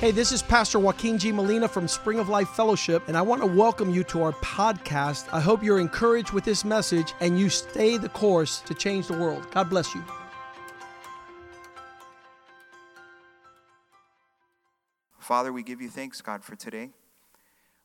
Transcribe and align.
Hey, 0.00 0.12
this 0.12 0.30
is 0.30 0.42
Pastor 0.42 0.78
Joaquin 0.78 1.18
G. 1.18 1.32
Molina 1.32 1.66
from 1.66 1.88
Spring 1.88 2.20
of 2.20 2.28
Life 2.28 2.50
Fellowship, 2.50 3.08
and 3.08 3.16
I 3.16 3.22
want 3.22 3.42
to 3.42 3.48
welcome 3.48 3.92
you 3.92 4.04
to 4.04 4.22
our 4.22 4.30
podcast. 4.34 5.26
I 5.32 5.40
hope 5.40 5.60
you're 5.60 5.80
encouraged 5.80 6.30
with 6.30 6.44
this 6.44 6.64
message 6.64 7.14
and 7.18 7.36
you 7.36 7.48
stay 7.48 7.96
the 7.96 8.08
course 8.08 8.60
to 8.60 8.74
change 8.74 9.08
the 9.08 9.18
world. 9.18 9.50
God 9.50 9.68
bless 9.68 9.96
you. 9.96 10.04
Father, 15.18 15.52
we 15.52 15.64
give 15.64 15.80
you 15.80 15.88
thanks, 15.88 16.20
God, 16.20 16.44
for 16.44 16.54
today. 16.54 16.90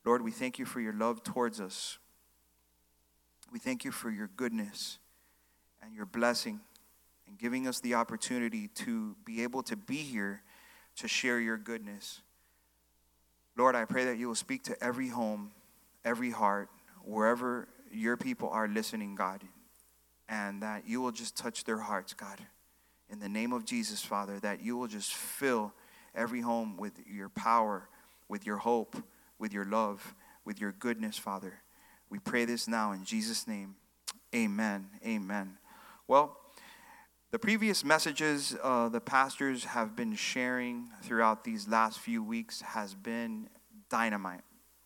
Lord, 0.05 0.21
we 0.21 0.29
thank 0.29 0.59
you 0.59 0.65
for 0.65 0.79
your 0.79 0.93
love 0.93 1.23
towards 1.23 1.59
us. 1.59 1.97
We 3.51 3.57
thank 3.57 3.83
you 3.83 3.91
for 3.91 4.11
your 4.11 4.29
goodness 4.37 4.99
and 5.81 5.95
your 5.95 6.05
blessing 6.05 6.59
and 7.27 7.39
giving 7.39 7.67
us 7.67 7.79
the 7.79 7.95
opportunity 7.95 8.67
to 8.67 9.15
be 9.25 9.41
able 9.41 9.63
to 9.63 9.75
be 9.75 9.97
here 9.97 10.43
to 10.97 11.07
share 11.07 11.39
your 11.39 11.57
goodness. 11.57 12.21
Lord, 13.55 13.75
I 13.75 13.85
pray 13.85 14.05
that 14.05 14.17
you 14.17 14.27
will 14.27 14.35
speak 14.35 14.63
to 14.65 14.83
every 14.83 15.09
home, 15.09 15.51
every 16.03 16.31
heart, 16.31 16.69
wherever 17.03 17.67
your 17.91 18.17
people 18.17 18.49
are 18.49 18.67
listening, 18.67 19.15
God, 19.15 19.41
and 20.27 20.63
that 20.63 20.87
you 20.87 21.01
will 21.01 21.11
just 21.11 21.37
touch 21.37 21.63
their 21.63 21.77
hearts, 21.77 22.13
God. 22.13 22.39
In 23.09 23.19
the 23.19 23.29
name 23.29 23.53
of 23.53 23.65
Jesus, 23.65 24.03
Father, 24.03 24.39
that 24.39 24.63
you 24.63 24.75
will 24.75 24.87
just 24.87 25.13
fill 25.13 25.73
every 26.15 26.41
home 26.41 26.77
with 26.77 26.93
your 27.07 27.29
power, 27.29 27.87
with 28.27 28.45
your 28.45 28.57
hope, 28.57 28.95
with 29.37 29.53
your 29.53 29.65
love, 29.65 30.15
with 30.45 30.59
your 30.59 30.71
goodness, 30.71 31.17
Father. 31.17 31.53
We 32.09 32.19
pray 32.19 32.45
this 32.45 32.67
now 32.67 32.91
in 32.91 33.03
Jesus' 33.03 33.47
name. 33.47 33.75
Amen. 34.33 34.87
Amen. 35.05 35.57
Well, 36.07 36.37
the 37.33 37.39
previous 37.39 37.83
messages 37.83 38.55
uh, 38.61 38.87
the 38.89 39.01
pastors 39.01 39.63
have 39.63 39.95
been 39.95 40.13
sharing 40.13 40.87
throughout 41.01 41.43
these 41.43 41.67
last 41.67 41.97
few 41.97 42.21
weeks 42.21 42.61
has 42.61 42.93
been 42.93 43.49
dynamite. 43.89 44.43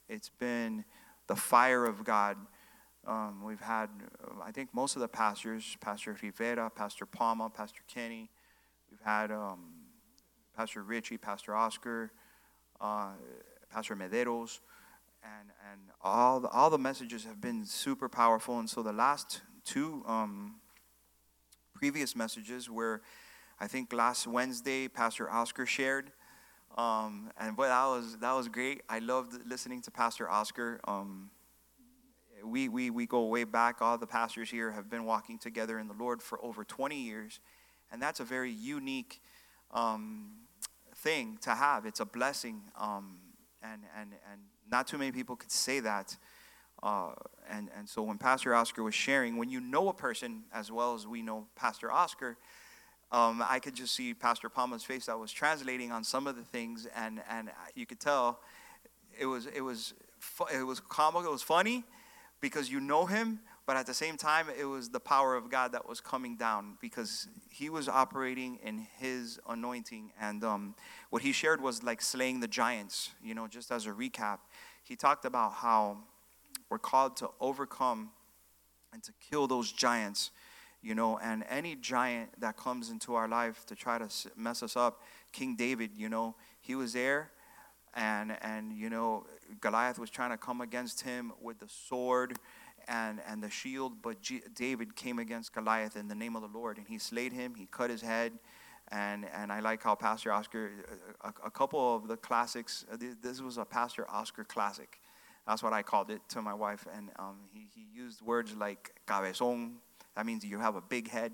It's 0.07 0.29
been 0.29 0.85
the 1.27 1.35
fire 1.35 1.85
of 1.85 2.05
God. 2.05 2.37
Um, 3.05 3.43
we've 3.43 3.59
had, 3.59 3.89
I 4.41 4.51
think, 4.51 4.69
most 4.73 4.95
of 4.95 5.01
the 5.01 5.09
pastors, 5.09 5.75
Pastor 5.81 6.15
Rivera, 6.23 6.69
Pastor 6.69 7.05
Palma, 7.05 7.49
Pastor 7.49 7.81
Kenny. 7.85 8.29
We've 8.89 9.01
had 9.03 9.29
um, 9.29 9.65
Pastor 10.55 10.83
Richie, 10.83 11.17
Pastor 11.17 11.53
Oscar, 11.53 12.13
uh, 12.79 13.09
Pastor 13.69 13.97
Mederos, 13.97 14.61
and 15.21 15.49
and 15.69 15.81
all 16.01 16.39
the, 16.39 16.47
all 16.47 16.69
the 16.69 16.77
messages 16.77 17.25
have 17.25 17.41
been 17.41 17.65
super 17.65 18.07
powerful. 18.07 18.57
And 18.57 18.69
so 18.69 18.81
the 18.81 18.93
last 18.93 19.41
two. 19.65 20.01
Um, 20.07 20.61
previous 21.77 22.15
messages 22.15 22.69
where 22.69 23.01
I 23.59 23.67
think 23.67 23.93
last 23.93 24.25
Wednesday 24.25 24.87
Pastor 24.87 25.29
Oscar 25.29 25.67
shared. 25.67 26.11
Um, 26.75 27.29
and 27.39 27.55
boy, 27.55 27.67
that 27.67 27.85
was 27.85 28.17
that 28.17 28.33
was 28.33 28.47
great. 28.47 28.81
I 28.89 28.99
loved 28.99 29.33
listening 29.45 29.83
to 29.83 29.91
Pastor 29.91 30.27
Oscar. 30.27 30.79
Um, 30.87 31.29
we, 32.43 32.69
we, 32.69 32.89
we 32.89 33.05
go 33.05 33.25
way 33.25 33.43
back. 33.43 33.81
All 33.81 33.97
the 33.97 34.07
pastors 34.07 34.49
here 34.49 34.71
have 34.71 34.89
been 34.89 35.05
walking 35.05 35.37
together 35.37 35.79
in 35.79 35.87
the 35.87 35.93
Lord 35.93 36.21
for 36.21 36.43
over 36.43 36.63
20 36.63 36.95
years. 36.95 37.39
And 37.91 38.01
that's 38.01 38.19
a 38.19 38.23
very 38.23 38.51
unique 38.51 39.21
um, 39.71 40.31
thing 40.95 41.37
to 41.41 41.51
have. 41.51 41.85
It's 41.85 41.99
a 41.99 42.05
blessing. 42.05 42.61
Um, 42.79 43.17
and, 43.63 43.81
and, 43.99 44.11
and 44.31 44.41
not 44.69 44.87
too 44.87 44.97
many 44.97 45.11
people 45.11 45.35
could 45.35 45.51
say 45.51 45.79
that. 45.81 46.15
Uh, 46.83 47.11
and, 47.49 47.69
and 47.77 47.87
so 47.87 48.01
when 48.01 48.17
Pastor 48.17 48.53
Oscar 48.53 48.83
was 48.83 48.95
sharing, 48.95 49.37
when 49.37 49.49
you 49.49 49.59
know 49.59 49.89
a 49.89 49.93
person 49.93 50.43
as 50.53 50.71
well 50.71 50.93
as 50.93 51.07
we 51.07 51.21
know 51.21 51.47
Pastor 51.55 51.91
Oscar, 51.91 52.37
um, 53.11 53.43
I 53.47 53.59
could 53.59 53.73
just 53.73 53.95
see 53.95 54.13
Pastor 54.13 54.49
Palma's 54.49 54.83
face 54.83 55.05
that 55.05 55.17
was 55.17 55.31
translating 55.31 55.91
on 55.91 56.03
some 56.03 56.27
of 56.27 56.35
the 56.35 56.43
things, 56.43 56.87
and, 56.95 57.21
and 57.29 57.49
you 57.73 57.85
could 57.85 57.99
tell 57.99 58.39
it 59.19 59.25
was, 59.25 59.47
it, 59.47 59.61
was, 59.61 59.93
it 60.53 60.63
was 60.63 60.79
comical, 60.79 61.29
it 61.29 61.31
was 61.31 61.41
funny 61.41 61.83
because 62.41 62.69
you 62.69 62.79
know 62.79 63.05
him, 63.05 63.39
but 63.65 63.75
at 63.75 63.85
the 63.85 63.93
same 63.93 64.15
time, 64.15 64.47
it 64.57 64.65
was 64.65 64.89
the 64.89 64.99
power 64.99 65.35
of 65.35 65.49
God 65.49 65.71
that 65.73 65.87
was 65.87 65.99
coming 65.99 66.37
down 66.37 66.77
because 66.79 67.27
he 67.49 67.69
was 67.69 67.89
operating 67.89 68.59
in 68.63 68.87
his 68.97 69.39
anointing. 69.49 70.11
And 70.21 70.43
um, 70.43 70.75
what 71.09 71.21
he 71.21 71.31
shared 71.33 71.61
was 71.61 71.83
like 71.83 72.01
slaying 72.01 72.39
the 72.39 72.47
giants, 72.47 73.11
you 73.21 73.33
know, 73.33 73.47
just 73.47 73.71
as 73.71 73.85
a 73.85 73.91
recap. 73.91 74.39
He 74.83 74.95
talked 74.95 75.25
about 75.25 75.53
how 75.53 75.97
we're 76.69 76.79
called 76.79 77.17
to 77.17 77.29
overcome 77.39 78.11
and 78.93 79.03
to 79.03 79.11
kill 79.29 79.47
those 79.47 79.71
giants, 79.71 80.31
you 80.81 80.95
know, 80.95 81.17
and 81.19 81.43
any 81.49 81.75
giant 81.75 82.29
that 82.39 82.57
comes 82.57 82.89
into 82.89 83.15
our 83.15 83.27
life 83.27 83.65
to 83.67 83.75
try 83.75 83.97
to 83.97 84.09
mess 84.35 84.63
us 84.63 84.75
up, 84.75 85.01
King 85.31 85.55
David, 85.55 85.91
you 85.95 86.09
know, 86.09 86.35
he 86.61 86.75
was 86.75 86.93
there 86.93 87.31
and 87.97 88.37
and 88.41 88.71
you 88.71 88.89
know 88.89 89.25
Goliath 89.59 89.99
was 89.99 90.09
trying 90.09 90.29
to 90.29 90.37
come 90.37 90.61
against 90.61 91.01
him 91.01 91.33
with 91.41 91.59
the 91.59 91.67
sword 91.67 92.37
and 92.87 93.19
and 93.27 93.43
the 93.43 93.49
shield 93.49 94.01
but 94.01 94.21
G- 94.21 94.43
David 94.55 94.95
came 94.95 95.19
against 95.19 95.53
Goliath 95.53 95.97
in 95.97 96.07
the 96.07 96.15
name 96.15 96.35
of 96.35 96.41
the 96.43 96.57
Lord 96.57 96.77
and 96.77 96.87
he 96.87 96.99
slayed 96.99 97.33
him 97.33 97.55
he 97.55 97.65
cut 97.65 97.89
his 97.89 98.01
head 98.01 98.33
and 98.89 99.25
and 99.33 99.51
I 99.51 99.59
like 99.59 99.83
how 99.83 99.95
Pastor 99.95 100.31
Oscar 100.31 100.69
a, 101.21 101.33
a 101.45 101.51
couple 101.51 101.95
of 101.95 102.07
the 102.07 102.17
classics 102.17 102.85
uh, 102.91 102.97
this 103.21 103.41
was 103.41 103.57
a 103.57 103.65
Pastor 103.65 104.09
Oscar 104.09 104.43
classic 104.43 105.01
that's 105.47 105.63
what 105.63 105.71
I 105.71 105.81
called 105.81 106.11
it 106.11 106.21
to 106.29 106.41
my 106.41 106.53
wife. 106.53 106.85
And 106.93 107.09
um, 107.17 107.37
he, 107.53 107.67
he 107.73 107.87
used 107.93 108.21
words 108.21 108.53
like 108.55 108.99
cabezón. 109.07 109.75
That 110.15 110.25
means 110.25 110.43
you 110.43 110.59
have 110.59 110.75
a 110.75 110.81
big 110.81 111.09
head. 111.09 111.31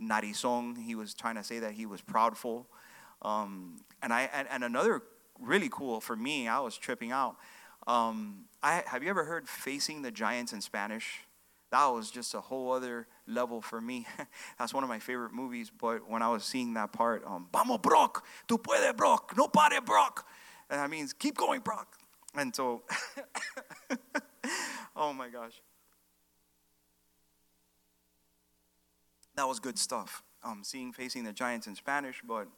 Narizón. 0.00 0.76
He 0.76 0.96
was 0.96 1.14
trying 1.14 1.36
to 1.36 1.44
say 1.44 1.60
that 1.60 1.72
he 1.72 1.86
was 1.86 2.02
proudful. 2.02 2.66
Um, 3.22 3.80
and, 4.02 4.12
I, 4.12 4.28
and, 4.34 4.48
and, 4.50 4.64
another 4.64 5.02
really 5.40 5.68
cool 5.70 6.00
for 6.00 6.16
me, 6.16 6.46
I 6.48 6.60
was 6.60 6.76
tripping 6.76 7.12
out. 7.12 7.36
Um, 7.86 8.46
I, 8.62 8.82
have 8.86 9.02
you 9.02 9.08
ever 9.08 9.24
heard 9.24 9.48
Facing 9.48 10.02
the 10.02 10.10
Giants 10.10 10.52
in 10.52 10.60
Spanish? 10.60 11.20
That 11.70 11.86
was 11.86 12.10
just 12.10 12.34
a 12.34 12.40
whole 12.40 12.72
other 12.72 13.06
level 13.26 13.62
for 13.62 13.80
me. 13.80 14.06
That's 14.58 14.74
one 14.74 14.82
of 14.82 14.88
my 14.88 14.98
favorite 14.98 15.32
movies. 15.32 15.70
But 15.70 16.08
when 16.08 16.22
I 16.22 16.28
was 16.28 16.44
seeing 16.44 16.74
that 16.74 16.92
part, 16.92 17.24
um, 17.26 17.48
Vamos, 17.52 17.78
Brock. 17.78 18.26
Tú 18.46 18.58
puedes, 18.62 18.94
Brock. 18.96 19.32
No 19.36 19.48
pare, 19.48 19.80
Brock. 19.80 20.26
And 20.68 20.80
that 20.80 20.90
means 20.90 21.12
keep 21.12 21.36
going, 21.36 21.60
Brock. 21.60 21.96
And 22.36 22.54
so, 22.54 22.82
oh 24.96 25.12
my 25.12 25.28
gosh. 25.28 25.60
That 29.36 29.46
was 29.46 29.60
good 29.60 29.78
stuff. 29.78 30.22
Um, 30.42 30.62
seeing 30.62 30.92
Facing 30.92 31.24
the 31.24 31.32
Giants 31.32 31.66
in 31.66 31.74
Spanish, 31.74 32.20
but 32.26 32.48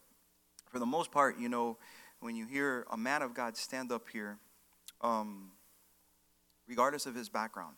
for 0.70 0.78
the 0.78 0.86
most 0.86 1.10
part, 1.12 1.38
you 1.38 1.48
know, 1.48 1.78
when 2.20 2.34
you 2.34 2.46
hear 2.46 2.86
a 2.90 2.96
man 2.96 3.22
of 3.22 3.34
God 3.34 3.56
stand 3.56 3.92
up 3.92 4.08
here, 4.12 4.38
um, 5.02 5.52
regardless 6.66 7.06
of 7.06 7.14
his 7.14 7.28
background, 7.28 7.76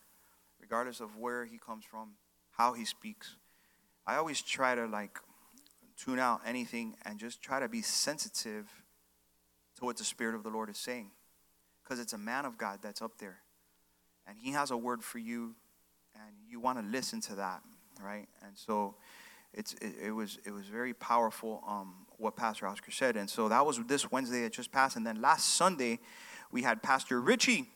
regardless 0.61 1.01
of 1.01 1.17
where 1.17 1.45
he 1.45 1.59
comes 1.59 1.85
from, 1.85 2.13
how 2.53 2.73
he 2.73 2.85
speaks, 2.85 3.37
I 4.07 4.17
always 4.17 4.41
try 4.41 4.75
to 4.75 4.87
like 4.87 5.19
tune 6.03 6.19
out 6.19 6.41
anything 6.47 6.97
and 7.05 7.19
just 7.19 7.43
try 7.43 7.61
to 7.61 7.69
be 7.69 7.83
sensitive 7.83 8.67
to 9.79 9.85
what 9.85 9.97
the 9.99 10.05
Spirit 10.05 10.35
of 10.35 10.43
the 10.43 10.51
Lord 10.51 10.71
is 10.71 10.79
saying 10.79 11.11
because 11.89 12.01
it's 12.01 12.13
a 12.13 12.19
man 12.19 12.45
of 12.45 12.59
God 12.59 12.81
that's 12.83 13.01
up 13.01 13.13
there. 13.19 13.39
And 14.27 14.37
he 14.39 14.51
has 14.51 14.71
a 14.71 14.77
word 14.77 15.03
for 15.03 15.19
you, 15.19 15.55
and 16.15 16.35
you 16.47 16.61
want 16.61 16.79
to 16.79 16.85
listen 16.85 17.21
to 17.23 17.37
that, 17.37 17.63
right? 18.03 18.27
And 18.45 18.57
so 18.57 18.97
it's, 19.55 19.73
it, 19.75 19.95
it 20.05 20.11
was, 20.11 20.39
it 20.45 20.51
was 20.51 20.67
very 20.67 20.93
powerful 20.93 21.65
um, 21.67 21.95
what 22.19 22.37
Pastor 22.37 22.67
Oscar 22.67 22.91
said. 22.91 23.17
And 23.17 23.31
so 23.31 23.49
that 23.49 23.65
was 23.65 23.81
this 23.87 24.11
Wednesday 24.11 24.43
that 24.43 24.53
just 24.53 24.71
passed. 24.71 24.97
And 24.97 25.07
then 25.07 25.23
last 25.23 25.55
Sunday, 25.55 25.99
we 26.53 26.63
had 26.63 26.83
Pastor 26.83 27.23
Richie. 27.23 27.71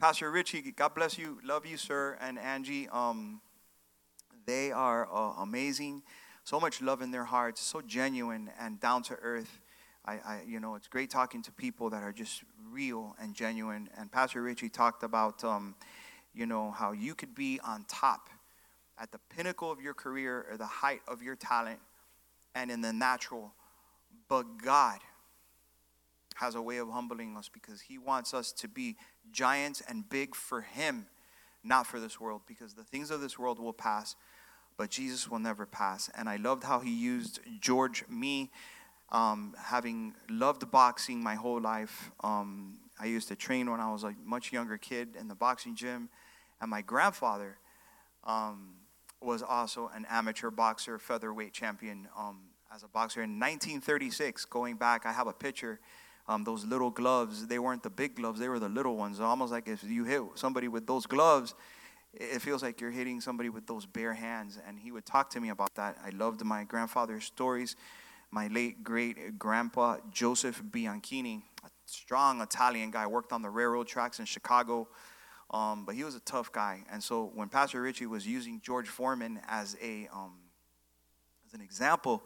Pastor 0.00 0.28
Richie, 0.30 0.72
God 0.74 0.94
bless 0.96 1.16
you. 1.16 1.38
Love 1.44 1.66
you, 1.66 1.76
sir, 1.76 2.18
and 2.20 2.36
Angie. 2.36 2.88
Um, 2.88 3.40
they 4.44 4.72
are 4.72 5.06
uh, 5.12 5.34
amazing. 5.40 6.02
So 6.42 6.58
much 6.58 6.82
love 6.82 7.00
in 7.00 7.12
their 7.12 7.26
hearts, 7.26 7.60
so 7.60 7.80
genuine 7.80 8.50
and 8.58 8.80
down 8.80 9.02
to 9.04 9.14
earth. 9.22 9.60
I, 10.10 10.20
I, 10.24 10.40
you 10.46 10.58
know, 10.58 10.74
it's 10.74 10.88
great 10.88 11.08
talking 11.08 11.40
to 11.42 11.52
people 11.52 11.90
that 11.90 12.02
are 12.02 12.12
just 12.12 12.42
real 12.70 13.14
and 13.20 13.32
genuine. 13.32 13.88
And 13.96 14.10
Pastor 14.10 14.42
Richie 14.42 14.68
talked 14.68 15.04
about, 15.04 15.44
um, 15.44 15.76
you 16.34 16.46
know, 16.46 16.72
how 16.72 16.90
you 16.90 17.14
could 17.14 17.32
be 17.34 17.60
on 17.64 17.84
top 17.88 18.28
at 18.98 19.12
the 19.12 19.20
pinnacle 19.34 19.70
of 19.70 19.80
your 19.80 19.94
career 19.94 20.46
or 20.50 20.56
the 20.56 20.66
height 20.66 21.00
of 21.06 21.22
your 21.22 21.36
talent 21.36 21.78
and 22.56 22.72
in 22.72 22.80
the 22.80 22.92
natural, 22.92 23.52
but 24.28 24.58
God 24.58 24.98
has 26.36 26.56
a 26.56 26.62
way 26.62 26.78
of 26.78 26.90
humbling 26.90 27.36
us 27.36 27.48
because 27.48 27.82
He 27.82 27.96
wants 27.96 28.34
us 28.34 28.50
to 28.52 28.66
be 28.66 28.96
giants 29.30 29.80
and 29.88 30.08
big 30.08 30.34
for 30.34 30.62
Him, 30.62 31.06
not 31.62 31.86
for 31.86 32.00
this 32.00 32.20
world, 32.20 32.42
because 32.48 32.74
the 32.74 32.82
things 32.82 33.12
of 33.12 33.20
this 33.20 33.38
world 33.38 33.60
will 33.60 33.72
pass, 33.72 34.16
but 34.76 34.90
Jesus 34.90 35.30
will 35.30 35.38
never 35.38 35.66
pass. 35.66 36.10
And 36.16 36.28
I 36.28 36.34
loved 36.34 36.64
how 36.64 36.80
He 36.80 36.90
used 36.90 37.38
George, 37.60 38.04
me, 38.08 38.50
um, 39.12 39.54
having 39.58 40.14
loved 40.28 40.70
boxing 40.70 41.22
my 41.22 41.34
whole 41.34 41.60
life, 41.60 42.10
um, 42.22 42.78
I 42.98 43.06
used 43.06 43.28
to 43.28 43.36
train 43.36 43.70
when 43.70 43.80
I 43.80 43.90
was 43.90 44.04
a 44.04 44.14
much 44.24 44.52
younger 44.52 44.78
kid 44.78 45.16
in 45.18 45.28
the 45.28 45.34
boxing 45.34 45.74
gym. 45.74 46.08
And 46.60 46.70
my 46.70 46.82
grandfather 46.82 47.58
um, 48.24 48.74
was 49.20 49.42
also 49.42 49.90
an 49.94 50.06
amateur 50.10 50.50
boxer, 50.50 50.98
featherweight 50.98 51.52
champion 51.52 52.08
um, 52.16 52.38
as 52.74 52.82
a 52.82 52.88
boxer 52.88 53.22
in 53.22 53.38
1936. 53.40 54.44
Going 54.44 54.76
back, 54.76 55.06
I 55.06 55.12
have 55.12 55.26
a 55.26 55.32
picture 55.32 55.80
um, 56.30 56.44
those 56.44 56.64
little 56.64 56.90
gloves. 56.90 57.46
They 57.48 57.58
weren't 57.58 57.82
the 57.82 57.90
big 57.90 58.14
gloves, 58.14 58.38
they 58.38 58.48
were 58.48 58.60
the 58.60 58.68
little 58.68 58.96
ones. 58.96 59.20
Almost 59.20 59.52
like 59.52 59.66
if 59.66 59.82
you 59.82 60.04
hit 60.04 60.22
somebody 60.34 60.68
with 60.68 60.86
those 60.86 61.06
gloves, 61.06 61.54
it 62.14 62.40
feels 62.40 62.62
like 62.62 62.80
you're 62.80 62.90
hitting 62.90 63.20
somebody 63.20 63.48
with 63.48 63.66
those 63.66 63.84
bare 63.84 64.14
hands. 64.14 64.58
And 64.66 64.78
he 64.78 64.92
would 64.92 65.04
talk 65.04 65.30
to 65.30 65.40
me 65.40 65.48
about 65.48 65.74
that. 65.74 65.96
I 66.04 66.10
loved 66.10 66.44
my 66.44 66.64
grandfather's 66.64 67.24
stories. 67.24 67.76
My 68.30 68.46
late 68.48 68.84
great 68.84 69.38
grandpa, 69.38 69.96
Joseph 70.12 70.62
Bianchini, 70.70 71.42
a 71.64 71.68
strong 71.86 72.40
Italian 72.40 72.90
guy, 72.90 73.06
worked 73.06 73.32
on 73.32 73.42
the 73.42 73.50
railroad 73.50 73.88
tracks 73.88 74.20
in 74.20 74.24
Chicago. 74.24 74.88
Um, 75.50 75.84
but 75.84 75.96
he 75.96 76.04
was 76.04 76.14
a 76.14 76.20
tough 76.20 76.52
guy. 76.52 76.84
And 76.92 77.02
so 77.02 77.30
when 77.34 77.48
Pastor 77.48 77.82
Richie 77.82 78.06
was 78.06 78.26
using 78.26 78.60
George 78.64 78.88
Foreman 78.88 79.40
as 79.48 79.76
a 79.82 80.08
um, 80.12 80.34
as 81.46 81.54
an 81.54 81.60
example, 81.60 82.22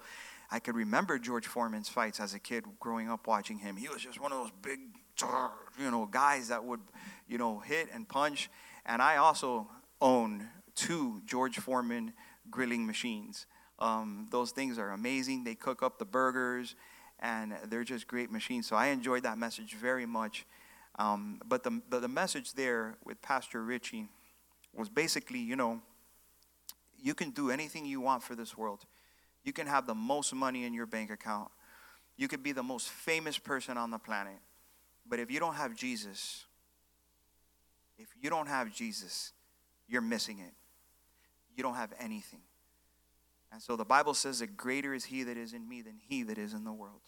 I 0.50 0.58
could 0.58 0.76
remember 0.76 1.18
George 1.18 1.46
Foreman's 1.46 1.88
fights 1.88 2.20
as 2.20 2.34
a 2.34 2.38
kid 2.38 2.64
growing 2.78 3.10
up 3.10 3.26
watching 3.26 3.58
him. 3.58 3.76
He 3.76 3.88
was 3.88 4.02
just 4.02 4.20
one 4.20 4.32
of 4.32 4.38
those 4.38 4.50
big, 4.62 4.78
you 5.78 5.90
know, 5.90 6.06
guys 6.06 6.48
that 6.48 6.62
would, 6.62 6.80
you 7.26 7.38
know, 7.38 7.60
hit 7.60 7.88
and 7.92 8.08
punch. 8.08 8.50
And 8.84 9.00
I 9.00 9.16
also 9.16 9.68
own 10.00 10.48
two 10.74 11.22
George 11.24 11.58
Foreman 11.58 12.12
grilling 12.50 12.86
machines. 12.86 13.46
Um, 13.78 14.28
those 14.30 14.52
things 14.52 14.78
are 14.78 14.90
amazing. 14.90 15.44
They 15.44 15.54
cook 15.54 15.82
up 15.82 15.98
the 15.98 16.04
burgers, 16.04 16.74
and 17.20 17.54
they're 17.68 17.84
just 17.84 18.06
great 18.06 18.30
machines. 18.30 18.66
So 18.66 18.76
I 18.76 18.88
enjoyed 18.88 19.22
that 19.24 19.38
message 19.38 19.74
very 19.74 20.06
much. 20.06 20.46
Um, 20.98 21.40
but 21.46 21.62
the, 21.64 21.80
the, 21.90 22.00
the 22.00 22.08
message 22.08 22.54
there 22.54 22.96
with 23.04 23.20
Pastor 23.20 23.62
Richie 23.62 24.06
was 24.72 24.88
basically, 24.88 25.40
you 25.40 25.56
know, 25.56 25.80
you 27.02 27.14
can 27.14 27.30
do 27.30 27.50
anything 27.50 27.84
you 27.84 28.00
want 28.00 28.22
for 28.22 28.34
this 28.34 28.56
world. 28.56 28.84
You 29.44 29.52
can 29.52 29.66
have 29.66 29.86
the 29.86 29.94
most 29.94 30.32
money 30.34 30.64
in 30.64 30.72
your 30.72 30.86
bank 30.86 31.10
account. 31.10 31.50
You 32.16 32.28
could 32.28 32.42
be 32.42 32.52
the 32.52 32.62
most 32.62 32.88
famous 32.88 33.38
person 33.38 33.76
on 33.76 33.90
the 33.90 33.98
planet. 33.98 34.38
But 35.06 35.18
if 35.18 35.30
you 35.30 35.38
don't 35.40 35.54
have 35.54 35.76
Jesus, 35.76 36.44
if 37.98 38.08
you 38.20 38.30
don't 38.30 38.46
have 38.46 38.72
Jesus, 38.72 39.32
you're 39.88 40.00
missing 40.00 40.38
it. 40.38 40.52
You 41.56 41.62
don't 41.62 41.74
have 41.74 41.92
anything. 42.00 42.40
And 43.54 43.62
so 43.62 43.76
the 43.76 43.84
Bible 43.84 44.14
says 44.14 44.40
that 44.40 44.56
greater 44.56 44.94
is 44.94 45.04
he 45.04 45.22
that 45.22 45.36
is 45.36 45.52
in 45.52 45.68
me 45.68 45.80
than 45.80 46.00
he 46.08 46.24
that 46.24 46.38
is 46.38 46.54
in 46.54 46.64
the 46.64 46.72
world. 46.72 47.02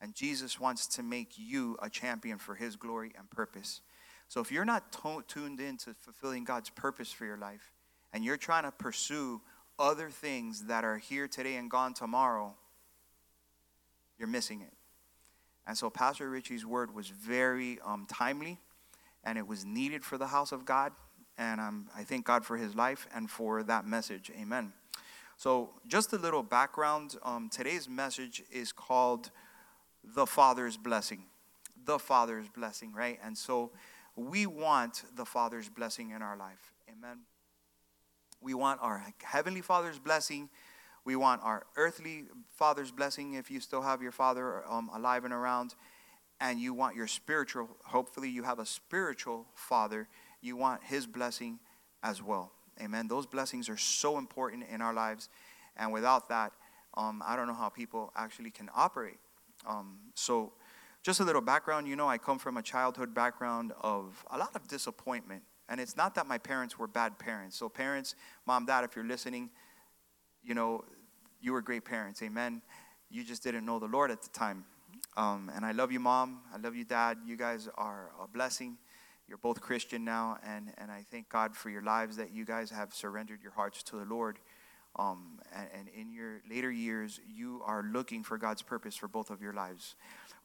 And 0.00 0.12
Jesus 0.12 0.58
wants 0.58 0.88
to 0.88 1.02
make 1.04 1.34
you 1.36 1.76
a 1.80 1.88
champion 1.88 2.38
for 2.38 2.56
his 2.56 2.74
glory 2.74 3.12
and 3.16 3.30
purpose. 3.30 3.80
So 4.26 4.40
if 4.40 4.50
you're 4.50 4.64
not 4.64 4.90
to- 4.90 5.22
tuned 5.28 5.60
in 5.60 5.76
to 5.76 5.94
fulfilling 5.94 6.42
God's 6.42 6.70
purpose 6.70 7.12
for 7.12 7.24
your 7.24 7.36
life, 7.36 7.72
and 8.12 8.24
you're 8.24 8.36
trying 8.36 8.64
to 8.64 8.72
pursue 8.72 9.40
other 9.78 10.10
things 10.10 10.64
that 10.64 10.82
are 10.82 10.98
here 10.98 11.28
today 11.28 11.54
and 11.54 11.70
gone 11.70 11.94
tomorrow, 11.94 12.56
you're 14.18 14.26
missing 14.26 14.60
it. 14.60 14.74
And 15.68 15.78
so 15.78 15.88
Pastor 15.88 16.28
Richie's 16.28 16.66
word 16.66 16.92
was 16.92 17.10
very 17.10 17.78
um, 17.84 18.08
timely, 18.10 18.58
and 19.22 19.38
it 19.38 19.46
was 19.46 19.64
needed 19.64 20.04
for 20.04 20.18
the 20.18 20.26
house 20.26 20.50
of 20.50 20.64
God. 20.64 20.90
And 21.36 21.60
um, 21.60 21.88
I 21.96 22.02
thank 22.02 22.26
God 22.26 22.44
for 22.44 22.56
his 22.56 22.74
life 22.74 23.06
and 23.14 23.30
for 23.30 23.62
that 23.62 23.86
message. 23.86 24.32
Amen. 24.36 24.72
So, 25.38 25.70
just 25.86 26.12
a 26.12 26.16
little 26.16 26.42
background. 26.42 27.14
Um, 27.22 27.48
today's 27.48 27.88
message 27.88 28.42
is 28.50 28.72
called 28.72 29.30
the 30.02 30.26
Father's 30.26 30.76
blessing. 30.76 31.26
The 31.84 32.00
Father's 32.00 32.48
blessing, 32.48 32.92
right? 32.92 33.20
And 33.22 33.38
so 33.38 33.70
we 34.16 34.46
want 34.46 35.04
the 35.14 35.24
Father's 35.24 35.68
blessing 35.68 36.10
in 36.10 36.22
our 36.22 36.36
life. 36.36 36.72
Amen. 36.90 37.18
We 38.40 38.52
want 38.54 38.80
our 38.82 39.00
Heavenly 39.22 39.60
Father's 39.60 40.00
blessing. 40.00 40.48
We 41.04 41.14
want 41.14 41.40
our 41.44 41.66
earthly 41.76 42.24
Father's 42.56 42.90
blessing 42.90 43.34
if 43.34 43.48
you 43.48 43.60
still 43.60 43.82
have 43.82 44.02
your 44.02 44.10
Father 44.10 44.64
um, 44.68 44.90
alive 44.92 45.24
and 45.24 45.32
around. 45.32 45.76
And 46.40 46.58
you 46.58 46.74
want 46.74 46.96
your 46.96 47.06
spiritual, 47.06 47.68
hopefully, 47.84 48.28
you 48.28 48.42
have 48.42 48.58
a 48.58 48.66
spiritual 48.66 49.46
Father. 49.54 50.08
You 50.40 50.56
want 50.56 50.82
His 50.82 51.06
blessing 51.06 51.60
as 52.02 52.20
well. 52.20 52.50
Amen. 52.80 53.08
Those 53.08 53.26
blessings 53.26 53.68
are 53.68 53.76
so 53.76 54.18
important 54.18 54.64
in 54.70 54.80
our 54.80 54.94
lives. 54.94 55.28
And 55.76 55.92
without 55.92 56.28
that, 56.28 56.52
um, 56.94 57.22
I 57.26 57.36
don't 57.36 57.46
know 57.46 57.54
how 57.54 57.68
people 57.68 58.12
actually 58.16 58.50
can 58.50 58.70
operate. 58.74 59.18
Um, 59.66 59.98
so, 60.14 60.52
just 61.02 61.20
a 61.20 61.24
little 61.24 61.40
background 61.40 61.86
you 61.86 61.96
know, 61.96 62.08
I 62.08 62.18
come 62.18 62.38
from 62.38 62.56
a 62.56 62.62
childhood 62.62 63.14
background 63.14 63.72
of 63.80 64.24
a 64.30 64.38
lot 64.38 64.54
of 64.54 64.66
disappointment. 64.66 65.42
And 65.68 65.80
it's 65.80 65.96
not 65.96 66.14
that 66.16 66.26
my 66.26 66.38
parents 66.38 66.78
were 66.78 66.88
bad 66.88 67.18
parents. 67.18 67.56
So, 67.56 67.68
parents, 67.68 68.14
mom, 68.46 68.66
dad, 68.66 68.84
if 68.84 68.96
you're 68.96 69.04
listening, 69.04 69.50
you 70.42 70.54
know, 70.54 70.84
you 71.40 71.52
were 71.52 71.62
great 71.62 71.84
parents. 71.84 72.22
Amen. 72.22 72.62
You 73.10 73.22
just 73.24 73.42
didn't 73.42 73.64
know 73.64 73.78
the 73.78 73.86
Lord 73.86 74.10
at 74.10 74.22
the 74.22 74.28
time. 74.30 74.64
Um, 75.16 75.50
and 75.54 75.64
I 75.64 75.72
love 75.72 75.92
you, 75.92 76.00
mom. 76.00 76.40
I 76.52 76.58
love 76.58 76.74
you, 76.74 76.84
dad. 76.84 77.18
You 77.26 77.36
guys 77.36 77.68
are 77.76 78.10
a 78.22 78.26
blessing. 78.26 78.76
You're 79.28 79.38
both 79.38 79.60
Christian 79.60 80.04
now. 80.04 80.38
And, 80.46 80.72
and 80.78 80.90
I 80.90 81.04
thank 81.10 81.28
God 81.28 81.54
for 81.54 81.70
your 81.70 81.82
lives 81.82 82.16
that 82.16 82.32
you 82.32 82.44
guys 82.44 82.70
have 82.70 82.94
surrendered 82.94 83.42
your 83.42 83.52
hearts 83.52 83.82
to 83.84 83.96
the 83.96 84.04
Lord. 84.04 84.38
Um, 84.96 85.38
and, 85.54 85.68
and 85.74 85.88
in 85.88 86.10
your 86.10 86.40
later 86.50 86.70
years, 86.70 87.20
you 87.32 87.60
are 87.64 87.84
looking 87.92 88.24
for 88.24 88.38
God's 88.38 88.62
purpose 88.62 88.96
for 88.96 89.06
both 89.06 89.30
of 89.30 89.42
your 89.42 89.52
lives. 89.52 89.94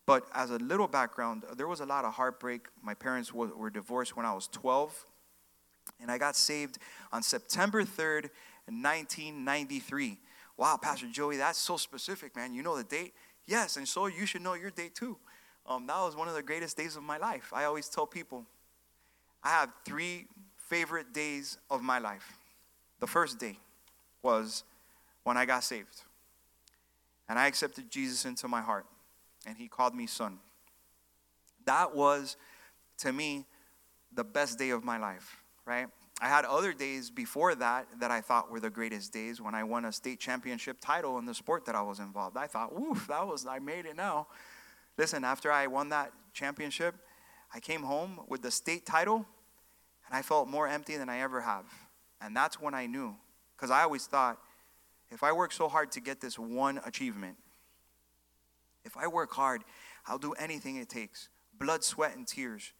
But 0.06 0.27
as 0.33 0.51
a 0.51 0.57
little 0.57 0.88
background, 0.88 1.44
there 1.56 1.68
was 1.68 1.80
a 1.80 1.85
lot 1.85 2.03
of 2.03 2.13
heartbreak. 2.13 2.68
My 2.81 2.94
parents 2.94 3.33
were, 3.33 3.47
were 3.56 3.69
divorced 3.69 4.18
when 4.18 4.25
I 4.25 4.33
was 4.33 4.47
12, 4.47 5.06
and 6.01 6.12
I 6.12 6.18
got 6.18 6.35
saved 6.35 6.77
on 7.13 7.24
September 7.24 7.83
3rd, 7.83 8.30
1993. 8.65 10.19
Wow, 10.57 10.77
Pastor 10.81 11.07
Joey, 11.12 11.38
that's 11.38 11.57
so 11.57 11.77
specific, 11.77 12.35
man. 12.35 12.53
You 12.53 12.63
know 12.63 12.75
the 12.75 12.83
date? 12.83 13.13
Yes, 13.47 13.77
and 13.77 13.88
so 13.88 14.07
you 14.07 14.25
should 14.25 14.41
know 14.41 14.53
your 14.53 14.71
date 14.71 14.94
too. 14.94 15.18
Um, 15.65 15.88
that 15.88 15.97
was 16.01 16.15
one 16.15 16.27
of 16.27 16.35
the 16.35 16.44
greatest 16.44 16.75
days 16.75 16.97
of 16.97 17.03
my 17.03 17.18
life. 17.18 17.51
I 17.53 17.63
always 17.63 17.88
tell 17.88 18.06
people 18.06 18.45
I 19.44 19.50
have 19.50 19.69
three 19.86 20.28
favorite 20.57 21.13
days 21.13 21.57
of 21.69 21.81
my 21.81 22.00
life. 22.00 22.38
The 23.00 23.07
first 23.07 23.40
day, 23.40 23.57
was 24.24 24.63
when 25.24 25.38
I 25.38 25.45
got 25.45 25.63
saved. 25.63 26.01
And 27.30 27.38
I 27.38 27.48
accepted 27.48 27.92
Jesus 27.92 28.25
into 28.25 28.48
my 28.48 28.62
heart, 28.62 28.86
and 29.45 29.57
he 29.57 29.68
called 29.68 29.94
me 29.94 30.07
son. 30.07 30.40
That 31.66 31.95
was, 31.95 32.38
to 33.00 33.13
me, 33.13 33.45
the 34.13 34.24
best 34.24 34.57
day 34.57 34.72
of 34.72 34.84
my 34.84 34.98
life, 34.98 35.38
right? 35.66 35.88
I 36.22 36.28
had 36.28 36.45
other 36.45 36.74
days 36.74 37.10
before 37.10 37.56
that 37.56 37.88
that 38.00 38.12
I 38.12 38.22
thought 38.22 38.51
were 38.51 38.60
the 38.60 38.69
greatest 38.69 39.12
days 39.12 39.42
when 39.42 39.56
I 39.56 39.63
won 39.63 39.86
a 39.86 39.92
state 39.92 40.19
championship 40.19 40.78
title 40.80 41.18
in 41.18 41.25
the 41.25 41.34
sport 41.34 41.66
that 41.66 41.75
I 41.75 41.81
was 41.81 42.00
involved. 42.00 42.38
I 42.38 42.48
thought, 42.48 42.78
woof, 42.78 43.07
that 43.07 43.28
was, 43.28 43.45
I 43.45 43.60
made 43.60 43.86
it 43.86 43.95
now. 43.95 44.28
Listen, 44.97 45.23
after 45.23 45.52
I 45.52 45.68
won 45.68 45.90
that 45.90 46.12
championship, 46.33 46.95
I 47.54 47.59
came 47.59 47.83
home 47.83 48.19
with 48.28 48.42
the 48.42 48.52
state 48.52 48.85
title, 48.85 49.26
and 50.07 50.16
I 50.16 50.22
felt 50.22 50.48
more 50.48 50.68
empty 50.68 50.98
than 50.98 51.10
I 51.10 51.19
ever 51.19 51.42
have. 51.42 51.66
And 52.22 52.36
that's 52.36 52.60
when 52.60 52.74
I 52.74 52.86
knew 52.86 53.16
because 53.56 53.72
I 53.72 53.83
always 53.83 54.06
thought 54.06 54.38
if 55.12 55.24
I 55.24 55.31
work 55.31 55.52
so 55.52 55.68
hard 55.68 55.92
to 55.94 56.02
get 56.02 56.22
this 56.22 56.40
one 56.40 56.80
achievement, 56.86 57.38
if 58.83 58.98
I 58.98 59.07
work 59.07 59.31
hard, 59.31 59.64
I'll 60.07 60.18
do 60.18 60.33
anything 60.33 60.78
it 60.78 60.90
takes 60.90 61.30
blood, 61.57 61.83
sweat, 61.83 62.16
and 62.16 62.28
tears. 62.28 62.74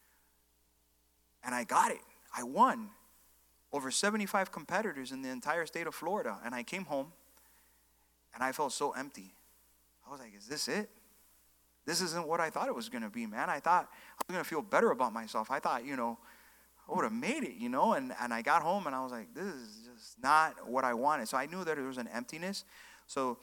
And 1.44 1.53
I 1.53 1.63
got 1.63 1.92
it. 1.92 2.01
I 2.36 2.44
won 2.44 2.89
over 3.72 3.92
75 3.92 4.51
competitors 4.51 5.12
in 5.12 5.22
the 5.22 5.30
entire 5.30 5.65
state 5.65 5.88
of 5.88 5.96
Florida. 5.96 6.38
And 6.44 6.53
I 6.56 6.63
came 6.63 6.86
home 6.86 7.12
and 8.34 8.44
I 8.44 8.51
felt 8.51 8.74
so 8.74 8.92
empty. 8.92 9.34
I 10.08 10.12
was 10.12 10.20
like, 10.20 10.36
is 10.36 10.48
this 10.48 10.68
it? 10.68 10.89
This 11.86 12.01
isn't 12.01 12.27
what 12.27 12.39
I 12.39 12.50
thought 12.50 12.68
it 12.68 12.75
was 12.75 12.88
going 12.88 13.03
to 13.03 13.10
be, 13.10 13.25
man. 13.25 13.50
I 13.50 13.60
thought 13.60 13.89
I 13.92 14.24
was 14.27 14.34
going 14.34 14.44
to 14.44 14.50
feel 14.50 14.62
better 14.62 14.92
about 14.92 15.12
myself. 15.12 15.51
I 15.51 15.60
thought, 15.60 15.86
you 15.86 15.96
know, 15.96 16.18
I 16.93 16.95
would 16.95 17.05
have 17.05 17.13
made 17.13 17.43
it, 17.43 17.55
you 17.57 17.69
know. 17.69 17.93
And, 17.93 18.13
and 18.21 18.31
I 18.31 18.43
got 18.43 18.62
home 18.62 18.85
and 18.85 18.95
I 18.95 19.01
was 19.01 19.12
like, 19.12 19.33
this 19.33 19.45
is 19.45 19.89
just 19.91 20.21
not 20.21 20.69
what 20.69 20.83
I 20.83 20.93
wanted. 20.93 21.27
So 21.27 21.38
I 21.38 21.47
knew 21.47 21.63
that 21.63 21.75
there 21.75 21.85
was 21.85 21.97
an 21.97 22.07
emptiness. 22.13 22.65
So 23.07 23.39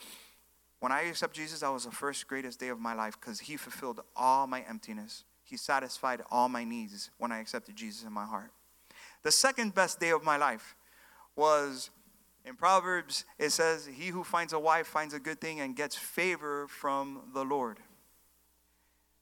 when 0.78 0.92
I 0.92 1.02
accepted 1.02 1.40
Jesus, 1.40 1.60
that 1.60 1.72
was 1.72 1.84
the 1.84 1.90
first 1.90 2.28
greatest 2.28 2.60
day 2.60 2.68
of 2.68 2.78
my 2.78 2.94
life 2.94 3.18
because 3.20 3.40
He 3.40 3.56
fulfilled 3.56 4.00
all 4.14 4.46
my 4.46 4.60
emptiness. 4.68 5.24
He 5.42 5.56
satisfied 5.56 6.22
all 6.30 6.48
my 6.48 6.62
needs 6.62 7.10
when 7.18 7.32
I 7.32 7.40
accepted 7.40 7.74
Jesus 7.74 8.04
in 8.04 8.12
my 8.12 8.24
heart. 8.24 8.52
The 9.24 9.32
second 9.32 9.74
best 9.74 9.98
day 9.98 10.10
of 10.10 10.22
my 10.22 10.36
life 10.36 10.76
was 11.34 11.90
in 12.44 12.54
Proverbs, 12.54 13.24
it 13.36 13.50
says, 13.50 13.88
He 13.92 14.08
who 14.08 14.22
finds 14.22 14.52
a 14.52 14.60
wife 14.60 14.86
finds 14.86 15.12
a 15.12 15.18
good 15.18 15.40
thing 15.40 15.60
and 15.60 15.74
gets 15.74 15.96
favor 15.96 16.68
from 16.68 17.22
the 17.34 17.44
Lord. 17.44 17.78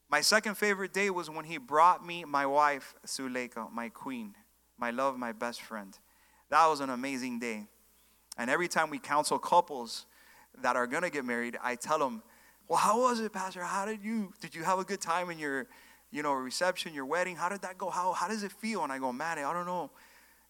My 0.09 0.21
second 0.21 0.55
favorite 0.55 0.91
day 0.91 1.11
was 1.11 1.29
when 1.29 1.45
He 1.45 1.57
brought 1.57 2.03
me 2.03 2.25
my 2.25 2.45
wife, 2.45 2.95
Suleika, 3.05 3.71
my 3.71 3.89
queen, 3.89 4.35
my 4.77 4.89
love, 4.89 5.17
my 5.17 5.31
best 5.31 5.61
friend. 5.61 5.97
That 6.49 6.65
was 6.65 6.79
an 6.79 6.89
amazing 6.89 7.39
day. 7.39 7.67
And 8.35 8.49
every 8.49 8.67
time 8.67 8.89
we 8.89 8.97
counsel 8.97 9.37
couples 9.37 10.07
that 10.61 10.75
are 10.75 10.87
going 10.87 11.03
to 11.03 11.11
get 11.11 11.25
married, 11.25 11.59
I 11.61 11.75
tell 11.75 11.99
them, 11.99 12.23
"Well, 12.67 12.79
how 12.79 13.01
was 13.01 13.19
it, 13.19 13.31
pastor? 13.31 13.63
How 13.63 13.85
did 13.85 14.03
you 14.03 14.33
did 14.41 14.55
you 14.55 14.63
have 14.63 14.79
a 14.79 14.83
good 14.83 14.99
time 14.99 15.29
in 15.29 15.37
your, 15.37 15.67
you 16.09 16.23
know, 16.23 16.33
reception, 16.33 16.93
your 16.93 17.05
wedding? 17.05 17.35
How 17.35 17.49
did 17.49 17.61
that 17.61 17.77
go? 17.77 17.91
How 17.91 18.13
how 18.13 18.27
does 18.27 18.41
it 18.41 18.51
feel?" 18.51 18.83
And 18.83 18.91
I 18.91 18.97
go, 18.97 19.11
"Man, 19.11 19.37
I 19.37 19.53
don't 19.53 19.67
know. 19.67 19.91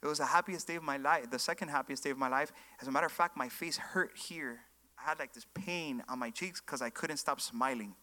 It 0.01 0.07
was 0.07 0.19
the 0.19 0.25
happiest 0.25 0.67
day 0.67 0.75
of 0.75 0.83
my 0.83 0.95
life, 0.95 1.29
the 1.29 1.39
second 1.39 1.67
happiest 1.67 2.05
day 2.05 2.11
of 2.11 2.17
my 2.17 2.29
life. 2.29 2.53
As 2.79 2.87
a 2.87 2.91
matter 2.91 3.07
of 3.07 3.11
fact, 3.11 3.35
my 3.35 3.49
face 3.49 3.75
hurt 3.75 4.17
here. 4.17 4.61
I 4.97 5.03
had 5.09 5.19
like 5.19 5.33
this 5.33 5.45
pain 5.53 6.01
on 6.07 6.17
my 6.17 6.29
cheeks 6.29 6.61
because 6.61 6.81
I 6.81 6.89
couldn't 6.89 7.17
stop 7.17 7.41
smiling. 7.41 7.95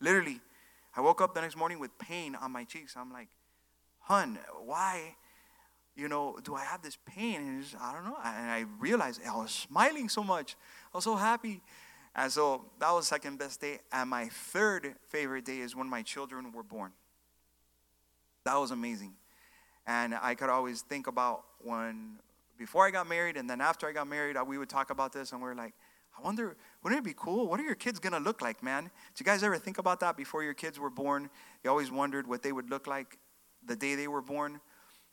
Literally, 0.00 0.40
I 0.96 1.00
woke 1.00 1.20
up 1.20 1.34
the 1.34 1.40
next 1.40 1.56
morning 1.56 1.78
with 1.78 1.96
pain 1.98 2.34
on 2.34 2.52
my 2.52 2.64
cheeks. 2.64 2.94
I'm 2.96 3.12
like, 3.12 3.28
hun, 4.00 4.38
why? 4.64 5.16
You 5.96 6.08
know, 6.08 6.38
do 6.42 6.54
I 6.54 6.64
have 6.64 6.82
this 6.82 6.96
pain? 7.06 7.40
And 7.40 7.64
I 7.80 7.92
don't 7.92 8.04
know. 8.04 8.16
And 8.24 8.50
I 8.50 8.64
realized 8.78 9.20
I 9.26 9.36
was 9.36 9.50
smiling 9.50 10.08
so 10.08 10.22
much. 10.22 10.56
I 10.92 10.98
was 10.98 11.04
so 11.04 11.16
happy. 11.16 11.62
And 12.16 12.30
so 12.30 12.64
that 12.78 12.92
was 12.92 13.08
second 13.08 13.38
best 13.38 13.60
day. 13.60 13.80
And 13.92 14.10
my 14.10 14.28
third 14.28 14.94
favorite 15.08 15.44
day 15.44 15.58
is 15.58 15.74
when 15.74 15.88
my 15.88 16.02
children 16.02 16.52
were 16.52 16.62
born. 16.62 16.92
That 18.44 18.56
was 18.56 18.70
amazing. 18.70 19.14
And 19.86 20.14
I 20.14 20.34
could 20.34 20.48
always 20.48 20.82
think 20.82 21.06
about 21.06 21.44
when, 21.60 22.18
before 22.56 22.86
I 22.86 22.90
got 22.90 23.08
married 23.08 23.36
and 23.36 23.50
then 23.50 23.60
after 23.60 23.88
I 23.88 23.92
got 23.92 24.06
married, 24.06 24.36
uh, 24.36 24.44
we 24.46 24.58
would 24.58 24.68
talk 24.68 24.90
about 24.90 25.12
this 25.12 25.32
and 25.32 25.42
we 25.42 25.48
are 25.48 25.54
like, 25.54 25.74
I 26.16 26.22
wonder, 26.22 26.56
wouldn't 26.82 27.00
it 27.00 27.04
be 27.04 27.14
cool? 27.16 27.48
What 27.48 27.58
are 27.60 27.64
your 27.64 27.74
kids 27.74 27.98
gonna 27.98 28.20
look 28.20 28.40
like, 28.40 28.62
man? 28.62 28.84
Did 28.84 29.20
you 29.20 29.24
guys 29.26 29.42
ever 29.42 29.58
think 29.58 29.78
about 29.78 30.00
that 30.00 30.16
before 30.16 30.42
your 30.42 30.54
kids 30.54 30.78
were 30.78 30.90
born? 30.90 31.28
You 31.62 31.70
always 31.70 31.90
wondered 31.90 32.26
what 32.26 32.42
they 32.42 32.52
would 32.52 32.70
look 32.70 32.86
like 32.86 33.18
the 33.66 33.76
day 33.76 33.94
they 33.94 34.08
were 34.08 34.22
born. 34.22 34.60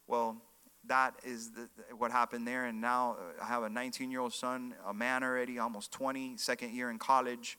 Well, 0.08 0.42
that 0.88 1.16
is 1.24 1.52
the, 1.52 1.70
what 1.98 2.12
happened 2.12 2.48
there. 2.48 2.66
And 2.66 2.82
now 2.82 3.18
uh, 3.20 3.44
I 3.44 3.48
have 3.48 3.64
a 3.64 3.70
19 3.70 4.12
year 4.12 4.20
old 4.20 4.34
son, 4.34 4.76
a 4.86 4.94
man 4.94 5.24
already, 5.24 5.60
almost 5.60 5.92
20, 5.92 6.38
second 6.38 6.74
year 6.74 6.90
in 6.90 7.00
college. 7.00 7.58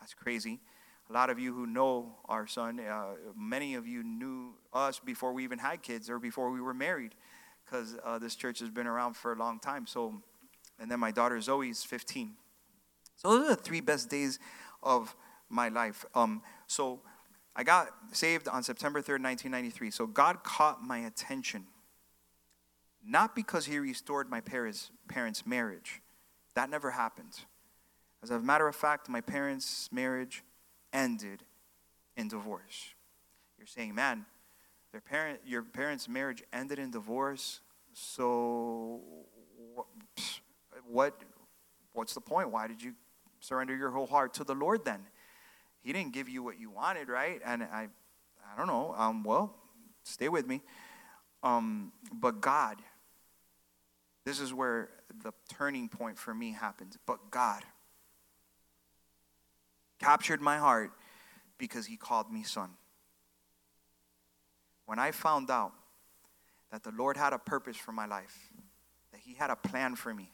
That's 0.00 0.14
crazy. 0.14 0.60
A 1.08 1.12
lot 1.12 1.28
of 1.28 1.38
you 1.38 1.52
who 1.52 1.66
know 1.66 2.14
our 2.26 2.46
son, 2.46 2.78
uh, 2.80 3.14
many 3.36 3.74
of 3.74 3.86
you 3.86 4.04
knew 4.04 4.54
us 4.72 5.00
before 5.00 5.32
we 5.32 5.42
even 5.42 5.58
had 5.58 5.82
kids 5.82 6.08
or 6.08 6.20
before 6.20 6.52
we 6.52 6.60
were 6.60 6.72
married, 6.72 7.16
because 7.64 7.96
uh, 8.04 8.18
this 8.20 8.36
church 8.36 8.60
has 8.60 8.70
been 8.70 8.86
around 8.86 9.14
for 9.14 9.32
a 9.32 9.36
long 9.36 9.58
time. 9.58 9.88
So, 9.88 10.22
and 10.78 10.88
then 10.88 11.00
my 11.00 11.10
daughter 11.10 11.40
Zoe 11.40 11.68
is 11.68 11.82
15. 11.82 12.34
So 13.20 13.28
those 13.28 13.46
are 13.46 13.54
the 13.54 13.62
three 13.62 13.80
best 13.80 14.08
days 14.08 14.38
of 14.82 15.14
my 15.50 15.68
life. 15.68 16.06
Um, 16.14 16.42
so 16.66 17.00
I 17.54 17.64
got 17.64 17.88
saved 18.12 18.48
on 18.48 18.62
September 18.62 19.00
3rd, 19.00 19.22
1993. 19.22 19.90
So 19.90 20.06
God 20.06 20.42
caught 20.42 20.82
my 20.82 20.98
attention. 20.98 21.66
Not 23.04 23.34
because 23.34 23.66
he 23.66 23.78
restored 23.78 24.30
my 24.30 24.40
parents' 24.40 24.90
parents' 25.08 25.46
marriage. 25.46 26.00
That 26.54 26.70
never 26.70 26.90
happened. 26.92 27.40
As 28.22 28.30
a 28.30 28.38
matter 28.38 28.66
of 28.66 28.76
fact, 28.76 29.08
my 29.08 29.20
parents' 29.20 29.90
marriage 29.92 30.42
ended 30.92 31.42
in 32.16 32.28
divorce. 32.28 32.94
You're 33.58 33.66
saying, 33.66 33.94
man, 33.94 34.24
their 34.92 35.00
parent, 35.00 35.40
your 35.46 35.62
parents' 35.62 36.08
marriage 36.08 36.42
ended 36.52 36.78
in 36.78 36.90
divorce. 36.90 37.60
So, 37.92 39.00
what, 40.86 41.14
what's 41.92 42.14
the 42.14 42.20
point? 42.20 42.50
Why 42.50 42.66
did 42.66 42.82
you 42.82 42.94
surrender 43.40 43.76
your 43.76 43.90
whole 43.90 44.06
heart 44.06 44.34
to 44.34 44.44
the 44.44 44.54
Lord 44.54 44.84
then? 44.84 45.00
He 45.82 45.92
didn't 45.92 46.12
give 46.12 46.28
you 46.28 46.42
what 46.42 46.58
you 46.60 46.70
wanted, 46.70 47.08
right? 47.08 47.40
And 47.44 47.62
I, 47.62 47.88
I 48.52 48.56
don't 48.56 48.66
know. 48.66 48.94
Um, 48.96 49.24
well, 49.24 49.56
stay 50.04 50.28
with 50.28 50.46
me. 50.46 50.60
Um, 51.42 51.92
but 52.12 52.40
God, 52.40 52.76
this 54.24 54.40
is 54.40 54.52
where 54.52 54.90
the 55.22 55.32
turning 55.48 55.88
point 55.88 56.18
for 56.18 56.34
me 56.34 56.52
happens. 56.52 56.98
But 57.06 57.30
God 57.30 57.62
captured 59.98 60.40
my 60.40 60.58
heart 60.58 60.92
because 61.58 61.86
He 61.86 61.96
called 61.96 62.30
me 62.30 62.42
son. 62.42 62.70
When 64.86 64.98
I 64.98 65.12
found 65.12 65.50
out 65.50 65.72
that 66.70 66.82
the 66.82 66.90
Lord 66.90 67.16
had 67.16 67.32
a 67.32 67.38
purpose 67.38 67.76
for 67.76 67.92
my 67.92 68.06
life, 68.06 68.50
that 69.12 69.20
He 69.20 69.34
had 69.34 69.50
a 69.50 69.56
plan 69.56 69.94
for 69.94 70.12
me, 70.12 70.30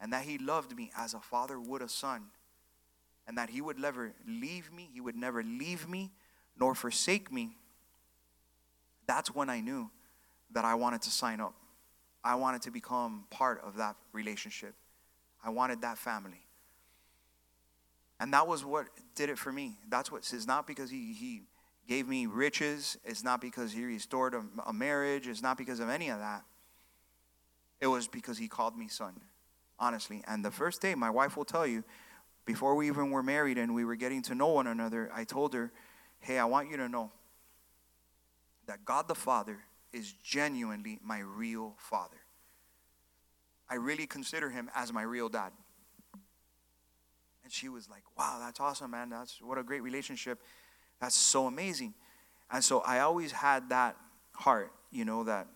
and 0.00 0.12
that 0.12 0.24
He 0.24 0.38
loved 0.38 0.76
me 0.76 0.90
as 0.96 1.14
a 1.14 1.20
father 1.20 1.60
would 1.60 1.82
a 1.82 1.88
son, 1.88 2.26
and 3.26 3.36
that 3.38 3.50
He 3.50 3.60
would 3.60 3.78
never 3.78 4.12
leave 4.26 4.72
me, 4.72 4.88
He 4.92 5.00
would 5.00 5.16
never 5.16 5.42
leave 5.42 5.88
me 5.88 6.12
nor 6.58 6.74
forsake 6.74 7.32
me, 7.32 7.56
that's 9.06 9.34
when 9.34 9.48
I 9.48 9.60
knew 9.60 9.90
that 10.52 10.64
I 10.64 10.74
wanted 10.74 11.02
to 11.02 11.10
sign 11.10 11.40
up. 11.40 11.54
I 12.24 12.34
wanted 12.34 12.62
to 12.62 12.70
become 12.70 13.24
part 13.30 13.62
of 13.64 13.76
that 13.76 13.96
relationship. 14.12 14.74
I 15.42 15.50
wanted 15.50 15.82
that 15.82 15.98
family. 15.98 16.42
And 18.20 18.32
that 18.34 18.46
was 18.48 18.64
what 18.64 18.88
did 19.14 19.30
it 19.30 19.38
for 19.38 19.52
me. 19.52 19.78
That's 19.88 20.10
what 20.10 20.28
it's 20.32 20.46
not 20.46 20.66
because 20.66 20.90
he, 20.90 21.12
he 21.12 21.42
gave 21.86 22.08
me 22.08 22.26
riches, 22.26 22.98
it's 23.04 23.22
not 23.22 23.40
because 23.40 23.72
he 23.72 23.84
restored 23.84 24.34
a, 24.34 24.42
a 24.66 24.72
marriage, 24.72 25.28
it's 25.28 25.40
not 25.40 25.56
because 25.56 25.80
of 25.80 25.88
any 25.88 26.10
of 26.10 26.18
that. 26.18 26.42
It 27.80 27.86
was 27.86 28.08
because 28.08 28.36
he 28.36 28.48
called 28.48 28.76
me 28.76 28.88
son 28.88 29.14
honestly. 29.78 30.22
And 30.26 30.44
the 30.44 30.50
first 30.50 30.80
day, 30.80 30.94
my 30.94 31.10
wife 31.10 31.36
will 31.36 31.44
tell 31.44 31.66
you, 31.66 31.84
before 32.44 32.74
we 32.74 32.88
even 32.88 33.10
were 33.10 33.22
married 33.22 33.58
and 33.58 33.74
we 33.74 33.84
were 33.84 33.96
getting 33.96 34.22
to 34.22 34.34
know 34.34 34.48
one 34.48 34.66
another, 34.66 35.10
I 35.14 35.24
told 35.24 35.52
her, 35.54 35.70
hey, 36.20 36.38
I 36.38 36.46
want 36.46 36.70
you 36.70 36.76
to 36.78 36.88
know 36.88 37.12
that 38.66 38.84
God 38.84 39.06
the 39.06 39.14
Father 39.14 39.58
is 39.92 40.12
genuinely 40.22 40.98
my 41.02 41.20
real 41.20 41.74
father. 41.78 42.16
I 43.70 43.74
really 43.74 44.06
consider 44.06 44.50
him 44.50 44.70
as 44.74 44.92
my 44.92 45.02
real 45.02 45.28
dad. 45.28 45.52
And 47.44 47.52
she 47.52 47.68
was 47.68 47.88
like, 47.88 48.02
wow, 48.16 48.38
that's 48.40 48.60
awesome, 48.60 48.90
man. 48.90 49.10
That's 49.10 49.40
what 49.40 49.58
a 49.58 49.62
great 49.62 49.82
relationship. 49.82 50.40
That's 51.00 51.14
so 51.14 51.46
amazing. 51.46 51.94
And 52.50 52.62
so 52.64 52.80
I 52.80 53.00
always 53.00 53.32
had 53.32 53.68
that 53.70 53.96
heart, 54.34 54.72
you 54.90 55.04
know, 55.04 55.24
that 55.24 55.48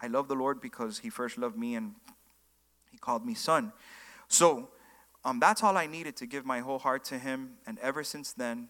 I 0.00 0.08
love 0.08 0.28
the 0.28 0.34
Lord 0.34 0.60
because 0.60 0.98
he 0.98 1.10
first 1.10 1.38
loved 1.38 1.56
me 1.56 1.76
and 1.76 1.94
he 2.92 2.98
called 2.98 3.26
me 3.26 3.34
son. 3.34 3.72
So 4.28 4.68
um, 5.24 5.40
that's 5.40 5.62
all 5.62 5.76
I 5.76 5.86
needed 5.86 6.16
to 6.16 6.26
give 6.26 6.46
my 6.46 6.60
whole 6.60 6.78
heart 6.78 7.04
to 7.06 7.18
him. 7.18 7.54
And 7.66 7.78
ever 7.80 8.04
since 8.04 8.32
then, 8.32 8.68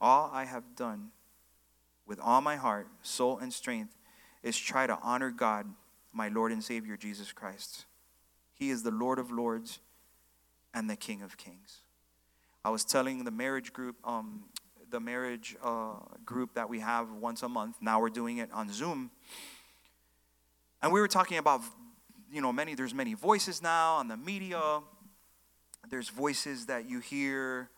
all 0.00 0.30
I 0.32 0.46
have 0.46 0.74
done 0.74 1.10
with 2.06 2.18
all 2.18 2.40
my 2.40 2.56
heart, 2.56 2.88
soul, 3.02 3.38
and 3.38 3.52
strength 3.52 3.96
is 4.42 4.58
try 4.58 4.86
to 4.86 4.98
honor 5.02 5.30
God, 5.30 5.66
my 6.12 6.28
Lord 6.28 6.50
and 6.50 6.64
Savior, 6.64 6.96
Jesus 6.96 7.30
Christ. 7.30 7.84
He 8.54 8.70
is 8.70 8.82
the 8.82 8.90
Lord 8.90 9.18
of 9.18 9.30
Lords 9.30 9.78
and 10.74 10.88
the 10.88 10.96
King 10.96 11.22
of 11.22 11.36
Kings. 11.36 11.82
I 12.64 12.70
was 12.70 12.84
telling 12.84 13.24
the 13.24 13.30
marriage 13.30 13.72
group, 13.72 13.96
um, 14.04 14.44
the 14.90 15.00
marriage 15.00 15.56
uh, 15.62 15.94
group 16.24 16.54
that 16.54 16.68
we 16.68 16.80
have 16.80 17.10
once 17.12 17.42
a 17.42 17.48
month. 17.48 17.76
Now 17.80 18.00
we're 18.00 18.10
doing 18.10 18.38
it 18.38 18.50
on 18.52 18.72
Zoom. 18.72 19.10
And 20.82 20.92
we 20.92 21.00
were 21.00 21.08
talking 21.08 21.38
about 21.38 21.62
you 22.30 22.40
know, 22.40 22.52
many, 22.52 22.74
there's 22.74 22.94
many 22.94 23.14
voices 23.14 23.62
now 23.62 23.96
on 23.96 24.08
the 24.08 24.16
media. 24.16 24.80
There's 25.88 26.08
voices 26.08 26.66
that 26.66 26.88
you 26.88 27.00
hear, 27.00 27.70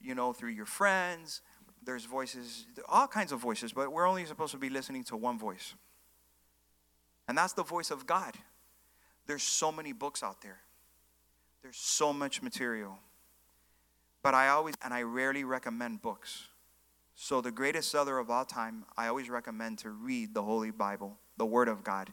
you 0.00 0.14
know, 0.14 0.32
through 0.32 0.50
your 0.50 0.66
friends. 0.66 1.42
There's 1.84 2.04
voices, 2.04 2.66
all 2.88 3.06
kinds 3.06 3.32
of 3.32 3.40
voices, 3.40 3.72
but 3.72 3.92
we're 3.92 4.06
only 4.06 4.24
supposed 4.26 4.52
to 4.52 4.58
be 4.58 4.70
listening 4.70 5.04
to 5.04 5.16
one 5.16 5.38
voice. 5.38 5.74
And 7.28 7.36
that's 7.36 7.52
the 7.52 7.62
voice 7.62 7.90
of 7.90 8.06
God. 8.06 8.34
There's 9.26 9.42
so 9.42 9.70
many 9.70 9.92
books 9.92 10.22
out 10.22 10.42
there. 10.42 10.58
There's 11.62 11.76
so 11.76 12.12
much 12.12 12.42
material. 12.42 12.98
But 14.22 14.34
I 14.34 14.48
always, 14.48 14.74
and 14.82 14.92
I 14.92 15.02
rarely 15.02 15.44
recommend 15.44 16.02
books. 16.02 16.48
So, 17.14 17.40
the 17.40 17.50
greatest 17.50 17.90
seller 17.90 18.18
of 18.18 18.30
all 18.30 18.44
time, 18.44 18.84
I 18.96 19.08
always 19.08 19.28
recommend 19.28 19.78
to 19.80 19.90
read 19.90 20.32
the 20.32 20.42
Holy 20.42 20.70
Bible, 20.70 21.18
the 21.36 21.44
Word 21.44 21.68
of 21.68 21.84
God. 21.84 22.10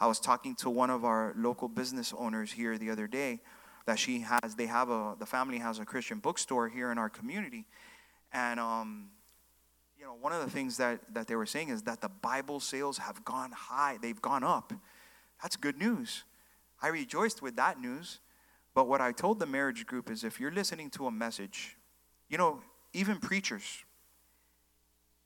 I 0.00 0.06
was 0.06 0.20
talking 0.20 0.54
to 0.56 0.70
one 0.70 0.90
of 0.90 1.04
our 1.04 1.34
local 1.36 1.68
business 1.68 2.14
owners 2.16 2.52
here 2.52 2.78
the 2.78 2.90
other 2.90 3.06
day 3.06 3.40
that 3.86 3.98
she 3.98 4.20
has, 4.20 4.54
they 4.54 4.66
have 4.66 4.90
a, 4.90 5.16
the 5.18 5.26
family 5.26 5.58
has 5.58 5.78
a 5.78 5.84
Christian 5.84 6.18
bookstore 6.18 6.68
here 6.68 6.92
in 6.92 6.98
our 6.98 7.08
community. 7.08 7.66
And, 8.32 8.60
um, 8.60 9.08
you 9.98 10.04
know, 10.04 10.14
one 10.20 10.32
of 10.32 10.44
the 10.44 10.50
things 10.50 10.76
that, 10.76 11.00
that 11.14 11.26
they 11.26 11.34
were 11.34 11.46
saying 11.46 11.70
is 11.70 11.82
that 11.82 12.00
the 12.00 12.08
Bible 12.08 12.60
sales 12.60 12.98
have 12.98 13.24
gone 13.24 13.50
high, 13.50 13.98
they've 14.00 14.20
gone 14.20 14.44
up. 14.44 14.72
That's 15.42 15.56
good 15.56 15.78
news. 15.78 16.24
I 16.82 16.88
rejoiced 16.88 17.42
with 17.42 17.56
that 17.56 17.80
news. 17.80 18.20
But 18.74 18.86
what 18.86 19.00
I 19.00 19.10
told 19.10 19.40
the 19.40 19.46
marriage 19.46 19.86
group 19.86 20.10
is 20.10 20.22
if 20.22 20.38
you're 20.38 20.52
listening 20.52 20.90
to 20.90 21.06
a 21.06 21.10
message, 21.10 21.76
you 22.28 22.38
know, 22.38 22.60
even 22.92 23.18
preachers, 23.18 23.64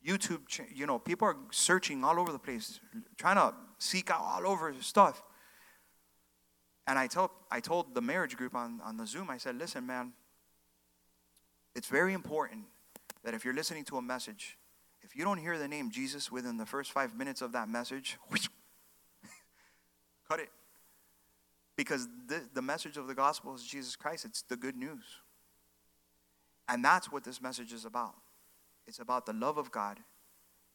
YouTube, 0.06 0.40
you 0.74 0.86
know, 0.86 0.98
people 0.98 1.28
are 1.28 1.36
searching 1.50 2.02
all 2.02 2.18
over 2.18 2.32
the 2.32 2.38
place, 2.38 2.80
trying 3.18 3.36
to 3.36 3.54
seek 3.82 4.10
out 4.10 4.20
all 4.20 4.46
over 4.46 4.72
stuff. 4.80 5.22
And 6.86 6.98
I 6.98 7.06
told, 7.06 7.30
I 7.50 7.60
told 7.60 7.94
the 7.94 8.00
marriage 8.00 8.36
group 8.36 8.54
on, 8.54 8.80
on 8.84 8.96
the 8.96 9.06
Zoom, 9.06 9.28
I 9.30 9.38
said, 9.38 9.56
listen, 9.58 9.86
man, 9.86 10.12
it's 11.74 11.88
very 11.88 12.12
important 12.12 12.64
that 13.24 13.34
if 13.34 13.44
you're 13.44 13.54
listening 13.54 13.84
to 13.84 13.96
a 13.96 14.02
message, 14.02 14.56
if 15.02 15.16
you 15.16 15.24
don't 15.24 15.38
hear 15.38 15.58
the 15.58 15.68
name 15.68 15.90
Jesus 15.90 16.30
within 16.30 16.56
the 16.56 16.66
first 16.66 16.92
five 16.92 17.16
minutes 17.16 17.42
of 17.42 17.52
that 17.52 17.68
message, 17.68 18.18
cut 20.28 20.40
it. 20.40 20.50
Because 21.76 22.08
the, 22.26 22.42
the 22.52 22.62
message 22.62 22.96
of 22.96 23.06
the 23.06 23.14
gospel 23.14 23.54
is 23.54 23.64
Jesus 23.64 23.96
Christ, 23.96 24.24
it's 24.24 24.42
the 24.42 24.56
good 24.56 24.76
news. 24.76 25.04
And 26.68 26.84
that's 26.84 27.10
what 27.10 27.24
this 27.24 27.40
message 27.40 27.72
is 27.72 27.84
about. 27.84 28.14
It's 28.86 28.98
about 28.98 29.26
the 29.26 29.32
love 29.32 29.58
of 29.58 29.70
God, 29.70 29.98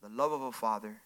the 0.01 0.09
love 0.09 0.31
of 0.31 0.41
a 0.41 0.51
father, 0.51 1.01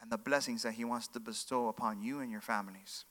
and 0.00 0.10
the 0.10 0.18
blessings 0.18 0.62
that 0.62 0.72
He 0.74 0.84
wants 0.84 1.08
to 1.08 1.20
bestow 1.20 1.68
upon 1.68 2.02
you 2.02 2.20
and 2.20 2.30
your 2.30 2.40
families. 2.40 3.04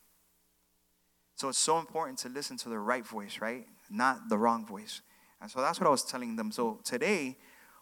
So 1.36 1.50
it's 1.50 1.60
so 1.60 1.80
important 1.80 2.18
to 2.20 2.30
listen 2.30 2.58
to 2.58 2.70
the 2.70 2.80
right 2.80 3.06
voice, 3.06 3.40
right? 3.42 3.66
Not 3.90 4.30
the 4.30 4.38
wrong 4.38 4.66
voice. 4.66 5.02
And 5.42 5.52
so 5.52 5.60
that's 5.60 5.80
what 5.80 5.88
I 5.88 5.90
was 5.90 6.04
telling 6.04 6.38
them. 6.38 6.52
So 6.52 6.80
today, 6.84 7.38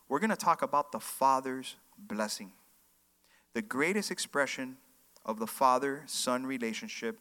we're 0.10 0.20
going 0.20 0.32
to 0.32 0.36
talk 0.36 0.62
about 0.62 0.92
the 0.92 1.00
Father's 1.00 1.76
blessing. 1.98 2.52
The 3.54 3.62
greatest 3.62 4.10
expression 4.10 4.78
of 5.26 5.40
the 5.40 5.48
Father 5.48 6.04
Son 6.08 6.46
relationship 6.46 7.20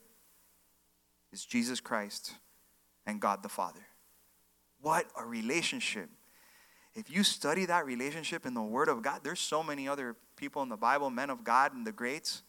is 1.32 1.44
Jesus 1.44 1.80
Christ 1.80 2.34
and 3.06 3.20
God 3.20 3.42
the 3.42 3.48
Father. 3.48 3.86
What 4.80 5.06
a 5.16 5.24
relationship! 5.24 6.08
If 6.94 7.10
you 7.10 7.24
study 7.24 7.64
that 7.66 7.86
relationship 7.86 8.44
in 8.44 8.52
the 8.54 8.62
Word 8.62 8.88
of 8.88 9.02
God, 9.02 9.20
there's 9.22 9.40
so 9.40 9.62
many 9.62 9.88
other 9.88 10.14
people 10.36 10.62
in 10.62 10.68
the 10.68 10.76
Bible, 10.76 11.08
men 11.08 11.30
of 11.30 11.42
God 11.42 11.72
and 11.74 11.86
the 11.86 11.92
greats, 11.92 12.42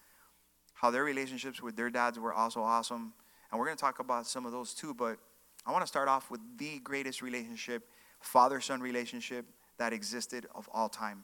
how 0.73 0.91
their 0.91 1.03
relationships 1.03 1.62
with 1.62 1.77
their 1.77 1.89
dads 1.89 2.19
were 2.19 2.33
also 2.33 2.62
awesome. 2.62 3.13
And 3.50 3.59
we're 3.59 3.65
going 3.65 3.77
to 3.77 3.81
talk 3.81 4.00
about 4.00 4.27
some 4.27 4.45
of 4.45 4.51
those 4.51 4.73
too, 4.73 4.93
but 4.93 5.17
I 5.65 5.71
want 5.71 5.83
to 5.83 5.88
start 5.88 6.09
off 6.09 6.29
with 6.29 6.41
the 6.57 6.79
greatest 6.79 7.21
relationship, 7.21 7.88
father 8.19 8.59
son 8.59 8.81
relationship 8.81 9.45
that 9.77 9.93
existed 9.93 10.45
of 10.53 10.69
all 10.73 10.89
time. 10.89 11.23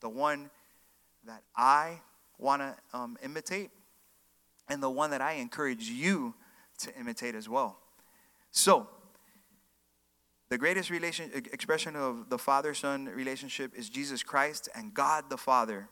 The 0.00 0.08
one 0.08 0.50
that 1.26 1.42
I 1.56 2.00
want 2.38 2.62
to 2.62 2.76
um, 2.96 3.18
imitate, 3.22 3.70
and 4.68 4.80
the 4.80 4.90
one 4.90 5.10
that 5.10 5.20
I 5.20 5.32
encourage 5.32 5.88
you 5.88 6.34
to 6.78 6.96
imitate 6.96 7.34
as 7.34 7.48
well. 7.48 7.78
So, 8.52 8.88
the 10.50 10.58
greatest 10.58 10.90
relation, 10.90 11.30
expression 11.32 11.94
of 11.94 12.28
the 12.28 12.36
father 12.36 12.74
son 12.74 13.06
relationship 13.06 13.72
is 13.74 13.88
Jesus 13.88 14.24
Christ 14.24 14.68
and 14.74 14.92
God 14.92 15.30
the 15.30 15.38
Father. 15.38 15.88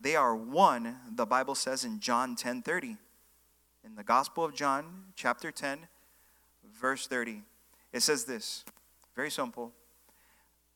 They 0.00 0.16
are 0.16 0.34
one, 0.34 0.96
the 1.14 1.26
Bible 1.26 1.54
says 1.54 1.84
in 1.84 2.00
John 2.00 2.34
10 2.34 2.62
30. 2.62 2.96
In 3.84 3.94
the 3.94 4.02
Gospel 4.02 4.44
of 4.44 4.54
John, 4.54 5.04
chapter 5.14 5.50
10, 5.52 5.86
verse 6.78 7.06
30, 7.06 7.42
it 7.92 8.02
says 8.02 8.24
this 8.24 8.64
very 9.14 9.30
simple 9.30 9.72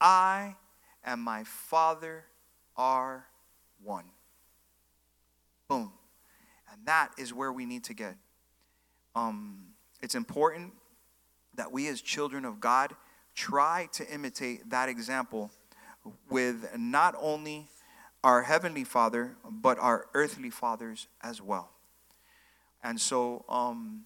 I 0.00 0.54
and 1.04 1.20
my 1.20 1.42
Father 1.42 2.24
are 2.76 3.26
one. 3.82 4.04
Boom. 5.68 5.92
And 6.72 6.86
that 6.86 7.10
is 7.18 7.34
where 7.34 7.52
we 7.52 7.66
need 7.66 7.84
to 7.84 7.94
get. 7.94 8.16
Um, 9.16 9.66
it's 10.02 10.14
important 10.14 10.72
that 11.56 11.72
we, 11.72 11.88
as 11.88 12.00
children 12.00 12.44
of 12.44 12.60
God, 12.60 12.94
try 13.34 13.88
to 13.92 14.08
imitate 14.12 14.70
that 14.70 14.88
example 14.88 15.50
with 16.30 16.76
not 16.76 17.14
only 17.20 17.68
our 18.22 18.42
heavenly 18.42 18.84
Father, 18.84 19.36
but 19.50 19.78
our 19.78 20.06
earthly 20.14 20.50
fathers 20.50 21.08
as 21.22 21.42
well. 21.42 21.70
And 22.82 23.00
so 23.00 23.44
um, 23.48 24.04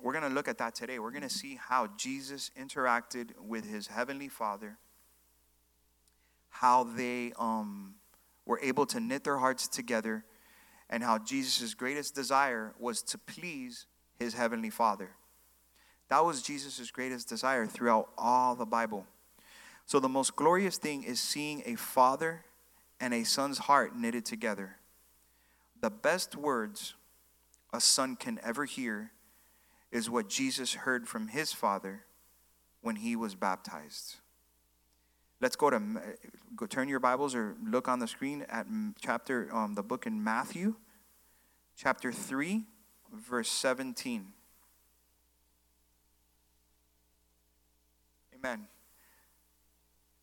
we're 0.00 0.12
going 0.12 0.28
to 0.28 0.34
look 0.34 0.48
at 0.48 0.58
that 0.58 0.74
today. 0.74 0.98
We're 0.98 1.10
going 1.10 1.22
to 1.22 1.28
see 1.30 1.58
how 1.60 1.88
Jesus 1.96 2.50
interacted 2.58 3.30
with 3.40 3.64
his 3.68 3.86
heavenly 3.86 4.28
Father, 4.28 4.78
how 6.50 6.84
they 6.84 7.32
um, 7.38 7.94
were 8.44 8.60
able 8.62 8.86
to 8.86 9.00
knit 9.00 9.24
their 9.24 9.38
hearts 9.38 9.68
together, 9.68 10.24
and 10.90 11.02
how 11.02 11.18
Jesus' 11.18 11.74
greatest 11.74 12.14
desire 12.14 12.74
was 12.78 13.02
to 13.02 13.18
please 13.18 13.86
his 14.18 14.34
heavenly 14.34 14.70
Father. 14.70 15.10
That 16.08 16.24
was 16.24 16.42
Jesus' 16.42 16.90
greatest 16.90 17.28
desire 17.28 17.66
throughout 17.66 18.08
all 18.16 18.54
the 18.54 18.66
Bible. 18.66 19.06
So, 19.86 20.00
the 20.00 20.08
most 20.08 20.36
glorious 20.36 20.76
thing 20.76 21.02
is 21.02 21.20
seeing 21.20 21.62
a 21.64 21.74
father 21.74 22.44
and 23.00 23.14
a 23.14 23.24
son's 23.24 23.58
heart 23.58 23.96
knitted 23.96 24.24
together. 24.24 24.76
The 25.80 25.90
best 25.90 26.34
words 26.34 26.94
a 27.72 27.80
son 27.80 28.16
can 28.16 28.40
ever 28.42 28.64
hear 28.64 29.12
is 29.90 30.10
what 30.10 30.28
Jesus 30.28 30.74
heard 30.74 31.08
from 31.08 31.28
his 31.28 31.52
father 31.52 32.04
when 32.80 32.96
he 32.96 33.16
was 33.16 33.34
baptized. 33.34 34.16
Let's 35.40 35.56
go 35.56 35.70
to 35.70 35.80
go 36.56 36.66
turn 36.66 36.88
your 36.88 37.00
Bibles 37.00 37.34
or 37.34 37.54
look 37.64 37.86
on 37.86 37.98
the 37.98 38.08
screen 38.08 38.44
at 38.48 38.66
chapter 39.00 39.48
um, 39.54 39.74
the 39.74 39.82
book 39.82 40.06
in 40.06 40.22
Matthew, 40.22 40.74
chapter 41.76 42.12
three, 42.12 42.64
verse 43.12 43.48
seventeen. 43.48 44.32
Amen. 48.38 48.68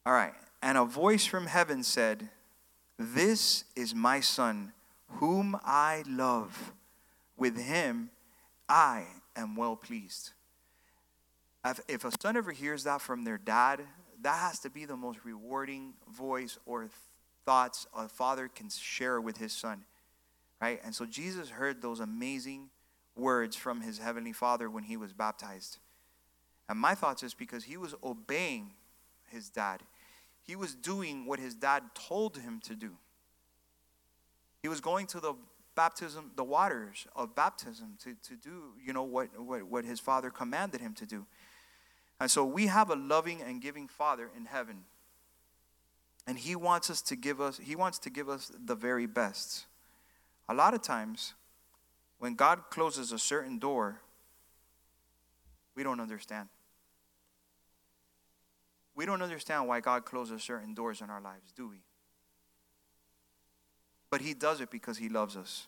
All 0.05 0.13
right. 0.13 0.33
And 0.61 0.77
a 0.77 0.85
voice 0.85 1.25
from 1.25 1.47
heaven 1.47 1.83
said, 1.83 2.29
This 2.97 3.65
is 3.75 3.93
my 3.93 4.21
son, 4.21 4.71
whom 5.07 5.57
I 5.65 6.03
love. 6.07 6.73
With 7.37 7.57
him 7.57 8.11
I 8.69 9.05
am 9.35 9.55
well 9.55 9.75
pleased. 9.75 10.31
If 11.87 12.05
a 12.05 12.11
son 12.21 12.37
ever 12.37 12.51
hears 12.51 12.83
that 12.83 13.01
from 13.01 13.23
their 13.23 13.37
dad, 13.37 13.81
that 14.21 14.39
has 14.39 14.59
to 14.59 14.69
be 14.69 14.85
the 14.85 14.95
most 14.95 15.19
rewarding 15.25 15.93
voice 16.15 16.57
or 16.65 16.87
thoughts 17.45 17.85
a 17.95 18.07
father 18.07 18.47
can 18.47 18.69
share 18.69 19.19
with 19.19 19.37
his 19.37 19.51
son. 19.51 19.83
Right? 20.61 20.79
And 20.85 20.95
so 20.95 21.05
Jesus 21.05 21.49
heard 21.49 21.81
those 21.81 21.99
amazing 21.99 22.69
words 23.15 23.55
from 23.55 23.81
his 23.81 23.97
heavenly 23.97 24.31
father 24.31 24.69
when 24.69 24.83
he 24.83 24.95
was 24.95 25.11
baptized. 25.11 25.79
And 26.67 26.79
my 26.79 26.95
thoughts 26.95 27.23
is 27.23 27.33
because 27.33 27.63
he 27.63 27.77
was 27.77 27.93
obeying 28.03 28.71
his 29.29 29.49
dad. 29.49 29.81
He 30.43 30.55
was 30.55 30.75
doing 30.75 31.25
what 31.25 31.39
his 31.39 31.55
dad 31.55 31.83
told 31.93 32.37
him 32.37 32.59
to 32.65 32.75
do. 32.75 32.91
He 34.61 34.67
was 34.67 34.81
going 34.81 35.07
to 35.07 35.19
the 35.19 35.33
baptism, 35.75 36.31
the 36.35 36.43
waters 36.43 37.05
of 37.15 37.35
baptism 37.35 37.97
to, 38.03 38.15
to 38.27 38.35
do, 38.35 38.73
you 38.83 38.93
know, 38.93 39.03
what, 39.03 39.39
what, 39.39 39.63
what 39.63 39.85
his 39.85 39.99
father 39.99 40.29
commanded 40.29 40.81
him 40.81 40.93
to 40.95 41.05
do. 41.05 41.25
And 42.19 42.31
so 42.31 42.45
we 42.45 42.67
have 42.67 42.89
a 42.89 42.95
loving 42.95 43.41
and 43.41 43.61
giving 43.61 43.87
father 43.87 44.29
in 44.35 44.45
heaven. 44.45 44.85
And 46.25 46.39
he 46.39 46.55
wants 46.55 46.89
us 46.89 47.01
to 47.03 47.15
give 47.15 47.39
us, 47.39 47.59
he 47.61 47.75
wants 47.75 47.99
to 47.99 48.09
give 48.09 48.29
us 48.29 48.51
the 48.57 48.75
very 48.75 49.05
best. 49.05 49.65
A 50.47 50.53
lot 50.53 50.73
of 50.73 50.81
times, 50.81 51.33
when 52.19 52.35
God 52.35 52.69
closes 52.69 53.11
a 53.11 53.19
certain 53.19 53.59
door, 53.59 54.01
we 55.75 55.83
don't 55.83 55.99
understand. 55.99 56.47
We 58.95 59.05
don't 59.05 59.21
understand 59.21 59.67
why 59.67 59.81
God 59.81 60.05
closes 60.05 60.41
certain 60.41 60.73
doors 60.73 61.01
in 61.01 61.09
our 61.09 61.21
lives, 61.21 61.51
do 61.55 61.67
we? 61.67 61.81
But 64.09 64.21
He 64.21 64.33
does 64.33 64.61
it 64.61 64.71
because 64.71 64.97
He 64.97 65.09
loves 65.09 65.35
us. 65.35 65.67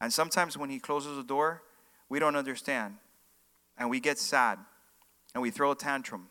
And 0.00 0.12
sometimes 0.12 0.58
when 0.58 0.70
He 0.70 0.80
closes 0.80 1.16
a 1.16 1.22
door, 1.22 1.62
we 2.08 2.18
don't 2.18 2.34
understand. 2.34 2.96
And 3.76 3.88
we 3.88 4.00
get 4.00 4.18
sad. 4.18 4.58
And 5.34 5.42
we 5.42 5.50
throw 5.50 5.70
a 5.70 5.76
tantrum. 5.76 6.28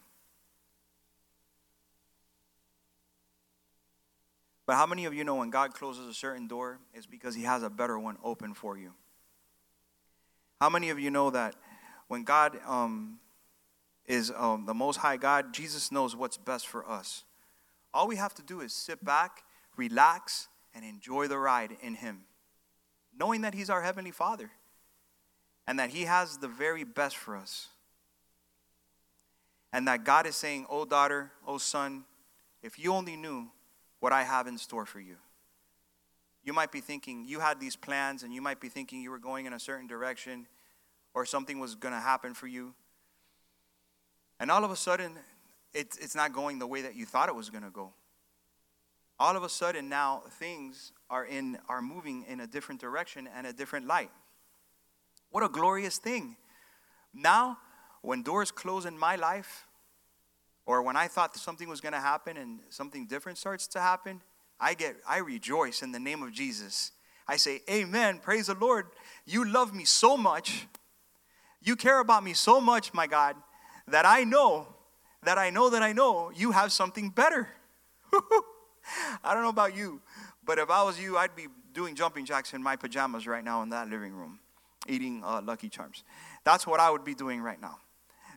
But 4.66 4.76
how 4.76 4.86
many 4.86 5.06
of 5.06 5.14
you 5.14 5.24
know 5.24 5.36
when 5.36 5.50
God 5.50 5.74
closes 5.74 6.08
a 6.08 6.14
certain 6.14 6.48
door, 6.48 6.80
it's 6.94 7.06
because 7.06 7.36
He 7.36 7.44
has 7.44 7.64
a 7.64 7.70
better 7.70 7.98
one 7.98 8.18
open 8.22 8.54
for 8.54 8.78
you? 8.78 8.92
How 10.60 10.70
many 10.70 10.90
of 10.90 11.00
you 11.00 11.10
know 11.10 11.30
that 11.30 11.56
when 12.10 12.24
God 12.24 12.60
um, 12.68 13.20
is 14.08 14.32
um, 14.36 14.66
the 14.66 14.74
Most 14.74 14.98
High 14.98 15.18
God, 15.18 15.54
Jesus 15.54 15.92
knows 15.92 16.16
what's 16.16 16.38
best 16.38 16.68
for 16.68 16.90
us. 16.90 17.24
All 17.94 18.08
we 18.08 18.16
have 18.16 18.34
to 18.36 18.44
do 18.44 18.62
is 18.62 18.74
sit 18.74 19.04
back, 19.04 19.44
relax, 19.76 20.48
and 20.74 20.86
enjoy 20.86 21.28
the 21.28 21.38
ride 21.38 21.76
in 21.82 21.96
Him, 21.96 22.22
knowing 23.18 23.42
that 23.42 23.54
He's 23.54 23.70
our 23.70 23.82
Heavenly 23.82 24.12
Father 24.12 24.50
and 25.68 25.78
that 25.80 25.90
He 25.90 26.04
has 26.04 26.38
the 26.38 26.48
very 26.48 26.84
best 26.84 27.18
for 27.18 27.36
us. 27.36 27.68
And 29.74 29.88
that 29.88 30.06
God 30.06 30.26
is 30.26 30.36
saying, 30.36 30.66
Oh, 30.70 30.86
daughter, 30.86 31.32
oh, 31.46 31.58
son, 31.58 32.06
if 32.64 32.80
you 32.80 32.94
only 32.94 33.18
knew 33.18 33.50
what 34.00 34.14
I 34.14 34.24
have 34.24 34.48
in 34.48 34.58
store 34.58 34.86
for 34.86 35.00
you. 35.00 35.16
You 36.44 36.54
might 36.54 36.72
be 36.72 36.80
thinking 36.80 37.26
you 37.26 37.40
had 37.40 37.60
these 37.60 37.76
plans 37.76 38.24
and 38.24 38.34
you 38.34 38.42
might 38.42 38.62
be 38.62 38.70
thinking 38.70 39.02
you 39.02 39.12
were 39.12 39.20
going 39.20 39.46
in 39.46 39.54
a 39.54 39.60
certain 39.60 39.88
direction 39.88 40.48
or 41.14 41.26
something 41.26 41.60
was 41.60 41.76
going 41.76 41.94
to 41.94 42.00
happen 42.00 42.34
for 42.34 42.48
you. 42.48 42.74
And 44.40 44.52
all 44.52 44.64
of 44.64 44.72
a 44.72 44.76
sudden, 44.76 45.14
it, 45.74 45.98
it's 46.02 46.16
not 46.16 46.34
going 46.34 46.60
the 46.60 46.68
way 46.68 46.82
that 46.82 46.96
you 46.96 47.06
thought 47.06 47.30
it 47.30 47.36
was 47.36 47.50
going 47.50 47.64
to 47.64 47.70
go. 47.70 47.94
All 49.20 49.36
of 49.36 49.44
a 49.44 49.50
sudden, 49.50 49.90
now 49.90 50.24
things 50.40 50.92
are, 51.10 51.26
in, 51.26 51.58
are 51.68 51.82
moving 51.82 52.24
in 52.28 52.40
a 52.40 52.48
different 52.48 52.80
direction 52.80 53.28
and 53.36 53.48
a 53.48 53.54
different 53.54 53.88
light. 53.88 54.12
What 55.32 55.44
a 55.44 55.50
glorious 55.50 55.98
thing. 55.98 56.38
Now, 57.14 57.58
when 58.02 58.22
doors 58.22 58.52
close 58.52 58.86
in 58.86 58.98
my 58.98 59.16
life, 59.16 59.66
or 60.66 60.82
when 60.82 60.96
I 60.96 61.08
thought 61.08 61.36
something 61.36 61.68
was 61.68 61.82
going 61.82 61.94
to 61.94 62.00
happen 62.00 62.38
and 62.38 62.60
something 62.70 63.08
different 63.08 63.38
starts 63.38 63.68
to 63.68 63.80
happen, 63.80 64.22
I 64.60 64.74
get 64.74 64.98
I 65.08 65.20
rejoice 65.20 65.82
in 65.82 65.92
the 65.92 66.00
name 66.00 66.22
of 66.22 66.32
Jesus. 66.32 66.92
I 67.28 67.38
say, 67.38 67.62
"Amen. 67.70 68.20
Praise 68.20 68.48
the 68.48 68.56
Lord. 68.56 68.88
You 69.26 69.46
love 69.46 69.74
me 69.74 69.86
so 69.86 70.18
much. 70.18 70.68
You 71.62 71.76
care 71.76 72.00
about 72.00 72.24
me 72.24 72.34
so 72.34 72.60
much, 72.62 72.94
my 72.94 73.08
God, 73.08 73.36
that 73.88 74.06
I 74.06 74.24
know, 74.24 74.68
that 75.24 75.38
I 75.38 75.50
know 75.50 75.70
that 75.70 75.82
I 75.82 75.94
know 75.94 76.32
you 76.36 76.52
have 76.52 76.72
something 76.72 77.10
better. 77.10 77.50
I 79.24 79.34
don't 79.34 79.44
know 79.44 79.50
about 79.50 79.76
you, 79.76 80.02
but 80.46 80.60
if 80.60 80.70
I 80.70 80.84
was 80.84 81.00
you, 81.00 81.18
I'd 81.18 81.36
be 81.36 81.48
doing 81.74 81.96
jumping 81.96 82.26
jacks 82.26 82.54
in 82.54 82.64
my 82.64 82.76
pajamas 82.76 83.28
right 83.28 83.44
now 83.44 83.62
in 83.62 83.70
that 83.70 83.90
living 83.90 84.14
room, 84.14 84.40
eating 84.88 85.24
uh, 85.24 85.42
Lucky 85.42 85.70
Charms. 85.70 86.04
That's 86.44 86.66
what 86.66 86.80
I 86.80 86.90
would 86.90 87.04
be 87.04 87.14
doing 87.14 87.42
right 87.42 87.62
now. 87.62 87.80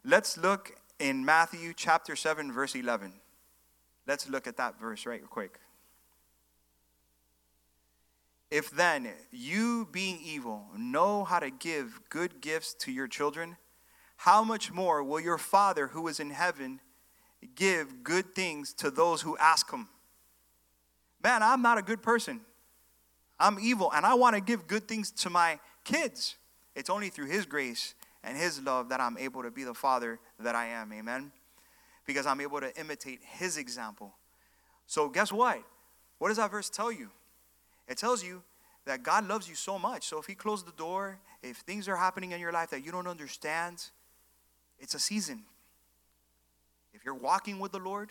Let's 0.05 0.37
look 0.37 0.73
in 0.99 1.25
Matthew 1.25 1.73
chapter 1.75 2.17
7, 2.17 2.53
verse 2.53 2.75
11. 2.75 3.13
Let's 4.07 4.29
look 4.29 4.47
at 4.47 4.57
that 4.57 4.79
verse 4.79 5.07
right 5.07 5.23
quick. 5.29 5.59
If 8.51 8.71
then 8.71 9.09
you, 9.31 9.89
being 9.93 10.19
evil, 10.25 10.67
know 10.77 11.25
how 11.25 11.39
to 11.39 11.51
give 11.51 12.01
good 12.09 12.41
gifts 12.41 12.75
to 12.81 12.91
your 12.91 13.07
children, 13.07 13.57
how 14.21 14.45
much 14.45 14.71
more 14.71 15.03
will 15.03 15.19
your 15.19 15.39
Father 15.39 15.87
who 15.87 16.07
is 16.07 16.21
in 16.21 16.29
heaven 16.29 16.79
give 17.55 18.05
good 18.05 18.35
things 18.35 18.75
to 18.75 18.91
those 18.91 19.23
who 19.23 19.35
ask 19.39 19.73
him? 19.73 19.89
Man, 21.25 21.43
I'm 21.43 21.63
not 21.63 21.79
a 21.79 21.83
good 21.83 22.03
person. 22.03 22.43
I'm 23.39 23.59
evil, 23.59 23.91
and 23.91 24.05
I 24.05 24.13
want 24.13 24.35
to 24.35 24.43
give 24.43 24.67
good 24.67 24.87
things 24.87 25.11
to 25.13 25.31
my 25.31 25.59
kids. 25.85 26.37
It's 26.75 26.91
only 26.91 27.09
through 27.09 27.29
His 27.29 27.47
grace 27.47 27.95
and 28.23 28.37
His 28.37 28.61
love 28.61 28.91
that 28.91 29.01
I'm 29.01 29.17
able 29.17 29.43
to 29.43 29.51
be 29.51 29.65
the 29.65 29.73
father 29.73 30.19
that 30.39 30.55
I 30.55 30.67
am. 30.67 30.93
Amen. 30.93 31.33
Because 32.05 32.27
I'm 32.27 32.43
able 32.43 32.61
to 32.61 32.79
imitate 32.79 33.21
His 33.25 33.57
example. 33.57 34.13
So, 34.87 35.09
guess 35.09 35.33
what? 35.33 35.63
What 36.19 36.29
does 36.29 36.37
that 36.37 36.51
verse 36.51 36.69
tell 36.69 36.93
you? 36.93 37.09
It 37.89 37.97
tells 37.97 38.23
you 38.23 38.43
that 38.85 39.03
God 39.03 39.27
loves 39.27 39.49
you 39.49 39.55
so 39.55 39.79
much. 39.79 40.07
So, 40.07 40.19
if 40.19 40.27
He 40.27 40.35
closed 40.35 40.67
the 40.67 40.73
door, 40.73 41.19
if 41.43 41.57
things 41.57 41.89
are 41.89 41.97
happening 41.97 42.33
in 42.33 42.41
your 42.41 42.53
life 42.53 42.69
that 42.69 42.85
you 42.85 42.93
don't 42.93 43.07
understand, 43.07 43.83
it's 44.81 44.95
a 44.95 44.99
season. 44.99 45.43
If 46.93 47.05
you're 47.05 47.15
walking 47.15 47.61
with 47.61 47.73
the 47.73 47.79
Lord, 47.79 48.11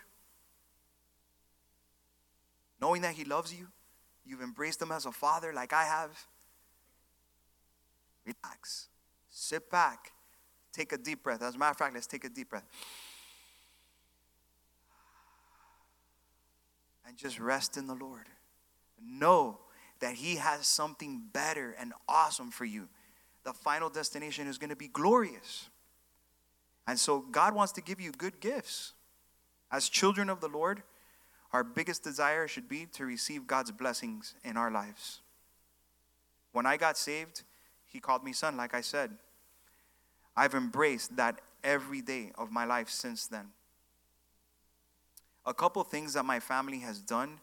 knowing 2.79 3.01
that 3.01 3.15
He 3.15 3.25
loves 3.25 3.53
you, 3.53 3.67
you've 4.25 4.41
embraced 4.41 4.81
Him 4.81 4.91
as 4.91 5.05
a 5.05 5.11
father 5.11 5.51
like 5.51 5.73
I 5.73 5.83
have, 5.83 6.11
relax. 8.25 8.87
Sit 9.29 9.69
back. 9.69 10.11
Take 10.71 10.93
a 10.93 10.97
deep 10.97 11.23
breath. 11.23 11.41
As 11.41 11.55
a 11.55 11.57
matter 11.57 11.71
of 11.71 11.77
fact, 11.77 11.93
let's 11.93 12.07
take 12.07 12.23
a 12.23 12.29
deep 12.29 12.49
breath. 12.49 12.65
And 17.07 17.17
just 17.17 17.39
rest 17.39 17.75
in 17.75 17.87
the 17.87 17.95
Lord. 17.95 18.27
Know 19.03 19.59
that 19.99 20.15
He 20.15 20.35
has 20.35 20.67
something 20.67 21.23
better 21.33 21.75
and 21.79 21.93
awesome 22.07 22.51
for 22.51 22.65
you. 22.65 22.87
The 23.43 23.53
final 23.53 23.89
destination 23.89 24.47
is 24.47 24.57
going 24.57 24.69
to 24.69 24.75
be 24.75 24.87
glorious. 24.87 25.69
And 26.89 26.99
so, 26.99 27.19
God 27.19 27.53
wants 27.53 27.71
to 27.73 27.81
give 27.81 28.01
you 28.01 28.11
good 28.11 28.39
gifts. 28.39 28.93
As 29.71 29.89
children 29.89 30.27
of 30.27 30.41
the 30.41 30.47
Lord, 30.47 30.81
our 31.53 31.63
biggest 31.63 32.03
desire 32.03 32.47
should 32.47 32.67
be 32.67 32.87
to 32.93 33.05
receive 33.05 33.45
God's 33.45 33.69
blessings 33.69 34.33
in 34.43 34.57
our 34.57 34.71
lives. 34.71 35.21
When 36.51 36.65
I 36.65 36.77
got 36.77 36.97
saved, 36.97 37.43
He 37.85 37.99
called 37.99 38.23
me 38.23 38.33
son, 38.33 38.57
like 38.57 38.73
I 38.73 38.81
said. 38.81 39.11
I've 40.35 40.55
embraced 40.55 41.15
that 41.17 41.41
every 41.63 42.01
day 42.01 42.31
of 42.39 42.51
my 42.51 42.65
life 42.65 42.89
since 42.89 43.27
then. 43.27 43.49
A 45.45 45.53
couple 45.53 45.83
things 45.83 46.13
that 46.13 46.25
my 46.25 46.39
family 46.39 46.79
has 46.79 46.97
done, 46.97 47.39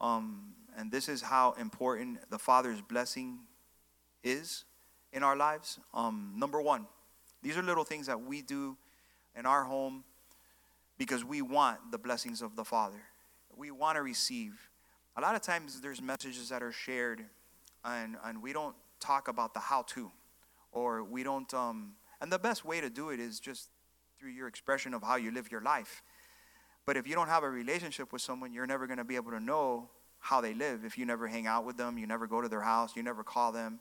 um, 0.00 0.54
and 0.78 0.90
this 0.90 1.10
is 1.10 1.20
how 1.20 1.52
important 1.60 2.20
the 2.30 2.38
Father's 2.38 2.80
blessing 2.80 3.40
is 4.24 4.64
in 5.12 5.22
our 5.22 5.36
lives. 5.36 5.78
Um, 5.92 6.32
number 6.38 6.62
one, 6.62 6.86
these 7.42 7.56
are 7.56 7.62
little 7.62 7.84
things 7.84 8.06
that 8.06 8.20
we 8.20 8.42
do 8.42 8.76
in 9.36 9.46
our 9.46 9.64
home 9.64 10.04
because 10.98 11.24
we 11.24 11.42
want 11.42 11.78
the 11.90 11.98
blessings 11.98 12.42
of 12.42 12.54
the 12.56 12.64
Father. 12.64 13.02
We 13.56 13.70
want 13.70 13.96
to 13.96 14.02
receive. 14.02 14.68
A 15.16 15.20
lot 15.20 15.34
of 15.34 15.42
times 15.42 15.80
there's 15.80 16.00
messages 16.00 16.48
that 16.50 16.62
are 16.62 16.72
shared 16.72 17.24
and, 17.84 18.16
and 18.24 18.42
we 18.42 18.52
don't 18.52 18.76
talk 19.00 19.28
about 19.28 19.54
the 19.54 19.60
how 19.60 19.82
to, 19.82 20.10
or 20.70 21.02
we 21.02 21.22
don't, 21.22 21.52
um, 21.52 21.94
and 22.20 22.30
the 22.30 22.38
best 22.38 22.64
way 22.64 22.80
to 22.80 22.88
do 22.88 23.10
it 23.10 23.18
is 23.18 23.40
just 23.40 23.68
through 24.18 24.30
your 24.30 24.46
expression 24.46 24.94
of 24.94 25.02
how 25.02 25.16
you 25.16 25.32
live 25.32 25.50
your 25.50 25.60
life. 25.60 26.02
But 26.86 26.96
if 26.96 27.06
you 27.06 27.14
don't 27.14 27.28
have 27.28 27.42
a 27.42 27.50
relationship 27.50 28.12
with 28.12 28.22
someone, 28.22 28.52
you're 28.52 28.66
never 28.66 28.86
going 28.86 28.98
to 28.98 29.04
be 29.04 29.16
able 29.16 29.32
to 29.32 29.40
know 29.40 29.88
how 30.20 30.40
they 30.40 30.54
live. 30.54 30.84
If 30.84 30.96
you 30.96 31.04
never 31.04 31.26
hang 31.26 31.48
out 31.48 31.64
with 31.64 31.76
them, 31.76 31.98
you 31.98 32.06
never 32.06 32.28
go 32.28 32.40
to 32.40 32.48
their 32.48 32.60
house, 32.60 32.94
you 32.94 33.02
never 33.02 33.24
call 33.24 33.50
them. 33.50 33.80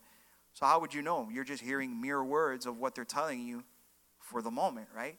So, 0.54 0.66
how 0.66 0.80
would 0.80 0.94
you 0.94 1.02
know? 1.02 1.30
You're 1.32 1.44
just 1.44 1.64
hearing 1.64 2.02
mere 2.02 2.24
words 2.24 2.66
of 2.66 2.78
what 2.78 2.96
they're 2.96 3.06
telling 3.06 3.42
you 3.42 3.64
for 4.20 4.42
the 4.42 4.52
moment, 4.52 4.88
right? 4.96 5.18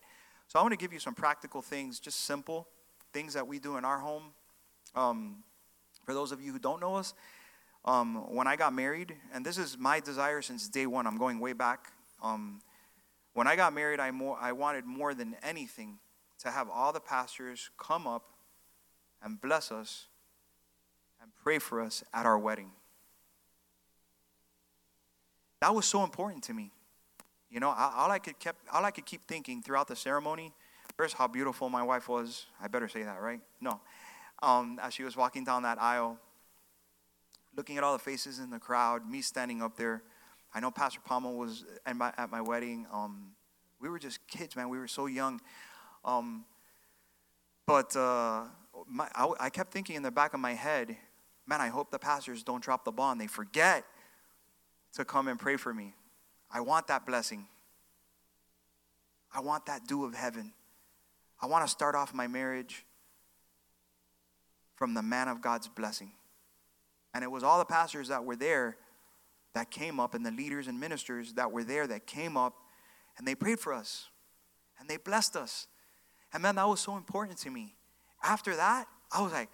So, 0.49 0.59
I 0.59 0.63
want 0.63 0.73
to 0.73 0.79
give 0.79 0.93
you 0.93 0.99
some 0.99 1.15
practical 1.15 1.63
things, 1.63 1.99
just 1.99 2.25
simple 2.25 2.69
things 3.13 3.35
that 3.35 3.47
we 3.47 3.59
do 3.59 3.77
in 3.77 3.85
our 3.85 3.99
home. 3.99 4.33
Um, 4.95 5.43
for 6.05 6.15
those 6.15 6.33
of 6.33 6.41
you 6.41 6.53
who 6.53 6.59
don't 6.59 6.81
know 6.81 6.97
us, 6.97 7.15
um, 7.85 8.35
when 8.35 8.47
I 8.47 8.57
got 8.57 8.73
married, 8.73 9.17
and 9.33 9.45
this 9.45 9.59
is 9.59 9.77
my 9.77 10.01
desire 10.01 10.43
since 10.43 10.69
day 10.69 10.87
one, 10.87 11.07
I'm 11.07 11.19
going 11.19 11.41
way 11.41 11.53
back. 11.53 11.93
Um, 12.23 12.61
when 13.35 13.47
I 13.47 13.57
got 13.57 13.73
married, 13.73 13.99
I, 13.99 14.11
more, 14.11 14.37
I 14.41 14.53
wanted 14.53 14.85
more 14.85 15.15
than 15.15 15.37
anything 15.43 15.99
to 16.41 16.51
have 16.51 16.69
all 16.69 16.93
the 16.93 17.01
pastors 17.01 17.71
come 17.79 18.07
up 18.07 18.33
and 19.23 19.41
bless 19.41 19.73
us 19.73 20.07
and 21.21 21.31
pray 21.43 21.59
for 21.59 21.81
us 21.81 22.05
at 22.13 22.27
our 22.27 22.39
wedding. 22.39 22.71
That 25.63 25.77
was 25.77 25.87
so 25.87 26.03
important 26.03 26.43
to 26.45 26.55
me. 26.55 26.73
You 27.49 27.61
know, 27.61 27.69
all 27.69 28.11
I 28.11 28.19
could 28.19 28.37
kept 28.41 28.67
all 28.73 28.85
I 28.85 28.91
could 28.91 29.07
keep 29.07 29.29
thinking 29.29 29.63
throughout 29.63 29.87
the 29.87 29.95
ceremony, 29.95 30.53
first 30.97 31.15
how 31.15 31.29
beautiful 31.29 31.69
my 31.69 31.85
wife 31.85 32.09
was. 32.09 32.47
I 32.61 32.67
better 32.67 32.89
say 32.89 33.05
that, 33.05 33.23
right? 33.23 33.39
No. 33.61 33.81
Um, 34.43 34.81
as 34.83 34.93
she 34.93 35.05
was 35.05 35.17
walking 35.17 35.45
down 35.45 35.63
that 35.63 35.81
aisle, 35.81 36.19
looking 37.57 37.79
at 37.79 37.85
all 37.85 37.93
the 37.93 38.03
faces 38.03 38.41
in 38.41 38.51
the 38.51 38.59
crowd, 38.59 39.09
me 39.09 39.23
standing 39.23 39.63
up 39.63 39.77
there. 39.77 40.03
I 40.53 40.59
know 40.59 40.73
Pastor 40.73 40.99
Palma 40.99 41.31
was 41.31 41.65
at 41.87 41.95
my, 41.95 42.13
at 42.19 42.29
my 42.33 42.41
wedding. 42.41 42.89
Um, 42.93 43.29
we 43.81 43.89
were 43.89 44.01
just 44.01 44.27
kids, 44.27 44.57
man. 44.57 44.69
We 44.69 44.79
were 44.79 44.89
so 44.89 45.07
young. 45.07 45.41
Um, 46.05 46.45
but 47.69 47.95
uh, 47.95 48.47
my, 48.89 49.07
I, 49.15 49.33
I 49.39 49.49
kept 49.49 49.73
thinking 49.73 49.95
in 49.95 50.03
the 50.03 50.11
back 50.11 50.35
of 50.35 50.41
my 50.41 50.55
head, 50.55 50.97
man, 51.47 51.61
I 51.61 51.69
hope 51.69 51.93
the 51.93 52.01
pastors 52.01 52.43
don't 52.43 52.65
drop 52.65 52.85
the 52.85 52.91
ball 52.91 53.13
and 53.13 53.21
they 53.21 53.29
forget 53.29 53.85
to 54.95 55.05
come 55.05 55.29
and 55.29 55.39
pray 55.39 55.57
for 55.57 55.73
me. 55.73 55.95
I 56.51 56.61
want 56.61 56.87
that 56.89 57.07
blessing. 57.07 57.47
I 59.35 59.41
want 59.41 59.67
that 59.67 59.87
dew 59.87 60.05
of 60.05 60.15
heaven. 60.15 60.53
I 61.41 61.47
want 61.47 61.65
to 61.65 61.71
start 61.71 61.95
off 61.95 62.13
my 62.13 62.27
marriage 62.27 62.85
from 64.77 64.95
the 64.95 65.03
man 65.03 65.29
of 65.29 65.41
God's 65.41 65.69
blessing. 65.69 66.13
And 67.15 67.25
it 67.25 67.31
was 67.31 67.43
all 67.43 67.59
the 67.59 67.65
pastors 67.65 68.09
that 68.09 68.25
were 68.25 68.37
there 68.37 68.77
that 69.55 69.71
came 69.71 70.01
up, 70.01 70.15
and 70.15 70.25
the 70.25 70.31
leaders 70.31 70.67
and 70.67 70.81
ministers 70.81 71.35
that 71.35 71.53
were 71.53 71.65
there 71.65 71.87
that 71.87 72.07
came 72.07 72.37
up, 72.37 72.55
and 73.19 73.27
they 73.27 73.35
prayed 73.35 73.61
for 73.61 73.75
us, 73.75 74.09
and 74.79 74.89
they 74.89 74.97
blessed 74.97 75.37
us. 75.37 75.67
And 76.33 76.43
man, 76.43 76.57
that 76.57 76.67
was 76.67 76.81
so 76.81 76.97
important 76.97 77.39
to 77.41 77.51
me. 77.51 77.75
After 78.23 78.57
that, 78.57 78.87
I 79.11 79.21
was 79.21 79.33
like, 79.33 79.51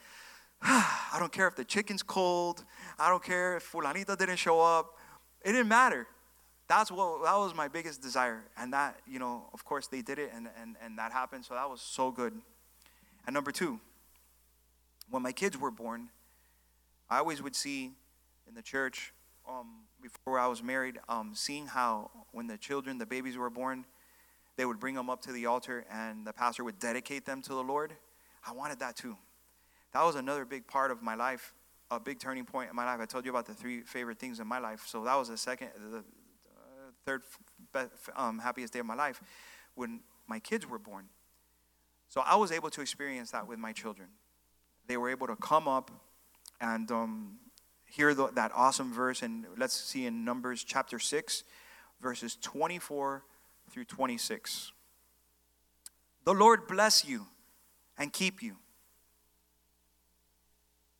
ah, 0.62 1.10
I 1.14 1.18
don't 1.18 1.32
care 1.32 1.48
if 1.48 1.56
the 1.56 1.64
chicken's 1.64 2.02
cold. 2.02 2.64
I 2.98 3.08
don't 3.08 3.22
care 3.22 3.56
if 3.56 3.72
Fulanita 3.72 4.16
didn't 4.16 4.36
show 4.36 4.60
up. 4.60 4.97
It 5.44 5.52
didn't 5.52 5.68
matter. 5.68 6.06
That's 6.68 6.90
what 6.90 7.24
that 7.24 7.36
was 7.36 7.54
my 7.54 7.68
biggest 7.68 8.02
desire. 8.02 8.44
And 8.56 8.72
that, 8.72 9.00
you 9.06 9.18
know, 9.18 9.48
of 9.54 9.64
course 9.64 9.86
they 9.86 10.02
did 10.02 10.18
it 10.18 10.30
and, 10.34 10.48
and, 10.60 10.76
and 10.84 10.98
that 10.98 11.12
happened. 11.12 11.44
So 11.44 11.54
that 11.54 11.68
was 11.68 11.80
so 11.80 12.10
good. 12.10 12.34
And 13.26 13.34
number 13.34 13.52
two, 13.52 13.80
when 15.10 15.22
my 15.22 15.32
kids 15.32 15.56
were 15.56 15.70
born, 15.70 16.08
I 17.08 17.18
always 17.18 17.42
would 17.42 17.56
see 17.56 17.92
in 18.46 18.54
the 18.54 18.62
church 18.62 19.14
um, 19.48 19.84
before 20.02 20.38
I 20.38 20.46
was 20.46 20.62
married, 20.62 20.98
um, 21.08 21.32
seeing 21.34 21.66
how 21.66 22.10
when 22.32 22.46
the 22.46 22.58
children, 22.58 22.98
the 22.98 23.06
babies 23.06 23.36
were 23.36 23.50
born, 23.50 23.86
they 24.56 24.66
would 24.66 24.78
bring 24.78 24.94
them 24.94 25.08
up 25.08 25.22
to 25.22 25.32
the 25.32 25.46
altar 25.46 25.86
and 25.90 26.26
the 26.26 26.32
pastor 26.32 26.64
would 26.64 26.78
dedicate 26.78 27.24
them 27.24 27.40
to 27.42 27.50
the 27.50 27.62
Lord. 27.62 27.92
I 28.46 28.52
wanted 28.52 28.80
that 28.80 28.96
too. 28.96 29.16
That 29.94 30.04
was 30.04 30.16
another 30.16 30.44
big 30.44 30.66
part 30.66 30.90
of 30.90 31.02
my 31.02 31.14
life, 31.14 31.54
a 31.90 31.98
big 31.98 32.18
turning 32.18 32.44
point 32.44 32.70
in 32.70 32.76
my 32.76 32.84
life. 32.84 33.00
I 33.00 33.06
told 33.06 33.24
you 33.24 33.30
about 33.30 33.46
the 33.46 33.54
three 33.54 33.80
favorite 33.80 34.18
things 34.18 34.40
in 34.40 34.46
my 34.46 34.58
life. 34.58 34.84
So 34.86 35.04
that 35.04 35.14
was 35.14 35.28
the 35.28 35.36
second, 35.36 35.70
the 35.90 35.98
uh, 35.98 36.02
third 37.04 37.22
um, 38.16 38.38
happiest 38.38 38.72
day 38.72 38.80
of 38.80 38.86
my 38.86 38.94
life 38.94 39.22
when 39.74 40.00
my 40.26 40.38
kids 40.38 40.68
were 40.68 40.78
born. 40.78 41.06
So 42.08 42.22
I 42.24 42.36
was 42.36 42.52
able 42.52 42.70
to 42.70 42.80
experience 42.80 43.30
that 43.30 43.46
with 43.46 43.58
my 43.58 43.72
children. 43.72 44.08
They 44.86 44.96
were 44.96 45.10
able 45.10 45.26
to 45.26 45.36
come 45.36 45.68
up 45.68 45.90
and 46.60 46.90
um, 46.90 47.38
hear 47.86 48.14
the, 48.14 48.28
that 48.28 48.50
awesome 48.54 48.92
verse. 48.92 49.22
And 49.22 49.46
let's 49.56 49.74
see 49.74 50.06
in 50.06 50.24
Numbers 50.24 50.64
chapter 50.64 50.98
6, 50.98 51.44
verses 52.00 52.36
24 52.40 53.22
through 53.70 53.84
26. 53.84 54.72
The 56.24 56.34
Lord 56.34 56.66
bless 56.66 57.04
you 57.04 57.26
and 57.98 58.12
keep 58.12 58.42
you. 58.42 58.56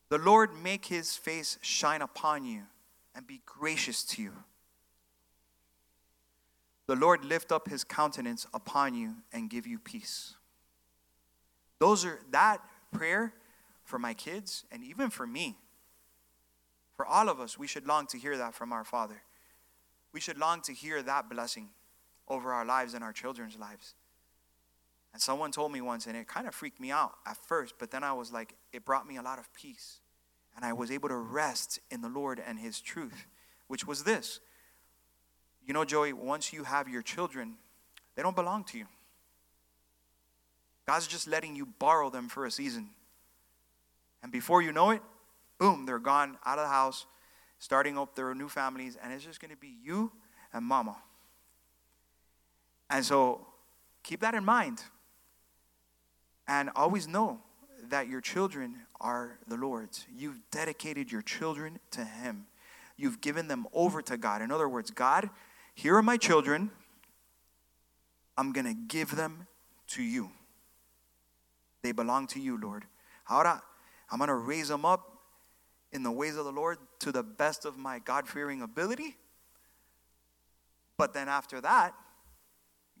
The 0.09 0.17
Lord 0.17 0.51
make 0.61 0.87
his 0.87 1.15
face 1.15 1.57
shine 1.61 2.01
upon 2.01 2.43
you 2.43 2.63
and 3.15 3.25
be 3.25 3.41
gracious 3.45 4.03
to 4.05 4.21
you. 4.21 4.33
The 6.87 6.95
Lord 6.95 7.23
lift 7.23 7.51
up 7.51 7.69
his 7.69 7.83
countenance 7.83 8.47
upon 8.53 8.95
you 8.95 9.17
and 9.31 9.49
give 9.49 9.67
you 9.67 9.77
peace. 9.77 10.33
Those 11.77 12.03
are 12.03 12.19
that 12.31 12.61
prayer 12.91 13.33
for 13.85 13.97
my 13.99 14.13
kids, 14.13 14.65
and 14.71 14.83
even 14.83 15.09
for 15.09 15.25
me. 15.25 15.57
For 16.95 17.05
all 17.05 17.27
of 17.27 17.39
us, 17.39 17.57
we 17.57 17.65
should 17.65 17.87
long 17.87 18.05
to 18.07 18.17
hear 18.17 18.37
that 18.37 18.53
from 18.53 18.71
our 18.71 18.83
Father. 18.83 19.23
We 20.13 20.19
should 20.19 20.37
long 20.37 20.61
to 20.61 20.73
hear 20.73 21.01
that 21.01 21.29
blessing 21.29 21.69
over 22.27 22.53
our 22.53 22.65
lives 22.65 22.93
and 22.93 23.03
our 23.03 23.13
children's 23.13 23.57
lives. 23.57 23.95
And 25.13 25.21
someone 25.21 25.51
told 25.51 25.71
me 25.71 25.81
once, 25.81 26.05
and 26.05 26.15
it 26.15 26.27
kind 26.27 26.47
of 26.47 26.53
freaked 26.53 26.79
me 26.79 26.91
out 26.91 27.13
at 27.25 27.37
first, 27.37 27.75
but 27.79 27.91
then 27.91 28.03
I 28.03 28.13
was 28.13 28.31
like, 28.31 28.53
it 28.71 28.85
brought 28.85 29.07
me 29.07 29.17
a 29.17 29.21
lot 29.21 29.39
of 29.39 29.51
peace. 29.53 29.99
And 30.55 30.63
I 30.63 30.73
was 30.73 30.91
able 30.91 31.09
to 31.09 31.15
rest 31.15 31.79
in 31.89 32.01
the 32.01 32.09
Lord 32.09 32.41
and 32.45 32.59
His 32.59 32.79
truth, 32.79 33.25
which 33.67 33.87
was 33.87 34.03
this. 34.03 34.39
You 35.65 35.73
know, 35.73 35.85
Joey, 35.85 36.13
once 36.13 36.53
you 36.53 36.63
have 36.63 36.87
your 36.87 37.01
children, 37.01 37.55
they 38.15 38.21
don't 38.21 38.35
belong 38.35 38.63
to 38.65 38.77
you. 38.77 38.85
God's 40.85 41.07
just 41.07 41.27
letting 41.27 41.55
you 41.55 41.65
borrow 41.65 42.09
them 42.09 42.29
for 42.29 42.45
a 42.45 42.51
season. 42.51 42.89
And 44.23 44.31
before 44.31 44.61
you 44.61 44.71
know 44.71 44.89
it, 44.89 45.01
boom, 45.57 45.85
they're 45.85 45.99
gone 45.99 46.37
out 46.45 46.57
of 46.57 46.65
the 46.65 46.69
house, 46.69 47.05
starting 47.59 47.97
up 47.97 48.15
their 48.15 48.33
new 48.33 48.49
families, 48.49 48.97
and 49.01 49.13
it's 49.13 49.23
just 49.23 49.39
going 49.39 49.51
to 49.51 49.57
be 49.57 49.75
you 49.83 50.11
and 50.51 50.65
mama. 50.65 50.97
And 52.89 53.05
so 53.05 53.45
keep 54.03 54.21
that 54.21 54.33
in 54.33 54.43
mind. 54.43 54.81
And 56.49 56.71
always 56.75 57.07
know 57.07 57.41
that 57.89 58.07
your 58.07 58.21
children 58.21 58.77
are 58.99 59.37
the 59.47 59.55
Lord's. 59.55 60.07
You've 60.17 60.39
dedicated 60.49 61.11
your 61.11 61.21
children 61.21 61.79
to 61.91 62.03
Him, 62.03 62.47
you've 62.97 63.21
given 63.21 63.47
them 63.47 63.67
over 63.71 64.01
to 64.01 64.17
God. 64.17 64.41
In 64.41 64.51
other 64.51 64.67
words, 64.67 64.89
God, 64.89 65.29
here 65.75 65.95
are 65.95 66.01
my 66.01 66.17
children. 66.17 66.71
I'm 68.35 68.51
going 68.51 68.65
to 68.65 68.73
give 68.73 69.15
them 69.15 69.47
to 69.89 70.01
you. 70.01 70.31
They 71.83 71.91
belong 71.91 72.25
to 72.27 72.39
you, 72.39 72.59
Lord. 72.59 72.85
Ahora, 73.29 73.61
I'm 74.09 74.17
going 74.17 74.29
to 74.29 74.35
raise 74.35 74.69
them 74.69 74.85
up 74.85 75.19
in 75.91 76.03
the 76.03 76.11
ways 76.11 76.35
of 76.35 76.45
the 76.45 76.51
Lord 76.51 76.77
to 76.99 77.11
the 77.11 77.21
best 77.21 77.63
of 77.65 77.77
my 77.77 77.99
God 77.99 78.27
fearing 78.27 78.61
ability. 78.61 79.17
But 80.97 81.13
then 81.13 81.29
after 81.29 81.61
that, 81.61 81.93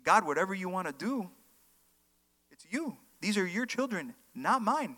God, 0.03 0.25
whatever 0.25 0.53
you 0.53 0.69
want 0.69 0.87
to 0.87 0.93
do, 0.93 1.29
it's 2.51 2.65
you. 2.69 2.97
These 3.21 3.37
are 3.37 3.45
your 3.45 3.65
children, 3.65 4.13
not 4.33 4.61
mine. 4.61 4.97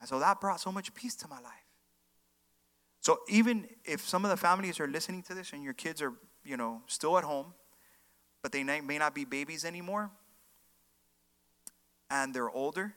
And 0.00 0.08
so 0.08 0.18
that 0.18 0.40
brought 0.40 0.60
so 0.60 0.72
much 0.72 0.94
peace 0.94 1.14
to 1.16 1.28
my 1.28 1.40
life. 1.40 1.52
So 3.00 3.20
even 3.28 3.66
if 3.84 4.06
some 4.06 4.24
of 4.24 4.30
the 4.30 4.36
families 4.36 4.78
are 4.78 4.86
listening 4.86 5.22
to 5.24 5.34
this 5.34 5.52
and 5.52 5.62
your 5.62 5.72
kids 5.72 6.00
are, 6.02 6.12
you 6.44 6.56
know, 6.56 6.82
still 6.86 7.16
at 7.18 7.24
home, 7.24 7.54
but 8.42 8.52
they 8.52 8.62
may 8.62 8.98
not 8.98 9.14
be 9.14 9.24
babies 9.24 9.64
anymore, 9.64 10.10
and 12.10 12.34
they're 12.34 12.50
older, 12.50 12.94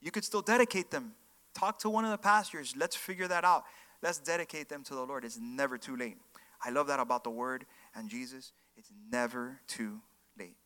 you 0.00 0.10
could 0.10 0.24
still 0.24 0.42
dedicate 0.42 0.90
them. 0.90 1.12
Talk 1.54 1.78
to 1.80 1.90
one 1.90 2.04
of 2.04 2.10
the 2.10 2.18
pastors. 2.18 2.74
Let's 2.76 2.94
figure 2.94 3.26
that 3.28 3.44
out. 3.44 3.64
Let's 4.02 4.18
dedicate 4.18 4.68
them 4.68 4.84
to 4.84 4.94
the 4.94 5.02
Lord. 5.02 5.24
It's 5.24 5.38
never 5.40 5.78
too 5.78 5.96
late. 5.96 6.18
I 6.64 6.70
love 6.70 6.86
that 6.86 7.00
about 7.00 7.24
the 7.24 7.30
Word 7.30 7.66
and 7.94 8.08
Jesus. 8.08 8.52
It's 8.76 8.90
never 9.10 9.60
too 9.66 10.00
late. 10.38 10.56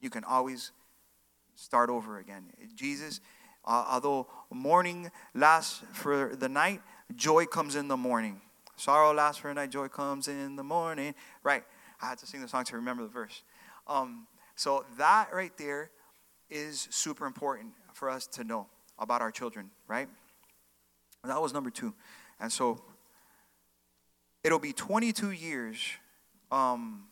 You 0.00 0.10
can 0.10 0.24
always 0.24 0.72
start 1.62 1.90
over 1.90 2.18
again. 2.18 2.44
Jesus, 2.74 3.20
uh, 3.64 3.84
although 3.88 4.26
morning 4.50 5.10
lasts 5.34 5.82
for 5.92 6.34
the 6.34 6.48
night, 6.48 6.82
joy 7.14 7.46
comes 7.46 7.76
in 7.76 7.88
the 7.88 7.96
morning. 7.96 8.40
Sorrow 8.76 9.14
lasts 9.14 9.40
for 9.40 9.50
a 9.50 9.54
night, 9.54 9.70
joy 9.70 9.88
comes 9.88 10.26
in 10.26 10.56
the 10.56 10.64
morning. 10.64 11.14
Right. 11.42 11.62
I 12.00 12.08
had 12.08 12.18
to 12.18 12.26
sing 12.26 12.40
the 12.40 12.48
song 12.48 12.64
to 12.64 12.76
remember 12.76 13.04
the 13.04 13.08
verse. 13.08 13.42
Um, 13.86 14.26
so 14.56 14.84
that 14.98 15.28
right 15.32 15.56
there 15.56 15.90
is 16.50 16.88
super 16.90 17.26
important 17.26 17.72
for 17.94 18.10
us 18.10 18.26
to 18.28 18.44
know 18.44 18.66
about 18.98 19.20
our 19.20 19.30
children, 19.30 19.70
right? 19.86 20.08
That 21.24 21.40
was 21.40 21.52
number 21.52 21.70
two. 21.70 21.94
And 22.40 22.50
so 22.50 22.82
it'll 24.42 24.58
be 24.58 24.72
22 24.72 25.30
years 25.30 25.78
um, 26.50 27.04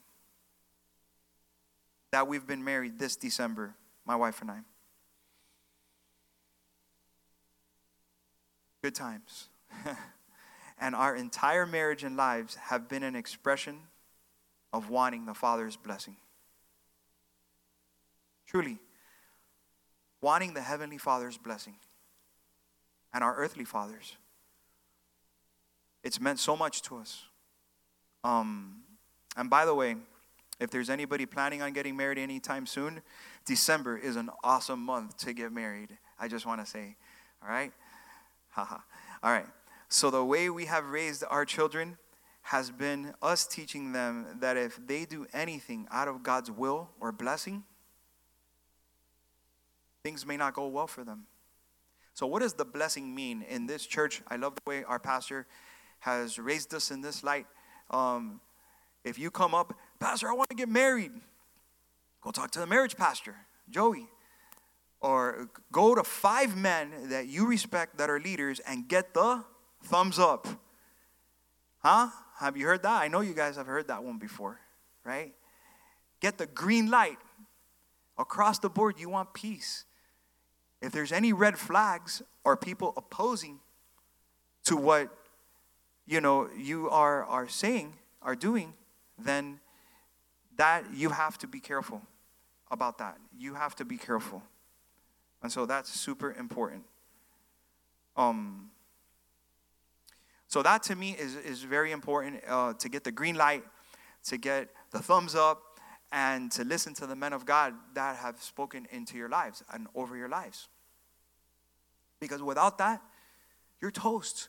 that 2.10 2.26
we've 2.26 2.46
been 2.46 2.64
married 2.64 2.98
this 2.98 3.14
December, 3.14 3.74
my 4.10 4.16
wife 4.16 4.40
and 4.40 4.50
I. 4.50 4.58
Good 8.82 8.96
times. 8.96 9.48
and 10.80 10.96
our 10.96 11.14
entire 11.14 11.64
marriage 11.64 12.02
and 12.02 12.16
lives 12.16 12.56
have 12.56 12.88
been 12.88 13.04
an 13.04 13.14
expression 13.14 13.76
of 14.72 14.90
wanting 14.90 15.26
the 15.26 15.34
Father's 15.34 15.76
blessing. 15.76 16.16
Truly 18.48 18.80
wanting 20.20 20.54
the 20.54 20.60
Heavenly 20.60 20.98
Father's 20.98 21.38
blessing 21.38 21.76
and 23.14 23.22
our 23.22 23.36
earthly 23.36 23.64
fathers. 23.64 24.16
It's 26.02 26.20
meant 26.20 26.40
so 26.40 26.56
much 26.56 26.82
to 26.82 26.96
us. 26.96 27.22
Um, 28.24 28.82
and 29.36 29.48
by 29.48 29.64
the 29.64 29.74
way, 29.74 29.94
if 30.60 30.70
there's 30.70 30.90
anybody 30.90 31.26
planning 31.26 31.62
on 31.62 31.72
getting 31.72 31.96
married 31.96 32.18
anytime 32.18 32.66
soon, 32.66 33.00
December 33.46 33.96
is 33.96 34.16
an 34.16 34.30
awesome 34.44 34.80
month 34.80 35.16
to 35.18 35.32
get 35.32 35.52
married. 35.52 35.96
I 36.18 36.28
just 36.28 36.44
want 36.46 36.64
to 36.64 36.70
say, 36.70 36.96
all 37.42 37.48
right? 37.48 37.72
Haha. 38.50 38.78
all 39.22 39.32
right. 39.32 39.46
So, 39.88 40.10
the 40.10 40.24
way 40.24 40.50
we 40.50 40.66
have 40.66 40.84
raised 40.90 41.24
our 41.28 41.44
children 41.44 41.96
has 42.42 42.70
been 42.70 43.14
us 43.22 43.46
teaching 43.46 43.92
them 43.92 44.26
that 44.40 44.56
if 44.56 44.78
they 44.86 45.04
do 45.04 45.26
anything 45.32 45.88
out 45.90 46.08
of 46.08 46.22
God's 46.22 46.50
will 46.50 46.90
or 47.00 47.10
blessing, 47.10 47.64
things 50.02 50.26
may 50.26 50.36
not 50.36 50.54
go 50.54 50.66
well 50.68 50.86
for 50.86 51.04
them. 51.04 51.24
So, 52.14 52.26
what 52.26 52.42
does 52.42 52.54
the 52.54 52.64
blessing 52.64 53.14
mean 53.14 53.42
in 53.48 53.66
this 53.66 53.86
church? 53.86 54.22
I 54.28 54.36
love 54.36 54.54
the 54.56 54.62
way 54.66 54.84
our 54.84 54.98
pastor 54.98 55.46
has 56.00 56.38
raised 56.38 56.74
us 56.74 56.90
in 56.90 57.00
this 57.00 57.24
light. 57.24 57.46
Um, 57.90 58.40
if 59.04 59.18
you 59.18 59.30
come 59.30 59.54
up, 59.54 59.74
Pastor, 60.00 60.28
I 60.28 60.32
want 60.32 60.48
to 60.48 60.56
get 60.56 60.70
married, 60.70 61.12
go 62.22 62.30
talk 62.30 62.50
to 62.52 62.58
the 62.58 62.66
marriage 62.66 62.96
pastor, 62.96 63.36
Joey. 63.68 64.08
Or 65.02 65.48
go 65.72 65.94
to 65.94 66.02
five 66.02 66.56
men 66.56 67.08
that 67.10 67.26
you 67.26 67.46
respect 67.46 67.98
that 67.98 68.10
are 68.10 68.18
leaders 68.18 68.60
and 68.60 68.88
get 68.88 69.14
the 69.14 69.44
thumbs 69.84 70.18
up. 70.18 70.46
Huh? 71.78 72.08
Have 72.38 72.56
you 72.56 72.66
heard 72.66 72.82
that? 72.82 73.02
I 73.02 73.08
know 73.08 73.20
you 73.20 73.32
guys 73.32 73.56
have 73.56 73.66
heard 73.66 73.88
that 73.88 74.02
one 74.02 74.18
before, 74.18 74.60
right? 75.04 75.34
Get 76.20 76.38
the 76.38 76.46
green 76.46 76.90
light. 76.90 77.18
Across 78.18 78.58
the 78.58 78.68
board, 78.68 78.96
you 78.98 79.08
want 79.08 79.32
peace. 79.32 79.84
If 80.82 80.92
there's 80.92 81.12
any 81.12 81.32
red 81.32 81.58
flags 81.58 82.22
or 82.44 82.56
people 82.56 82.92
opposing 82.96 83.60
to 84.64 84.76
what 84.76 85.08
you 86.06 86.20
know 86.20 86.50
you 86.54 86.90
are 86.90 87.24
are 87.24 87.48
saying, 87.48 87.94
are 88.20 88.36
doing, 88.36 88.74
then 89.18 89.60
that 90.56 90.84
you 90.92 91.10
have 91.10 91.38
to 91.38 91.46
be 91.46 91.60
careful 91.60 92.02
about 92.70 92.98
that. 92.98 93.16
You 93.36 93.54
have 93.54 93.74
to 93.76 93.84
be 93.84 93.96
careful. 93.96 94.42
And 95.42 95.50
so 95.50 95.66
that's 95.66 95.90
super 95.90 96.32
important. 96.32 96.84
Um, 98.16 98.70
so 100.46 100.62
that 100.62 100.82
to 100.84 100.96
me 100.96 101.16
is, 101.18 101.36
is 101.36 101.62
very 101.62 101.92
important 101.92 102.42
uh, 102.46 102.74
to 102.74 102.88
get 102.88 103.04
the 103.04 103.12
green 103.12 103.36
light, 103.36 103.64
to 104.24 104.36
get 104.36 104.68
the 104.90 104.98
thumbs 104.98 105.34
up, 105.34 105.62
and 106.12 106.50
to 106.52 106.64
listen 106.64 106.92
to 106.94 107.06
the 107.06 107.14
men 107.14 107.32
of 107.32 107.46
God 107.46 107.72
that 107.94 108.16
have 108.16 108.42
spoken 108.42 108.86
into 108.90 109.16
your 109.16 109.28
lives 109.28 109.62
and 109.72 109.86
over 109.94 110.16
your 110.16 110.28
lives. 110.28 110.68
Because 112.18 112.42
without 112.42 112.78
that, 112.78 113.00
you're 113.80 113.92
toast. 113.92 114.48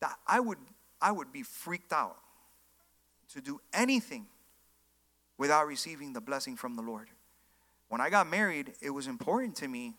That 0.00 0.16
I 0.26 0.40
would 0.40 0.58
I 1.00 1.12
would 1.12 1.32
be 1.32 1.42
freaked 1.42 1.92
out 1.92 2.16
to 3.32 3.40
do 3.40 3.60
anything 3.72 4.26
without 5.38 5.66
receiving 5.66 6.12
the 6.12 6.20
blessing 6.20 6.56
from 6.56 6.76
the 6.76 6.82
Lord. 6.82 7.08
When 7.88 8.00
I 8.00 8.10
got 8.10 8.28
married, 8.28 8.72
it 8.80 8.90
was 8.90 9.06
important 9.06 9.56
to 9.56 9.68
me 9.68 9.94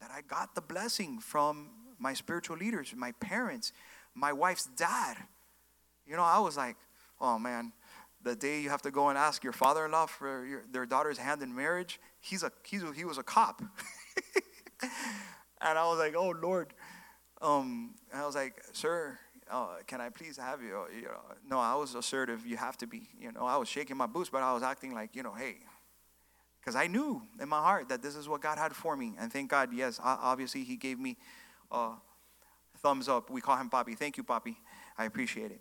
that 0.00 0.10
I 0.14 0.22
got 0.22 0.54
the 0.54 0.60
blessing 0.60 1.18
from 1.18 1.70
my 1.98 2.14
spiritual 2.14 2.56
leaders, 2.56 2.94
my 2.96 3.12
parents, 3.12 3.72
my 4.14 4.32
wife's 4.32 4.66
dad. 4.76 5.16
You 6.06 6.16
know, 6.16 6.22
I 6.22 6.38
was 6.38 6.56
like, 6.56 6.76
oh 7.20 7.38
man, 7.38 7.72
the 8.22 8.36
day 8.36 8.60
you 8.60 8.70
have 8.70 8.82
to 8.82 8.90
go 8.90 9.08
and 9.08 9.18
ask 9.18 9.42
your 9.42 9.52
father-in-law 9.52 10.06
for 10.06 10.44
your, 10.44 10.62
their 10.70 10.86
daughter's 10.86 11.18
hand 11.18 11.42
in 11.42 11.54
marriage, 11.54 12.00
he's 12.20 12.42
a, 12.42 12.52
he's 12.62 12.82
a 12.82 12.92
he 12.92 13.04
was 13.04 13.18
a 13.18 13.22
cop. 13.22 13.62
and 14.82 15.78
I 15.78 15.86
was 15.86 15.98
like, 15.98 16.14
oh 16.16 16.34
Lord. 16.40 16.72
Um, 17.40 17.94
and 18.12 18.20
I 18.20 18.26
was 18.26 18.34
like, 18.34 18.62
sir, 18.72 19.18
uh, 19.50 19.68
can 19.86 20.00
I 20.00 20.08
please 20.10 20.36
have 20.36 20.62
you? 20.62 20.84
you 20.94 21.02
know, 21.02 21.20
no, 21.48 21.58
I 21.58 21.74
was 21.74 21.94
assertive. 21.94 22.46
You 22.46 22.56
have 22.56 22.76
to 22.78 22.86
be. 22.86 23.08
You 23.20 23.32
know, 23.32 23.44
I 23.44 23.56
was 23.56 23.68
shaking 23.68 23.96
my 23.96 24.06
boots, 24.06 24.30
but 24.30 24.42
I 24.42 24.52
was 24.52 24.62
acting 24.62 24.94
like, 24.94 25.14
you 25.14 25.22
know, 25.22 25.32
hey, 25.32 25.56
because 26.60 26.76
I 26.76 26.86
knew 26.86 27.22
in 27.40 27.48
my 27.48 27.60
heart 27.60 27.88
that 27.88 28.02
this 28.02 28.16
is 28.16 28.28
what 28.28 28.42
God 28.42 28.58
had 28.58 28.74
for 28.74 28.96
me. 28.96 29.14
And 29.18 29.32
thank 29.32 29.50
God, 29.50 29.72
yes, 29.72 29.98
obviously 30.02 30.64
He 30.64 30.76
gave 30.76 30.98
me 30.98 31.16
a 31.70 31.92
thumbs 32.78 33.08
up. 33.08 33.30
We 33.30 33.40
call 33.40 33.56
him 33.56 33.68
Poppy. 33.68 33.94
Thank 33.94 34.16
you, 34.16 34.22
Poppy. 34.22 34.58
I 34.96 35.04
appreciate 35.04 35.50
it. 35.50 35.60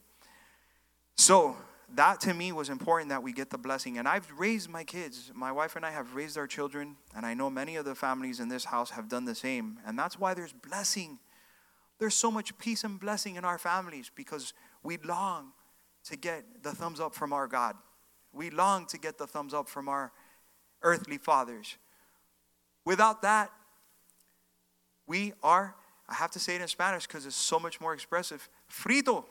So 1.15 1.55
that 1.95 2.19
to 2.21 2.33
me 2.33 2.51
was 2.51 2.69
important 2.69 3.09
that 3.09 3.23
we 3.23 3.31
get 3.31 3.49
the 3.49 3.57
blessing. 3.57 3.97
And 3.97 4.07
I've 4.07 4.29
raised 4.37 4.69
my 4.69 4.83
kids. 4.83 5.31
My 5.33 5.51
wife 5.51 5.75
and 5.75 5.85
I 5.85 5.91
have 5.91 6.15
raised 6.15 6.37
our 6.37 6.47
children, 6.47 6.95
and 7.15 7.25
I 7.25 7.33
know 7.33 7.49
many 7.49 7.75
of 7.75 7.85
the 7.85 7.95
families 7.95 8.39
in 8.39 8.49
this 8.49 8.65
house 8.65 8.91
have 8.91 9.07
done 9.07 9.25
the 9.25 9.35
same. 9.35 9.79
And 9.85 9.97
that's 9.97 10.19
why 10.19 10.33
there's 10.33 10.53
blessing. 10.53 11.19
There's 11.99 12.15
so 12.15 12.29
much 12.29 12.57
peace 12.57 12.83
and 12.83 12.99
blessing 12.99 13.35
in 13.35 13.45
our 13.45 13.57
families 13.57 14.11
because 14.13 14.53
we 14.83 14.97
long 14.97 15.51
to 16.05 16.15
get 16.15 16.63
the 16.63 16.71
thumbs 16.71 16.99
up 16.99 17.15
from 17.15 17.33
our 17.33 17.47
God. 17.47 17.75
We 18.33 18.49
long 18.49 18.85
to 18.87 18.97
get 18.97 19.17
the 19.17 19.27
thumbs 19.27 19.53
up 19.53 19.67
from 19.67 19.89
our 19.89 20.11
earthly 20.83 21.17
fathers. 21.17 21.77
Without 22.85 23.21
that, 23.23 23.51
we 25.07 25.33
are, 25.41 25.75
I 26.07 26.13
have 26.15 26.31
to 26.31 26.39
say 26.39 26.55
it 26.55 26.61
in 26.61 26.67
Spanish 26.67 27.07
because 27.07 27.25
it's 27.25 27.35
so 27.35 27.59
much 27.59 27.81
more 27.81 27.93
expressive, 27.93 28.47
frito. 28.71 29.25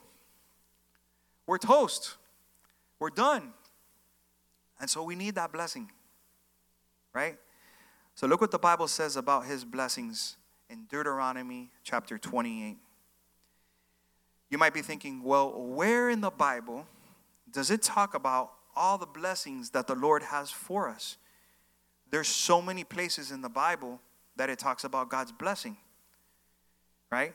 We're 1.46 1.59
toast. 1.59 2.16
We're 2.98 3.11
done. 3.11 3.52
And 4.81 4.90
so 4.90 5.02
we 5.02 5.14
need 5.14 5.37
that 5.37 5.52
blessing, 5.52 5.90
right? 7.14 7.38
So 8.14 8.26
look 8.26 8.40
what 8.40 8.50
the 8.50 8.59
Bible 8.59 8.88
says 8.88 9.16
about 9.16 9.46
his 9.46 9.64
blessings 9.64 10.37
in 10.68 10.85
Deuteronomy 10.87 11.70
chapter 11.85 12.18
28. 12.18 12.76
You 14.50 14.59
might 14.59 14.74
be 14.74 14.83
thinking, 14.83 15.22
well, 15.22 15.52
where 15.52 16.11
in 16.11 16.20
the 16.20 16.31
Bible 16.31 16.87
does 17.50 17.70
it 17.70 17.83
talk 17.83 18.14
about 18.14 18.52
all 18.74 18.98
the 18.98 19.07
blessings 19.07 19.70
that 19.70 19.87
the 19.87 19.94
Lord 19.94 20.22
has 20.22 20.50
for 20.50 20.88
us? 20.88 21.16
There's 22.11 22.29
so 22.29 22.62
many 22.62 22.85
places 22.85 23.31
in 23.31 23.42
the 23.42 23.48
Bible 23.48 24.00
that 24.37 24.50
it 24.50 24.59
talks 24.59 24.85
about 24.85 25.09
God's 25.09 25.33
blessing, 25.33 25.76
right? 27.11 27.35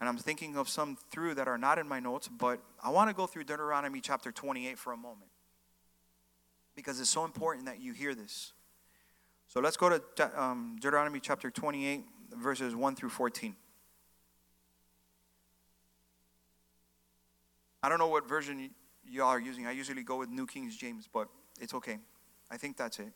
And 0.00 0.08
I'm 0.08 0.18
thinking 0.18 0.56
of 0.56 0.68
some 0.68 0.98
through 1.10 1.34
that 1.36 1.48
are 1.48 1.56
not 1.56 1.78
in 1.78 1.88
my 1.88 2.00
notes, 2.00 2.28
but 2.28 2.60
I 2.82 2.90
want 2.90 3.08
to 3.08 3.14
go 3.14 3.26
through 3.26 3.44
Deuteronomy 3.44 4.00
chapter 4.00 4.32
28 4.32 4.78
for 4.78 4.92
a 4.92 4.96
moment 4.96 5.30
because 6.74 7.00
it's 7.00 7.10
so 7.10 7.24
important 7.24 7.66
that 7.66 7.80
you 7.80 7.92
hear 7.92 8.14
this. 8.14 8.52
So 9.48 9.60
let's 9.60 9.76
go 9.76 9.98
to 9.98 10.42
um, 10.42 10.76
Deuteronomy 10.80 11.20
chapter 11.20 11.50
28, 11.50 12.04
verses 12.36 12.74
1 12.74 12.96
through 12.96 13.10
14. 13.10 13.54
I 17.82 17.88
don't 17.88 17.98
know 17.98 18.08
what 18.08 18.28
version 18.28 18.70
y'all 19.08 19.26
are 19.26 19.40
using. 19.40 19.66
I 19.66 19.72
usually 19.72 20.02
go 20.02 20.16
with 20.16 20.28
New 20.28 20.46
King 20.46 20.70
James, 20.70 21.08
but 21.12 21.28
it's 21.60 21.74
okay. 21.74 21.98
I 22.50 22.56
think 22.56 22.76
that's 22.76 22.98
it. 22.98 23.12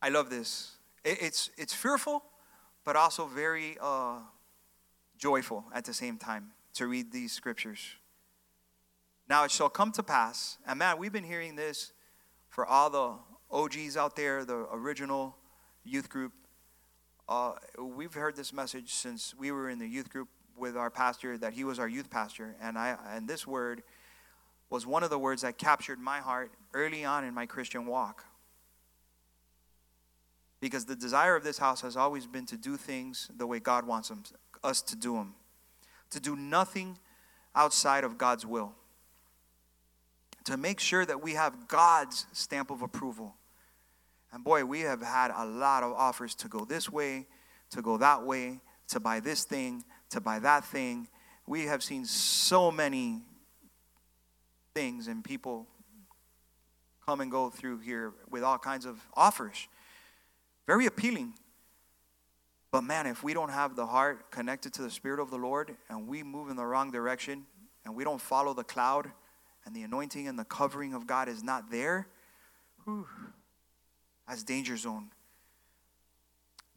I 0.00 0.08
love 0.08 0.30
this. 0.30 0.76
It's, 1.04 1.50
it's 1.56 1.74
fearful, 1.74 2.22
but 2.84 2.96
also 2.96 3.26
very 3.26 3.76
uh, 3.80 4.18
joyful 5.18 5.64
at 5.74 5.84
the 5.84 5.92
same 5.92 6.18
time 6.18 6.52
to 6.74 6.86
read 6.86 7.12
these 7.12 7.32
scriptures. 7.32 7.80
Now 9.28 9.44
it 9.44 9.50
shall 9.50 9.70
come 9.70 9.92
to 9.92 10.02
pass, 10.02 10.58
and 10.66 10.78
man, 10.78 10.98
we've 10.98 11.12
been 11.12 11.24
hearing 11.24 11.56
this 11.56 11.92
for 12.48 12.66
all 12.66 12.90
the 12.90 13.14
OGs 13.50 13.96
out 13.96 14.16
there, 14.16 14.44
the 14.44 14.66
original 14.72 15.36
youth 15.84 16.08
group. 16.08 16.32
Uh, 17.28 17.52
we've 17.78 18.14
heard 18.14 18.36
this 18.36 18.52
message 18.52 18.92
since 18.92 19.34
we 19.38 19.50
were 19.50 19.70
in 19.70 19.78
the 19.78 19.86
youth 19.86 20.10
group 20.10 20.28
with 20.56 20.76
our 20.76 20.90
pastor 20.90 21.36
that 21.38 21.52
he 21.52 21.64
was 21.64 21.78
our 21.78 21.88
youth 21.88 22.10
pastor, 22.10 22.54
and 22.60 22.78
I 22.78 22.96
and 23.08 23.28
this 23.28 23.46
word 23.46 23.82
was 24.70 24.86
one 24.86 25.02
of 25.02 25.10
the 25.10 25.18
words 25.18 25.42
that 25.42 25.58
captured 25.58 25.98
my 25.98 26.18
heart 26.18 26.52
early 26.72 27.04
on 27.04 27.24
in 27.24 27.34
my 27.34 27.46
Christian 27.46 27.86
walk. 27.86 28.24
Because 30.60 30.86
the 30.86 30.96
desire 30.96 31.36
of 31.36 31.44
this 31.44 31.58
house 31.58 31.82
has 31.82 31.96
always 31.96 32.26
been 32.26 32.46
to 32.46 32.56
do 32.56 32.76
things 32.76 33.30
the 33.36 33.46
way 33.46 33.60
God 33.60 33.86
wants 33.86 34.08
them, 34.08 34.22
us 34.62 34.80
to 34.82 34.96
do 34.96 35.14
them, 35.14 35.34
to 36.10 36.20
do 36.20 36.34
nothing 36.36 36.98
outside 37.54 38.02
of 38.02 38.16
God's 38.16 38.46
will, 38.46 38.72
to 40.44 40.56
make 40.56 40.80
sure 40.80 41.04
that 41.04 41.22
we 41.22 41.34
have 41.34 41.68
God's 41.68 42.26
stamp 42.32 42.70
of 42.70 42.82
approval. 42.82 43.36
And 44.34 44.42
boy, 44.42 44.64
we 44.64 44.80
have 44.80 45.00
had 45.00 45.30
a 45.32 45.46
lot 45.46 45.84
of 45.84 45.92
offers 45.92 46.34
to 46.36 46.48
go 46.48 46.64
this 46.64 46.90
way, 46.90 47.28
to 47.70 47.80
go 47.80 47.96
that 47.98 48.24
way, 48.24 48.58
to 48.88 48.98
buy 48.98 49.20
this 49.20 49.44
thing, 49.44 49.84
to 50.10 50.20
buy 50.20 50.40
that 50.40 50.64
thing. 50.64 51.06
We 51.46 51.66
have 51.66 51.84
seen 51.84 52.04
so 52.04 52.72
many 52.72 53.22
things 54.74 55.06
and 55.06 55.22
people 55.22 55.68
come 57.06 57.20
and 57.20 57.30
go 57.30 57.48
through 57.48 57.78
here 57.78 58.12
with 58.28 58.42
all 58.42 58.58
kinds 58.58 58.86
of 58.86 58.98
offers. 59.14 59.68
Very 60.66 60.86
appealing. 60.86 61.34
But 62.72 62.82
man, 62.82 63.06
if 63.06 63.22
we 63.22 63.34
don't 63.34 63.50
have 63.50 63.76
the 63.76 63.86
heart 63.86 64.32
connected 64.32 64.72
to 64.74 64.82
the 64.82 64.90
Spirit 64.90 65.20
of 65.20 65.30
the 65.30 65.38
Lord 65.38 65.76
and 65.88 66.08
we 66.08 66.24
move 66.24 66.50
in 66.50 66.56
the 66.56 66.66
wrong 66.66 66.90
direction 66.90 67.46
and 67.84 67.94
we 67.94 68.02
don't 68.02 68.20
follow 68.20 68.52
the 68.52 68.64
cloud 68.64 69.12
and 69.64 69.76
the 69.76 69.84
anointing 69.84 70.26
and 70.26 70.36
the 70.36 70.44
covering 70.44 70.92
of 70.92 71.06
God 71.06 71.28
is 71.28 71.44
not 71.44 71.70
there, 71.70 72.08
whew, 72.82 73.06
that's 74.28 74.42
danger 74.42 74.76
zone. 74.76 75.10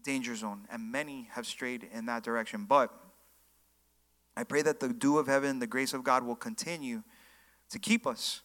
Danger 0.04 0.36
zone. 0.36 0.68
And 0.72 0.92
many 0.92 1.30
have 1.34 1.46
strayed 1.46 1.88
in 1.92 2.06
that 2.06 2.24
direction. 2.24 2.66
But 2.66 2.94
I 4.36 4.44
pray 4.44 4.62
that 4.62 4.80
the 4.80 4.90
dew 4.90 5.18
of 5.18 5.28
heaven, 5.28 5.60
the 5.60 5.68
grace 5.68 5.94
of 5.94 6.04
God 6.04 6.24
will 6.24 6.36
continue 6.36 7.04
to 7.70 7.80
keep 7.80 8.06
us, 8.06 8.42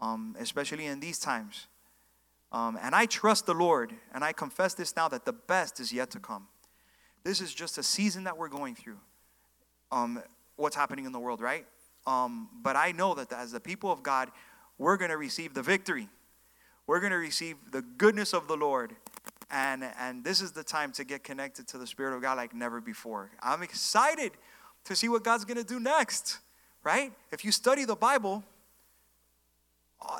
um, 0.00 0.36
especially 0.38 0.86
in 0.86 1.00
these 1.00 1.18
times. 1.18 1.66
Um, 2.52 2.78
and 2.80 2.94
I 2.94 3.06
trust 3.06 3.46
the 3.46 3.54
Lord, 3.54 3.94
and 4.14 4.22
I 4.22 4.32
confess 4.32 4.74
this 4.74 4.94
now 4.94 5.08
that 5.08 5.24
the 5.24 5.32
best 5.32 5.80
is 5.80 5.92
yet 5.92 6.10
to 6.10 6.20
come. 6.20 6.48
This 7.24 7.40
is 7.40 7.54
just 7.54 7.78
a 7.78 7.82
season 7.82 8.24
that 8.24 8.36
we're 8.36 8.48
going 8.48 8.74
through. 8.74 8.98
Um, 9.90 10.22
what's 10.56 10.76
happening 10.76 11.06
in 11.06 11.12
the 11.12 11.18
world, 11.18 11.40
right? 11.40 11.66
Um, 12.06 12.48
but 12.62 12.76
I 12.76 12.92
know 12.92 13.14
that 13.14 13.32
as 13.32 13.52
the 13.52 13.60
people 13.60 13.90
of 13.90 14.02
God, 14.02 14.30
we're 14.78 14.96
going 14.96 15.10
to 15.10 15.16
receive 15.16 15.54
the 15.54 15.62
victory. 15.62 16.08
We're 16.86 17.00
going 17.00 17.12
to 17.12 17.18
receive 17.18 17.56
the 17.70 17.82
goodness 17.82 18.32
of 18.32 18.48
the 18.48 18.56
Lord. 18.56 18.94
And, 19.50 19.84
and 19.98 20.24
this 20.24 20.40
is 20.40 20.52
the 20.52 20.64
time 20.64 20.92
to 20.92 21.04
get 21.04 21.22
connected 21.24 21.68
to 21.68 21.78
the 21.78 21.86
Spirit 21.86 22.16
of 22.16 22.22
God 22.22 22.36
like 22.36 22.54
never 22.54 22.80
before. 22.80 23.30
I'm 23.42 23.62
excited 23.62 24.32
to 24.84 24.96
see 24.96 25.08
what 25.08 25.22
God's 25.22 25.44
going 25.44 25.58
to 25.58 25.64
do 25.64 25.78
next, 25.78 26.38
right? 26.82 27.12
If 27.30 27.44
you 27.44 27.52
study 27.52 27.84
the 27.84 27.94
Bible, 27.94 28.42
uh, 30.00 30.18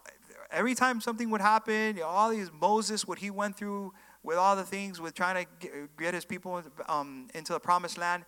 every 0.51 0.75
time 0.75 1.01
something 1.01 1.31
would 1.31 1.41
happen, 1.41 2.01
all 2.05 2.31
these 2.31 2.51
Moses, 2.53 3.07
what 3.07 3.19
he 3.19 3.31
went 3.31 3.57
through 3.57 3.93
with 4.23 4.37
all 4.37 4.55
the 4.55 4.65
things 4.65 5.01
with 5.01 5.15
trying 5.15 5.47
to 5.61 5.89
get 5.99 6.15
his 6.15 6.25
people 6.25 6.63
um, 6.89 7.29
into 7.35 7.53
the 7.53 7.61
promised 7.61 7.99
land, 7.99 8.25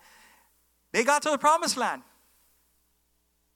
they 0.92 1.04
got 1.04 1.22
to 1.22 1.30
the 1.30 1.38
promised 1.38 1.76
land. 1.76 2.02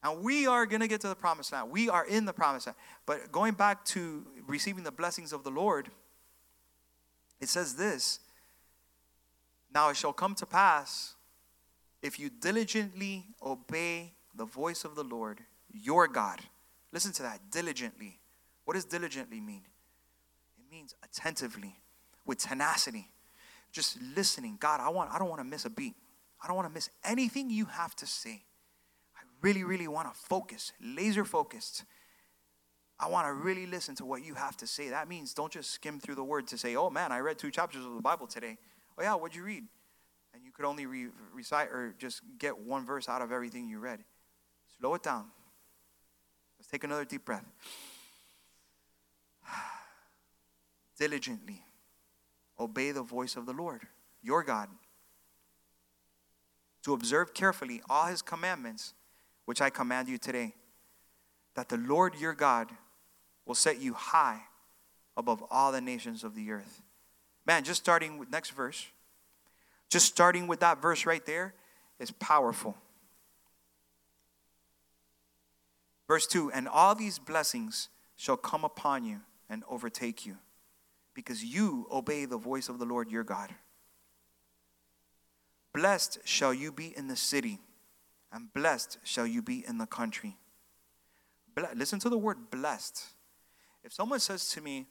And 0.03 0.23
we 0.23 0.47
are 0.47 0.65
going 0.65 0.81
to 0.81 0.89
get 0.89 1.01
to 1.01 1.09
the 1.09 1.17
promised 1.17 1.53
land. 1.53 1.71
We 1.71 1.89
are 1.89 2.07
in 2.07 2.25
the 2.25 2.33
promised 2.33 2.67
land. 2.67 2.77
But 3.05 3.33
going 3.33 3.55
back 3.55 3.85
to 3.87 4.25
receiving 4.47 4.85
the 4.85 4.93
blessings 4.93 5.33
of 5.33 5.43
the 5.43 5.51
Lord, 5.51 5.91
it 7.41 7.49
says 7.49 7.75
this 7.75 8.21
Now 9.75 9.91
it 9.91 9.97
shall 9.97 10.13
come 10.13 10.35
to 10.37 10.47
pass 10.47 11.15
if 12.03 12.19
you 12.19 12.31
diligently 12.31 13.27
obey 13.43 14.13
the 14.35 14.45
voice 14.45 14.85
of 14.85 14.95
the 14.95 15.03
Lord, 15.03 15.41
your 15.73 16.07
God. 16.07 16.41
Listen 16.93 17.13
to 17.13 17.23
that 17.23 17.51
diligently. 17.51 18.19
What 18.65 18.75
does 18.75 18.85
diligently 18.85 19.41
mean? 19.41 19.63
It 20.59 20.71
means 20.71 20.95
attentively, 21.03 21.75
with 22.25 22.39
tenacity, 22.39 23.09
just 23.73 23.99
listening. 24.15 24.57
God, 24.61 24.81
I 24.81 24.89
want 24.91 25.11
I 25.11 25.19
don't 25.19 25.29
want 25.29 25.41
to 25.41 25.45
miss 25.45 25.65
a 25.65 25.71
beat. 25.71 25.95
I 26.43 26.47
don't 26.47 26.57
want 26.57 26.69
to 26.69 26.75
miss 26.75 26.89
anything 27.05 27.51
you 27.51 27.65
have 27.65 27.97
to 27.97 28.07
say. 28.07 28.43
Really, 29.41 29.65
really 29.65 29.89
want 29.89 30.13
to 30.13 30.19
focus, 30.19 30.73
laser 30.81 31.25
focused. 31.25 31.85
I 32.99 33.09
want 33.09 33.29
to 33.29 33.33
really 33.33 33.67
listen 33.67 33.95
to 33.97 34.05
what 34.05 34.25
you 34.25 34.35
have 34.35 34.57
to 34.57 34.67
say. 34.67 34.89
That 34.89 35.09
means 35.09 35.33
don't 35.33 35.53
just 35.53 35.71
skim 35.71 36.01
through 36.01 36.17
the 36.17 36.25
word 36.25 36.49
to 36.49 36.59
say, 36.59 36.75
oh 36.75 36.91
man, 36.91 37.13
I 37.13 37.21
read 37.21 37.39
two 37.39 37.51
chapters 37.51 37.85
of 37.85 37.95
the 37.95 38.03
Bible 38.03 38.27
today. 38.27 38.59
Oh 38.99 39.03
yeah, 39.03 39.15
what'd 39.15 39.37
you 39.37 39.45
read? 39.45 39.65
and 40.39 40.45
you 40.45 40.53
could 40.53 40.65
only 40.65 40.87
re- 40.87 41.09
recite 41.35 41.69
or 41.69 41.95
just 41.99 42.23
get 42.39 42.59
one 42.59 42.87
verse 42.87 43.09
out 43.09 43.23
of 43.23 43.33
everything 43.33 43.69
you 43.69 43.79
read. 43.81 44.05
Slow 44.79 44.95
it 44.95 45.03
down. 45.03 45.27
Let's 46.59 46.69
take 46.69 46.85
another 46.85 47.05
deep 47.05 47.25
breath. 47.25 47.45
Diligently 50.99 51.65
obey 52.59 52.93
the 52.93 53.03
voice 53.03 53.37
of 53.37 53.47
the 53.47 53.53
Lord, 53.53 53.83
your 54.23 54.43
God, 54.43 54.69
to 56.85 56.93
observe 56.93 57.35
carefully 57.35 57.83
all 57.89 58.07
his 58.07 58.23
commandments, 58.23 58.95
which 59.49 59.63
I 59.63 59.71
command 59.71 60.09
you 60.09 60.19
today, 60.19 60.53
that 61.55 61.71
the 61.71 61.79
Lord 61.79 62.15
your 62.17 62.35
God 62.35 62.69
will 63.47 63.55
set 63.55 63.81
you 63.81 63.95
high 63.95 64.43
above 65.17 65.43
all 65.51 65.73
the 65.73 65.81
nations 65.81 66.23
of 66.23 66.35
the 66.35 66.51
earth. 66.51 66.83
Man, 67.47 67.65
just 67.65 67.81
starting 67.81 68.19
with 68.19 68.31
next 68.31 68.51
verse. 68.51 68.89
Just 69.89 70.05
starting 70.05 70.49
with 70.49 70.61
that 70.61 70.83
verse 70.83 71.07
right 71.07 71.25
there 71.25 71.55
is 71.99 72.11
powerful. 72.11 72.77
Verse 76.09 76.27
2 76.27 76.53
And 76.53 76.69
all 76.69 76.95
these 76.95 77.19
blessings 77.19 77.89
shall 78.17 78.37
come 78.37 78.65
upon 78.65 79.07
you 79.07 79.21
and 79.49 79.65
overtake 79.67 80.27
you, 80.27 80.37
because 81.15 81.43
you 81.43 81.87
obey 81.91 82.27
the 82.27 82.37
voice 82.37 82.69
of 82.69 82.79
the 82.79 82.85
Lord 82.85 83.11
your 83.11 83.25
God. 83.25 83.49
Blessed 85.73 86.19
shall 86.25 86.53
you 86.53 86.71
be 86.71 86.95
in 86.95 87.09
the 87.09 87.17
city, 87.17 87.61
and 88.33 88.53
blessed 88.53 88.99
shall 89.05 89.27
you 89.27 89.43
be 89.43 89.65
in 89.67 89.79
the 89.79 89.87
country. 89.87 90.37
Listen 91.75 91.99
to 92.01 92.09
the 92.09 92.19
word 92.19 92.51
blessed. 92.51 93.03
If 93.83 93.93
someone 93.93 94.21
says 94.21 94.49
to 94.51 94.61
me, 94.61 94.87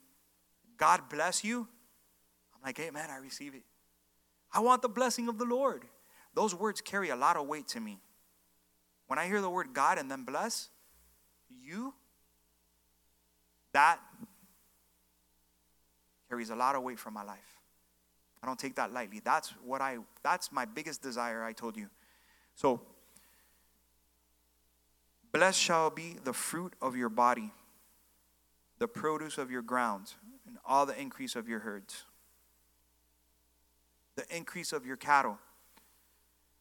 God 0.77 1.01
bless 1.09 1.43
you, 1.43 1.67
I'm 2.53 2.61
like, 2.65 2.77
hey 2.77 2.89
man, 2.89 3.09
I 3.09 3.17
receive 3.17 3.55
it. 3.55 3.63
I 4.51 4.59
want 4.59 4.81
the 4.81 4.89
blessing 4.89 5.29
of 5.29 5.37
the 5.37 5.45
Lord. 5.45 5.85
Those 6.33 6.53
words 6.53 6.81
carry 6.81 7.09
a 7.09 7.15
lot 7.15 7.37
of 7.37 7.47
weight 7.47 7.67
to 7.69 7.79
me. 7.79 7.99
When 9.07 9.17
I 9.17 9.25
hear 9.25 9.41
the 9.41 9.49
word 9.49 9.73
God 9.73 9.97
and 9.97 10.11
then 10.11 10.23
bless, 10.23 10.69
you, 11.49 11.93
that 13.73 13.99
carries 16.29 16.49
a 16.49 16.55
lot 16.55 16.75
of 16.75 16.83
weight 16.83 16.99
for 16.99 17.11
my 17.11 17.23
life. 17.23 17.59
I 18.43 18.45
don't 18.45 18.59
take 18.59 18.75
that 18.75 18.93
lightly. 18.93 19.21
That's 19.23 19.49
what 19.63 19.81
I 19.81 19.97
that's 20.23 20.51
my 20.51 20.65
biggest 20.65 21.01
desire, 21.01 21.43
I 21.43 21.53
told 21.53 21.77
you. 21.77 21.87
So 22.55 22.81
blessed 25.37 25.59
shall 25.59 25.91
be 25.91 26.15
the 26.23 26.33
fruit 26.33 26.73
of 26.81 26.95
your 26.95 27.09
body, 27.09 27.51
the 28.79 28.87
produce 28.87 29.37
of 29.37 29.51
your 29.51 29.61
ground, 29.61 30.13
and 30.47 30.57
all 30.65 30.83
the 30.87 30.99
increase 30.99 31.35
of 31.35 31.47
your 31.47 31.59
herds. 31.59 32.05
The 34.15 34.23
increase 34.35 34.73
of 34.73 34.83
your 34.83 34.97
cattle 34.97 35.37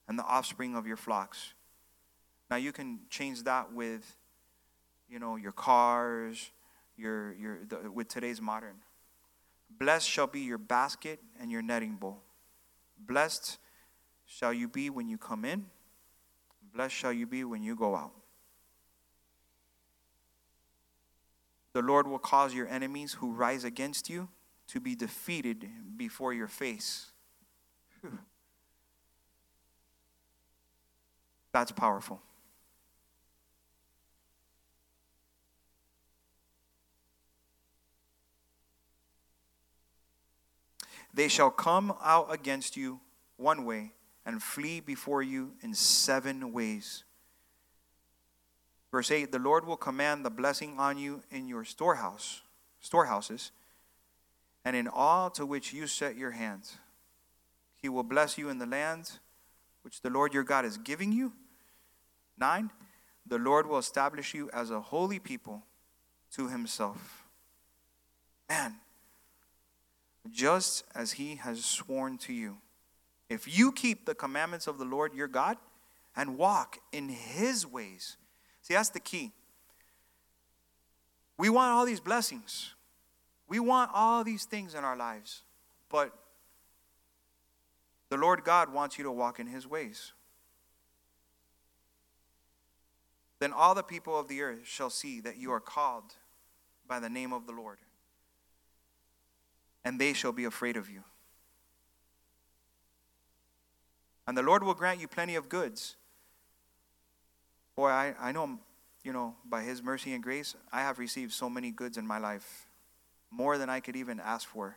and 0.07 0.19
the 0.19 0.25
offspring 0.25 0.77
of 0.77 0.87
your 0.87 0.99
flocks. 0.99 1.55
Now 2.51 2.57
you 2.57 2.71
can 2.71 3.01
change 3.09 3.45
that 3.45 3.73
with 3.73 4.15
you 5.09 5.19
know 5.19 5.37
your 5.37 5.53
cars, 5.53 6.51
your 6.99 7.33
your 7.33 7.59
the, 7.67 7.91
with 7.91 8.09
today's 8.09 8.43
modern 8.43 8.77
Blessed 9.71 10.09
shall 10.09 10.27
be 10.27 10.41
your 10.41 10.59
basket 10.59 11.19
and 11.41 11.51
your 11.51 11.63
kneading 11.63 11.97
bowl. 11.97 12.23
Blessed 12.99 13.59
shall 14.27 14.53
you 14.53 14.69
be 14.69 14.91
when 14.91 15.09
you 15.09 15.17
come 15.17 15.47
in. 15.47 15.65
Blessed 16.75 16.95
shall 16.95 17.13
you 17.13 17.27
be 17.27 17.43
when 17.43 17.63
you 17.63 17.75
go 17.75 17.97
out. 17.97 18.13
The 21.77 21.83
Lord 21.83 22.09
will 22.09 22.19
cause 22.19 22.55
your 22.55 22.67
enemies 22.69 23.13
who 23.13 23.33
rise 23.33 23.63
against 23.63 24.09
you 24.09 24.31
to 24.69 24.81
be 24.81 24.95
defeated 24.95 25.69
before 25.99 26.33
your 26.33 26.49
face. 26.49 27.11
Whew. 28.01 28.19
That's 31.53 31.73
powerful. 31.73 32.23
They 41.13 41.29
shall 41.29 41.51
come 41.51 41.93
out 42.03 42.33
against 42.33 42.79
you 42.79 43.01
one 43.37 43.67
way 43.67 43.93
and 44.25 44.43
flee 44.43 44.81
before 44.81 45.23
you 45.23 45.53
in 45.61 45.75
seven 45.75 46.55
ways. 46.55 47.05
Verse 48.91 49.11
8 49.11 49.33
The 49.33 49.39
Lord 49.39 49.67
will 49.67 49.77
command 49.77 50.25
the 50.25 50.31
blessing 50.31 50.79
on 50.79 50.99
you 50.99 51.23
in 51.31 51.49
your 51.49 51.65
storehouse, 51.65 52.43
storehouses, 52.81 53.53
and 54.65 54.77
in 54.77 54.89
all 54.89 55.31
to 55.31 55.47
which 55.47 55.73
you 55.73 55.87
set 55.87 56.17
your 56.17 56.33
hands. 56.33 56.77
He 57.77 57.89
will 57.89 58.03
bless 58.03 58.39
you 58.39 58.49
in 58.49 58.59
the 58.59 58.67
land 58.67 59.13
which 59.83 60.03
the 60.03 60.11
Lord 60.11 60.35
your 60.35 60.43
God 60.43 60.65
is 60.65 60.79
giving 60.79 61.13
you. 61.13 61.33
9 62.39 62.71
The 63.27 63.39
Lord 63.39 63.69
will 63.69 63.79
establish 63.79 64.35
you 64.35 64.51
as 64.53 64.71
a 64.71 64.81
holy 64.81 65.19
people 65.19 65.63
to 66.33 66.49
himself. 66.49 67.25
Man, 68.49 68.77
just 70.31 70.85
as 70.95 71.13
he 71.13 71.37
has 71.37 71.65
sworn 71.65 72.19
to 72.19 72.33
you. 72.33 72.59
If 73.29 73.59
you 73.59 73.73
keep 73.73 74.07
the 74.07 74.15
commandments 74.15 74.67
of 74.67 74.79
the 74.79 74.85
Lord 74.85 75.15
your 75.15 75.29
God 75.29 75.57
and 76.17 76.39
walk 76.39 76.79
in 76.93 77.09
his 77.09 77.67
ways. 77.67 78.17
See, 78.67 78.75
that's 78.75 78.89
the 78.89 78.99
key. 78.99 79.31
We 81.39 81.51
want 81.51 81.71
all 81.71 81.87
these 81.87 82.01
blessings. 82.01 82.75
We 83.47 83.61
want 83.61 83.93
all 83.95 84.25
these 84.25 84.45
things 84.45 84.75
in 84.75 84.83
our 84.83 84.97
lives. 84.97 85.43
But 85.89 86.13
the 88.09 88.17
Lord 88.17 88.43
God 88.43 88.73
wants 88.73 88.99
you 88.99 89.05
to 89.05 89.13
walk 89.13 89.39
in 89.39 89.47
his 89.47 89.69
ways. 89.69 90.13
Then 93.39 93.53
all 93.53 93.77
the 93.77 93.85
people 93.85 94.19
of 94.19 94.27
the 94.27 94.43
earth 94.43 94.61
shall 94.65 94.91
see 94.91 95.21
that 95.21 95.37
you 95.37 95.53
are 95.53 95.61
called 95.61 96.15
by 96.89 96.99
the 96.99 97.11
name 97.11 97.33
of 97.33 97.47
the 97.47 97.53
Lord 97.53 97.79
and 99.85 100.01
they 100.01 100.13
shall 100.13 100.33
be 100.33 100.43
afraid 100.43 100.77
of 100.77 100.91
you. 100.91 101.05
And 104.27 104.37
the 104.37 104.43
Lord 104.43 104.65
will 104.65 104.75
grant 104.75 105.01
you 105.01 105.07
plenty 105.07 105.37
of 105.37 105.49
goods. 105.49 105.95
Boy, 107.77 107.89
I, 107.89 108.15
I 108.19 108.33
know, 108.33 108.59
you 109.05 109.13
know, 109.13 109.35
by 109.45 109.63
His 109.63 109.83
mercy 109.83 110.15
and 110.15 110.23
grace, 110.23 110.55
I 110.73 110.81
have 110.81 110.99
received 110.99 111.33
so 111.33 111.51
many 111.51 111.71
goods 111.71 111.99
in 111.99 112.07
my 112.07 112.19
life, 112.19 112.67
more 113.31 113.59
than 113.59 113.69
I 113.69 113.81
could 113.81 113.97
even 113.97 114.19
ask 114.19 114.49
for. 114.49 114.77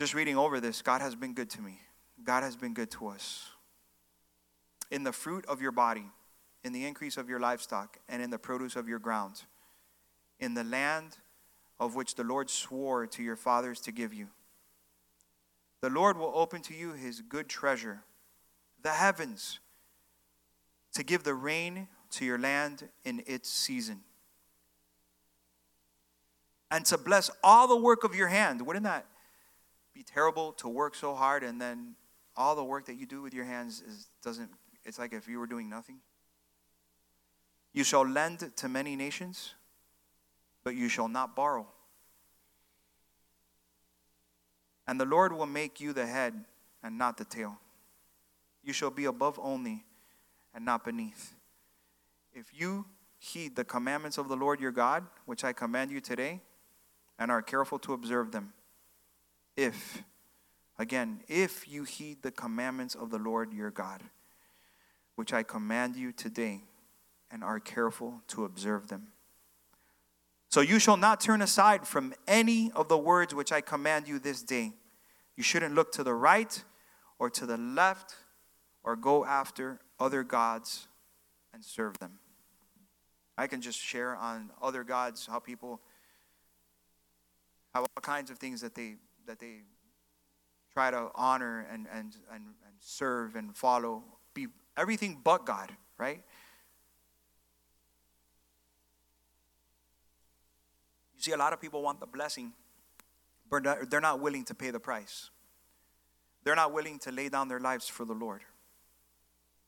Just 0.00 0.14
reading 0.14 0.36
over 0.36 0.60
this, 0.60 0.80
God 0.80 1.00
has 1.00 1.16
been 1.16 1.34
good 1.34 1.50
to 1.50 1.60
me. 1.60 1.80
God 2.24 2.44
has 2.44 2.54
been 2.54 2.72
good 2.72 2.90
to 2.92 3.08
us. 3.08 3.48
In 4.92 5.02
the 5.02 5.12
fruit 5.12 5.44
of 5.46 5.60
your 5.60 5.72
body, 5.72 6.04
in 6.62 6.72
the 6.72 6.86
increase 6.86 7.16
of 7.16 7.28
your 7.28 7.40
livestock, 7.40 7.98
and 8.08 8.22
in 8.22 8.30
the 8.30 8.38
produce 8.38 8.76
of 8.76 8.88
your 8.88 9.00
ground, 9.00 9.42
in 10.38 10.54
the 10.54 10.62
land 10.62 11.18
of 11.80 11.96
which 11.96 12.14
the 12.14 12.24
Lord 12.24 12.50
swore 12.50 13.06
to 13.08 13.22
your 13.22 13.36
fathers 13.36 13.80
to 13.80 13.92
give 13.92 14.14
you. 14.14 14.28
The 15.80 15.90
Lord 15.90 16.16
will 16.16 16.32
open 16.34 16.62
to 16.62 16.74
you 16.74 16.92
his 16.92 17.20
good 17.20 17.48
treasure, 17.48 18.02
the 18.82 18.90
heavens, 18.90 19.58
to 20.94 21.02
give 21.02 21.22
the 21.24 21.34
rain 21.34 21.88
to 22.10 22.24
your 22.24 22.38
land 22.38 22.88
in 23.04 23.22
its 23.26 23.50
season, 23.50 24.00
and 26.70 26.84
to 26.86 26.98
bless 26.98 27.30
all 27.42 27.68
the 27.68 27.76
work 27.76 28.04
of 28.04 28.14
your 28.14 28.28
hand. 28.28 28.66
Wouldn't 28.66 28.84
that 28.84 29.06
be 29.94 30.02
terrible 30.02 30.52
to 30.54 30.68
work 30.68 30.94
so 30.94 31.14
hard 31.14 31.42
and 31.42 31.60
then 31.60 31.94
all 32.36 32.54
the 32.54 32.64
work 32.64 32.86
that 32.86 32.94
you 32.94 33.06
do 33.06 33.22
with 33.22 33.34
your 33.34 33.44
hands 33.44 33.82
is, 33.82 34.08
doesn't, 34.22 34.50
it's 34.84 34.98
like 34.98 35.12
if 35.12 35.28
you 35.28 35.38
were 35.38 35.46
doing 35.46 35.68
nothing? 35.68 35.98
You 37.72 37.84
shall 37.84 38.06
lend 38.06 38.50
to 38.56 38.68
many 38.68 38.96
nations 38.96 39.54
but 40.68 40.76
you 40.76 40.90
shall 40.90 41.08
not 41.08 41.34
borrow. 41.34 41.66
And 44.86 45.00
the 45.00 45.06
Lord 45.06 45.32
will 45.32 45.46
make 45.46 45.80
you 45.80 45.94
the 45.94 46.06
head 46.06 46.44
and 46.82 46.98
not 46.98 47.16
the 47.16 47.24
tail. 47.24 47.58
You 48.62 48.74
shall 48.74 48.90
be 48.90 49.06
above 49.06 49.38
only 49.42 49.84
and 50.58 50.64
not 50.64 50.84
beneath. 50.84 51.36
If 52.34 52.46
you 52.52 52.86
heed 53.20 53.54
the 53.54 53.62
commandments 53.62 54.18
of 54.18 54.28
the 54.28 54.34
Lord 54.34 54.60
your 54.60 54.72
God, 54.72 55.06
which 55.24 55.44
I 55.44 55.52
command 55.52 55.92
you 55.92 56.00
today, 56.00 56.40
and 57.16 57.30
are 57.30 57.42
careful 57.42 57.78
to 57.78 57.92
observe 57.92 58.32
them, 58.32 58.52
if, 59.56 60.02
again, 60.76 61.20
if 61.28 61.68
you 61.68 61.84
heed 61.84 62.24
the 62.24 62.32
commandments 62.32 62.96
of 62.96 63.10
the 63.10 63.20
Lord 63.20 63.52
your 63.52 63.70
God, 63.70 64.02
which 65.14 65.32
I 65.32 65.44
command 65.44 65.94
you 65.94 66.10
today, 66.10 66.62
and 67.30 67.44
are 67.44 67.60
careful 67.60 68.20
to 68.26 68.44
observe 68.44 68.88
them. 68.88 69.12
So 70.48 70.60
you 70.60 70.80
shall 70.80 70.96
not 70.96 71.20
turn 71.20 71.40
aside 71.40 71.86
from 71.86 72.14
any 72.26 72.72
of 72.74 72.88
the 72.88 72.98
words 72.98 73.32
which 73.32 73.52
I 73.52 73.60
command 73.60 74.08
you 74.08 74.18
this 74.18 74.42
day. 74.42 74.72
You 75.36 75.44
shouldn't 75.44 75.76
look 75.76 75.92
to 75.92 76.02
the 76.02 76.14
right 76.14 76.64
or 77.20 77.30
to 77.30 77.46
the 77.46 77.56
left 77.56 78.16
or 78.82 78.96
go 78.96 79.24
after 79.24 79.78
other 80.00 80.22
gods 80.22 80.86
and 81.52 81.64
serve 81.64 81.98
them. 81.98 82.18
I 83.36 83.46
can 83.46 83.60
just 83.60 83.78
share 83.78 84.16
on 84.16 84.50
other 84.60 84.84
gods 84.84 85.26
how 85.26 85.38
people 85.38 85.80
have 87.74 87.84
all 87.84 88.00
kinds 88.02 88.30
of 88.30 88.38
things 88.38 88.60
that 88.60 88.74
they 88.74 88.96
that 89.26 89.38
they 89.38 89.60
try 90.72 90.90
to 90.90 91.10
honor 91.14 91.66
and 91.70 91.86
and 91.92 92.14
and, 92.32 92.42
and 92.44 92.74
serve 92.80 93.36
and 93.36 93.56
follow. 93.56 94.02
Be 94.34 94.48
everything 94.76 95.20
but 95.22 95.46
God, 95.46 95.70
right? 95.98 96.22
You 101.16 101.22
see, 101.22 101.32
a 101.32 101.36
lot 101.36 101.52
of 101.52 101.60
people 101.60 101.82
want 101.82 102.00
the 102.00 102.06
blessing, 102.06 102.52
but 103.50 103.90
they're 103.90 104.00
not 104.00 104.20
willing 104.20 104.44
to 104.44 104.54
pay 104.54 104.70
the 104.70 104.80
price. 104.80 105.30
They're 106.44 106.56
not 106.56 106.72
willing 106.72 106.98
to 107.00 107.12
lay 107.12 107.28
down 107.28 107.48
their 107.48 107.60
lives 107.60 107.88
for 107.88 108.04
the 108.04 108.14
Lord. 108.14 108.42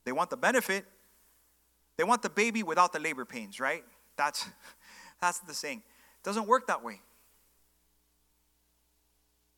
They 0.04 0.12
want 0.12 0.30
the 0.30 0.36
benefit. 0.36 0.84
They 1.96 2.04
want 2.04 2.22
the 2.22 2.30
baby 2.30 2.62
without 2.62 2.92
the 2.92 2.98
labor 2.98 3.24
pains, 3.24 3.60
right? 3.60 3.84
That's, 4.16 4.48
that's 5.20 5.40
the 5.40 5.54
saying. 5.54 5.78
It 5.78 6.24
doesn't 6.24 6.46
work 6.46 6.66
that 6.66 6.82
way. 6.82 7.00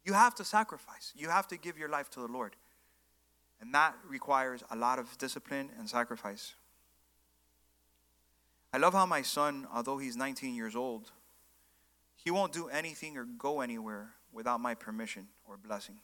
You 0.04 0.14
have 0.14 0.34
to 0.36 0.44
sacrifice. 0.44 1.12
You 1.16 1.28
have 1.28 1.46
to 1.48 1.56
give 1.56 1.78
your 1.78 1.88
life 1.88 2.10
to 2.10 2.20
the 2.20 2.26
Lord. 2.26 2.56
And 3.60 3.72
that 3.74 3.94
requires 4.08 4.64
a 4.70 4.76
lot 4.76 4.98
of 4.98 5.16
discipline 5.18 5.70
and 5.78 5.88
sacrifice. 5.88 6.54
I 8.72 8.78
love 8.78 8.94
how 8.94 9.06
my 9.06 9.22
son, 9.22 9.68
although 9.72 9.98
he's 9.98 10.16
19 10.16 10.54
years 10.54 10.74
old, 10.74 11.12
he 12.16 12.30
won't 12.30 12.52
do 12.52 12.68
anything 12.68 13.16
or 13.16 13.24
go 13.24 13.60
anywhere 13.60 14.10
without 14.32 14.60
my 14.60 14.74
permission 14.74 15.28
or 15.46 15.56
blessing. 15.56 16.00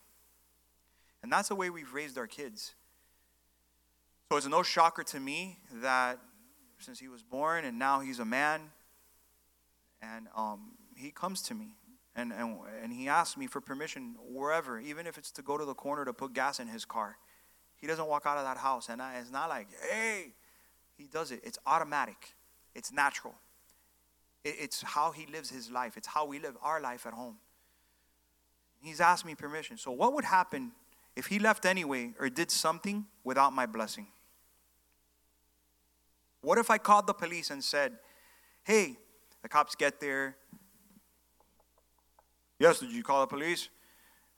And 1.23 1.33
that's 1.33 1.49
the 1.49 1.55
way 1.55 1.71
we've 1.71 1.93
raised 1.93 2.19
our 2.19 2.27
kids. 2.27 2.75
So 4.31 4.37
it's 4.37 4.47
no 4.47 4.63
shocker 4.63 5.03
to 5.05 5.21
me 5.21 5.59
that 5.81 6.19
since 6.79 6.99
he 6.99 7.09
was 7.09 7.23
born 7.23 7.65
and 7.65 7.79
now 7.79 8.01
he's 8.01 8.19
a 8.19 8.27
man, 8.27 8.61
and 10.03 10.27
um, 10.37 10.73
he 10.95 11.11
comes 11.11 11.41
to 11.43 11.55
me 11.55 11.75
and, 12.15 12.33
and, 12.33 12.59
and 12.83 12.93
he 12.93 13.09
asks 13.09 13.37
me 13.37 13.47
for 13.47 13.61
permission 13.61 14.17
wherever, 14.29 14.79
even 14.79 15.07
if 15.07 15.17
it's 15.17 15.31
to 15.31 15.43
go 15.43 15.57
to 15.57 15.65
the 15.65 15.73
corner 15.73 16.05
to 16.05 16.13
put 16.13 16.35
gas 16.35 16.61
in 16.61 16.67
his 16.67 16.85
car. 16.85 17.17
He 17.77 17.87
doesn't 17.87 18.07
walk 18.07 18.25
out 18.27 18.37
of 18.37 18.45
that 18.45 18.59
house, 18.59 18.89
and 18.89 19.01
I, 19.01 19.19
it's 19.19 19.31
not 19.31 19.49
like, 19.49 19.69
hey, 19.91 20.33
he 20.97 21.07
does 21.07 21.31
it. 21.31 21.41
It's 21.45 21.59
automatic, 21.65 22.35
it's 22.75 22.93
natural. 22.93 23.35
It's 24.45 24.83
how 24.83 25.11
he 25.13 25.27
lives 25.27 25.49
his 25.49 25.71
life, 25.71 25.97
it's 25.97 26.09
how 26.09 26.27
we 26.27 26.39
live 26.39 26.57
our 26.61 26.81
life 26.81 27.07
at 27.07 27.15
home. 27.15 27.37
He's 28.83 29.01
asked 29.01 29.25
me 29.25 29.35
permission. 29.35 29.79
So, 29.79 29.91
what 29.91 30.13
would 30.13 30.25
happen 30.25 30.73
if 31.17 31.27
he 31.27 31.39
left 31.39 31.65
anyway 31.65 32.15
or 32.21 32.29
did 32.29 32.51
something 32.51 33.07
without 33.25 33.53
my 33.53 33.65
blessing? 33.65 34.09
What 36.41 36.59
if 36.59 36.71
I 36.71 36.79
called 36.79 37.07
the 37.07 37.15
police 37.15 37.51
and 37.51 37.63
said, 37.63 37.99
hey, 38.65 38.97
the 39.43 39.49
cops 39.49 39.75
get 39.75 39.99
there. 39.99 40.37
Yes, 42.59 42.81
did 42.81 42.91
you 42.91 43.03
call 43.03 43.21
the 43.23 43.27
police? 43.27 43.69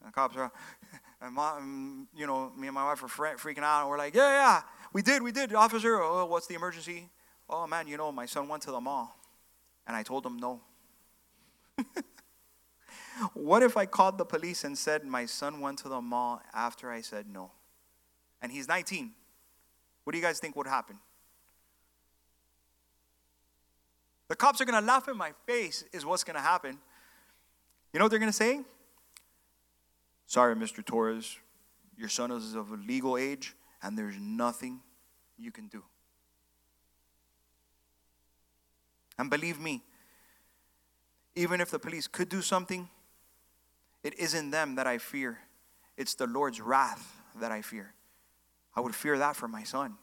And 0.01 0.09
the 0.09 0.13
cops 0.13 0.37
are, 0.37 0.53
and 1.21 1.35
mom, 1.35 1.57
um, 1.59 2.09
you 2.15 2.27
know, 2.27 2.53
me 2.57 2.69
and 2.69 2.75
my 2.75 2.85
wife 2.85 3.03
are 3.03 3.37
freaking 3.37 3.63
out. 3.63 3.81
And 3.81 3.91
we're 3.91 3.99
like, 3.99 4.15
yeah, 4.15 4.31
yeah, 4.31 4.63
we 4.93 5.03
did, 5.03 5.23
we 5.23 5.33
did, 5.33 5.53
officer. 5.55 6.01
Oh, 6.01 6.27
what's 6.27 6.47
the 6.47 6.55
emergency? 6.55 7.09
Oh, 7.49 7.67
man, 7.67 7.89
you 7.89 7.97
know, 7.97 8.13
my 8.13 8.27
son 8.27 8.47
went 8.47 8.63
to 8.65 8.71
the 8.71 8.81
mall. 8.81 9.19
And 9.87 9.97
I 9.97 10.03
told 10.03 10.25
him 10.25 10.37
no. 10.37 10.61
what 13.35 13.63
if 13.63 13.77
I 13.77 13.87
called 13.87 14.19
the 14.19 14.25
police 14.25 14.63
and 14.63 14.79
said 14.79 15.05
my 15.05 15.27
son 15.27 15.61
went 15.61 15.79
to 15.81 15.89
the 15.89 16.01
mall 16.01 16.41
after 16.55 16.93
I 16.93 17.01
said 17.01 17.27
no? 17.27 17.51
And 18.41 18.53
he's 18.53 18.69
19. 18.69 19.13
What 20.05 20.13
do 20.13 20.19
you 20.19 20.25
guys 20.25 20.39
think 20.39 20.55
would 20.57 20.69
happen? 20.69 20.99
The 24.31 24.37
cops 24.37 24.61
are 24.61 24.64
going 24.64 24.81
to 24.81 24.87
laugh 24.87 25.09
in 25.09 25.16
my 25.16 25.33
face, 25.45 25.83
is 25.93 26.07
what's 26.07 26.22
going 26.22 26.37
to 26.37 26.41
happen. 26.41 26.78
You 27.93 27.99
know 27.99 28.05
what 28.05 28.11
they're 28.11 28.20
going 28.20 28.31
to 28.31 28.33
say? 28.33 28.61
Sorry, 30.28 30.55
Mr. 30.55 30.85
Torres, 30.85 31.37
your 31.99 32.09
son 32.09 32.31
is 32.31 32.55
of 32.55 32.70
a 32.70 32.76
legal 32.76 33.16
age, 33.16 33.57
and 33.83 33.99
there's 33.99 34.14
nothing 34.20 34.83
you 35.37 35.51
can 35.51 35.66
do. 35.66 35.83
And 39.18 39.28
believe 39.28 39.59
me, 39.59 39.83
even 41.35 41.61
if 41.61 41.72
the 41.72 41.81
police 41.81 42.07
could 42.07 42.28
do 42.28 42.41
something, 42.41 42.89
it 44.05 44.16
isn't 44.16 44.53
them 44.53 44.76
that 44.76 44.87
I 44.87 44.99
fear. 44.99 45.41
It's 45.97 46.14
the 46.14 46.28
Lord's 46.28 46.61
wrath 46.61 47.20
that 47.41 47.51
I 47.51 47.62
fear. 47.62 47.95
I 48.76 48.81
would 48.81 48.95
fear 48.95 49.18
that 49.18 49.35
for 49.35 49.49
my 49.49 49.64
son 49.64 49.97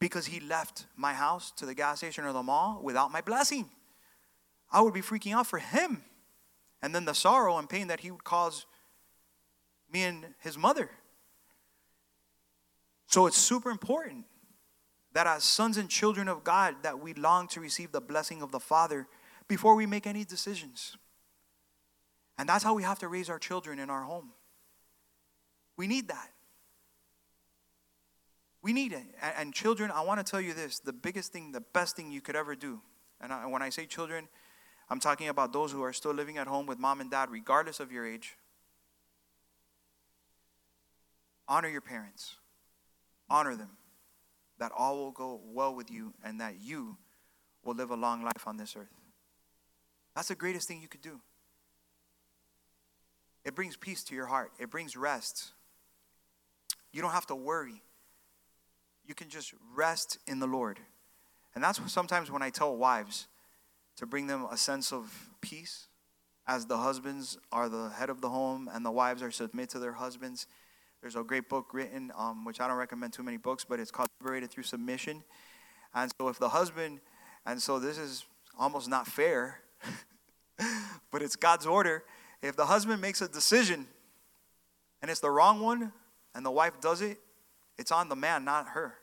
because 0.00 0.26
he 0.26 0.40
left 0.40 0.86
my 0.96 1.12
house 1.12 1.52
to 1.52 1.66
the 1.66 1.74
gas 1.74 1.98
station 1.98 2.24
or 2.24 2.32
the 2.32 2.42
mall 2.42 2.80
without 2.82 3.12
my 3.12 3.20
blessing. 3.20 3.68
I 4.72 4.80
would 4.80 4.94
be 4.94 5.02
freaking 5.02 5.34
out 5.34 5.46
for 5.46 5.58
him. 5.58 6.02
And 6.82 6.94
then 6.94 7.04
the 7.04 7.14
sorrow 7.14 7.58
and 7.58 7.68
pain 7.68 7.88
that 7.88 8.00
he 8.00 8.10
would 8.10 8.24
cause 8.24 8.64
me 9.92 10.02
and 10.04 10.26
his 10.38 10.56
mother. 10.56 10.90
So 13.06 13.26
it's 13.26 13.36
super 13.36 13.70
important 13.70 14.24
that 15.12 15.26
as 15.26 15.44
sons 15.44 15.76
and 15.76 15.90
children 15.90 16.28
of 16.28 16.44
God 16.44 16.76
that 16.82 17.00
we 17.00 17.12
long 17.12 17.48
to 17.48 17.60
receive 17.60 17.92
the 17.92 18.00
blessing 18.00 18.40
of 18.40 18.52
the 18.52 18.60
Father 18.60 19.06
before 19.48 19.74
we 19.74 19.84
make 19.84 20.06
any 20.06 20.24
decisions. 20.24 20.96
And 22.38 22.48
that's 22.48 22.64
how 22.64 22.72
we 22.72 22.84
have 22.84 23.00
to 23.00 23.08
raise 23.08 23.28
our 23.28 23.38
children 23.38 23.78
in 23.78 23.90
our 23.90 24.02
home. 24.02 24.30
We 25.76 25.86
need 25.86 26.08
that. 26.08 26.30
We 28.62 28.72
need 28.72 28.92
it. 28.92 29.04
And, 29.38 29.54
children, 29.54 29.90
I 29.90 30.02
want 30.02 30.24
to 30.24 30.30
tell 30.30 30.40
you 30.40 30.52
this 30.52 30.80
the 30.80 30.92
biggest 30.92 31.32
thing, 31.32 31.52
the 31.52 31.60
best 31.60 31.96
thing 31.96 32.10
you 32.10 32.20
could 32.20 32.36
ever 32.36 32.54
do. 32.54 32.80
And 33.20 33.32
I, 33.32 33.46
when 33.46 33.62
I 33.62 33.70
say 33.70 33.86
children, 33.86 34.28
I'm 34.90 35.00
talking 35.00 35.28
about 35.28 35.52
those 35.52 35.72
who 35.72 35.82
are 35.82 35.92
still 35.92 36.12
living 36.12 36.36
at 36.36 36.46
home 36.46 36.66
with 36.66 36.78
mom 36.78 37.00
and 37.00 37.10
dad, 37.10 37.30
regardless 37.30 37.80
of 37.80 37.92
your 37.92 38.06
age. 38.06 38.36
Honor 41.48 41.68
your 41.68 41.80
parents, 41.80 42.36
honor 43.28 43.56
them, 43.56 43.70
that 44.58 44.70
all 44.76 44.96
will 44.98 45.10
go 45.10 45.40
well 45.44 45.74
with 45.74 45.90
you, 45.90 46.14
and 46.24 46.40
that 46.40 46.60
you 46.60 46.96
will 47.64 47.74
live 47.74 47.90
a 47.90 47.96
long 47.96 48.22
life 48.22 48.46
on 48.46 48.56
this 48.56 48.76
earth. 48.76 48.94
That's 50.14 50.28
the 50.28 50.34
greatest 50.34 50.68
thing 50.68 50.80
you 50.80 50.88
could 50.88 51.02
do. 51.02 51.20
It 53.44 53.54
brings 53.54 53.76
peace 53.76 54.04
to 54.04 54.14
your 54.14 54.26
heart, 54.26 54.52
it 54.58 54.70
brings 54.70 54.96
rest. 54.96 55.52
You 56.92 57.02
don't 57.02 57.12
have 57.12 57.26
to 57.26 57.36
worry 57.36 57.82
you 59.10 59.14
can 59.14 59.28
just 59.28 59.52
rest 59.74 60.18
in 60.28 60.38
the 60.38 60.46
Lord. 60.46 60.78
And 61.56 61.64
that's 61.64 61.80
sometimes 61.92 62.30
when 62.30 62.42
I 62.42 62.50
tell 62.50 62.76
wives 62.76 63.26
to 63.96 64.06
bring 64.06 64.28
them 64.28 64.46
a 64.48 64.56
sense 64.56 64.92
of 64.92 65.28
peace, 65.40 65.88
as 66.46 66.66
the 66.66 66.78
husbands 66.78 67.36
are 67.50 67.68
the 67.68 67.88
head 67.88 68.08
of 68.08 68.20
the 68.20 68.28
home 68.28 68.70
and 68.72 68.86
the 68.86 68.90
wives 68.92 69.20
are 69.20 69.32
submit 69.32 69.68
to 69.70 69.80
their 69.80 69.94
husbands. 69.94 70.46
There's 71.00 71.16
a 71.16 71.24
great 71.24 71.48
book 71.48 71.74
written, 71.74 72.12
um, 72.16 72.44
which 72.44 72.60
I 72.60 72.68
don't 72.68 72.76
recommend 72.76 73.12
too 73.12 73.24
many 73.24 73.36
books, 73.36 73.66
but 73.68 73.80
it's 73.80 73.90
called 73.90 74.08
Liberated 74.20 74.52
Through 74.52 74.62
Submission. 74.62 75.24
And 75.92 76.12
so 76.20 76.28
if 76.28 76.38
the 76.38 76.50
husband, 76.50 77.00
and 77.44 77.60
so 77.60 77.80
this 77.80 77.98
is 77.98 78.24
almost 78.56 78.88
not 78.88 79.08
fair, 79.08 79.58
but 81.10 81.20
it's 81.20 81.34
God's 81.34 81.66
order. 81.66 82.04
If 82.42 82.54
the 82.54 82.66
husband 82.66 83.02
makes 83.02 83.20
a 83.20 83.28
decision 83.28 83.88
and 85.02 85.10
it's 85.10 85.20
the 85.20 85.30
wrong 85.30 85.60
one, 85.60 85.92
and 86.32 86.46
the 86.46 86.50
wife 86.52 86.80
does 86.80 87.02
it, 87.02 87.18
it's 87.76 87.90
on 87.90 88.08
the 88.08 88.14
man, 88.14 88.44
not 88.44 88.68
her. 88.68 88.99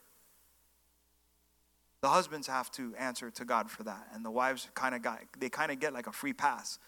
The 2.08 2.14
husbands 2.14 2.48
have 2.48 2.72
to 2.72 2.96
answer 2.98 3.30
to 3.32 3.44
God 3.44 3.70
for 3.70 3.84
that, 3.84 4.08
and 4.14 4.24
the 4.24 4.32
wives 4.32 4.70
kind 4.74 4.96
of 4.96 5.02
got 5.02 5.20
they 5.38 5.50
kind 5.50 5.74
of 5.74 5.80
get 5.82 5.92
like 5.92 6.08
a 6.08 6.14
free 6.14 6.32
pass. 6.32 6.80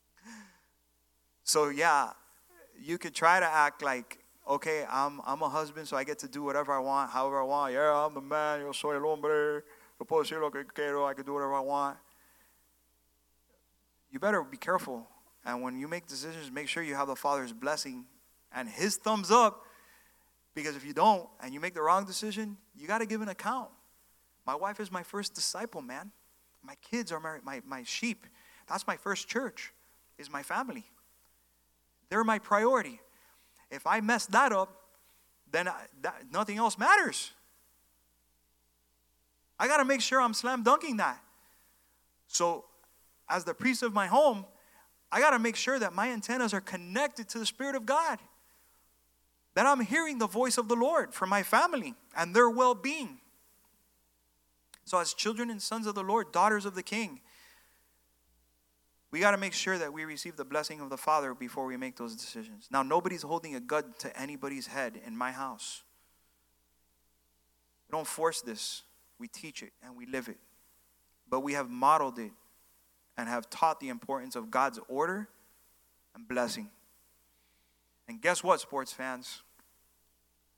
so 1.44 1.68
yeah, 1.68 2.12
you 2.82 2.96
could 2.96 3.14
try 3.14 3.38
to 3.38 3.44
act 3.44 3.82
like 3.82 4.20
okay, 4.48 4.86
I'm 4.90 5.20
I'm 5.26 5.42
a 5.42 5.48
husband, 5.50 5.88
so 5.88 5.98
I 5.98 6.04
get 6.04 6.20
to 6.20 6.26
do 6.26 6.42
whatever 6.42 6.72
I 6.72 6.78
want, 6.78 7.10
however 7.10 7.42
I 7.42 7.44
want. 7.44 7.74
Yeah, 7.74 7.92
I'm 7.92 8.14
the 8.14 8.22
man. 8.22 8.62
Yo 8.62 8.72
soy 8.72 8.94
el 8.94 9.02
hombre. 9.02 9.62
Yo 10.00 10.06
puedo 10.06 10.22
decir 10.24 10.40
lo 10.40 10.48
que 10.48 10.64
quiero. 10.64 11.04
I 11.04 11.12
can 11.12 11.26
do 11.26 11.34
whatever 11.34 11.52
I 11.52 11.60
want. 11.60 11.98
You 14.10 14.18
better 14.20 14.42
be 14.42 14.56
careful, 14.56 15.06
and 15.44 15.60
when 15.60 15.78
you 15.78 15.86
make 15.86 16.06
decisions, 16.06 16.50
make 16.50 16.68
sure 16.68 16.82
you 16.82 16.94
have 16.94 17.08
the 17.08 17.16
Father's 17.16 17.52
blessing 17.52 18.06
and 18.54 18.70
His 18.70 18.96
thumbs 18.96 19.30
up 19.30 19.66
because 20.54 20.76
if 20.76 20.86
you 20.86 20.94
don't 20.94 21.28
and 21.42 21.52
you 21.52 21.60
make 21.60 21.74
the 21.74 21.82
wrong 21.82 22.06
decision, 22.06 22.56
you 22.74 22.86
got 22.86 23.00
to 23.00 23.06
give 23.06 23.20
an 23.20 23.28
account. 23.28 23.68
My 24.46 24.54
wife 24.54 24.80
is 24.80 24.92
my 24.92 25.02
first 25.02 25.34
disciple, 25.34 25.82
man. 25.82 26.10
My 26.62 26.74
kids 26.90 27.12
are 27.12 27.20
my, 27.20 27.38
my, 27.44 27.62
my 27.66 27.82
sheep. 27.82 28.26
That's 28.68 28.86
my 28.86 28.96
first 28.96 29.28
church, 29.28 29.72
is 30.18 30.30
my 30.30 30.42
family. 30.42 30.84
They're 32.08 32.24
my 32.24 32.38
priority. 32.38 33.00
If 33.70 33.86
I 33.86 34.00
mess 34.00 34.26
that 34.26 34.52
up, 34.52 34.76
then 35.50 35.68
I, 35.68 35.86
that, 36.02 36.24
nothing 36.30 36.58
else 36.58 36.78
matters. 36.78 37.32
I 39.58 39.68
got 39.68 39.78
to 39.78 39.84
make 39.84 40.00
sure 40.00 40.20
I'm 40.20 40.34
slam 40.34 40.62
dunking 40.62 40.96
that. 40.98 41.18
So, 42.26 42.64
as 43.28 43.44
the 43.44 43.54
priest 43.54 43.82
of 43.82 43.94
my 43.94 44.06
home, 44.06 44.44
I 45.10 45.20
got 45.20 45.30
to 45.30 45.38
make 45.38 45.56
sure 45.56 45.78
that 45.78 45.92
my 45.92 46.10
antennas 46.10 46.52
are 46.52 46.60
connected 46.60 47.28
to 47.30 47.38
the 47.38 47.46
Spirit 47.46 47.74
of 47.74 47.86
God 47.86 48.18
that 49.54 49.66
I'm 49.66 49.80
hearing 49.80 50.18
the 50.18 50.26
voice 50.26 50.58
of 50.58 50.68
the 50.68 50.74
Lord 50.74 51.14
for 51.14 51.26
my 51.26 51.42
family 51.42 51.94
and 52.16 52.34
their 52.34 52.50
well 52.50 52.74
being. 52.74 53.18
So, 54.84 54.98
as 54.98 55.14
children 55.14 55.50
and 55.50 55.60
sons 55.62 55.86
of 55.86 55.94
the 55.94 56.02
Lord, 56.02 56.32
daughters 56.32 56.66
of 56.66 56.74
the 56.74 56.82
King, 56.82 57.20
we 59.10 59.20
got 59.20 59.30
to 59.30 59.38
make 59.38 59.52
sure 59.52 59.78
that 59.78 59.92
we 59.92 60.04
receive 60.04 60.36
the 60.36 60.44
blessing 60.44 60.80
of 60.80 60.90
the 60.90 60.96
Father 60.96 61.34
before 61.34 61.66
we 61.66 61.76
make 61.76 61.96
those 61.96 62.16
decisions. 62.16 62.68
Now, 62.70 62.82
nobody's 62.82 63.22
holding 63.22 63.54
a 63.54 63.60
gun 63.60 63.94
to 64.00 64.20
anybody's 64.20 64.66
head 64.66 65.00
in 65.06 65.16
my 65.16 65.30
house. 65.30 65.82
We 67.88 67.96
don't 67.96 68.06
force 68.06 68.40
this, 68.40 68.82
we 69.18 69.28
teach 69.28 69.62
it 69.62 69.72
and 69.84 69.96
we 69.96 70.06
live 70.06 70.28
it. 70.28 70.38
But 71.30 71.40
we 71.40 71.52
have 71.52 71.70
modeled 71.70 72.18
it 72.18 72.32
and 73.16 73.28
have 73.28 73.48
taught 73.48 73.80
the 73.80 73.88
importance 73.88 74.36
of 74.36 74.50
God's 74.50 74.80
order 74.88 75.28
and 76.14 76.26
blessing. 76.26 76.68
And 78.08 78.20
guess 78.20 78.42
what, 78.42 78.60
sports 78.60 78.92
fans? 78.92 79.42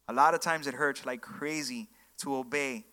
A 0.09 0.13
lot 0.13 0.35
of 0.35 0.41
times 0.41 0.67
it 0.67 0.75
hurts 0.75 1.05
like 1.05 1.21
crazy 1.21 1.89
to 2.19 2.37
obey, 2.37 2.87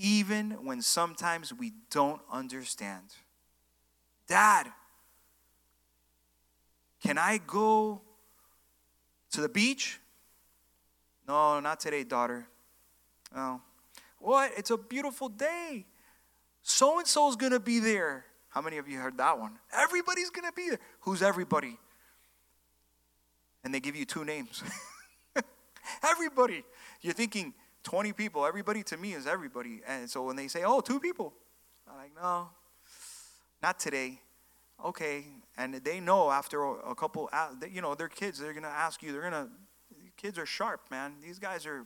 even 0.00 0.64
when 0.64 0.80
sometimes 0.80 1.52
we 1.52 1.72
don't 1.90 2.20
understand. 2.32 3.04
Dad, 4.26 4.66
can 7.02 7.18
I 7.18 7.38
go 7.46 8.00
to 9.32 9.40
the 9.40 9.48
beach? 9.48 10.00
No, 11.28 11.60
not 11.60 11.80
today, 11.80 12.04
daughter. 12.04 12.46
Oh. 13.36 13.60
What? 14.18 14.52
It's 14.56 14.70
a 14.70 14.76
beautiful 14.76 15.28
day. 15.28 15.86
So 16.62 16.98
and 16.98 17.06
so's 17.06 17.36
going 17.36 17.52
to 17.52 17.60
be 17.60 17.78
there. 17.78 18.24
How 18.48 18.60
many 18.60 18.78
of 18.78 18.88
you 18.88 18.98
heard 18.98 19.18
that 19.18 19.38
one? 19.38 19.58
Everybody's 19.72 20.30
going 20.30 20.48
to 20.48 20.52
be 20.54 20.70
there. 20.70 20.80
Who's 21.00 21.22
everybody? 21.22 21.78
And 23.62 23.72
they 23.72 23.80
give 23.80 23.96
you 23.96 24.04
two 24.04 24.24
names. 24.24 24.62
everybody. 26.02 26.64
You're 27.00 27.14
thinking 27.14 27.54
20 27.82 28.12
people. 28.12 28.46
Everybody 28.46 28.82
to 28.84 28.96
me 28.96 29.14
is 29.14 29.26
everybody. 29.26 29.80
And 29.86 30.08
so 30.08 30.24
when 30.24 30.36
they 30.36 30.48
say, 30.48 30.62
oh, 30.64 30.80
two 30.80 31.00
people, 31.00 31.32
I'm 31.88 31.96
like, 31.96 32.12
no, 32.20 32.48
not 33.62 33.78
today. 33.78 34.20
Okay. 34.84 35.24
And 35.56 35.74
they 35.74 36.00
know 36.00 36.30
after 36.30 36.62
a 36.64 36.94
couple, 36.94 37.28
you 37.70 37.82
know, 37.82 37.94
they're 37.94 38.08
kids. 38.08 38.38
They're 38.38 38.52
going 38.52 38.64
to 38.64 38.68
ask 38.68 39.02
you, 39.02 39.12
they're 39.12 39.28
going 39.28 39.32
to, 39.32 39.48
kids 40.16 40.38
are 40.38 40.46
sharp, 40.46 40.82
man. 40.90 41.14
These 41.22 41.38
guys 41.38 41.66
are, 41.66 41.84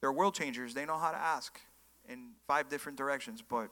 they're 0.00 0.12
world 0.12 0.34
changers. 0.34 0.74
They 0.74 0.84
know 0.84 0.98
how 0.98 1.10
to 1.10 1.18
ask 1.18 1.60
in 2.08 2.30
five 2.46 2.68
different 2.68 2.96
directions. 2.96 3.42
But 3.46 3.68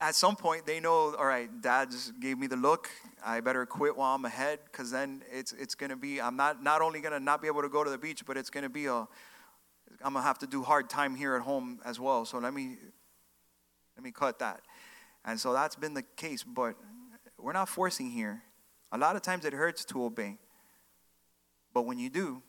at 0.00 0.14
some 0.14 0.36
point 0.36 0.66
they 0.66 0.80
know, 0.80 1.14
all 1.16 1.26
right, 1.26 1.48
dad 1.60 1.90
just 1.90 2.18
gave 2.20 2.38
me 2.38 2.46
the 2.46 2.56
look. 2.56 2.90
I 3.24 3.40
better 3.40 3.64
quit 3.64 3.96
while 3.96 4.14
I'm 4.14 4.24
ahead 4.24 4.60
because 4.64 4.90
then 4.90 5.22
it's, 5.32 5.52
it's 5.52 5.74
going 5.74 5.90
to 5.90 5.96
be, 5.96 6.20
I'm 6.20 6.36
not, 6.36 6.62
not 6.62 6.82
only 6.82 7.00
going 7.00 7.12
to 7.12 7.20
not 7.20 7.40
be 7.40 7.48
able 7.48 7.62
to 7.62 7.68
go 7.68 7.82
to 7.82 7.90
the 7.90 7.98
beach, 7.98 8.24
but 8.26 8.36
it's 8.36 8.50
going 8.50 8.64
to 8.64 8.70
be 8.70 8.86
a, 8.86 9.06
I'm 10.04 10.12
going 10.12 10.14
to 10.14 10.20
have 10.22 10.38
to 10.38 10.46
do 10.46 10.62
hard 10.62 10.90
time 10.90 11.14
here 11.14 11.34
at 11.34 11.42
home 11.42 11.80
as 11.84 11.98
well. 11.98 12.24
So 12.24 12.38
let 12.38 12.52
me, 12.52 12.76
let 13.96 14.04
me 14.04 14.10
cut 14.10 14.38
that. 14.40 14.60
And 15.24 15.40
so 15.40 15.52
that's 15.52 15.76
been 15.76 15.94
the 15.94 16.04
case, 16.16 16.42
but 16.42 16.76
we're 17.38 17.54
not 17.54 17.68
forcing 17.68 18.10
here. 18.10 18.42
A 18.92 18.98
lot 18.98 19.16
of 19.16 19.22
times 19.22 19.44
it 19.44 19.52
hurts 19.52 19.84
to 19.86 20.04
obey. 20.04 20.38
But 21.72 21.86
when 21.86 21.98
you 21.98 22.10
do, 22.10 22.42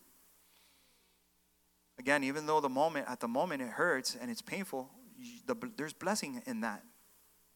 again, 1.97 2.23
even 2.23 2.45
though 2.45 2.59
the 2.59 2.69
moment, 2.69 3.07
at 3.09 3.19
the 3.19 3.27
moment 3.27 3.61
it 3.61 3.69
hurts 3.69 4.15
and 4.19 4.29
it's 4.29 4.41
painful, 4.41 4.89
the, 5.45 5.55
there's 5.77 5.93
blessing 5.93 6.41
in 6.45 6.61
that. 6.61 6.83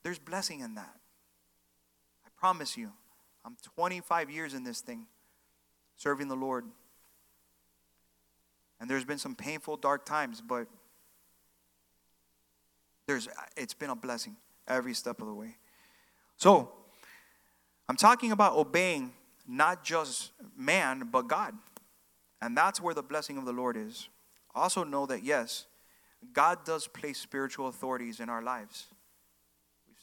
There's 0.04 0.20
blessing 0.20 0.62
in 0.62 0.76
that. 0.76 0.96
I 2.26 2.30
promise 2.38 2.78
you. 2.78 2.92
I'm 3.46 3.58
25 3.76 4.30
years 4.30 4.54
in 4.54 4.64
this 4.64 4.82
thing, 4.82 5.08
serving 5.98 6.28
the 6.28 6.36
Lord. 6.36 6.66
And 8.80 8.90
there's 8.90 9.06
been 9.06 9.18
some 9.18 9.36
painful, 9.36 9.78
dark 9.78 10.06
times, 10.06 10.42
but 10.42 10.68
there's, 13.08 13.28
it's 13.58 13.74
been 13.74 13.90
a 13.90 13.96
blessing 13.96 14.36
every 14.68 14.94
step 14.94 15.22
of 15.22 15.28
the 15.28 15.34
way. 15.34 15.56
So, 16.38 16.72
I'm 17.90 17.98
talking 17.98 18.32
about 18.32 18.56
obeying 18.56 19.12
not 19.48 19.84
just 19.84 20.32
man, 20.56 21.10
but 21.12 21.28
God. 21.28 21.54
And 22.42 22.56
that's 22.56 22.80
where 22.80 22.94
the 22.94 23.04
blessing 23.04 23.38
of 23.38 23.46
the 23.46 23.52
Lord 23.52 23.76
is. 23.78 24.08
Also, 24.56 24.84
know 24.84 25.06
that 25.06 25.24
yes, 25.24 25.66
God 26.34 26.64
does 26.64 26.88
place 26.88 27.20
spiritual 27.20 27.68
authorities 27.68 28.20
in 28.20 28.30
our 28.30 28.42
lives. 28.42 28.88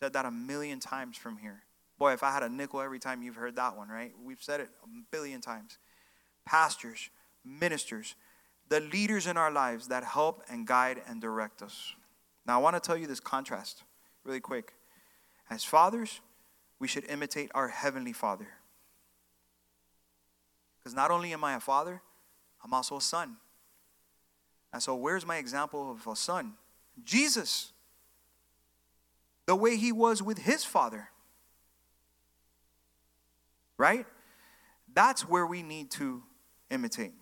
Said 0.00 0.12
that 0.12 0.24
a 0.24 0.30
million 0.30 0.80
times 0.80 1.16
from 1.16 1.38
here. 1.38 1.62
Boy, 1.98 2.12
if 2.12 2.22
I 2.22 2.32
had 2.32 2.42
a 2.42 2.48
nickel 2.48 2.80
every 2.80 3.00
time 3.00 3.22
you've 3.22 3.34
heard 3.34 3.56
that 3.56 3.76
one, 3.76 3.88
right? 3.88 4.12
We've 4.22 4.42
said 4.42 4.60
it 4.60 4.68
a 4.84 4.86
billion 5.10 5.40
times. 5.40 5.78
Pastors, 6.46 7.10
ministers, 7.44 8.14
the 8.68 8.80
leaders 8.80 9.26
in 9.26 9.36
our 9.36 9.50
lives 9.50 9.88
that 9.88 10.04
help 10.04 10.42
and 10.48 10.66
guide 10.66 11.02
and 11.08 11.20
direct 11.20 11.62
us. 11.62 11.94
Now, 12.46 12.58
I 12.58 12.62
want 12.62 12.76
to 12.76 12.80
tell 12.80 12.96
you 12.96 13.06
this 13.06 13.20
contrast 13.20 13.82
really 14.24 14.40
quick. 14.40 14.74
As 15.50 15.64
fathers, 15.64 16.20
we 16.78 16.86
should 16.86 17.04
imitate 17.06 17.50
our 17.54 17.68
Heavenly 17.68 18.12
Father. 18.12 18.48
Because 20.78 20.94
not 20.94 21.10
only 21.10 21.32
am 21.32 21.42
I 21.42 21.54
a 21.54 21.60
father, 21.60 22.02
I'm 22.62 22.72
also 22.72 22.96
a 22.96 23.00
son. 23.00 23.36
And 24.72 24.82
so, 24.82 24.94
where's 24.94 25.26
my 25.26 25.38
example 25.38 25.90
of 25.90 26.06
a 26.06 26.14
son? 26.14 26.54
Jesus. 27.02 27.72
The 29.48 29.56
way 29.56 29.78
he 29.78 29.92
was 29.92 30.22
with 30.22 30.40
his 30.40 30.62
father. 30.62 31.08
Right? 33.78 34.04
That's 34.92 35.26
where 35.26 35.46
we 35.46 35.62
need 35.62 35.90
to 35.92 36.22
imitate. 36.70 37.14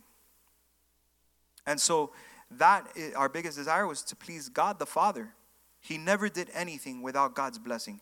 And 1.64 1.81
so, 1.81 2.11
that 2.51 2.89
our 3.14 3.29
biggest 3.29 3.57
desire 3.57 3.87
was 3.87 4.03
to 4.03 4.16
please 4.16 4.49
God 4.49 4.81
the 4.81 4.87
Father. 4.87 5.35
He 5.81 5.99
never 5.99 6.29
did 6.29 6.51
anything 6.53 7.01
without 7.01 7.37
God's 7.37 7.61
blessing. 7.61 8.01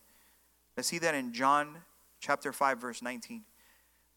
Let's 0.74 0.88
see 0.88 0.98
that 1.00 1.14
in 1.14 1.34
John 1.34 1.76
chapter 2.18 2.50
5 2.50 2.80
verse 2.80 3.02
19. 3.02 3.44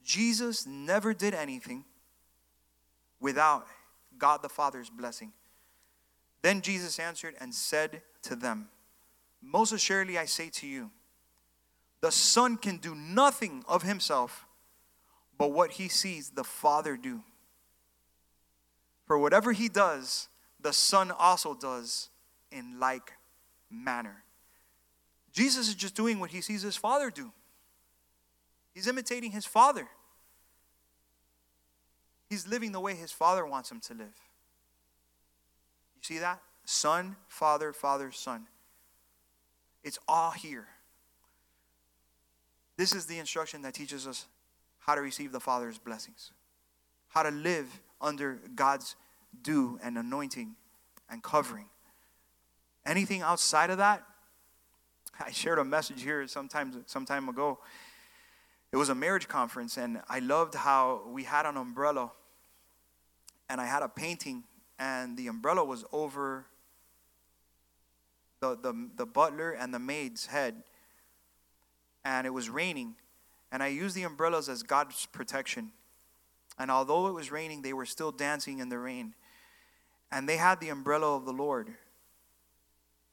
Jesus 0.06 0.66
never 0.66 1.14
did 1.14 1.34
anything 1.34 1.84
without 3.20 3.68
God 4.18 4.42
the 4.42 4.48
Father's 4.48 4.90
blessing. 4.90 5.34
Then 6.44 6.62
Jesus 6.62 6.98
answered 6.98 7.36
and 7.42 7.54
said 7.54 8.04
to 8.22 8.38
them, 8.38 8.70
Most 9.42 9.72
assuredly 9.72 10.18
I 10.18 10.26
say 10.26 10.50
to 10.50 10.68
you, 10.68 10.92
the 12.02 12.12
Son 12.12 12.58
can 12.58 12.78
do 12.78 12.94
nothing 12.96 13.64
of 13.68 13.84
himself 13.84 14.46
but 15.38 15.52
what 15.52 15.72
he 15.72 15.88
sees 15.88 16.32
the 16.32 16.44
Father 16.44 16.98
do. 16.98 17.22
For 19.06 19.18
whatever 19.18 19.54
he 19.54 19.70
does, 19.70 20.28
the 20.60 20.74
Son 20.74 21.12
also 21.12 21.54
does 21.54 22.10
in 22.52 22.80
like 22.80 23.14
manner. 23.70 24.24
Jesus 25.32 25.68
is 25.68 25.76
just 25.76 25.96
doing 25.96 26.20
what 26.20 26.32
he 26.32 26.42
sees 26.42 26.64
his 26.64 26.78
Father 26.78 27.10
do, 27.10 27.32
he's 28.74 28.88
imitating 28.88 29.32
his 29.32 29.46
Father. 29.46 29.88
He's 32.30 32.46
living 32.46 32.74
the 32.74 32.82
way 32.82 32.94
his 32.94 33.14
Father 33.14 33.46
wants 33.46 33.72
him 33.72 33.80
to 33.80 33.94
live. 33.94 34.20
You 35.96 36.02
see 36.02 36.18
that? 36.18 36.42
Son, 36.66 37.16
Father, 37.30 37.72
Father, 37.72 38.12
Son. 38.12 38.48
It's 39.88 40.00
all 40.06 40.32
here. 40.32 40.68
This 42.76 42.94
is 42.94 43.06
the 43.06 43.20
instruction 43.20 43.62
that 43.62 43.74
teaches 43.74 44.06
us 44.06 44.26
how 44.80 44.96
to 44.96 45.02
receive 45.02 45.32
the 45.32 45.40
Father's 45.40 45.78
blessings, 45.78 46.32
how 47.08 47.24
to 47.24 47.32
live 47.32 47.80
under 48.02 48.42
God's 48.54 48.98
dew 49.42 49.80
and 49.82 49.98
anointing 49.98 50.58
and 51.10 51.24
covering. 51.24 51.68
Anything 52.86 53.22
outside 53.22 53.70
of 53.70 53.78
that, 53.78 54.04
I 55.22 55.32
shared 55.32 55.58
a 55.58 55.64
message 55.64 56.04
here 56.04 56.28
sometime 56.28 56.84
some 56.86 57.06
time 57.06 57.30
ago. 57.30 57.60
It 58.74 58.76
was 58.76 58.90
a 58.90 58.96
marriage 58.96 59.30
conference, 59.30 59.78
and 59.78 60.02
I 60.10 60.20
loved 60.20 60.56
how 60.56 61.04
we 61.08 61.24
had 61.24 61.46
an 61.46 61.56
umbrella, 61.56 62.12
and 63.50 63.62
I 63.62 63.66
had 63.66 63.84
a 63.84 63.90
painting, 63.90 64.44
and 64.78 65.16
the 65.16 65.28
umbrella 65.28 65.64
was 65.64 65.86
over 65.94 66.46
the, 68.40 68.56
the, 68.56 68.90
the 68.96 69.06
butler 69.06 69.52
and 69.52 69.74
the 69.74 69.80
maid's 69.80 70.28
head, 70.28 70.64
and 72.06 72.26
it 72.28 72.32
was 72.32 72.50
raining, 72.50 72.96
and 73.52 73.64
I 73.64 73.68
used 73.68 73.96
the 73.96 74.04
umbrellas 74.04 74.50
as 74.50 74.64
God's 74.64 75.06
protection. 75.08 75.72
And 76.60 76.72
although 76.72 77.08
it 77.08 77.14
was 77.14 77.32
raining, 77.32 77.62
they 77.62 77.74
were 77.74 77.86
still 77.86 78.12
dancing 78.12 78.60
in 78.60 78.70
the 78.70 78.80
rain. 78.80 79.14
And 80.12 80.28
they 80.28 80.38
had 80.38 80.60
the 80.60 80.70
umbrella 80.70 81.16
of 81.16 81.26
the 81.26 81.34
Lord. 81.34 81.70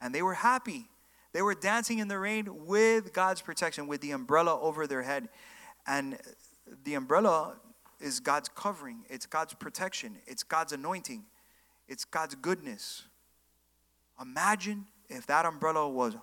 And 0.00 0.14
they 0.14 0.22
were 0.22 0.34
happy. 0.34 0.88
They 1.32 1.42
were 1.42 1.54
dancing 1.54 1.98
in 1.98 2.08
the 2.08 2.18
rain 2.18 2.66
with 2.66 3.12
God's 3.12 3.42
protection, 3.42 3.86
with 3.86 4.00
the 4.00 4.12
umbrella 4.12 4.58
over 4.60 4.86
their 4.86 5.02
head. 5.02 5.28
And 5.86 6.18
the 6.84 6.94
umbrella 6.94 7.56
is 8.00 8.20
God's 8.20 8.48
covering, 8.48 9.04
it's 9.08 9.26
God's 9.26 9.54
protection, 9.54 10.16
it's 10.26 10.42
God's 10.42 10.72
anointing, 10.72 11.24
it's 11.88 12.04
God's 12.04 12.34
goodness. 12.34 13.04
Imagine 14.20 14.86
if 15.09 15.26
that 15.26 15.46
umbrella 15.46 15.88
was 15.88 16.14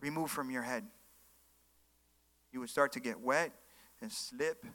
removed 0.00 0.32
from 0.32 0.50
your 0.50 0.62
head. 0.62 0.84
You 2.52 2.60
would 2.60 2.70
start 2.70 2.92
to 2.92 3.00
get 3.00 3.20
wet 3.20 3.52
and 4.00 4.12
slip. 4.12 4.66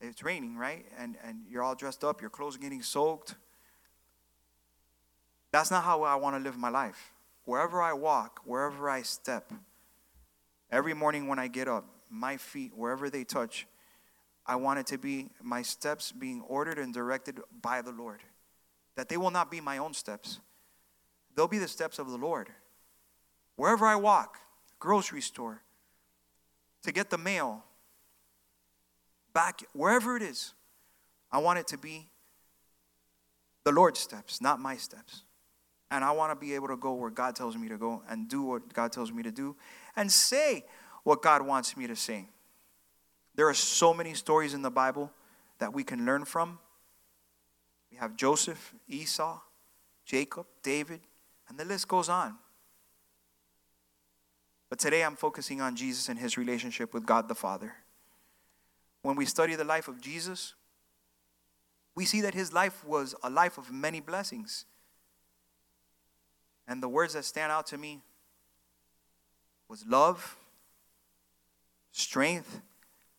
It's 0.00 0.22
raining, 0.22 0.56
right? 0.56 0.86
And, 0.98 1.16
and 1.24 1.40
you're 1.48 1.62
all 1.62 1.74
dressed 1.74 2.04
up, 2.04 2.20
your 2.20 2.30
clothes 2.30 2.56
are 2.56 2.60
getting 2.60 2.82
soaked. 2.82 3.34
That's 5.52 5.70
not 5.70 5.84
how 5.84 6.02
I 6.02 6.16
want 6.16 6.36
to 6.36 6.42
live 6.42 6.56
my 6.56 6.68
life. 6.68 7.12
Wherever 7.44 7.80
I 7.82 7.92
walk, 7.92 8.40
wherever 8.44 8.88
I 8.88 9.02
step, 9.02 9.52
every 10.70 10.94
morning 10.94 11.28
when 11.28 11.38
I 11.38 11.48
get 11.48 11.68
up, 11.68 11.84
my 12.10 12.36
feet, 12.36 12.72
wherever 12.74 13.10
they 13.10 13.24
touch, 13.24 13.66
I 14.46 14.56
want 14.56 14.78
it 14.78 14.86
to 14.88 14.98
be 14.98 15.30
my 15.42 15.62
steps 15.62 16.12
being 16.12 16.42
ordered 16.42 16.78
and 16.78 16.92
directed 16.92 17.40
by 17.62 17.82
the 17.82 17.92
Lord. 17.92 18.20
That 18.96 19.08
they 19.08 19.16
will 19.16 19.30
not 19.30 19.50
be 19.50 19.60
my 19.60 19.78
own 19.78 19.94
steps, 19.94 20.40
they'll 21.34 21.48
be 21.48 21.58
the 21.58 21.68
steps 21.68 21.98
of 21.98 22.10
the 22.10 22.16
Lord. 22.16 22.48
Wherever 23.56 23.86
I 23.86 23.96
walk, 23.96 24.38
grocery 24.78 25.20
store, 25.20 25.62
to 26.82 26.92
get 26.92 27.10
the 27.10 27.18
mail, 27.18 27.64
back, 29.32 29.62
wherever 29.72 30.16
it 30.16 30.22
is, 30.22 30.54
I 31.30 31.38
want 31.38 31.58
it 31.58 31.66
to 31.68 31.78
be 31.78 32.08
the 33.64 33.72
Lord's 33.72 34.00
steps, 34.00 34.40
not 34.40 34.60
my 34.60 34.76
steps. 34.76 35.22
And 35.90 36.04
I 36.04 36.12
want 36.12 36.32
to 36.32 36.36
be 36.36 36.54
able 36.54 36.68
to 36.68 36.76
go 36.76 36.92
where 36.94 37.10
God 37.10 37.36
tells 37.36 37.56
me 37.56 37.68
to 37.68 37.78
go 37.78 38.02
and 38.08 38.28
do 38.28 38.42
what 38.42 38.72
God 38.72 38.92
tells 38.92 39.12
me 39.12 39.22
to 39.22 39.30
do 39.30 39.56
and 39.96 40.10
say 40.10 40.64
what 41.02 41.22
God 41.22 41.42
wants 41.42 41.76
me 41.76 41.86
to 41.86 41.96
say. 41.96 42.28
There 43.34 43.48
are 43.48 43.54
so 43.54 43.92
many 43.92 44.14
stories 44.14 44.54
in 44.54 44.62
the 44.62 44.70
Bible 44.70 45.12
that 45.58 45.72
we 45.72 45.84
can 45.84 46.04
learn 46.04 46.24
from. 46.24 46.58
We 47.90 47.96
have 47.98 48.16
Joseph, 48.16 48.74
Esau, 48.88 49.40
Jacob, 50.04 50.46
David, 50.62 51.00
and 51.48 51.58
the 51.58 51.64
list 51.64 51.88
goes 51.88 52.08
on. 52.08 52.36
But 54.70 54.78
today 54.78 55.04
I'm 55.04 55.16
focusing 55.16 55.60
on 55.60 55.76
Jesus 55.76 56.08
and 56.08 56.18
his 56.18 56.36
relationship 56.36 56.92
with 56.92 57.06
God 57.06 57.28
the 57.28 57.34
Father. 57.34 57.74
When 59.02 59.16
we 59.16 59.26
study 59.26 59.54
the 59.54 59.64
life 59.64 59.86
of 59.86 60.00
Jesus, 60.00 60.54
we 61.94 62.04
see 62.04 62.20
that 62.22 62.34
his 62.34 62.52
life 62.52 62.84
was 62.84 63.14
a 63.22 63.30
life 63.30 63.58
of 63.58 63.70
many 63.70 64.00
blessings. 64.00 64.64
And 66.66 66.82
the 66.82 66.88
words 66.88 67.14
that 67.14 67.24
stand 67.24 67.52
out 67.52 67.66
to 67.68 67.78
me 67.78 68.00
was 69.68 69.84
love, 69.86 70.36
strength, 71.92 72.62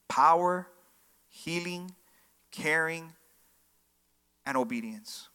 power, 0.08 0.68
healing, 1.30 1.92
caring, 2.52 3.14
and 4.46 4.58
obedience. 4.58 5.30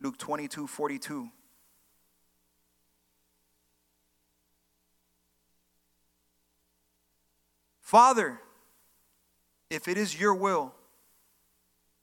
Luke 0.00 0.18
22 0.18 0.66
42. 0.66 1.30
Father, 7.88 8.38
if 9.70 9.88
it 9.88 9.96
is 9.96 10.20
your 10.20 10.34
will, 10.34 10.74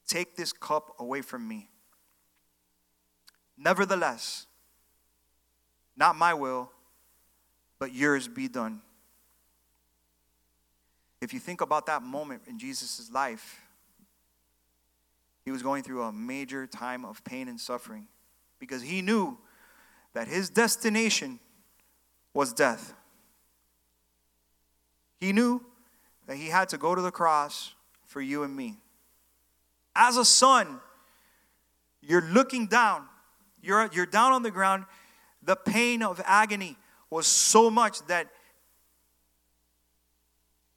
take 0.07 0.36
this 0.36 0.51
cup 0.51 0.95
away 0.97 1.21
from 1.21 1.47
me. 1.47 1.69
Nevertheless, 3.55 4.47
not 5.95 6.15
my 6.15 6.33
will, 6.33 6.71
but 7.77 7.93
yours 7.93 8.27
be 8.27 8.47
done. 8.47 8.81
If 11.21 11.36
you 11.36 11.39
think 11.39 11.61
about 11.61 11.86
that 11.86 12.01
moment 12.01 12.41
in 12.47 12.57
Jesus' 12.57 13.11
life, 13.13 13.61
he 15.43 15.51
was 15.51 15.61
going 15.61 15.83
through 15.83 16.01
a 16.01 16.11
major 16.11 16.65
time 16.65 17.05
of 17.05 17.23
pain 17.23 17.47
and 17.47 17.61
suffering 17.61 18.07
because 18.57 18.81
he 18.81 19.03
knew 19.03 19.38
that 20.13 20.27
his 20.27 20.49
destination 20.49 21.39
was 22.33 22.53
death. 22.53 22.95
He 25.19 25.31
knew 25.31 25.61
that 26.28 26.38
he 26.38 26.47
had 26.47 26.69
to 26.69 26.78
go 26.78 26.95
to 26.95 27.01
the 27.01 27.11
cross 27.11 27.73
for 28.05 28.21
you 28.21 28.43
and 28.43 28.55
me. 28.55 28.78
As 29.95 30.17
a 30.17 30.26
son, 30.26 30.80
you're 32.01 32.21
looking 32.21 32.67
down, 32.67 33.05
you're, 33.61 33.89
you're 33.93 34.05
down 34.05 34.32
on 34.32 34.43
the 34.43 34.51
ground. 34.51 34.86
The 35.41 35.55
pain 35.55 36.03
of 36.03 36.21
agony 36.26 36.78
was 37.09 37.28
so 37.28 37.69
much 37.69 38.05
that 38.07 38.28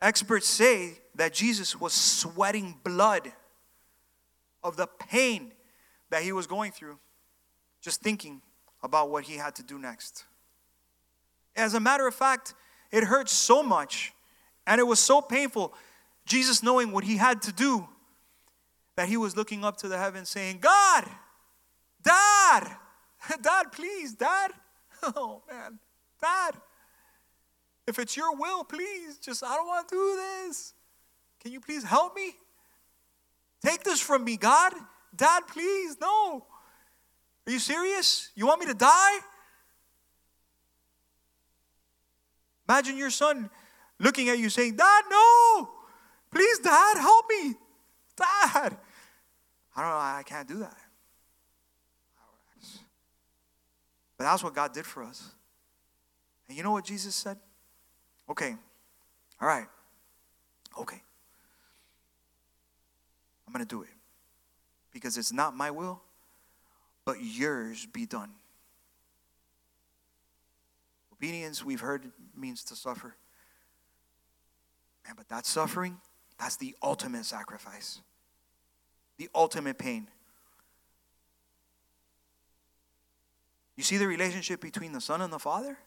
experts 0.01 0.47
say 0.47 0.99
that 1.15 1.33
Jesus 1.33 1.81
was 1.81 1.93
sweating 1.93 2.77
blood 2.85 3.33
of 4.63 4.77
the 4.77 4.87
pain 4.87 5.53
that 6.11 6.23
he 6.23 6.33
was 6.33 6.47
going 6.47 6.73
through, 6.73 6.99
just 7.81 8.01
thinking 8.01 8.41
about 8.83 9.11
what 9.11 9.25
he 9.25 9.37
had 9.37 9.55
to 9.57 9.63
do 9.63 9.79
next. 9.79 10.25
As 11.57 11.75
a 11.75 11.81
matter 11.81 12.07
of 12.07 12.15
fact, 12.15 12.55
it 12.93 13.05
hurt 13.05 13.29
so 13.29 13.63
much 13.63 14.13
and 14.69 14.79
it 14.79 14.85
was 14.85 15.01
so 15.01 15.23
painful, 15.23 15.73
Jesus 16.27 16.63
knowing 16.63 16.93
what 16.93 17.03
he 17.03 17.17
had 17.17 17.41
to 17.43 17.53
do, 17.53 17.89
that 18.97 19.09
he 19.09 19.17
was 19.17 19.35
looking 19.35 19.65
up 19.65 19.79
to 19.79 19.89
the 19.89 19.97
heavens 19.97 20.29
saying, 20.29 20.59
God, 20.61 21.05
Dad, 22.03 22.77
Dad, 23.43 23.73
please, 23.73 24.15
Dad. 24.15 24.53
Oh, 25.01 25.43
man, 25.49 25.79
Dad, 26.21 26.57
if 27.87 28.01
it's 28.01 28.17
your 28.17 28.35
will, 28.35 28.65
please, 28.65 29.17
just, 29.19 29.45
I 29.45 29.55
don't 29.55 29.69
want 29.69 29.89
to 29.89 29.95
do 29.95 30.17
this. 30.17 30.75
Can 31.41 31.53
you 31.53 31.61
please 31.61 31.85
help 31.85 32.17
me? 32.17 32.33
Take 33.65 33.85
this 33.85 34.01
from 34.01 34.25
me, 34.25 34.37
God. 34.37 34.73
Dad, 35.15 35.45
please, 35.47 35.97
no. 36.01 36.45
Are 37.47 37.53
you 37.53 37.61
serious? 37.61 38.31
You 38.35 38.49
want 38.49 38.59
me 38.59 38.67
to 38.67 38.75
die? 38.75 39.19
Imagine 42.69 42.97
your 42.97 43.11
son 43.11 43.49
looking 43.99 44.29
at 44.29 44.39
you 44.39 44.49
saying, 44.49 44.77
Dad, 44.77 45.05
no! 45.11 45.71
Please, 46.31 46.59
Dad, 46.59 46.99
help 46.99 47.25
me! 47.29 47.55
Dad! 48.17 48.77
I 49.77 49.83
don't 49.83 49.91
know, 49.91 49.97
I 49.97 50.23
can't 50.27 50.49
do 50.49 50.59
that. 50.59 50.77
But 54.17 54.25
that's 54.25 54.43
what 54.43 54.55
God 54.55 54.73
did 54.73 54.85
for 54.85 55.05
us. 55.05 55.31
And 56.49 56.57
you 56.57 56.65
know 56.65 56.73
what 56.73 56.85
Jesus 56.85 57.15
said? 57.15 57.39
Okay, 58.29 58.55
all 59.41 59.49
right, 59.49 59.67
okay. 60.81 61.01
I'm 63.47 63.53
going 63.53 63.65
to 63.65 63.69
do 63.69 63.83
it 63.83 63.89
because 64.93 65.17
it's 65.17 65.33
not 65.33 65.57
my 65.57 65.71
will, 65.71 66.03
but 67.05 67.17
yours 67.23 67.87
be 67.87 68.05
done. 68.05 68.31
Obedience, 71.13 71.65
we've 71.65 71.81
heard, 71.81 72.11
means 72.37 72.63
to 72.65 72.77
suffer. 72.77 73.15
Man, 75.09 75.15
but 75.17 75.29
that 75.31 75.47
suffering, 75.47 75.97
that's 76.39 76.57
the 76.57 76.77
ultimate 76.83 77.25
sacrifice, 77.25 78.01
the 79.17 79.31
ultimate 79.35 79.79
pain. 79.79 80.09
You 83.75 83.85
see 83.85 83.97
the 83.97 84.07
relationship 84.07 84.61
between 84.61 84.93
the 84.93 85.01
Son 85.01 85.23
and 85.23 85.33
the 85.33 85.39
Father? 85.39 85.79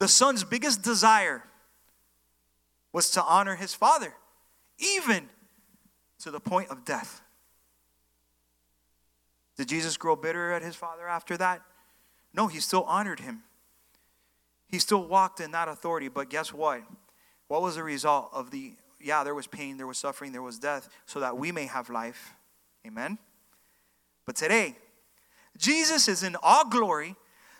The 0.00 0.08
Son's 0.08 0.44
biggest 0.44 0.82
desire 0.82 1.44
was 2.92 3.10
to 3.12 3.22
honor 3.24 3.56
his 3.56 3.72
Father, 3.72 4.12
even 4.78 5.30
to 6.18 6.30
the 6.30 6.40
point 6.40 6.68
of 6.68 6.84
death. 6.84 7.22
Did 9.56 9.68
Jesus 9.68 9.96
grow 9.96 10.14
bitter 10.14 10.52
at 10.52 10.60
his 10.60 10.76
Father 10.76 11.08
after 11.08 11.38
that? 11.38 11.62
No, 12.34 12.48
he 12.48 12.60
still 12.60 12.82
honored 12.82 13.20
him. 13.20 13.44
He 14.68 14.78
still 14.78 15.06
walked 15.06 15.40
in 15.40 15.52
that 15.52 15.68
authority, 15.68 16.08
but 16.08 16.28
guess 16.28 16.52
what? 16.52 16.82
What 17.48 17.62
was 17.62 17.76
the 17.76 17.82
result 17.82 18.30
of 18.32 18.50
the, 18.50 18.72
yeah, 19.00 19.24
there 19.24 19.34
was 19.34 19.46
pain, 19.46 19.76
there 19.76 19.86
was 19.86 19.98
suffering, 19.98 20.32
there 20.32 20.42
was 20.42 20.58
death, 20.58 20.88
so 21.06 21.20
that 21.20 21.36
we 21.36 21.52
may 21.52 21.66
have 21.66 21.90
life. 21.90 22.34
Amen? 22.86 23.18
But 24.26 24.36
today, 24.36 24.76
Jesus 25.58 26.08
is 26.08 26.22
in 26.22 26.36
all 26.42 26.68
glory, 26.68 27.16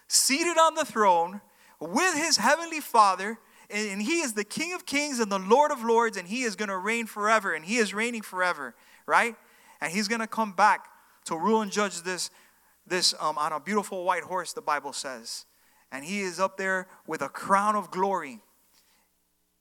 seated 0.09 0.59
on 0.59 0.75
the 0.75 0.85
throne 0.85 1.41
with 1.81 2.15
his 2.15 2.39
heavenly 2.39 2.81
Father, 2.81 3.39
and 3.71 4.01
he 4.01 4.21
is 4.21 4.35
the 4.35 4.45
King 4.45 4.73
of 4.73 4.87
kings 4.87 5.21
and 5.21 5.31
the 5.31 5.39
Lord 5.39 5.71
of 5.71 5.83
lords, 5.83 6.17
and 6.17 6.29
he 6.29 6.43
is 6.43 6.57
going 6.57 6.69
to 6.69 6.79
reign 6.79 7.07
forever, 7.07 7.55
and 7.55 7.65
he 7.65 7.77
is 7.77 7.95
reigning 7.95 8.23
forever, 8.23 8.75
right? 9.07 9.37
And 9.81 9.93
he's 9.93 10.09
going 10.09 10.21
to 10.21 10.27
come 10.27 10.53
back 10.53 10.87
to 11.27 11.37
rule 11.37 11.63
and 11.63 11.71
judge 11.71 12.03
this, 12.03 12.31
this 12.87 13.15
um, 13.21 13.39
on 13.39 13.53
a 13.53 13.61
beautiful 13.61 14.05
white 14.05 14.23
horse, 14.23 14.53
the 14.53 14.63
Bible 14.63 14.93
says. 14.93 15.47
And 15.91 16.05
he 16.05 16.21
is 16.21 16.41
up 16.41 16.57
there 16.57 16.89
with 17.07 17.23
a 17.23 17.29
crown 17.29 17.77
of 17.77 17.91
glory 17.91 18.41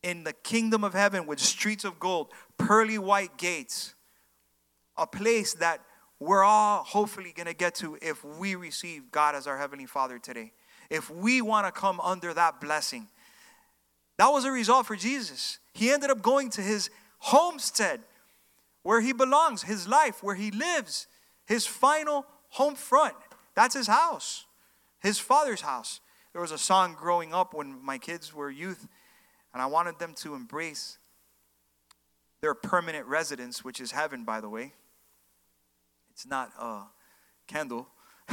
in 0.04 0.24
the 0.24 0.34
kingdom 0.34 0.84
of 0.84 0.94
heaven 0.94 1.26
with 1.26 1.40
streets 1.40 1.86
of 1.86 2.00
gold, 2.00 2.32
pearly 2.58 2.98
white 2.98 3.38
gates, 3.38 3.96
a 4.98 5.08
place 5.08 5.54
that 5.56 5.82
we're 6.20 6.44
all 6.44 6.84
hopefully 6.84 7.34
going 7.36 7.48
to 7.48 7.54
get 7.54 7.76
to 7.76 7.98
if 8.02 8.24
we 8.24 8.56
receive 8.56 9.12
God 9.12 9.36
as 9.36 9.48
our 9.48 9.58
Heavenly 9.58 9.86
Father 9.86 10.20
today. 10.20 10.54
If 10.90 11.10
we 11.10 11.42
want 11.42 11.66
to 11.66 11.72
come 11.72 12.00
under 12.02 12.34
that 12.34 12.62
blessing. 12.62 13.08
That 14.18 14.30
was 14.30 14.46
a 14.46 14.52
result 14.52 14.86
for 14.86 14.96
Jesus. 14.96 15.58
He 15.74 15.90
ended 15.90 16.12
up 16.12 16.22
going 16.22 16.50
to 16.52 16.62
his 16.62 16.90
homestead 17.20 18.02
where 18.84 19.02
he 19.02 19.14
belongs, 19.14 19.64
his 19.64 19.88
life, 19.88 20.22
where 20.22 20.36
he 20.36 20.52
lives, 20.52 21.08
his 21.46 21.66
final 21.66 22.26
home 22.50 22.76
front. 22.76 23.16
That's 23.56 23.74
his 23.74 23.88
house, 23.88 24.46
his 25.02 25.20
father's 25.20 25.62
house. 25.62 26.00
There 26.34 26.42
was 26.42 26.52
a 26.52 26.58
song 26.58 26.96
growing 26.98 27.34
up 27.34 27.54
when 27.54 27.84
my 27.84 27.98
kids 27.98 28.34
were 28.34 28.50
youth 28.50 28.88
and 29.54 29.62
I 29.62 29.68
wanted 29.68 30.00
them 30.00 30.14
to 30.16 30.36
embrace 30.36 30.98
their 32.42 32.54
permanent 32.54 33.06
residence, 33.06 33.64
which 33.64 33.80
is 33.80 33.92
heaven, 33.92 34.26
by 34.26 34.42
the 34.42 34.50
way. 34.50 34.74
It's 36.12 36.26
not 36.26 36.52
a 36.60 36.82
candle. 37.48 37.88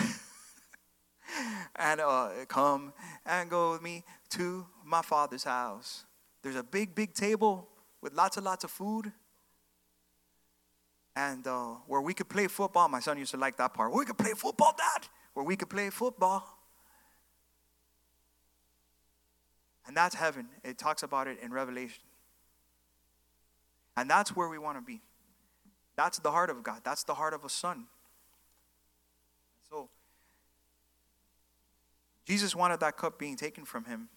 and 1.76 2.00
uh, 2.00 2.30
come 2.48 2.92
and 3.24 3.48
go 3.50 3.72
with 3.72 3.82
me 3.82 4.04
to 4.30 4.66
my 4.84 5.02
father's 5.02 5.44
house. 5.44 6.04
There's 6.42 6.56
a 6.56 6.62
big, 6.62 6.94
big 6.94 7.14
table 7.14 7.68
with 8.00 8.14
lots 8.14 8.36
and 8.36 8.44
lots 8.44 8.64
of 8.64 8.70
food. 8.70 9.12
And 11.14 11.46
uh, 11.46 11.74
where 11.86 12.00
we 12.00 12.14
could 12.14 12.28
play 12.28 12.46
football. 12.46 12.88
My 12.88 13.00
son 13.00 13.18
used 13.18 13.32
to 13.32 13.36
like 13.36 13.56
that 13.58 13.74
part. 13.74 13.92
We 13.92 14.04
could 14.04 14.18
play 14.18 14.32
football, 14.32 14.74
Dad. 14.76 15.06
Where 15.34 15.44
we 15.44 15.56
could 15.56 15.68
play 15.68 15.90
football. 15.90 16.59
And 19.86 19.96
that's 19.96 20.14
heaven. 20.14 20.48
It 20.62 20.78
talks 20.78 21.02
about 21.02 21.26
it 21.26 21.38
in 21.42 21.52
Revelation. 21.52 22.02
And 23.96 24.08
that's 24.08 24.36
where 24.36 24.48
we 24.48 24.58
want 24.58 24.78
to 24.78 24.82
be. 24.82 25.00
That's 25.96 26.18
the 26.18 26.30
heart 26.30 26.50
of 26.50 26.62
God. 26.62 26.80
That's 26.84 27.04
the 27.04 27.14
heart 27.14 27.34
of 27.34 27.44
a 27.44 27.48
son. 27.48 27.86
So, 29.68 29.88
Jesus 32.24 32.54
wanted 32.54 32.80
that 32.80 32.96
cup 32.96 33.18
being 33.18 33.36
taken 33.36 33.64
from 33.64 33.84
him. 33.84 34.08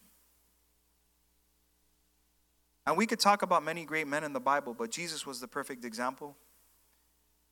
And 2.86 2.97
we 2.97 3.05
could 3.05 3.20
talk 3.20 3.41
about 3.41 3.64
many 3.64 3.86
great 3.86 4.07
men 4.07 4.24
in 4.24 4.34
the 4.34 4.39
Bible, 4.39 4.74
but 4.74 4.91
Jesus 4.91 5.26
was 5.26 5.39
the 5.39 5.47
perfect 5.47 5.86
example. 5.86 6.36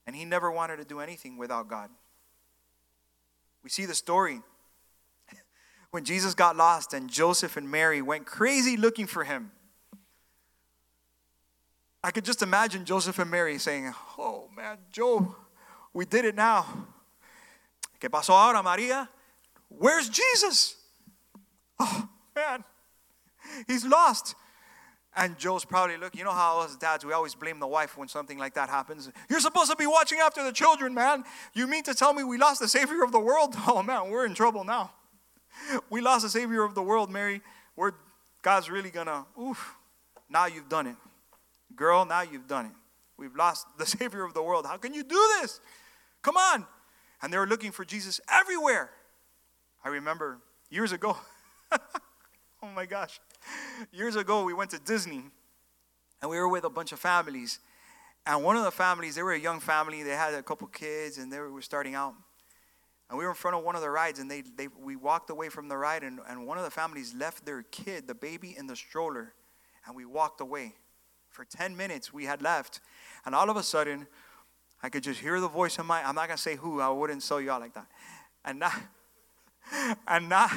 And 0.05 0.16
he 0.16 0.26
never 0.26 0.51
wanted 0.51 0.78
to 0.78 0.86
do 0.86 0.99
anything 0.99 1.38
without 1.38 1.68
God. 1.68 1.89
We 3.64 3.70
see 3.70 3.86
the 3.86 3.95
story 3.95 4.41
when 5.91 6.05
Jesus 6.05 6.33
got 6.33 6.55
lost 6.55 6.93
and 6.93 7.09
Joseph 7.09 7.57
and 7.57 7.69
Mary 7.69 8.01
went 8.01 8.25
crazy 8.25 8.77
looking 8.77 9.05
for 9.05 9.25
him. 9.25 9.51
I 12.03 12.09
could 12.09 12.25
just 12.25 12.41
imagine 12.41 12.85
Joseph 12.85 13.19
and 13.19 13.29
Mary 13.29 13.59
saying, 13.59 13.93
Oh 14.17 14.49
man, 14.55 14.77
Joe, 14.91 15.35
we 15.93 16.05
did 16.05 16.25
it 16.25 16.35
now. 16.35 16.65
¿Qué 17.99 18.09
pasó 18.09 18.29
ahora, 18.31 18.63
María? 18.63 19.07
Where's 19.69 20.09
Jesus? 20.09 20.77
Oh 21.79 22.09
man, 22.35 22.63
he's 23.67 23.85
lost. 23.85 24.35
And 25.13 25.37
Joe's 25.37 25.65
probably 25.65 25.97
looking, 25.97 26.19
you 26.19 26.23
know 26.23 26.31
how 26.31 26.61
us 26.61 26.77
dads, 26.77 27.03
we 27.03 27.11
always 27.11 27.35
blame 27.35 27.59
the 27.59 27.67
wife 27.67 27.97
when 27.97 28.07
something 28.07 28.37
like 28.37 28.53
that 28.53 28.69
happens. 28.69 29.11
You're 29.29 29.41
supposed 29.41 29.69
to 29.69 29.75
be 29.75 29.85
watching 29.85 30.19
after 30.19 30.41
the 30.41 30.53
children, 30.53 30.93
man. 30.93 31.25
You 31.53 31.67
mean 31.67 31.83
to 31.83 31.93
tell 31.93 32.13
me 32.13 32.23
we 32.23 32.37
lost 32.37 32.61
the 32.61 32.69
Savior 32.69 33.03
of 33.03 33.11
the 33.11 33.19
world? 33.19 33.53
Oh 33.67 33.83
man, 33.83 34.09
we're 34.09 34.25
in 34.25 34.33
trouble 34.33 34.63
now 34.63 34.91
we 35.89 36.01
lost 36.01 36.23
the 36.23 36.29
Savior 36.29 36.63
of 36.63 36.75
the 36.75 36.81
world, 36.83 37.09
Mary. 37.09 37.41
We're, 37.75 37.93
God's 38.41 38.69
really 38.69 38.89
gonna, 38.89 39.25
oof, 39.39 39.75
now 40.29 40.45
you've 40.45 40.69
done 40.69 40.87
it. 40.87 40.95
Girl, 41.75 42.05
now 42.05 42.21
you've 42.21 42.47
done 42.47 42.65
it. 42.65 42.71
We've 43.17 43.35
lost 43.35 43.67
the 43.77 43.85
Savior 43.97 44.23
of 44.23 44.33
the 44.33 44.41
world. 44.41 44.65
How 44.65 44.77
can 44.77 44.93
you 44.93 45.03
do 45.03 45.29
this? 45.39 45.59
Come 46.21 46.37
on. 46.37 46.65
And 47.21 47.31
they 47.31 47.37
were 47.37 47.47
looking 47.47 47.71
for 47.71 47.85
Jesus 47.85 48.19
everywhere. 48.31 48.89
I 49.83 49.89
remember 49.89 50.39
years 50.69 50.91
ago, 50.91 51.17
oh 51.71 52.69
my 52.75 52.85
gosh, 52.85 53.19
years 53.91 54.15
ago, 54.15 54.43
we 54.43 54.53
went 54.53 54.71
to 54.71 54.79
Disney 54.79 55.23
and 56.21 56.29
we 56.29 56.37
were 56.37 56.49
with 56.49 56.63
a 56.63 56.69
bunch 56.69 56.91
of 56.91 56.99
families. 56.99 57.59
And 58.25 58.43
one 58.43 58.55
of 58.55 58.63
the 58.63 58.71
families, 58.71 59.15
they 59.15 59.23
were 59.23 59.33
a 59.33 59.39
young 59.39 59.59
family, 59.59 60.03
they 60.03 60.11
had 60.11 60.33
a 60.33 60.43
couple 60.43 60.67
kids 60.67 61.17
and 61.17 61.31
they 61.31 61.39
were 61.39 61.61
starting 61.61 61.95
out. 61.95 62.13
And 63.12 63.18
we 63.18 63.26
were 63.26 63.32
in 63.32 63.36
front 63.36 63.57
of 63.57 63.66
one 63.66 63.76
of 63.76 63.82
the 63.82 63.89
rides, 63.89 64.20
and 64.20 64.32
they, 64.32 64.41
they 64.55 64.70
we 64.82 64.95
walked 64.95 65.30
away 65.30 65.49
from 65.49 65.68
the 65.68 65.76
ride, 65.76 66.01
and, 66.03 66.22
and 66.30 66.47
one 66.47 66.57
of 66.57 66.64
the 66.64 66.72
families 66.72 67.14
left 67.14 67.45
their 67.45 67.62
kid, 67.64 68.07
the 68.07 68.16
baby, 68.16 68.55
in 68.57 68.68
the 68.68 68.76
stroller, 68.76 69.34
and 69.86 69.93
we 69.93 70.05
walked 70.05 70.39
away. 70.39 70.76
For 71.30 71.43
10 71.43 71.76
minutes, 71.76 72.14
we 72.14 72.24
had 72.24 72.41
left. 72.41 72.80
And 73.26 73.36
all 73.36 73.49
of 73.49 73.57
a 73.57 73.64
sudden, 73.64 74.07
I 74.82 74.88
could 74.88 75.03
just 75.03 75.20
hear 75.20 75.41
the 75.41 75.49
voice 75.49 75.78
in 75.78 75.86
my, 75.86 76.01
I'm 76.07 76.16
not 76.16 76.30
to 76.30 76.38
say 76.38 76.55
who, 76.55 76.80
I 76.80 76.88
wouldn't 76.88 77.22
sell 77.22 77.39
out 77.49 77.59
like 77.59 77.74
that. 77.74 77.88
And 78.45 78.59
now, 78.59 78.72
and 80.07 80.30
now, 80.30 80.47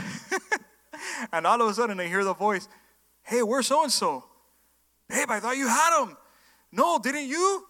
and 1.32 1.48
all 1.48 1.60
of 1.60 1.68
a 1.68 1.74
sudden, 1.74 1.98
I 1.98 2.06
hear 2.06 2.22
the 2.22 2.34
voice, 2.34 2.68
hey, 3.24 3.42
where's 3.42 3.66
so 3.66 3.82
and 3.82 3.90
so? 3.90 4.26
Babe, 5.08 5.28
I 5.28 5.40
thought 5.40 5.56
you 5.56 5.66
had 5.66 6.04
him. 6.04 6.16
No, 6.70 7.00
didn't 7.00 7.26
you? 7.26 7.66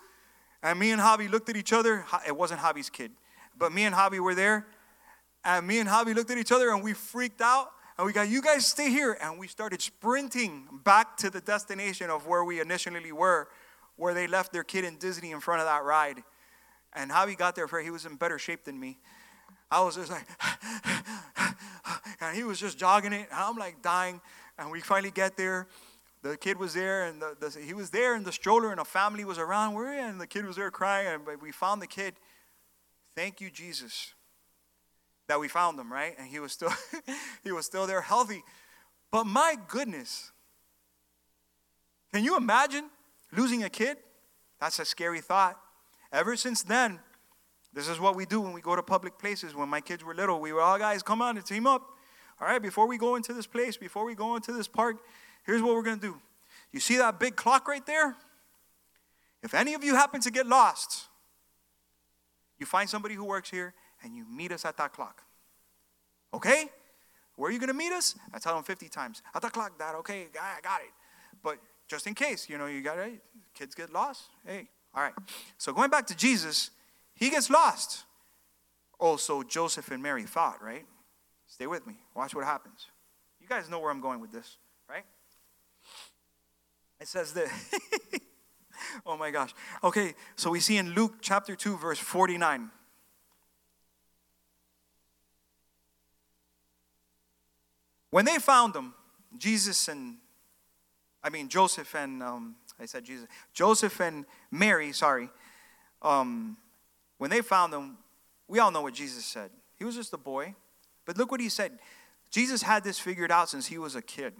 And 0.63 0.79
me 0.79 0.91
and 0.91 1.01
Javi 1.01 1.31
looked 1.31 1.49
at 1.49 1.57
each 1.57 1.73
other. 1.73 2.05
It 2.27 2.37
wasn't 2.37 2.61
Javi's 2.61 2.91
kid, 2.91 3.13
but 3.57 3.73
me 3.73 3.85
and 3.85 3.95
Javi 3.95 4.21
were 4.21 4.35
there. 4.35 4.67
And 5.45 5.67
me 5.67 5.79
and 5.79 5.89
Javi 5.89 6.15
looked 6.15 6.31
at 6.31 6.39
each 6.39 6.53
other 6.53 6.71
and 6.71 6.83
we 6.83 6.95
freaked 6.95 7.41
out. 7.41 7.71
And 7.97 8.07
we 8.07 8.13
got, 8.13 8.29
you 8.29 8.43
guys 8.43 8.67
stay 8.67 8.91
here. 8.91 9.17
And 9.21 9.39
we 9.39 9.47
started 9.47 9.83
sprinting 9.83 10.67
back 10.85 11.17
to 11.19 11.31
the 11.31 11.41
destination 11.41 12.11
of 12.11 12.27
where 12.27 12.45
we 12.45 12.61
initially 12.61 13.13
were, 13.13 13.49
where 13.97 14.15
they 14.15 14.27
left 14.27 14.53
their 14.53 14.65
kid 14.65 14.85
in 14.85 14.97
Disney 14.97 15.31
in 15.33 15.41
front 15.41 15.61
of 15.61 15.67
that 15.67 15.85
ride. 15.85 16.23
And 16.95 17.11
Javi 17.11 17.37
got 17.37 17.55
there 17.55 17.69
he 17.81 17.91
was 17.91 18.07
in 18.07 18.17
better 18.17 18.39
shape 18.39 18.65
than 18.65 18.79
me. 18.81 18.99
I 19.71 19.83
was 19.83 19.97
just 19.97 20.11
like, 20.11 20.27
and 22.21 22.37
he 22.37 22.45
was 22.45 22.59
just 22.59 22.79
jogging 22.79 23.13
it. 23.13 23.29
And 23.31 23.41
I'm 23.41 23.57
like 23.57 23.83
dying. 23.83 24.21
And 24.59 24.71
we 24.71 24.81
finally 24.81 25.11
get 25.11 25.37
there. 25.37 25.67
The 26.23 26.39
kid 26.39 26.59
was 26.59 26.73
there, 26.73 27.05
and 27.05 27.21
the, 27.21 27.37
the, 27.39 27.61
he 27.61 27.75
was 27.75 27.91
there 27.91 28.17
in 28.17 28.25
the 28.25 28.33
stroller, 28.33 28.71
and 28.71 28.81
a 28.81 28.85
family 28.85 29.27
was 29.27 29.37
around. 29.37 29.75
We're 29.75 29.93
and 29.93 30.19
the 30.19 30.27
kid 30.27 30.47
was 30.47 30.57
there 30.57 30.71
crying. 30.71 31.07
And 31.07 31.43
we 31.43 31.53
found 31.53 31.83
the 31.83 31.87
kid. 31.87 32.15
Thank 33.15 33.43
you, 33.43 33.51
Jesus 33.51 34.15
that 35.29 35.41
we 35.41 35.49
found 35.49 35.79
him, 35.79 35.93
right? 35.93 36.15
And 36.19 36.29
he 36.29 36.39
was 36.39 36.53
still 36.53 36.73
he 37.45 37.53
was 37.53 37.67
still 37.67 37.87
there 37.87 38.01
healthy. 38.01 38.43
But 39.11 39.25
my 39.25 39.57
goodness. 39.69 40.33
Can 42.13 42.25
you 42.25 42.37
imagine 42.37 42.91
losing 43.33 43.65
a 43.65 43.71
kid? 43.71 43.97
That's 44.61 44.79
a 44.79 44.85
scary 44.85 45.21
thought. 45.21 45.59
Ever 46.13 46.37
since 46.37 46.63
then, 46.63 47.01
this 47.73 47.89
is 47.89 47.99
what 47.99 48.15
we 48.15 48.25
do 48.25 48.41
when 48.41 48.53
we 48.53 48.61
go 48.61 48.77
to 48.77 48.83
public 48.83 49.19
places. 49.19 49.55
When 49.55 49.69
my 49.69 49.81
kids 49.81 50.05
were 50.05 50.15
little, 50.15 50.41
we 50.41 50.53
were 50.53 50.61
all 50.61 50.79
guys, 50.79 51.03
come 51.03 51.21
on, 51.21 51.37
and 51.37 51.45
team 51.45 51.67
up. 51.67 51.83
All 52.41 52.47
right, 52.47 52.63
before 52.63 52.87
we 52.87 52.99
go 52.99 53.17
into 53.17 53.33
this 53.33 53.47
place, 53.47 53.77
before 53.77 54.05
we 54.05 54.15
go 54.15 54.37
into 54.37 54.53
this 54.53 54.69
park, 54.69 54.99
here's 55.45 55.61
what 55.61 55.75
we're 55.75 55.83
going 55.83 55.99
to 55.99 56.07
do. 56.07 56.21
You 56.73 56.81
see 56.81 56.97
that 56.99 57.19
big 57.19 57.37
clock 57.37 57.67
right 57.67 57.85
there? 57.85 58.17
If 59.43 59.55
any 59.55 59.75
of 59.75 59.85
you 59.85 59.95
happen 59.95 60.21
to 60.23 60.31
get 60.31 60.47
lost, 60.47 61.07
you 62.59 62.67
find 62.67 62.89
somebody 62.89 63.15
who 63.15 63.25
works 63.25 63.51
here 63.51 63.75
and 64.05 64.15
you 64.15 64.25
meet 64.31 64.53
us 64.53 64.65
at 64.65 64.77
that 64.77 64.93
clock. 64.93 65.23
Okay? 66.33 66.69
Where 67.37 67.49
are 67.49 67.53
you 67.53 67.59
going 67.59 67.69
to 67.69 67.75
meet 67.75 67.93
us? 67.93 68.15
I 68.33 68.39
tell 68.39 68.55
them 68.55 68.63
50 68.63 68.89
times. 68.89 69.23
At 69.35 69.43
the 69.43 69.49
clock, 69.49 69.79
Dad. 69.79 69.97
Okay, 69.97 70.27
I 70.41 70.61
got 70.63 70.81
it. 70.81 70.91
But 71.43 71.59
just 71.89 72.07
in 72.07 72.15
case, 72.15 72.49
you 72.49 72.59
know, 72.59 72.67
you 72.67 72.81
got 72.81 72.99
it. 72.99 73.21
Kids 73.55 73.75
get 73.75 73.93
lost. 73.93 74.23
Hey, 74.47 74.69
all 74.95 75.03
right. 75.03 75.13
So 75.59 75.73
going 75.73 75.91
back 75.91 76.07
to 76.09 76.17
Jesus, 76.17 76.71
he 77.15 77.31
gets 77.31 77.51
lost. 77.51 78.05
Oh, 79.01 79.09
also, 79.09 79.43
Joseph 79.43 79.91
and 79.91 80.03
Mary 80.03 80.23
thought, 80.23 80.63
right? 80.63 80.85
Stay 81.47 81.67
with 81.67 81.87
me. 81.87 81.95
Watch 82.15 82.35
what 82.35 82.45
happens. 82.45 82.87
You 83.41 83.49
guys 83.49 83.69
know 83.69 83.79
where 83.79 83.91
I'm 83.91 84.01
going 84.01 84.21
with 84.21 84.33
this, 84.33 84.57
right? 84.89 85.05
It 87.01 87.09
says 87.09 87.33
that. 87.35 87.49
oh 89.07 89.17
my 89.17 89.31
gosh. 89.31 89.53
Okay, 89.83 90.15
so 90.37 90.51
we 90.51 90.61
see 90.61 90.77
in 90.77 90.95
Luke 90.95 91.17
chapter 91.21 91.55
2, 91.55 91.77
verse 91.77 91.99
49. 91.99 92.71
When 98.15 98.25
they 98.25 98.39
found 98.39 98.77
him, 98.77 98.95
Jesus 99.37 99.89
and, 99.89 100.19
I 101.21 101.31
mean, 101.31 101.49
Joseph 101.49 101.97
and, 101.97 102.23
um, 102.23 102.55
I 102.79 102.87
said 102.87 103.03
Jesus, 103.03 103.27
Joseph 103.53 104.01
and 104.01 104.25
Mary, 104.53 104.93
sorry, 104.93 105.31
um, 106.01 106.57
when 107.19 107.29
they 107.29 107.41
found 107.41 107.75
him, 107.75 107.99
we 108.47 108.61
all 108.61 108.71
know 108.71 108.83
what 108.83 108.95
Jesus 108.95 109.25
said. 109.25 109.51
He 109.75 109.85
was 109.85 109.97
just 109.97 110.13
a 110.13 110.17
boy. 110.17 110.55
But 111.05 111.19
look 111.19 111.33
what 111.33 111.41
he 111.41 111.49
said. 111.49 111.81
Jesus 112.31 112.63
had 112.63 112.85
this 112.85 113.01
figured 113.01 113.33
out 113.33 113.49
since 113.49 113.67
he 113.67 113.79
was 113.79 113.97
a 113.97 114.03
kid. 114.03 114.33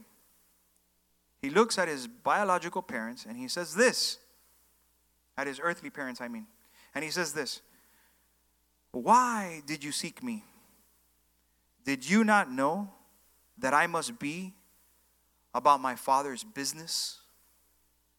He 1.43 1.51
looks 1.51 1.77
at 1.77 1.89
his 1.89 2.07
biological 2.07 2.81
parents 2.81 3.27
and 3.27 3.37
he 3.37 3.49
says 3.49 3.75
this, 3.75 4.19
at 5.37 5.49
his 5.49 5.59
earthly 5.61 5.91
parents, 5.91 6.21
I 6.21 6.29
mean. 6.29 6.47
And 6.95 7.03
he 7.03 7.11
says 7.11 7.33
this 7.33 7.61
Why 8.93 9.63
did 9.67 9.83
you 9.83 9.91
seek 9.91 10.23
me? 10.23 10.45
Did 11.85 12.09
you 12.09 12.23
not 12.23 12.53
know 12.53 12.93
that 13.59 13.75
I 13.75 13.87
must 13.87 14.19
be 14.19 14.53
about 15.55 15.81
my 15.81 15.95
father's 15.95 16.45
business? 16.45 17.21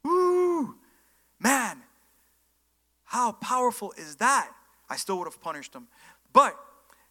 Woo! 0.03 0.75
Man, 1.39 1.81
how 3.03 3.33
powerful 3.33 3.93
is 3.97 4.15
that? 4.17 4.49
I 4.89 4.95
still 4.95 5.17
would 5.19 5.27
have 5.27 5.41
punished 5.41 5.73
him. 5.73 5.87
But, 6.31 6.57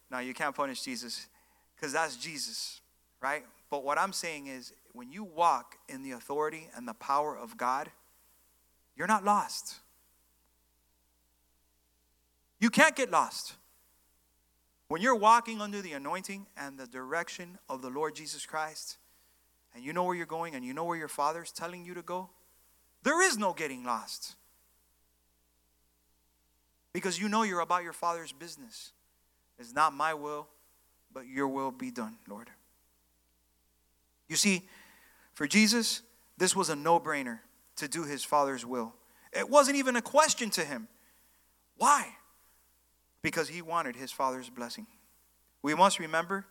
now 0.09 0.19
you 0.19 0.33
can't 0.33 0.55
punish 0.55 0.81
Jesus 0.81 1.27
because 1.75 1.93
that's 1.93 2.15
Jesus, 2.15 2.81
right? 3.21 3.43
But 3.69 3.83
what 3.83 3.97
I'm 3.97 4.13
saying 4.13 4.47
is, 4.47 4.71
when 4.93 5.11
you 5.11 5.23
walk 5.23 5.75
in 5.89 6.03
the 6.03 6.11
authority 6.11 6.69
and 6.75 6.87
the 6.87 6.93
power 6.93 7.37
of 7.37 7.57
God, 7.57 7.91
you're 8.95 9.07
not 9.07 9.25
lost. 9.25 9.75
You 12.59 12.69
can't 12.69 12.95
get 12.95 13.11
lost. 13.11 13.55
When 14.95 15.01
you're 15.01 15.13
walking 15.13 15.59
under 15.59 15.81
the 15.81 15.91
anointing 15.91 16.47
and 16.55 16.77
the 16.77 16.87
direction 16.87 17.57
of 17.67 17.81
the 17.81 17.89
Lord 17.89 18.15
Jesus 18.15 18.45
Christ, 18.45 18.95
and 19.73 19.83
you 19.83 19.91
know 19.91 20.05
where 20.05 20.15
you're 20.15 20.25
going 20.25 20.55
and 20.55 20.63
you 20.63 20.73
know 20.73 20.85
where 20.85 20.97
your 20.97 21.09
Father's 21.09 21.51
telling 21.51 21.83
you 21.83 21.93
to 21.95 22.01
go, 22.01 22.29
there 23.03 23.21
is 23.21 23.37
no 23.37 23.51
getting 23.51 23.83
lost. 23.83 24.35
Because 26.93 27.19
you 27.19 27.27
know 27.27 27.43
you're 27.43 27.59
about 27.59 27.83
your 27.83 27.91
Father's 27.91 28.31
business. 28.31 28.93
It's 29.59 29.73
not 29.73 29.93
my 29.93 30.13
will, 30.13 30.47
but 31.13 31.27
your 31.27 31.49
will 31.49 31.71
be 31.71 31.91
done, 31.91 32.15
Lord. 32.29 32.49
You 34.29 34.37
see, 34.37 34.61
for 35.33 35.45
Jesus, 35.45 36.03
this 36.37 36.55
was 36.55 36.69
a 36.69 36.75
no 36.77 37.01
brainer 37.01 37.39
to 37.75 37.89
do 37.89 38.05
his 38.05 38.23
Father's 38.23 38.65
will. 38.65 38.93
It 39.33 39.49
wasn't 39.49 39.75
even 39.75 39.97
a 39.97 40.01
question 40.01 40.49
to 40.51 40.61
him. 40.63 40.87
Why? 41.75 42.15
Because 43.25 43.49
he 43.49 43.59
wanted 43.59 43.95
his 43.95 44.11
Father's 44.11 44.51
blessing. 44.51 44.85
We 45.63 45.73
must 45.73 45.97
remember 45.97 46.45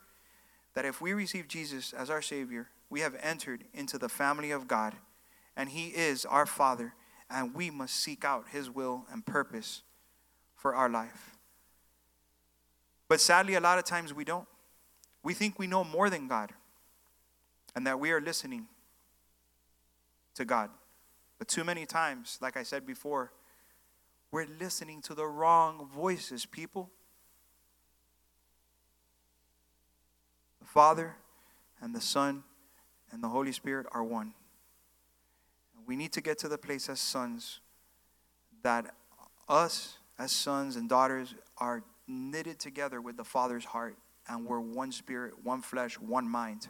that 0.74 0.84
if 0.84 1.00
we 1.00 1.12
receive 1.12 1.46
Jesus 1.46 1.92
as 1.92 2.10
our 2.10 2.20
Savior, 2.20 2.66
we 2.90 2.98
have 2.98 3.14
entered 3.22 3.62
into 3.72 3.96
the 3.96 4.08
family 4.08 4.50
of 4.50 4.66
God, 4.66 4.96
and 5.56 5.68
He 5.68 5.90
is 5.90 6.24
our 6.24 6.46
Father, 6.46 6.94
and 7.30 7.54
we 7.54 7.70
must 7.70 7.94
seek 7.94 8.24
out 8.24 8.46
His 8.50 8.68
will 8.68 9.04
and 9.12 9.24
purpose 9.24 9.84
for 10.56 10.74
our 10.74 10.88
life. 10.88 11.36
But 13.06 13.20
sadly, 13.20 13.54
a 13.54 13.60
lot 13.60 13.78
of 13.78 13.84
times 13.84 14.12
we 14.12 14.24
don't. 14.24 14.48
We 15.22 15.32
think 15.32 15.60
we 15.60 15.68
know 15.68 15.84
more 15.84 16.10
than 16.10 16.26
God, 16.26 16.50
and 17.76 17.86
that 17.86 18.00
we 18.00 18.10
are 18.10 18.20
listening 18.20 18.66
to 20.34 20.44
God. 20.44 20.70
But 21.38 21.46
too 21.46 21.62
many 21.62 21.86
times, 21.86 22.36
like 22.42 22.56
I 22.56 22.64
said 22.64 22.84
before, 22.84 23.30
we're 24.34 24.48
listening 24.58 25.00
to 25.00 25.14
the 25.14 25.24
wrong 25.24 25.88
voices, 25.94 26.44
people. 26.44 26.90
The 30.58 30.66
Father 30.66 31.14
and 31.80 31.94
the 31.94 32.00
Son 32.00 32.42
and 33.12 33.22
the 33.22 33.28
Holy 33.28 33.52
Spirit 33.52 33.86
are 33.92 34.02
one. 34.02 34.34
We 35.86 35.94
need 35.94 36.10
to 36.14 36.20
get 36.20 36.38
to 36.38 36.48
the 36.48 36.58
place 36.58 36.88
as 36.88 36.98
sons 36.98 37.60
that 38.64 38.92
us, 39.48 39.98
as 40.18 40.32
sons 40.32 40.74
and 40.74 40.88
daughters, 40.88 41.36
are 41.58 41.84
knitted 42.08 42.58
together 42.58 43.00
with 43.00 43.16
the 43.16 43.24
Father's 43.24 43.66
heart 43.66 43.96
and 44.28 44.46
we're 44.46 44.58
one 44.58 44.90
spirit, 44.90 45.34
one 45.44 45.62
flesh, 45.62 45.96
one 46.00 46.28
mind. 46.28 46.66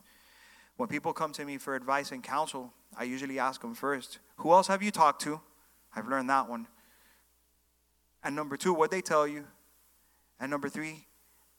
When 0.76 0.90
people 0.90 1.14
come 1.14 1.32
to 1.32 1.46
me 1.46 1.56
for 1.56 1.74
advice 1.76 2.12
and 2.12 2.22
counsel, 2.22 2.74
I 2.94 3.04
usually 3.04 3.38
ask 3.38 3.62
them 3.62 3.74
first, 3.74 4.18
Who 4.36 4.52
else 4.52 4.66
have 4.66 4.82
you 4.82 4.90
talked 4.90 5.22
to? 5.22 5.40
I've 5.96 6.08
learned 6.08 6.28
that 6.28 6.46
one. 6.46 6.66
And 8.24 8.34
number 8.34 8.56
two, 8.56 8.74
what 8.74 8.90
they 8.90 9.00
tell 9.00 9.28
you. 9.28 9.44
And 10.40 10.50
number 10.50 10.68
three, 10.68 11.06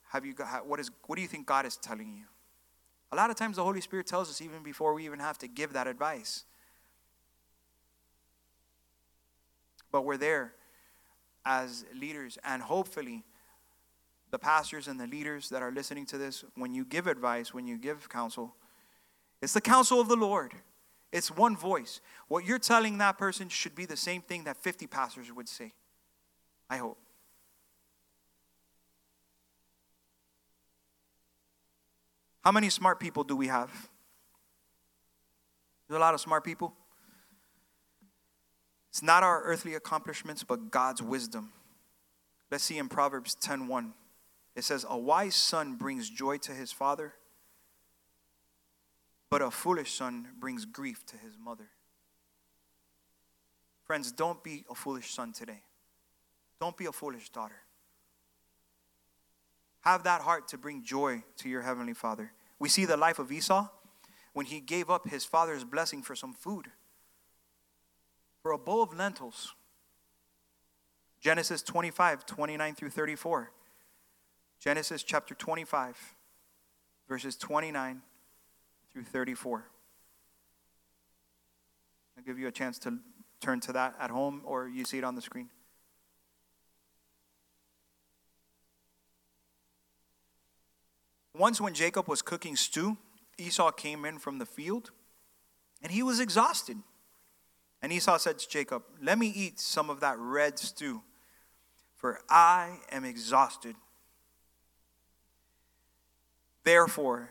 have 0.10 0.26
you 0.26 0.34
got, 0.34 0.68
what 0.68 0.80
is 0.80 0.92
what 1.06 1.16
do 1.16 1.22
you 1.22 1.28
think 1.28 1.46
God 1.46 1.66
is 1.66 1.78
telling 1.78 2.12
you? 2.12 2.26
A 3.12 3.16
lot 3.16 3.30
of 3.30 3.38
times 3.38 3.56
the 3.56 3.64
Holy 3.64 3.82
Spirit 3.82 4.08
tells 4.08 4.30
us 4.30 4.42
even 4.42 4.64
before 4.64 4.94
we 4.94 5.06
even 5.06 5.20
have 5.20 5.38
to 5.38 5.48
give 5.48 5.74
that 5.74 5.88
advice. 5.88 6.44
but 9.96 10.02
we're 10.02 10.18
there 10.18 10.52
as 11.46 11.86
leaders. 11.98 12.38
And 12.44 12.62
hopefully, 12.62 13.24
the 14.30 14.38
pastors 14.38 14.90
and 14.90 15.00
the 15.00 15.08
leaders 15.08 15.48
that 15.52 15.62
are 15.62 15.72
listening 15.72 16.06
to 16.08 16.18
this, 16.18 16.44
when 16.56 16.74
you 16.74 16.84
give 16.84 17.08
advice, 17.08 17.54
when 17.54 17.66
you 17.66 17.78
give 17.78 18.10
counsel, 18.10 18.58
it's 19.42 19.54
the 19.54 19.62
counsel 19.62 20.02
of 20.02 20.10
the 20.10 20.18
Lord. 20.18 20.52
It's 21.14 21.32
one 21.32 21.56
voice. 21.56 22.02
What 22.28 22.44
you're 22.44 22.60
telling 22.60 22.98
that 22.98 23.18
person 23.18 23.48
should 23.48 23.74
be 23.74 23.86
the 23.86 23.96
same 23.96 24.22
thing 24.22 24.44
that 24.44 24.58
50 24.58 24.86
pastors 24.86 25.32
would 25.32 25.48
say. 25.48 25.72
I 26.70 26.78
hope. 26.78 26.98
How 32.44 32.52
many 32.52 32.70
smart 32.70 33.00
people 33.00 33.24
do 33.24 33.36
we 33.36 33.48
have? 33.48 33.90
There's 35.88 35.98
a 35.98 36.00
lot 36.00 36.14
of 36.14 36.22
smart 36.22 36.44
people. 36.44 36.76
It's 38.90 39.02
not 39.02 39.24
our 39.24 39.44
earthly 39.44 39.74
accomplishments, 39.74 40.44
but 40.44 40.72
God's 40.72 41.02
wisdom. 41.02 41.54
Let's 42.50 42.64
see 42.64 42.78
in 42.78 42.88
Proverbs 42.88 43.36
10:1. 43.36 43.94
It 44.54 44.64
says, 44.64 44.86
"A 44.88 44.98
wise 44.98 45.36
son 45.36 45.76
brings 45.76 46.10
joy 46.10 46.38
to 46.40 46.54
his 46.54 46.72
father, 46.72 47.16
but 49.30 49.42
a 49.42 49.52
foolish 49.52 49.94
son 49.94 50.34
brings 50.38 50.66
grief 50.66 51.06
to 51.08 51.18
his 51.18 51.38
mother." 51.38 51.72
Friends, 53.84 54.12
don't 54.12 54.44
be 54.44 54.66
a 54.70 54.76
foolish 54.76 55.14
son 55.14 55.34
today. 55.34 55.64
Don't 56.60 56.78
be 56.78 56.86
a 56.86 56.92
foolish 56.92 57.30
daughter. 57.30 57.56
Have 59.82 60.04
that 60.04 60.22
heart 60.22 60.48
to 60.50 60.58
bring 60.58 60.84
joy 60.84 61.24
to 61.38 61.50
your 61.50 61.62
heavenly 61.62 61.94
Father. 61.94 62.32
We 62.58 62.70
see 62.70 62.86
the 62.86 62.98
life 62.98 63.20
of 63.20 63.32
Esau 63.32 63.68
when 64.34 64.46
he 64.46 64.60
gave 64.60 64.90
up 64.90 65.08
his 65.08 65.26
father's 65.26 65.64
blessing 65.64 66.02
for 66.02 66.16
some 66.16 66.34
food, 66.34 66.68
for 68.42 68.52
a 68.52 68.58
bowl 68.58 68.82
of 68.82 68.94
lentils. 68.94 69.54
Genesis 71.22 71.62
25, 71.62 72.26
29 72.26 72.76
through 72.76 72.90
34. 72.90 73.52
Genesis 74.60 75.04
chapter 75.04 75.36
25, 75.36 76.16
verses 77.08 77.36
29 77.36 78.02
through 78.92 79.04
34. 79.04 79.66
I'll 82.18 82.24
give 82.24 82.40
you 82.40 82.48
a 82.48 82.52
chance 82.52 82.80
to 82.80 82.98
turn 83.42 83.60
to 83.62 83.74
that 83.74 83.96
at 84.00 84.10
home 84.10 84.42
or 84.46 84.68
you 84.68 84.86
see 84.86 84.98
it 84.98 85.04
on 85.04 85.16
the 85.16 85.22
screen. 85.22 85.50
Once, 91.38 91.60
when 91.60 91.74
Jacob 91.74 92.08
was 92.08 92.22
cooking 92.22 92.56
stew, 92.56 92.98
Esau 93.38 93.72
came 93.72 94.06
in 94.06 94.18
from 94.18 94.40
the 94.40 94.46
field 94.46 94.92
and 95.82 95.92
he 95.92 96.02
was 96.02 96.20
exhausted. 96.20 96.78
And 97.82 97.92
Esau 97.92 98.18
said 98.18 98.40
to 98.40 98.50
Jacob, 98.50 98.84
Let 99.02 99.20
me 99.20 99.28
eat 99.28 99.60
some 99.60 99.90
of 99.90 100.00
that 100.00 100.18
red 100.18 100.58
stew, 100.58 101.02
for 101.96 102.20
I 102.30 102.80
am 102.92 103.04
exhausted. 103.04 103.76
Therefore, 106.64 107.30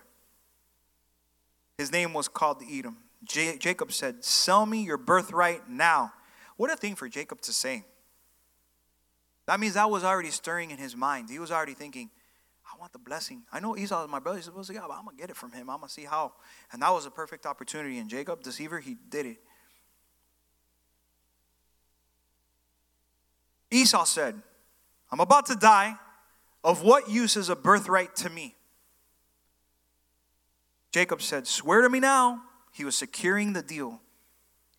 his 1.77 1.91
name 1.91 2.13
was 2.13 2.29
called 2.29 2.63
Edom. 2.71 2.99
J- 3.25 3.59
Jacob 3.59 3.91
said, 3.93 4.23
Sell 4.25 4.65
me 4.67 4.85
your 4.85 4.99
birthright 4.99 5.69
now. 5.69 6.13
What 6.57 6.71
a 6.71 6.77
thing 6.77 6.95
for 6.95 7.09
Jacob 7.09 7.41
to 7.43 7.53
say. 7.53 7.85
That 9.47 9.59
means 9.59 9.75
that 9.75 9.91
was 9.91 10.05
already 10.05 10.31
stirring 10.31 10.71
in 10.71 10.79
his 10.79 10.95
mind. 10.95 11.31
He 11.31 11.39
was 11.39 11.51
already 11.51 11.75
thinking, 11.75 12.11
I 12.75 12.81
want 12.81 12.93
the 12.93 12.99
blessing. 12.99 13.45
I 13.53 13.61
know 13.61 13.77
Esau 13.77 14.05
is 14.05 14.11
my 14.11 14.19
brother. 14.19 14.39
He's 14.39 14.47
supposed 14.47 14.67
to 14.67 14.73
get, 14.73 14.83
but 14.83 14.95
I'm 14.95 15.07
to 15.07 15.15
get 15.15 15.31
it 15.31 15.37
from 15.37 15.53
him. 15.53 15.71
I'm 15.71 15.81
to 15.81 15.89
see 15.89 16.05
how. 16.05 16.33
And 16.73 16.83
that 16.83 16.91
was 16.91 17.07
a 17.07 17.11
perfect 17.11 17.47
opportunity. 17.47 17.99
And 17.99 18.11
Jacob, 18.11 18.43
deceiver, 18.43 18.81
he 18.81 18.97
did 19.09 19.27
it. 19.27 19.39
Esau 23.71 24.05
said, 24.05 24.35
I'm 25.11 25.21
about 25.21 25.47
to 25.47 25.55
die. 25.55 25.97
Of 26.65 26.83
what 26.83 27.11
use 27.11 27.37
is 27.37 27.51
a 27.51 27.57
birthright 27.57 28.17
to 28.17 28.31
me? 28.31 28.57
Jacob 30.91 31.21
said, 31.21 31.47
Swear 31.47 31.83
to 31.83 31.91
me 31.91 32.01
now. 32.01 32.41
He 32.73 32.85
was 32.85 32.97
securing 32.97 33.53
the 33.53 33.63
deal, 33.63 34.01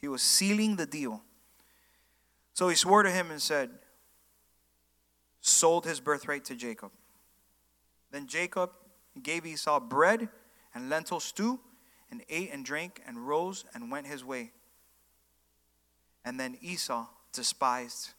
he 0.02 0.08
was 0.08 0.22
sealing 0.22 0.76
the 0.76 0.86
deal. 0.86 1.22
So 2.54 2.68
he 2.70 2.76
swore 2.76 3.04
to 3.04 3.12
him 3.12 3.32
and 3.32 3.42
said, 3.42 3.70
Sold 5.42 5.86
his 5.86 6.00
birthright 6.00 6.44
to 6.46 6.56
Jacob. 6.56 6.92
Then 8.12 8.28
Jacob 8.28 8.72
gave 9.22 9.46
Esau 9.46 9.80
bread 9.80 10.30
and 10.74 10.90
lentil 10.90 11.20
stew, 11.20 11.60
and 12.12 12.24
ate 12.30 12.52
and 12.52 12.64
drank 12.64 13.02
and 13.06 13.28
rose 13.28 13.66
and 13.74 13.92
went 13.92 14.08
his 14.08 14.24
way. 14.24 14.52
And 16.24 16.40
then 16.40 16.58
Esau 16.62 17.08
despised 17.34 18.12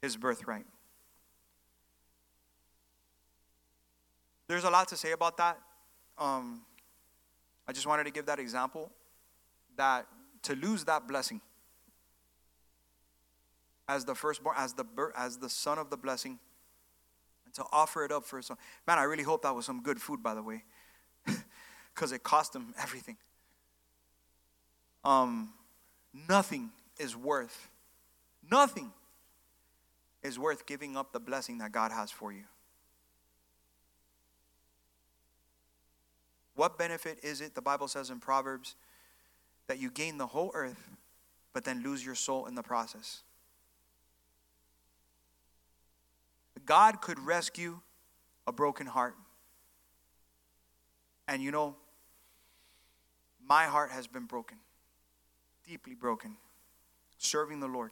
his 0.00 0.16
birthright. 0.16 0.66
There's 4.48 4.64
a 4.64 4.70
lot 4.70 4.88
to 4.88 4.96
say 4.96 5.12
about 5.12 5.36
that. 5.38 5.58
Um, 6.18 6.62
I 7.66 7.72
just 7.72 7.86
wanted 7.86 8.04
to 8.04 8.10
give 8.10 8.26
that 8.26 8.38
example 8.38 8.90
that 9.76 10.06
to 10.42 10.54
lose 10.54 10.84
that 10.84 11.08
blessing 11.08 11.40
as 13.88 14.04
the 14.04 14.14
firstborn, 14.14 14.56
as 14.58 14.74
the 14.74 14.84
as 15.16 15.38
the 15.38 15.48
son 15.48 15.78
of 15.78 15.90
the 15.90 15.96
blessing, 15.96 16.38
to 17.54 17.64
offer 17.72 18.04
it 18.04 18.12
up 18.12 18.24
for 18.24 18.40
some. 18.42 18.56
Man, 18.86 18.98
I 18.98 19.04
really 19.04 19.22
hope 19.22 19.42
that 19.42 19.54
was 19.54 19.66
some 19.66 19.82
good 19.82 20.00
food, 20.00 20.22
by 20.22 20.34
the 20.34 20.42
way, 20.42 20.64
because 21.94 22.12
it 22.12 22.22
cost 22.22 22.54
him 22.54 22.74
everything. 22.78 23.16
Um, 25.04 25.52
nothing 26.28 26.70
is 26.98 27.16
worth, 27.16 27.68
nothing 28.50 28.92
is 30.22 30.38
worth 30.38 30.66
giving 30.66 30.96
up 30.96 31.12
the 31.12 31.20
blessing 31.20 31.58
that 31.58 31.72
God 31.72 31.90
has 31.90 32.10
for 32.10 32.32
you. 32.32 32.44
What 36.54 36.78
benefit 36.78 37.18
is 37.22 37.40
it, 37.40 37.54
the 37.54 37.62
Bible 37.62 37.88
says 37.88 38.10
in 38.10 38.20
Proverbs, 38.20 38.76
that 39.68 39.78
you 39.78 39.90
gain 39.90 40.18
the 40.18 40.26
whole 40.26 40.50
earth, 40.54 40.90
but 41.52 41.64
then 41.64 41.82
lose 41.82 42.04
your 42.04 42.14
soul 42.14 42.46
in 42.46 42.54
the 42.54 42.62
process? 42.62 43.22
God 46.66 47.00
could 47.00 47.18
rescue 47.18 47.80
a 48.46 48.52
broken 48.52 48.86
heart. 48.86 49.14
And 51.28 51.42
you 51.42 51.50
know, 51.50 51.76
my 53.46 53.64
heart 53.64 53.90
has 53.90 54.06
been 54.06 54.26
broken, 54.26 54.58
deeply 55.66 55.94
broken, 55.94 56.36
serving 57.18 57.60
the 57.60 57.68
Lord. 57.68 57.90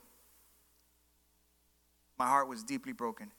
My 2.19 2.27
heart 2.27 2.49
was 2.49 2.63
deeply 2.63 2.93
broken. 2.93 3.33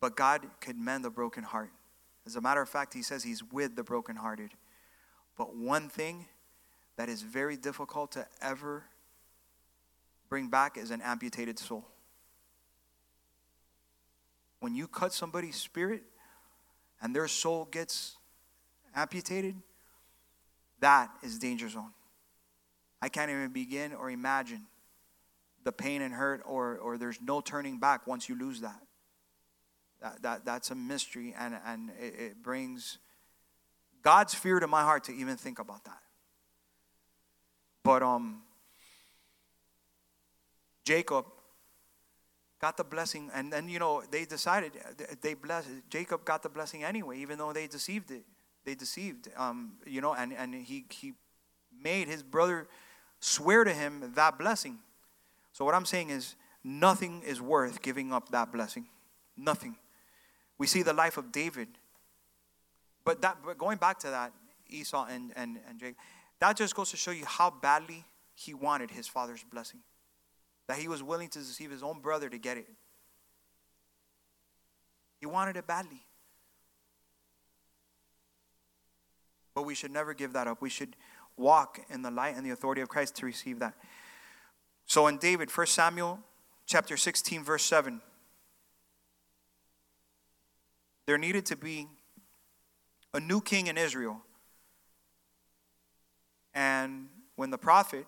But 0.00 0.16
God 0.16 0.46
could 0.60 0.76
mend 0.76 1.04
a 1.04 1.10
broken 1.10 1.44
heart. 1.44 1.70
As 2.26 2.36
a 2.36 2.40
matter 2.40 2.60
of 2.60 2.68
fact, 2.68 2.94
He 2.94 3.02
says 3.02 3.22
He's 3.22 3.42
with 3.42 3.76
the 3.76 3.84
brokenhearted. 3.84 4.50
But 5.36 5.54
one 5.54 5.88
thing 5.88 6.26
that 6.96 7.08
is 7.08 7.22
very 7.22 7.56
difficult 7.56 8.12
to 8.12 8.26
ever 8.40 8.84
bring 10.28 10.48
back 10.48 10.76
is 10.76 10.90
an 10.90 11.00
amputated 11.02 11.58
soul 11.58 11.86
when 14.62 14.76
you 14.76 14.86
cut 14.86 15.12
somebody's 15.12 15.56
spirit 15.56 16.04
and 17.02 17.14
their 17.14 17.26
soul 17.26 17.66
gets 17.68 18.16
amputated, 18.94 19.56
that 20.78 21.10
is 21.20 21.36
danger 21.40 21.68
zone. 21.68 21.90
I 23.00 23.08
can't 23.08 23.28
even 23.28 23.48
begin 23.48 23.92
or 23.92 24.08
imagine 24.08 24.62
the 25.64 25.72
pain 25.72 26.00
and 26.00 26.14
hurt, 26.14 26.42
or, 26.44 26.76
or 26.76 26.96
there's 26.96 27.20
no 27.20 27.40
turning 27.40 27.78
back 27.78 28.06
once 28.06 28.28
you 28.28 28.38
lose 28.38 28.60
that. 28.60 28.80
That, 30.00 30.22
that 30.22 30.44
that's 30.44 30.70
a 30.70 30.76
mystery, 30.76 31.34
and, 31.36 31.58
and 31.66 31.90
it, 32.00 32.14
it 32.20 32.42
brings 32.42 32.98
God's 34.02 34.34
fear 34.34 34.60
to 34.60 34.68
my 34.68 34.82
heart 34.82 35.04
to 35.04 35.12
even 35.12 35.36
think 35.36 35.58
about 35.58 35.84
that. 35.84 36.00
But 37.82 38.02
um, 38.04 38.42
Jacob 40.84 41.26
got 42.62 42.76
the 42.76 42.84
blessing 42.84 43.28
and 43.34 43.52
then 43.52 43.68
you 43.68 43.78
know 43.80 44.02
they 44.12 44.24
decided 44.24 44.72
they 45.20 45.34
blessed 45.34 45.68
jacob 45.90 46.24
got 46.24 46.42
the 46.44 46.48
blessing 46.48 46.84
anyway 46.84 47.18
even 47.18 47.36
though 47.36 47.52
they 47.52 47.66
deceived 47.66 48.10
it 48.12 48.22
they 48.64 48.74
deceived 48.74 49.28
um, 49.36 49.72
you 49.84 50.00
know 50.00 50.14
and, 50.14 50.32
and 50.32 50.54
he, 50.54 50.84
he 50.88 51.12
made 51.82 52.08
his 52.08 52.22
brother 52.22 52.68
swear 53.20 53.64
to 53.64 53.72
him 53.72 54.12
that 54.14 54.38
blessing. 54.38 54.78
So 55.52 55.64
what 55.64 55.74
i'm 55.74 55.84
saying 55.84 56.10
is 56.10 56.34
nothing 56.64 57.22
is 57.26 57.40
worth 57.40 57.82
giving 57.82 58.12
up 58.12 58.30
that 58.30 58.52
blessing. 58.52 58.86
Nothing. 59.36 59.76
We 60.58 60.66
see 60.66 60.82
the 60.82 60.92
life 60.92 61.16
of 61.16 61.32
david. 61.32 61.68
But 63.04 63.20
that 63.22 63.38
but 63.44 63.58
going 63.58 63.78
back 63.78 63.98
to 64.00 64.08
that 64.08 64.32
esau 64.68 65.06
and, 65.06 65.32
and, 65.36 65.58
and 65.68 65.78
jacob 65.78 65.96
that 66.38 66.56
just 66.56 66.74
goes 66.74 66.90
to 66.90 66.96
show 66.96 67.10
you 67.10 67.24
how 67.26 67.50
badly 67.50 68.04
he 68.34 68.54
wanted 68.54 68.90
his 68.90 69.06
father's 69.06 69.44
blessing 69.44 69.80
that 70.68 70.78
he 70.78 70.88
was 70.88 71.02
willing 71.02 71.28
to 71.30 71.38
deceive 71.38 71.70
his 71.70 71.82
own 71.82 72.00
brother 72.00 72.28
to 72.28 72.38
get 72.38 72.56
it. 72.56 72.68
He 75.18 75.26
wanted 75.26 75.56
it 75.56 75.66
badly. 75.66 76.04
But 79.54 79.62
we 79.62 79.74
should 79.74 79.90
never 79.90 80.14
give 80.14 80.32
that 80.32 80.46
up. 80.46 80.62
We 80.62 80.70
should 80.70 80.96
walk 81.36 81.80
in 81.90 82.02
the 82.02 82.10
light 82.10 82.36
and 82.36 82.44
the 82.44 82.50
authority 82.50 82.80
of 82.80 82.88
Christ 82.88 83.16
to 83.16 83.26
receive 83.26 83.58
that. 83.58 83.74
So 84.86 85.06
in 85.06 85.18
David, 85.18 85.50
1 85.50 85.66
Samuel 85.66 86.20
chapter 86.66 86.96
16, 86.96 87.44
verse 87.44 87.64
7, 87.64 88.00
there 91.06 91.18
needed 91.18 91.46
to 91.46 91.56
be 91.56 91.88
a 93.14 93.20
new 93.20 93.40
king 93.40 93.66
in 93.66 93.76
Israel. 93.76 94.22
And 96.54 97.08
when 97.36 97.50
the 97.50 97.58
prophet 97.58 98.06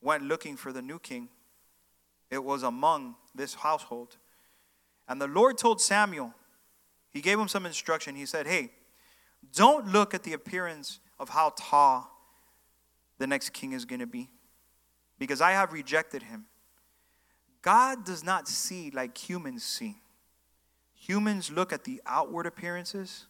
went 0.00 0.24
looking 0.24 0.56
for 0.56 0.72
the 0.72 0.82
new 0.82 0.98
king, 0.98 1.28
it 2.30 2.42
was 2.42 2.62
among 2.62 3.16
this 3.34 3.54
household. 3.54 4.16
And 5.08 5.20
the 5.20 5.26
Lord 5.26 5.58
told 5.58 5.80
Samuel, 5.80 6.34
he 7.10 7.20
gave 7.20 7.38
him 7.38 7.48
some 7.48 7.66
instruction. 7.66 8.14
He 8.14 8.26
said, 8.26 8.46
Hey, 8.46 8.70
don't 9.54 9.88
look 9.88 10.14
at 10.14 10.22
the 10.22 10.32
appearance 10.32 11.00
of 11.18 11.30
how 11.30 11.52
tall 11.56 12.10
the 13.18 13.26
next 13.26 13.50
king 13.50 13.72
is 13.72 13.84
going 13.84 14.00
to 14.00 14.06
be, 14.06 14.30
because 15.18 15.40
I 15.40 15.52
have 15.52 15.72
rejected 15.72 16.22
him. 16.22 16.46
God 17.62 18.04
does 18.04 18.24
not 18.24 18.48
see 18.48 18.90
like 18.90 19.16
humans 19.16 19.62
see. 19.64 19.96
Humans 20.94 21.50
look 21.50 21.72
at 21.72 21.84
the 21.84 22.00
outward 22.06 22.46
appearances, 22.46 23.26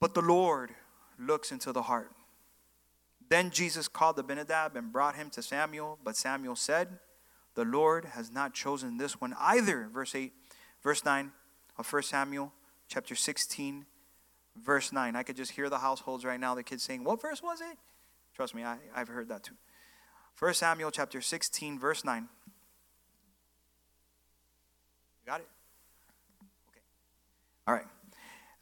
but 0.00 0.14
the 0.14 0.20
Lord 0.20 0.70
looks 1.18 1.52
into 1.52 1.72
the 1.72 1.82
heart. 1.82 2.10
Then 3.28 3.50
Jesse 3.50 3.80
called 3.92 4.18
Abinadab 4.18 4.76
and 4.76 4.92
brought 4.92 5.14
him 5.14 5.30
to 5.30 5.42
Samuel, 5.42 5.98
but 6.04 6.16
Samuel 6.16 6.56
said, 6.56 6.98
The 7.54 7.64
Lord 7.64 8.06
has 8.06 8.30
not 8.30 8.54
chosen 8.54 8.96
this 8.96 9.20
one 9.20 9.34
either. 9.38 9.88
Verse 9.92 10.14
8, 10.14 10.32
verse 10.82 11.04
9 11.04 11.32
of 11.78 11.92
1 11.92 12.02
Samuel 12.02 12.52
chapter 12.88 13.14
16, 13.14 13.86
verse 14.56 14.92
9. 14.92 15.16
I 15.16 15.22
could 15.22 15.36
just 15.36 15.52
hear 15.52 15.68
the 15.68 15.78
households 15.78 16.24
right 16.24 16.40
now, 16.40 16.54
the 16.54 16.62
kids 16.62 16.82
saying, 16.82 17.04
What 17.04 17.20
verse 17.20 17.42
was 17.42 17.60
it? 17.60 17.78
Trust 18.34 18.54
me, 18.54 18.64
I, 18.64 18.78
I've 18.94 19.08
heard 19.08 19.28
that 19.28 19.42
too. 19.42 19.54
1 20.38 20.54
Samuel 20.54 20.90
chapter 20.90 21.20
16, 21.20 21.78
verse 21.78 22.04
9. 22.04 22.22
You 25.24 25.30
got 25.30 25.40
it? 25.40 25.48
Okay. 26.70 26.80
All 27.66 27.74
right. 27.74 27.86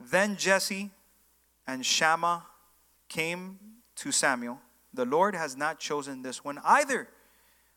Then 0.01 0.37
Jesse 0.37 0.91
and 1.67 1.87
Shammah 1.87 2.45
came 3.09 3.59
to 3.97 4.11
Samuel. 4.11 4.61
The 4.93 5.05
Lord 5.05 5.35
has 5.35 5.57
not 5.57 5.79
chosen 5.79 6.23
this 6.23 6.45
one 6.45 6.59
either, 6.65 7.09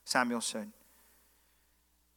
Samuel 0.04 0.42
said. 0.42 0.72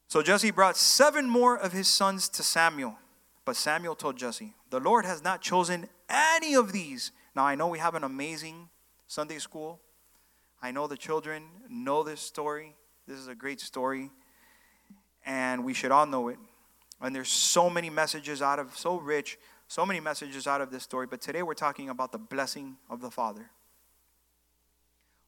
So 0.09 0.22
Jesse 0.22 0.50
brought 0.50 0.76
seven 0.76 1.28
more 1.28 1.57
of 1.57 1.72
his 1.72 1.88
sons 1.88 2.28
to 2.30 2.42
Samuel. 2.42 2.96
But 3.44 3.57
Samuel 3.57 3.94
told 3.94 4.16
Jesse, 4.16 4.54
The 4.70 4.80
Lord 4.80 5.04
has 5.04 5.22
not 5.22 5.40
chosen 5.40 5.88
any 6.09 6.54
of 6.54 6.72
these. 6.72 7.12
Now 7.34 7.44
I 7.44 7.54
know 7.54 7.68
we 7.68 7.78
have 7.78 7.94
an 7.94 8.04
amazing 8.04 8.68
Sunday 9.07 9.38
school. 9.38 9.80
I 10.62 10.70
know 10.70 10.86
the 10.86 10.96
children 10.96 11.44
know 11.68 12.02
this 12.02 12.20
story. 12.20 12.74
This 13.07 13.18
is 13.18 13.28
a 13.28 13.34
great 13.34 13.61
story. 13.61 14.11
And 15.24 15.64
we 15.64 15.74
should 15.74 15.90
all 15.90 16.07
know 16.07 16.28
it. 16.28 16.38
And 17.00 17.14
there's 17.14 17.28
so 17.28 17.68
many 17.68 17.90
messages 17.90 18.40
out 18.40 18.59
of, 18.59 18.76
so 18.76 18.98
rich, 18.98 19.38
so 19.68 19.84
many 19.84 20.00
messages 20.00 20.46
out 20.46 20.61
of 20.61 20.70
this 20.70 20.82
story. 20.82 21.07
But 21.07 21.20
today 21.20 21.42
we're 21.42 21.54
talking 21.54 21.88
about 21.88 22.12
the 22.12 22.18
blessing 22.18 22.76
of 22.88 23.00
the 23.00 23.11
Father. 23.11 23.50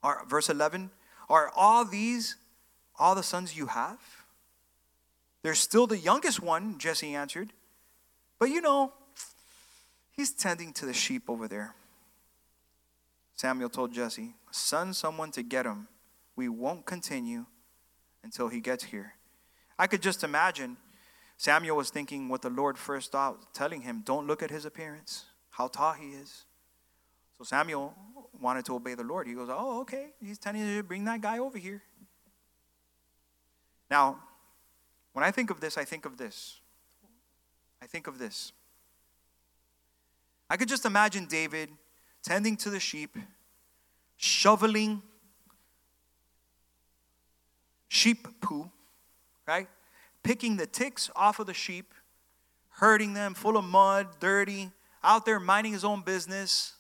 Are, 0.03 0.25
verse 0.27 0.49
11 0.49 0.91
Are 1.29 1.51
all 1.55 1.85
these 1.85 2.37
all 2.99 3.15
the 3.15 3.23
sons 3.23 3.57
you 3.57 3.67
have? 3.67 4.01
There's 5.49 5.61
still 5.61 5.87
the 5.87 5.97
youngest 5.97 6.43
one, 6.43 6.77
Jesse 6.77 7.15
answered. 7.15 7.55
But 8.39 8.51
you 8.51 8.61
know, 8.61 8.93
he's 10.13 10.31
tending 10.31 10.75
to 10.75 10.85
the 10.85 10.93
sheep 10.93 11.23
over 11.27 11.49
there. 11.49 11.75
Samuel 13.35 13.71
told 13.71 13.95
Jesse, 13.95 14.35
Send 14.51 14.95
someone 14.95 15.31
to 15.31 15.43
get 15.43 15.65
him. 15.65 15.89
We 16.37 16.51
won't 16.51 16.85
continue 16.85 17.47
until 18.23 18.49
he 18.49 18.61
gets 18.61 18.85
here. 18.85 19.15
I 19.79 19.87
could 19.87 20.03
just 20.03 20.23
imagine 20.23 20.77
Samuel 21.39 21.79
was 21.79 21.89
thinking 21.89 22.29
what 22.29 22.43
the 22.43 22.51
Lord 22.51 22.77
first 22.77 23.13
thought, 23.13 23.55
telling 23.55 23.81
him, 23.81 24.03
Don't 24.05 24.27
look 24.27 24.43
at 24.43 24.51
his 24.51 24.67
appearance, 24.67 25.25
how 25.49 25.69
tall 25.69 25.95
he 25.95 26.09
is. 26.09 26.45
So 27.39 27.45
Samuel 27.45 27.95
wanted 28.39 28.67
to 28.67 28.75
obey 28.75 28.93
the 28.93 29.03
Lord. 29.03 29.27
He 29.27 29.33
goes, 29.33 29.49
Oh, 29.51 29.81
okay. 29.81 30.09
He's 30.23 30.37
telling 30.37 30.61
you 30.61 30.77
to 30.77 30.83
bring 30.83 31.07
that 31.07 31.23
guy 31.23 31.39
over 31.39 31.57
here. 31.57 31.83
Now, 33.91 34.19
when 35.13 35.25
I 35.25 35.31
think 35.31 35.51
of 35.51 35.61
this, 35.61 35.77
I 35.77 35.85
think 35.85 36.05
of 36.05 36.17
this. 36.17 36.61
I 37.83 37.87
think 37.87 38.07
of 38.07 38.19
this. 38.19 38.53
I 40.51 40.57
could 40.57 40.69
just 40.69 40.85
imagine 40.85 41.27
David 41.27 41.71
tending 42.23 42.57
to 42.59 42.71
the 42.71 42.81
sheep, 42.81 43.17
shoveling 44.17 45.03
sheep 47.89 48.41
poo, 48.41 48.71
right? 49.47 49.69
Picking 50.23 50.57
the 50.57 50.67
ticks 50.67 51.11
off 51.17 51.39
of 51.39 51.47
the 51.47 51.55
sheep, 51.55 51.93
herding 52.71 53.15
them, 53.15 53.35
full 53.35 53.57
of 53.57 53.65
mud, 53.65 54.07
dirty, 54.21 54.71
out 55.03 55.25
there 55.25 55.41
minding 55.41 55.73
his 55.73 55.85
own 55.85 56.03
business. 56.03 56.75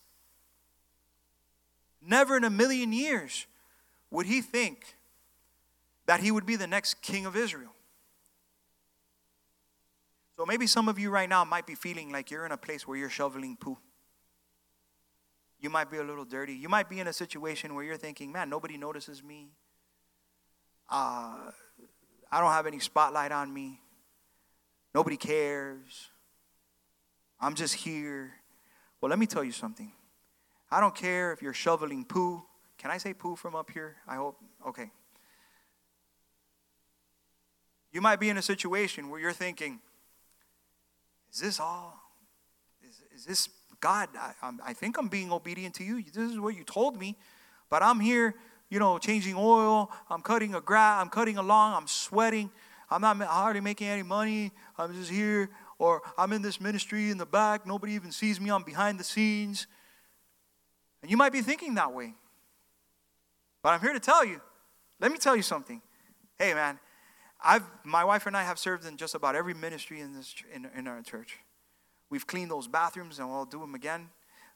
Never 2.00 2.36
in 2.36 2.44
a 2.44 2.50
million 2.50 2.92
years 2.92 3.46
would 4.10 4.26
he 4.26 4.40
think 4.40 4.96
that 6.06 6.20
he 6.20 6.30
would 6.30 6.46
be 6.46 6.56
the 6.56 6.66
next 6.66 7.02
king 7.02 7.26
of 7.26 7.36
Israel. 7.36 7.74
So 10.38 10.46
maybe 10.46 10.68
some 10.68 10.88
of 10.88 11.00
you 11.00 11.10
right 11.10 11.28
now 11.28 11.44
might 11.44 11.66
be 11.66 11.74
feeling 11.74 12.12
like 12.12 12.30
you're 12.30 12.46
in 12.46 12.52
a 12.52 12.56
place 12.56 12.86
where 12.86 12.96
you're 12.96 13.10
shoveling 13.10 13.56
poo. 13.56 13.76
You 15.58 15.68
might 15.68 15.90
be 15.90 15.96
a 15.96 16.04
little 16.04 16.24
dirty. 16.24 16.54
You 16.54 16.68
might 16.68 16.88
be 16.88 17.00
in 17.00 17.08
a 17.08 17.12
situation 17.12 17.74
where 17.74 17.82
you're 17.82 17.96
thinking, 17.96 18.30
man, 18.30 18.48
nobody 18.48 18.76
notices 18.76 19.20
me. 19.20 19.48
Uh, 20.88 21.50
I 22.30 22.40
don't 22.40 22.52
have 22.52 22.68
any 22.68 22.78
spotlight 22.78 23.32
on 23.32 23.52
me. 23.52 23.80
Nobody 24.94 25.16
cares. 25.16 26.06
I'm 27.40 27.56
just 27.56 27.74
here. 27.74 28.32
Well, 29.00 29.10
let 29.10 29.18
me 29.18 29.26
tell 29.26 29.42
you 29.42 29.50
something. 29.50 29.90
I 30.70 30.78
don't 30.78 30.94
care 30.94 31.32
if 31.32 31.42
you're 31.42 31.52
shoveling 31.52 32.04
poo. 32.04 32.44
Can 32.78 32.92
I 32.92 32.98
say 32.98 33.12
poo 33.12 33.34
from 33.34 33.56
up 33.56 33.72
here? 33.72 33.96
I 34.06 34.14
hope. 34.14 34.36
Okay. 34.68 34.92
You 37.90 38.00
might 38.00 38.20
be 38.20 38.28
in 38.28 38.38
a 38.38 38.42
situation 38.42 39.10
where 39.10 39.18
you're 39.18 39.32
thinking, 39.32 39.80
is 41.32 41.40
this 41.40 41.60
all? 41.60 41.98
Is, 42.86 43.02
is 43.14 43.24
this 43.24 43.48
God? 43.80 44.08
I, 44.16 44.32
I 44.64 44.72
think 44.72 44.98
I'm 44.98 45.08
being 45.08 45.32
obedient 45.32 45.74
to 45.76 45.84
you. 45.84 46.02
This 46.02 46.32
is 46.32 46.38
what 46.38 46.56
you 46.56 46.64
told 46.64 46.98
me. 46.98 47.16
But 47.70 47.82
I'm 47.82 48.00
here, 48.00 48.34
you 48.70 48.78
know, 48.78 48.98
changing 48.98 49.34
oil. 49.36 49.90
I'm 50.08 50.22
cutting 50.22 50.54
a 50.54 50.60
grass. 50.60 51.02
I'm 51.02 51.10
cutting 51.10 51.36
along. 51.36 51.74
I'm 51.74 51.86
sweating. 51.86 52.50
I'm 52.90 53.02
not 53.02 53.16
hardly 53.18 53.60
making 53.60 53.88
any 53.88 54.02
money. 54.02 54.52
I'm 54.78 54.94
just 54.94 55.10
here. 55.10 55.50
Or 55.78 56.02
I'm 56.16 56.32
in 56.32 56.42
this 56.42 56.60
ministry 56.60 57.10
in 57.10 57.18
the 57.18 57.26
back. 57.26 57.66
Nobody 57.66 57.92
even 57.92 58.10
sees 58.10 58.40
me. 58.40 58.50
I'm 58.50 58.62
behind 58.62 58.98
the 58.98 59.04
scenes. 59.04 59.66
And 61.02 61.10
you 61.10 61.16
might 61.16 61.32
be 61.32 61.42
thinking 61.42 61.74
that 61.74 61.92
way. 61.92 62.14
But 63.62 63.70
I'm 63.70 63.80
here 63.80 63.92
to 63.92 64.00
tell 64.00 64.24
you. 64.24 64.40
Let 65.00 65.12
me 65.12 65.18
tell 65.18 65.36
you 65.36 65.42
something. 65.42 65.80
Hey, 66.38 66.54
man, 66.54 66.78
I've, 67.40 67.64
my 67.84 68.04
wife 68.04 68.26
and 68.26 68.36
I 68.36 68.42
have 68.42 68.58
served 68.58 68.84
in 68.84 68.96
just 68.96 69.14
about 69.14 69.36
every 69.36 69.54
ministry 69.54 70.00
in, 70.00 70.14
this, 70.14 70.34
in, 70.52 70.68
in 70.76 70.88
our 70.88 71.00
church. 71.02 71.38
We've 72.10 72.26
cleaned 72.26 72.50
those 72.50 72.66
bathrooms 72.66 73.18
and 73.18 73.30
we'll 73.30 73.44
do 73.44 73.60
them 73.60 73.74
again, 73.74 74.08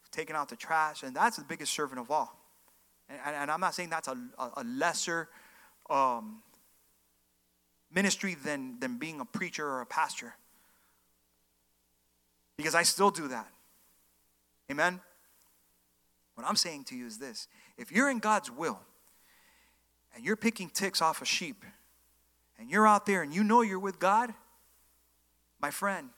We've 0.02 0.10
taken 0.10 0.34
out 0.34 0.48
the 0.48 0.56
trash, 0.56 1.02
and 1.02 1.14
that's 1.14 1.36
the 1.36 1.44
biggest 1.44 1.72
servant 1.72 2.00
of 2.00 2.10
all. 2.10 2.36
And, 3.08 3.18
and, 3.24 3.36
and 3.36 3.50
I'm 3.50 3.60
not 3.60 3.74
saying 3.74 3.90
that's 3.90 4.08
a, 4.08 4.16
a 4.56 4.64
lesser 4.64 5.28
um, 5.88 6.42
ministry 7.94 8.34
than, 8.34 8.78
than 8.80 8.98
being 8.98 9.20
a 9.20 9.24
preacher 9.24 9.66
or 9.66 9.80
a 9.80 9.86
pastor, 9.86 10.34
because 12.56 12.74
I 12.74 12.82
still 12.82 13.10
do 13.10 13.28
that. 13.28 13.48
Amen? 14.70 15.00
What 16.34 16.46
I'm 16.46 16.56
saying 16.56 16.84
to 16.84 16.96
you 16.96 17.06
is 17.06 17.18
this 17.18 17.46
if 17.76 17.92
you're 17.92 18.10
in 18.10 18.18
God's 18.18 18.50
will 18.50 18.80
and 20.14 20.24
you're 20.24 20.36
picking 20.36 20.70
ticks 20.70 21.02
off 21.02 21.22
a 21.22 21.24
sheep, 21.24 21.64
and 22.62 22.70
you're 22.70 22.86
out 22.86 23.06
there 23.06 23.22
and 23.22 23.34
you 23.34 23.42
know 23.42 23.62
you're 23.62 23.80
with 23.80 23.98
God, 23.98 24.32
my 25.60 25.72
friend, 25.72 26.10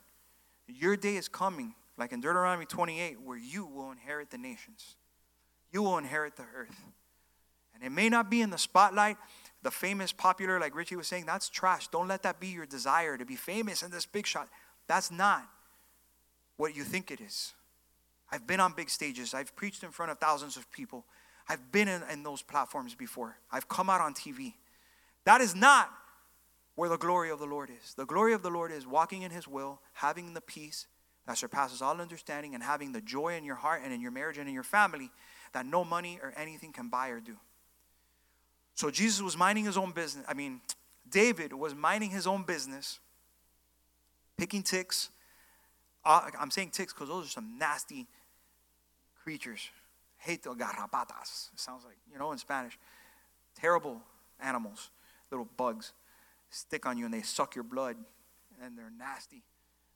your 0.67 0.95
day 0.95 1.15
is 1.15 1.27
coming, 1.27 1.73
like 1.97 2.11
in 2.11 2.21
Deuteronomy 2.21 2.67
28, 2.67 3.19
where 3.19 3.35
you 3.35 3.65
will 3.65 3.91
inherit 3.91 4.29
the 4.29 4.37
nations. 4.37 4.95
You 5.71 5.81
will 5.81 5.97
inherit 5.97 6.35
the 6.35 6.45
earth. 6.55 6.85
And 7.73 7.83
it 7.83 7.89
may 7.89 8.09
not 8.09 8.29
be 8.29 8.41
in 8.41 8.51
the 8.51 8.59
spotlight, 8.59 9.17
the 9.63 9.71
famous, 9.71 10.11
popular, 10.11 10.59
like 10.59 10.75
Richie 10.75 10.95
was 10.95 11.07
saying, 11.07 11.25
that's 11.25 11.49
trash. 11.49 11.87
Don't 11.87 12.07
let 12.07 12.21
that 12.21 12.39
be 12.39 12.49
your 12.49 12.67
desire 12.67 13.17
to 13.17 13.25
be 13.25 13.35
famous 13.35 13.81
in 13.81 13.89
this 13.89 14.05
big 14.05 14.27
shot. 14.27 14.47
That's 14.85 15.09
not 15.09 15.47
what 16.57 16.75
you 16.75 16.83
think 16.83 17.09
it 17.09 17.21
is. 17.21 17.53
I've 18.31 18.45
been 18.45 18.59
on 18.59 18.73
big 18.73 18.91
stages, 18.91 19.33
I've 19.33 19.55
preached 19.55 19.83
in 19.83 19.89
front 19.89 20.11
of 20.11 20.19
thousands 20.19 20.57
of 20.57 20.71
people, 20.71 21.05
I've 21.49 21.71
been 21.71 21.87
in, 21.87 22.03
in 22.11 22.21
those 22.21 22.43
platforms 22.43 22.93
before, 22.93 23.35
I've 23.51 23.67
come 23.67 23.89
out 23.89 23.99
on 23.99 24.13
TV. 24.13 24.53
That 25.23 25.41
is 25.41 25.55
not 25.55 25.91
where 26.75 26.89
the 26.89 26.97
glory 26.97 27.29
of 27.29 27.39
the 27.39 27.45
Lord 27.45 27.69
is. 27.69 27.93
The 27.93 28.05
glory 28.05 28.33
of 28.33 28.43
the 28.43 28.49
Lord 28.49 28.71
is 28.71 28.85
walking 28.85 29.21
in 29.21 29.31
His 29.31 29.47
will, 29.47 29.79
having 29.93 30.33
the 30.33 30.41
peace 30.41 30.87
that 31.25 31.37
surpasses 31.37 31.81
all 31.81 31.99
understanding, 31.99 32.53
and 32.53 32.61
having 32.61 32.91
the 32.91 33.01
joy 33.01 33.35
in 33.35 33.43
your 33.43 33.55
heart 33.55 33.81
and 33.83 33.93
in 33.93 34.01
your 34.01 34.11
marriage 34.11 34.37
and 34.37 34.47
in 34.47 34.53
your 34.53 34.63
family 34.63 35.09
that 35.53 35.65
no 35.65 35.83
money 35.83 36.19
or 36.21 36.33
anything 36.37 36.71
can 36.71 36.89
buy 36.89 37.09
or 37.09 37.19
do. 37.19 37.37
So 38.75 38.91
Jesus 38.91 39.21
was 39.21 39.37
minding 39.37 39.63
his 39.63 39.77
own 39.77 39.91
business. 39.91 40.25
I 40.27 40.33
mean, 40.33 40.59
David 41.09 41.53
was 41.53 41.73
minding 41.73 42.09
his 42.09 42.27
own 42.27 42.43
business, 42.43 42.99
picking 44.37 44.61
ticks. 44.61 45.09
Uh, 46.03 46.29
I'm 46.39 46.51
saying 46.51 46.71
ticks 46.71 46.91
because 46.93 47.07
those 47.07 47.25
are 47.25 47.29
some 47.29 47.57
nasty 47.57 48.05
creatures. 49.23 49.69
Hate 50.17 50.43
garrapatas. 50.43 51.53
It 51.53 51.59
sounds 51.59 51.85
like, 51.85 51.97
you 52.11 52.19
know, 52.19 52.33
in 52.33 52.37
Spanish. 52.37 52.77
Terrible 53.55 54.01
animals, 54.41 54.89
little 55.31 55.47
bugs 55.55 55.93
stick 56.55 56.85
on 56.85 56.97
you 56.97 57.05
and 57.05 57.13
they 57.13 57.21
suck 57.21 57.55
your 57.55 57.63
blood 57.63 57.97
and 58.63 58.77
they're 58.77 58.91
nasty. 58.97 59.43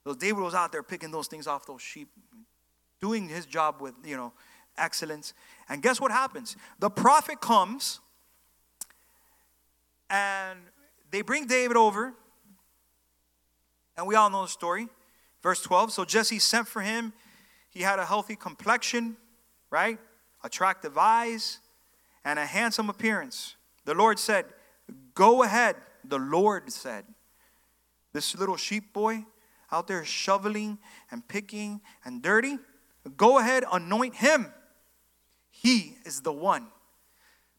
So 0.04 0.14
David 0.14 0.40
was 0.40 0.54
out 0.54 0.72
there 0.72 0.82
picking 0.82 1.10
those 1.10 1.26
things 1.26 1.46
off 1.46 1.66
those 1.66 1.82
sheep, 1.82 2.08
doing 3.00 3.28
his 3.28 3.46
job 3.46 3.76
with, 3.80 3.94
you 4.04 4.16
know, 4.16 4.32
excellence. 4.76 5.34
And 5.68 5.82
guess 5.82 6.00
what 6.00 6.10
happens? 6.10 6.56
The 6.78 6.90
prophet 6.90 7.40
comes 7.40 8.00
and 10.08 10.58
they 11.10 11.22
bring 11.22 11.46
David 11.46 11.76
over. 11.76 12.14
And 13.96 14.06
we 14.06 14.14
all 14.14 14.30
know 14.30 14.42
the 14.42 14.48
story. 14.48 14.88
Verse 15.42 15.62
12. 15.62 15.92
So 15.92 16.04
Jesse 16.04 16.38
sent 16.38 16.68
for 16.68 16.82
him. 16.82 17.12
He 17.70 17.82
had 17.82 17.98
a 17.98 18.04
healthy 18.04 18.36
complexion, 18.36 19.16
right? 19.70 19.98
Attractive 20.42 20.96
eyes, 20.98 21.58
and 22.24 22.38
a 22.38 22.46
handsome 22.46 22.90
appearance. 22.90 23.56
The 23.84 23.94
Lord 23.94 24.18
said, 24.18 24.46
Go 25.14 25.42
ahead. 25.42 25.76
The 26.04 26.18
Lord 26.18 26.72
said, 26.72 27.04
This 28.12 28.36
little 28.36 28.56
sheep 28.56 28.92
boy 28.92 29.24
out 29.72 29.86
there 29.86 30.04
shoveling 30.04 30.78
and 31.10 31.26
picking 31.26 31.80
and 32.04 32.22
dirty, 32.22 32.58
go 33.16 33.38
ahead, 33.38 33.64
anoint 33.70 34.16
him. 34.16 34.52
He 35.50 35.96
is 36.04 36.22
the 36.22 36.32
one. 36.32 36.68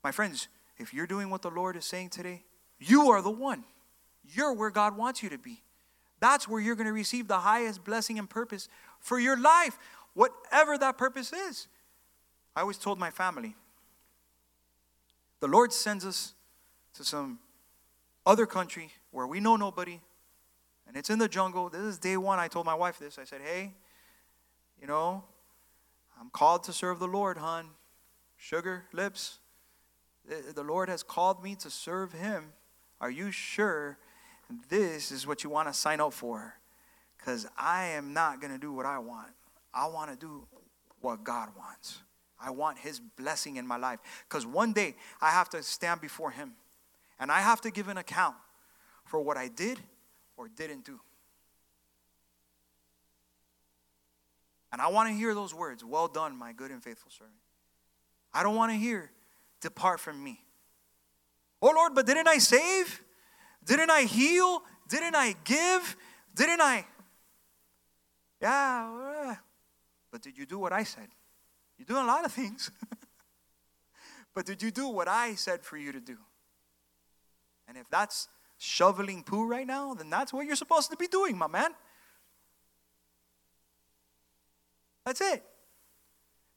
My 0.03 0.11
friends, 0.11 0.47
if 0.77 0.93
you're 0.93 1.07
doing 1.07 1.29
what 1.29 1.41
the 1.41 1.49
Lord 1.49 1.75
is 1.75 1.85
saying 1.85 2.09
today, 2.09 2.43
you 2.79 3.11
are 3.11 3.21
the 3.21 3.31
one. 3.31 3.63
You're 4.23 4.53
where 4.53 4.71
God 4.71 4.97
wants 4.97 5.21
you 5.21 5.29
to 5.29 5.37
be. 5.37 5.61
That's 6.19 6.47
where 6.47 6.59
you're 6.61 6.75
going 6.75 6.87
to 6.87 6.93
receive 6.93 7.27
the 7.27 7.39
highest 7.39 7.83
blessing 7.83 8.19
and 8.19 8.29
purpose 8.29 8.69
for 8.99 9.19
your 9.19 9.37
life, 9.39 9.77
whatever 10.13 10.77
that 10.77 10.97
purpose 10.97 11.33
is. 11.33 11.67
I 12.55 12.61
always 12.61 12.77
told 12.77 12.99
my 12.99 13.09
family 13.09 13.55
the 15.39 15.47
Lord 15.47 15.73
sends 15.73 16.05
us 16.05 16.33
to 16.93 17.03
some 17.03 17.39
other 18.25 18.45
country 18.45 18.91
where 19.11 19.27
we 19.27 19.39
know 19.39 19.55
nobody, 19.55 19.99
and 20.87 20.97
it's 20.97 21.09
in 21.09 21.19
the 21.19 21.27
jungle. 21.27 21.69
This 21.69 21.81
is 21.81 21.97
day 21.97 22.17
one. 22.17 22.39
I 22.39 22.47
told 22.47 22.65
my 22.65 22.75
wife 22.75 22.99
this. 22.99 23.17
I 23.17 23.23
said, 23.23 23.41
hey, 23.41 23.73
you 24.79 24.87
know, 24.87 25.23
I'm 26.19 26.29
called 26.29 26.63
to 26.65 26.73
serve 26.73 26.99
the 26.99 27.07
Lord, 27.07 27.37
hon. 27.37 27.69
Sugar 28.37 28.85
lips. 28.91 29.39
The 30.25 30.63
Lord 30.63 30.89
has 30.89 31.03
called 31.03 31.43
me 31.43 31.55
to 31.55 31.69
serve 31.69 32.11
Him. 32.11 32.53
Are 32.99 33.09
you 33.09 33.31
sure 33.31 33.97
this 34.69 35.11
is 35.11 35.25
what 35.25 35.43
you 35.43 35.49
want 35.49 35.67
to 35.67 35.73
sign 35.73 35.99
up 35.99 36.13
for? 36.13 36.55
Because 37.17 37.47
I 37.57 37.85
am 37.85 38.13
not 38.13 38.41
going 38.41 38.53
to 38.53 38.59
do 38.59 38.73
what 38.73 38.85
I 38.85 38.99
want. 38.99 39.29
I 39.73 39.87
want 39.87 40.11
to 40.11 40.17
do 40.17 40.47
what 41.01 41.23
God 41.23 41.49
wants. 41.57 41.99
I 42.39 42.49
want 42.49 42.79
His 42.79 42.99
blessing 42.99 43.57
in 43.57 43.65
my 43.65 43.77
life. 43.77 43.99
Because 44.27 44.45
one 44.45 44.73
day 44.73 44.95
I 45.21 45.29
have 45.29 45.49
to 45.49 45.63
stand 45.63 46.01
before 46.01 46.31
Him 46.31 46.53
and 47.21 47.31
I 47.31 47.39
have 47.39 47.61
to 47.61 47.71
give 47.71 47.87
an 47.87 47.97
account 47.97 48.35
for 49.05 49.21
what 49.21 49.37
I 49.37 49.47
did 49.47 49.79
or 50.35 50.49
didn't 50.49 50.83
do. 50.83 50.99
And 54.71 54.81
I 54.81 54.87
want 54.87 55.09
to 55.09 55.15
hear 55.15 55.35
those 55.35 55.53
words 55.53 55.85
Well 55.85 56.07
done, 56.07 56.35
my 56.35 56.51
good 56.51 56.71
and 56.71 56.83
faithful 56.83 57.11
servant. 57.11 57.37
I 58.33 58.41
don't 58.43 58.55
want 58.55 58.71
to 58.71 58.77
hear, 58.77 59.11
Depart 59.61 59.99
from 59.99 60.21
me. 60.21 60.43
Oh 61.61 61.71
Lord, 61.75 61.93
but 61.93 62.07
didn't 62.07 62.27
I 62.27 62.39
save? 62.39 63.01
Didn't 63.63 63.91
I 63.91 64.01
heal? 64.01 64.63
Didn't 64.89 65.15
I 65.15 65.35
give? 65.43 65.95
Didn't 66.33 66.61
I? 66.61 66.85
Yeah, 68.41 69.29
uh, 69.29 69.35
but 70.11 70.23
did 70.23 70.35
you 70.35 70.47
do 70.47 70.57
what 70.57 70.73
I 70.73 70.83
said? 70.83 71.07
You're 71.77 71.85
doing 71.85 72.03
a 72.03 72.07
lot 72.07 72.25
of 72.25 72.31
things. 72.31 72.71
but 74.33 74.47
did 74.47 74.63
you 74.63 74.71
do 74.71 74.87
what 74.87 75.07
I 75.07 75.35
said 75.35 75.61
for 75.61 75.77
you 75.77 75.91
to 75.91 75.99
do? 75.99 76.17
And 77.67 77.77
if 77.77 77.89
that's 77.89 78.27
shoveling 78.57 79.23
poo 79.23 79.47
right 79.47 79.65
now, 79.65 79.93
then 79.93 80.09
that's 80.09 80.33
what 80.33 80.45
you're 80.45 80.55
supposed 80.55 80.91
to 80.91 80.97
be 80.97 81.07
doing, 81.07 81.37
my 81.37 81.47
man. 81.47 81.71
That's 85.05 85.21
it. 85.21 85.43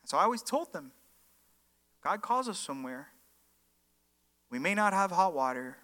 And 0.03 0.09
so 0.09 0.19
I 0.19 0.25
always 0.25 0.43
told 0.43 0.73
them 0.73 0.93
God 2.03 2.21
calls 2.21 2.49
us 2.49 2.59
somewhere 2.59 3.09
we 4.55 4.61
may 4.61 4.73
not 4.73 4.93
have 4.93 5.11
hot 5.11 5.35
water. 5.35 5.77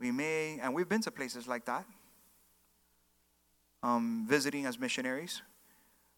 We 0.00 0.10
may, 0.10 0.58
and 0.62 0.72
we've 0.74 0.88
been 0.88 1.02
to 1.02 1.10
places 1.10 1.46
like 1.46 1.66
that, 1.66 1.84
um, 3.82 4.24
visiting 4.26 4.64
as 4.64 4.78
missionaries. 4.78 5.42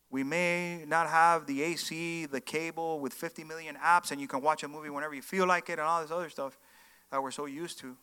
We 0.09 0.23
may 0.23 0.85
not 0.87 1.09
have 1.09 1.47
the 1.47 1.65
AC, 1.65 2.27
the 2.27 2.41
cable 2.41 3.01
with 3.01 3.13
50 3.13 3.43
million 3.43 3.75
apps, 3.75 4.13
and 4.13 4.21
you 4.21 4.29
can 4.29 4.41
watch 4.41 4.63
a 4.63 4.69
movie 4.69 4.89
whenever 4.89 5.15
you 5.15 5.23
feel 5.23 5.49
like 5.49 5.69
it, 5.69 5.81
and 5.81 5.83
all 5.83 6.01
this 6.01 6.13
other 6.13 6.31
stuff 6.31 6.57
that 7.11 7.23
we're 7.23 7.31
so 7.31 7.47
used 7.47 7.79
to, 7.81 7.97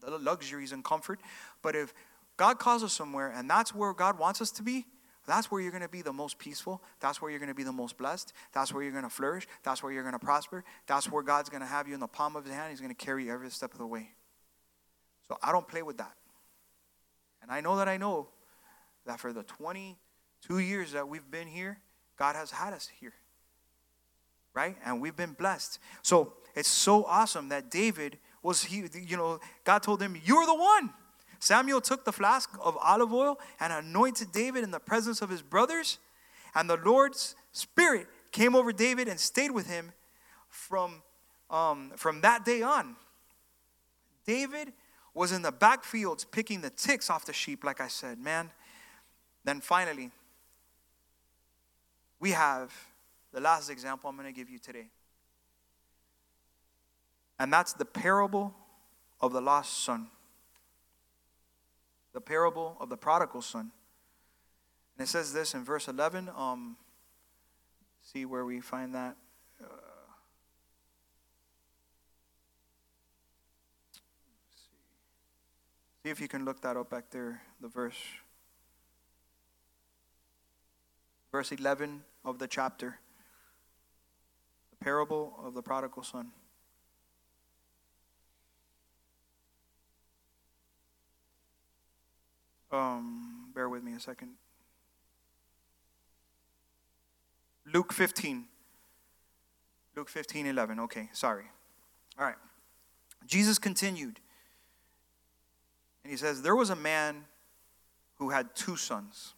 the 0.00 0.18
luxuries 0.18 0.72
and 0.72 0.84
comfort. 0.84 1.20
But 1.62 1.76
if 1.76 1.92
God 2.36 2.58
calls 2.58 2.82
us 2.82 2.92
somewhere, 2.92 3.32
and 3.34 3.48
that's 3.48 3.74
where 3.74 3.92
God 3.92 4.18
wants 4.18 4.40
us 4.40 4.50
to 4.52 4.62
be, 4.62 4.86
that's 5.26 5.50
where 5.50 5.60
you're 5.60 5.70
going 5.70 5.82
to 5.82 5.88
be 5.88 6.02
the 6.02 6.12
most 6.12 6.38
peaceful. 6.38 6.82
That's 7.00 7.22
where 7.22 7.30
you're 7.30 7.40
going 7.40 7.48
to 7.48 7.54
be 7.54 7.62
the 7.62 7.72
most 7.72 7.96
blessed. 7.96 8.32
That's 8.52 8.74
where 8.74 8.82
you're 8.82 8.92
going 8.92 9.04
to 9.04 9.10
flourish. 9.10 9.46
That's 9.62 9.82
where 9.82 9.90
you're 9.90 10.02
going 10.02 10.12
to 10.12 10.18
prosper. 10.18 10.64
That's 10.86 11.10
where 11.10 11.22
God's 11.22 11.48
going 11.48 11.62
to 11.62 11.66
have 11.66 11.88
you 11.88 11.94
in 11.94 12.00
the 12.00 12.06
palm 12.06 12.36
of 12.36 12.44
his 12.44 12.52
hand. 12.52 12.70
He's 12.70 12.80
going 12.80 12.94
to 12.94 13.04
carry 13.04 13.24
you 13.24 13.32
every 13.32 13.50
step 13.50 13.72
of 13.72 13.78
the 13.78 13.86
way. 13.86 14.10
So 15.26 15.38
I 15.42 15.52
don't 15.52 15.66
play 15.66 15.82
with 15.82 15.96
that. 15.96 16.12
And 17.40 17.50
I 17.50 17.60
know 17.60 17.76
that 17.76 17.88
I 17.88 17.96
know 17.96 18.28
that 19.06 19.18
for 19.18 19.32
the 19.32 19.42
22 19.44 20.58
years 20.58 20.92
that 20.92 21.08
we've 21.08 21.30
been 21.30 21.48
here, 21.48 21.78
God 22.18 22.36
has 22.36 22.50
had 22.50 22.74
us 22.74 22.90
here. 23.00 23.14
Right? 24.52 24.76
And 24.84 25.00
we've 25.00 25.16
been 25.16 25.32
blessed. 25.32 25.78
So 26.02 26.34
it's 26.54 26.68
so 26.68 27.04
awesome 27.04 27.48
that 27.48 27.70
David 27.70 28.18
was 28.42 28.64
he, 28.64 28.84
you 29.06 29.16
know, 29.16 29.40
God 29.64 29.82
told 29.82 30.02
him, 30.02 30.16
You're 30.24 30.46
the 30.46 30.54
one. 30.54 30.90
Samuel 31.40 31.80
took 31.80 32.04
the 32.04 32.12
flask 32.12 32.48
of 32.62 32.76
olive 32.82 33.12
oil 33.12 33.38
and 33.60 33.72
anointed 33.72 34.32
David 34.32 34.64
in 34.64 34.70
the 34.70 34.80
presence 34.80 35.20
of 35.20 35.28
his 35.28 35.42
brothers, 35.42 35.98
and 36.54 36.70
the 36.70 36.76
Lord's 36.76 37.34
Spirit 37.52 38.06
came 38.32 38.56
over 38.56 38.72
David 38.72 39.08
and 39.08 39.20
stayed 39.20 39.50
with 39.50 39.68
him 39.68 39.92
from, 40.48 41.02
um, 41.50 41.92
from 41.96 42.20
that 42.22 42.44
day 42.44 42.62
on. 42.62 42.96
David 44.26 44.72
was 45.12 45.32
in 45.32 45.42
the 45.42 45.52
backfields 45.52 46.24
picking 46.30 46.60
the 46.60 46.70
ticks 46.70 47.10
off 47.10 47.24
the 47.26 47.32
sheep, 47.32 47.62
like 47.62 47.80
I 47.80 47.88
said, 47.88 48.18
man. 48.18 48.50
Then 49.44 49.60
finally, 49.60 50.10
we 52.18 52.30
have 52.30 52.72
the 53.32 53.40
last 53.40 53.68
example 53.68 54.08
I'm 54.08 54.16
going 54.16 54.32
to 54.32 54.32
give 54.32 54.48
you 54.48 54.58
today. 54.58 54.88
And 57.38 57.52
that's 57.52 57.72
the 57.72 57.84
parable 57.84 58.54
of 59.20 59.32
the 59.32 59.40
lost 59.40 59.84
son 59.84 60.08
the 62.14 62.20
parable 62.20 62.76
of 62.80 62.88
the 62.88 62.96
prodigal 62.96 63.42
son. 63.42 63.72
And 64.96 65.06
it 65.06 65.10
says 65.10 65.32
this 65.32 65.52
in 65.52 65.64
verse 65.64 65.88
11. 65.88 66.30
Um, 66.34 66.76
see 68.02 68.24
where 68.24 68.44
we 68.44 68.60
find 68.60 68.94
that. 68.94 69.16
Uh, 69.60 69.66
see. 74.52 74.70
see 76.04 76.10
if 76.10 76.20
you 76.20 76.28
can 76.28 76.44
look 76.44 76.62
that 76.62 76.76
up 76.76 76.88
back 76.88 77.10
there, 77.10 77.42
the 77.60 77.68
verse. 77.68 77.98
Verse 81.32 81.50
11 81.50 82.04
of 82.24 82.38
the 82.38 82.46
chapter. 82.46 83.00
The 84.70 84.84
parable 84.84 85.34
of 85.44 85.54
the 85.54 85.62
prodigal 85.62 86.04
son. 86.04 86.30
Um, 92.74 93.50
bear 93.54 93.68
with 93.68 93.84
me 93.84 93.92
a 93.92 94.00
second. 94.00 94.30
Luke 97.72 97.92
15. 97.92 98.44
Luke 99.96 100.08
15, 100.08 100.46
11. 100.46 100.80
Okay, 100.80 101.08
sorry. 101.12 101.44
All 102.18 102.24
right. 102.24 102.34
Jesus 103.26 103.58
continued. 103.58 104.18
And 106.02 106.10
he 106.10 106.16
says, 106.16 106.42
There 106.42 106.56
was 106.56 106.70
a 106.70 106.76
man 106.76 107.24
who 108.16 108.30
had 108.30 108.54
two 108.56 108.76
sons. 108.76 109.34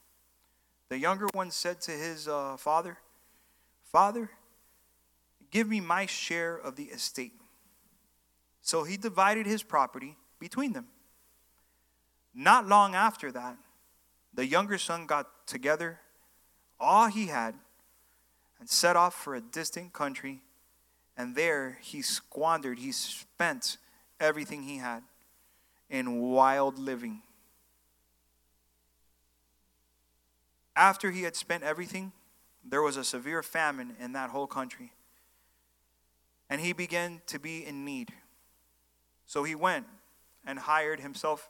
The 0.89 0.99
younger 0.99 1.27
one 1.33 1.51
said 1.51 1.81
to 1.83 1.91
his 1.91 2.29
uh, 2.29 2.57
father, 2.57 2.99
Father, 3.93 4.31
give 5.51 5.69
me 5.69 5.81
my 5.81 6.07
share 6.07 6.57
of 6.57 6.77
the 6.77 6.85
estate. 6.85 7.33
So 8.63 8.85
he 8.85 8.97
divided 8.97 9.47
his 9.47 9.63
property 9.63 10.17
between 10.41 10.73
them. 10.73 10.87
Not 12.39 12.69
long 12.69 12.95
after 12.95 13.33
that, 13.33 13.57
the 14.35 14.47
younger 14.47 14.77
son 14.77 15.07
got 15.07 15.47
together 15.47 16.01
all 16.79 17.07
he 17.07 17.29
had 17.29 17.55
and 18.61 18.69
set 18.69 18.95
off 18.95 19.15
for 19.15 19.35
a 19.35 19.41
distant 19.41 19.95
country 19.95 20.43
And 21.17 21.35
there 21.35 21.79
he 21.81 22.03
squandered, 22.03 22.79
he 22.79 22.93
spent 22.93 23.79
everything 24.21 24.65
he 24.65 24.77
had 24.77 25.03
in 25.89 26.21
wild 26.21 26.79
living. 26.79 27.23
After 30.75 31.11
he 31.11 31.23
had 31.23 31.35
spent 31.35 31.63
everything, 31.63 32.13
there 32.63 32.83
was 32.83 32.99
a 32.99 33.05
severe 33.05 33.43
famine 33.43 33.97
in 33.99 34.13
that 34.13 34.29
whole 34.29 34.47
country. 34.47 34.93
And 36.51 36.61
he 36.61 36.75
began 36.75 37.23
to 37.29 37.39
be 37.39 37.65
in 37.65 37.85
need. 37.85 38.13
So 39.27 39.43
he 39.43 39.55
went 39.55 39.87
and 40.45 40.59
hired 40.59 41.01
himself 41.01 41.49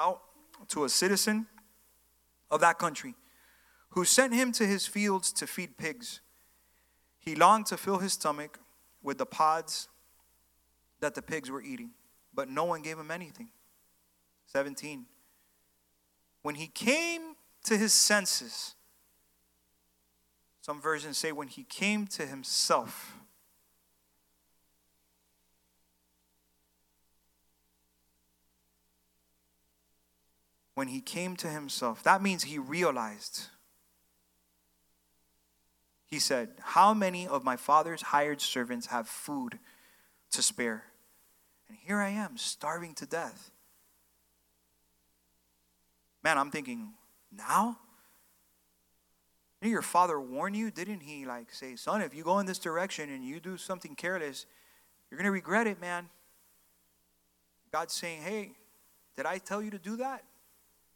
out 0.00 0.22
to 0.68 0.84
a 0.84 0.88
citizen 0.88 1.46
of 2.50 2.60
that 2.60 2.78
country 2.78 3.14
who 3.90 4.04
sent 4.04 4.32
him 4.32 4.52
to 4.52 4.66
his 4.66 4.86
fields 4.86 5.32
to 5.32 5.46
feed 5.46 5.76
pigs. 5.76 6.20
He 7.18 7.34
longed 7.34 7.66
to 7.66 7.76
fill 7.76 7.98
his 7.98 8.14
stomach 8.14 8.58
with 9.02 9.18
the 9.18 9.26
pods 9.26 9.88
that 11.00 11.14
the 11.14 11.22
pigs 11.22 11.50
were 11.50 11.62
eating, 11.62 11.90
but 12.32 12.48
no 12.48 12.64
one 12.64 12.82
gave 12.82 12.98
him 12.98 13.10
anything. 13.10 13.50
17. 14.46 15.06
When 16.42 16.54
he 16.54 16.66
came 16.66 17.36
to 17.64 17.76
his 17.76 17.92
senses, 17.92 18.74
some 20.62 20.80
versions 20.80 21.18
say 21.18 21.32
when 21.32 21.48
he 21.48 21.64
came 21.64 22.06
to 22.08 22.26
himself, 22.26 23.19
when 30.80 30.88
he 30.88 31.02
came 31.02 31.36
to 31.36 31.46
himself, 31.46 32.02
that 32.04 32.22
means 32.22 32.44
he 32.44 32.58
realized. 32.58 33.48
He 36.06 36.18
said, 36.18 36.48
How 36.58 36.94
many 36.94 37.28
of 37.28 37.44
my 37.44 37.56
father's 37.56 38.00
hired 38.00 38.40
servants 38.40 38.86
have 38.86 39.06
food 39.06 39.58
to 40.30 40.40
spare? 40.40 40.84
And 41.68 41.76
here 41.84 41.98
I 41.98 42.08
am, 42.08 42.38
starving 42.38 42.94
to 42.94 43.04
death. 43.04 43.50
Man, 46.24 46.38
I'm 46.38 46.50
thinking, 46.50 46.94
now? 47.30 47.76
Didn't 49.60 49.72
your 49.72 49.82
father 49.82 50.18
warn 50.18 50.54
you? 50.54 50.70
Didn't 50.70 51.00
he 51.00 51.26
like 51.26 51.52
say, 51.52 51.76
son, 51.76 52.00
if 52.00 52.14
you 52.14 52.24
go 52.24 52.38
in 52.38 52.46
this 52.46 52.58
direction 52.58 53.10
and 53.10 53.22
you 53.22 53.38
do 53.38 53.58
something 53.58 53.94
careless, 53.94 54.46
you're 55.10 55.22
to 55.22 55.30
regret 55.30 55.66
it, 55.66 55.78
man? 55.78 56.08
God's 57.70 57.92
saying, 57.92 58.22
hey, 58.22 58.52
did 59.18 59.26
I 59.26 59.36
tell 59.36 59.60
you 59.60 59.72
to 59.72 59.78
do 59.78 59.98
that? 59.98 60.24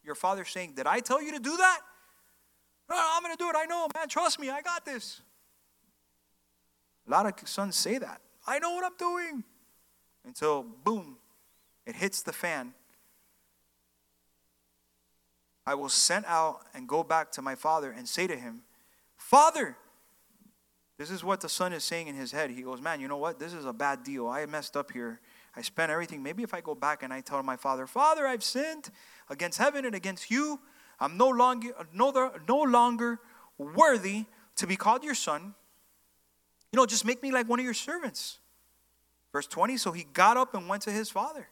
Your 0.04 0.14
father 0.14 0.44
saying, 0.44 0.74
Did 0.76 0.86
I 0.86 1.00
tell 1.00 1.22
you 1.22 1.32
to 1.32 1.38
do 1.38 1.56
that? 1.56 1.80
No, 2.88 2.96
I'm 2.98 3.22
going 3.22 3.34
to 3.34 3.42
do 3.42 3.48
it. 3.48 3.56
I 3.56 3.64
know, 3.66 3.88
man. 3.94 4.08
Trust 4.08 4.38
me. 4.38 4.50
I 4.50 4.60
got 4.60 4.84
this. 4.84 5.20
A 7.06 7.10
lot 7.10 7.26
of 7.26 7.48
sons 7.48 7.76
say 7.76 7.98
that. 7.98 8.20
I 8.46 8.58
know 8.58 8.72
what 8.72 8.84
I'm 8.84 8.96
doing. 8.98 9.44
Until, 10.26 10.62
boom, 10.62 11.16
it 11.86 11.96
hits 11.96 12.22
the 12.22 12.32
fan. 12.32 12.72
I 15.66 15.74
will 15.74 15.88
send 15.88 16.24
out 16.26 16.60
and 16.74 16.88
go 16.88 17.02
back 17.02 17.32
to 17.32 17.42
my 17.42 17.54
father 17.54 17.90
and 17.90 18.06
say 18.06 18.26
to 18.26 18.36
him, 18.36 18.62
Father, 19.16 19.76
this 20.98 21.10
is 21.10 21.24
what 21.24 21.40
the 21.40 21.48
son 21.48 21.72
is 21.72 21.82
saying 21.84 22.06
in 22.06 22.14
his 22.14 22.32
head. 22.32 22.50
He 22.50 22.62
goes, 22.62 22.80
Man, 22.80 23.00
you 23.00 23.08
know 23.08 23.16
what? 23.16 23.38
This 23.38 23.52
is 23.52 23.64
a 23.64 23.72
bad 23.72 24.04
deal. 24.04 24.28
I 24.28 24.44
messed 24.46 24.76
up 24.76 24.92
here. 24.92 25.20
I 25.56 25.62
spent 25.62 25.90
everything. 25.90 26.22
Maybe 26.22 26.42
if 26.42 26.52
I 26.52 26.60
go 26.60 26.74
back 26.74 27.02
and 27.02 27.12
I 27.12 27.20
tell 27.20 27.42
my 27.42 27.56
father, 27.56 27.86
Father, 27.86 28.26
I've 28.26 28.42
sinned 28.42 28.90
against 29.30 29.58
heaven 29.58 29.84
and 29.84 29.94
against 29.94 30.30
you. 30.30 30.60
I'm 31.00 31.16
no 31.16 31.28
longer, 31.28 31.70
no, 31.92 32.32
no 32.48 32.62
longer 32.62 33.20
worthy 33.58 34.24
to 34.56 34.66
be 34.66 34.76
called 34.76 35.04
your 35.04 35.14
son. 35.14 35.54
You 36.72 36.76
know, 36.76 36.86
just 36.86 37.04
make 37.04 37.22
me 37.22 37.30
like 37.30 37.48
one 37.48 37.58
of 37.58 37.64
your 37.64 37.74
servants. 37.74 38.38
Verse 39.32 39.46
20 39.46 39.76
So 39.76 39.92
he 39.92 40.04
got 40.12 40.36
up 40.36 40.54
and 40.54 40.68
went 40.68 40.82
to 40.82 40.90
his 40.90 41.10
father. 41.10 41.48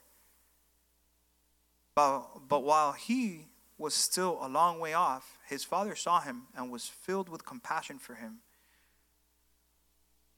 But, 1.95 2.49
but 2.49 2.65
while 2.65 2.93
he 2.93 3.47
was 3.79 3.95
still 3.95 4.39
a 4.41 4.49
long 4.49 4.79
way 4.79 4.95
off, 4.95 5.39
his 5.49 5.65
father 5.65 5.95
saw 5.95 6.21
him 6.21 6.45
and 6.57 6.71
was 6.71 6.87
filled 6.87 7.29
with 7.29 7.45
compassion 7.45 7.99
for 7.99 8.15
him. 8.15 8.39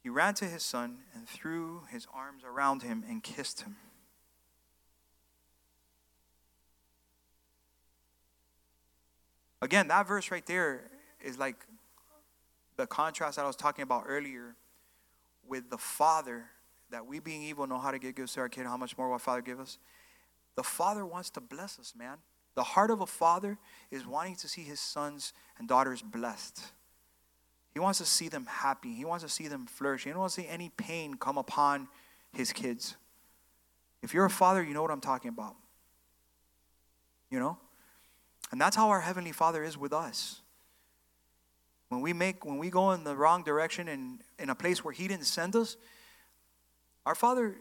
He 0.05 0.11
ran 0.11 0.35
to 0.35 0.45
his 0.45 0.63
son 0.63 0.99
and 1.15 1.27
threw 1.27 1.85
his 1.91 2.07
arms 2.13 2.43
around 2.45 2.83
him 2.83 3.03
and 3.09 3.23
kissed 3.23 3.63
him. 3.63 3.77
Again, 9.63 9.89
that 9.89 10.07
verse 10.07 10.31
right 10.31 10.45
there 10.45 10.91
is 11.23 11.39
like 11.39 11.57
the 12.77 12.87
contrast 12.87 13.37
that 13.37 13.45
I 13.45 13.47
was 13.47 13.57
talking 13.57 13.83
about 13.83 14.05
earlier 14.07 14.57
with 15.49 15.71
the 15.71 15.79
Father, 15.79 16.51
that 16.91 17.07
we 17.07 17.19
being 17.19 17.43
evil 17.43 17.67
know 17.67 17.79
how 17.79 17.91
to 17.91 17.99
give 17.99 18.15
gifts 18.15 18.35
to 18.35 18.41
our 18.41 18.51
kid, 18.51 18.67
how 18.67 18.77
much 18.77 18.99
more 18.99 19.09
will 19.09 19.19
Father 19.19 19.41
give 19.41 19.59
us? 19.59 19.79
The 20.55 20.63
Father 20.63 21.07
wants 21.07 21.31
to 21.31 21.41
bless 21.41 21.79
us, 21.79 21.95
man. 21.97 22.19
The 22.57 22.63
heart 22.63 22.91
of 22.91 23.01
a 23.01 23.07
father 23.07 23.57
is 23.91 24.07
wanting 24.07 24.37
to 24.37 24.49
see 24.49 24.65
his 24.65 24.81
sons 24.81 25.33
and 25.59 25.67
daughters 25.67 26.03
blessed. 26.03 26.73
He 27.75 27.81
wants 27.81 27.99
to 27.99 28.07
see 28.07 28.29
them 28.29 28.47
happy. 28.47 28.95
He 28.95 29.05
wants 29.05 29.25
to 29.25 29.29
see 29.29 29.49
them 29.49 29.67
flourish. 29.67 30.05
He 30.05 30.11
don't 30.11 30.21
want 30.21 30.33
to 30.33 30.41
see 30.41 30.47
any 30.47 30.71
pain 30.77 31.15
come 31.15 31.37
upon 31.37 31.89
his 32.33 32.53
kids. 32.53 32.97
If 34.01 34.15
you're 34.15 34.25
a 34.25 34.31
father, 34.31 34.63
you 34.63 34.75
know 34.75 34.83
what 34.83 34.93
I'm 34.93 35.01
talking 35.01 35.29
about. 35.29 35.57
You 37.31 37.41
know? 37.41 37.59
And 38.53 38.61
that's 38.61 38.77
how 38.77 38.91
our 38.91 39.01
Heavenly 39.01 39.33
Father 39.33 39.65
is 39.65 39.77
with 39.77 39.93
us. 39.93 40.41
When 41.89 42.01
we 42.01 42.13
make, 42.13 42.45
when 42.45 42.59
we 42.59 42.71
go 42.71 42.93
in 42.93 43.03
the 43.03 43.17
wrong 43.17 43.43
direction 43.43 43.89
and 43.89 44.21
in 44.39 44.51
a 44.51 44.55
place 44.55 44.85
where 44.85 44.93
He 44.93 45.09
didn't 45.09 45.27
send 45.27 45.57
us, 45.57 45.77
our 47.05 47.17
Father, 47.17 47.57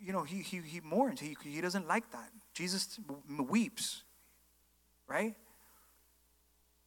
you 0.00 0.12
know, 0.12 0.22
He 0.22 0.42
He, 0.42 0.58
he 0.58 0.80
mourns. 0.80 1.18
He, 1.18 1.36
he 1.42 1.60
doesn't 1.60 1.88
like 1.88 2.10
that. 2.12 2.30
Jesus 2.54 3.00
weeps, 3.40 4.02
right? 5.08 5.34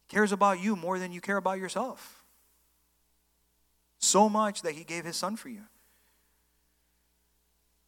Cares 0.08 0.32
about 0.32 0.60
you 0.60 0.74
more 0.76 0.98
than 0.98 1.12
you 1.12 1.20
care 1.20 1.36
about 1.36 1.58
yourself. 1.58 2.22
So 3.98 4.28
much 4.28 4.62
that 4.62 4.72
He 4.72 4.84
gave 4.84 5.04
His 5.04 5.16
Son 5.16 5.36
for 5.36 5.48
you. 5.48 5.62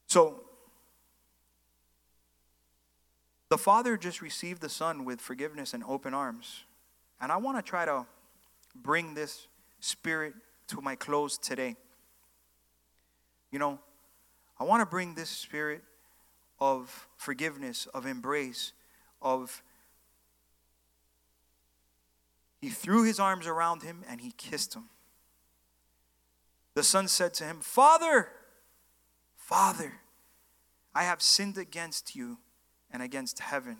So 0.07 0.43
The 3.49 3.59
Father 3.59 3.97
just 3.97 4.21
received 4.21 4.61
the 4.61 4.69
Son 4.69 5.05
with 5.05 5.21
forgiveness 5.21 5.73
and 5.73 5.83
open 5.85 6.13
arms. 6.13 6.65
And 7.21 7.33
I 7.33 7.39
want 7.39 7.57
to 7.57 7.63
try 7.63 7.85
to 7.85 8.07
bring 8.75 9.15
this 9.15 9.49
spirit 9.81 10.35
to 10.69 10.81
my 10.81 10.95
close 10.95 11.39
today. 11.39 11.77
You 13.51 13.59
know, 13.59 13.79
I 14.61 14.65
want 14.65 14.83
to 14.83 14.87
bring 14.87 15.15
this 15.15 15.31
spirit 15.31 15.83
of 16.61 17.09
forgiveness, 17.17 17.87
of 17.95 18.05
embrace, 18.05 18.73
of. 19.23 19.63
He 22.61 22.69
threw 22.69 23.05
his 23.05 23.21
arms 23.21 23.47
around 23.47 23.83
him 23.83 24.05
and 24.09 24.21
he 24.21 24.33
kissed 24.33 24.75
him. 24.75 24.85
The 26.79 26.85
son 26.85 27.09
said 27.09 27.35
to 27.35 27.45
him, 27.45 27.59
Father, 27.59 28.29
Father, 29.35 29.95
I 30.95 31.03
have 31.03 31.21
sinned 31.21 31.59
against 31.59 32.15
you 32.15 32.39
and 32.93 33.03
against 33.03 33.41
heaven. 33.41 33.79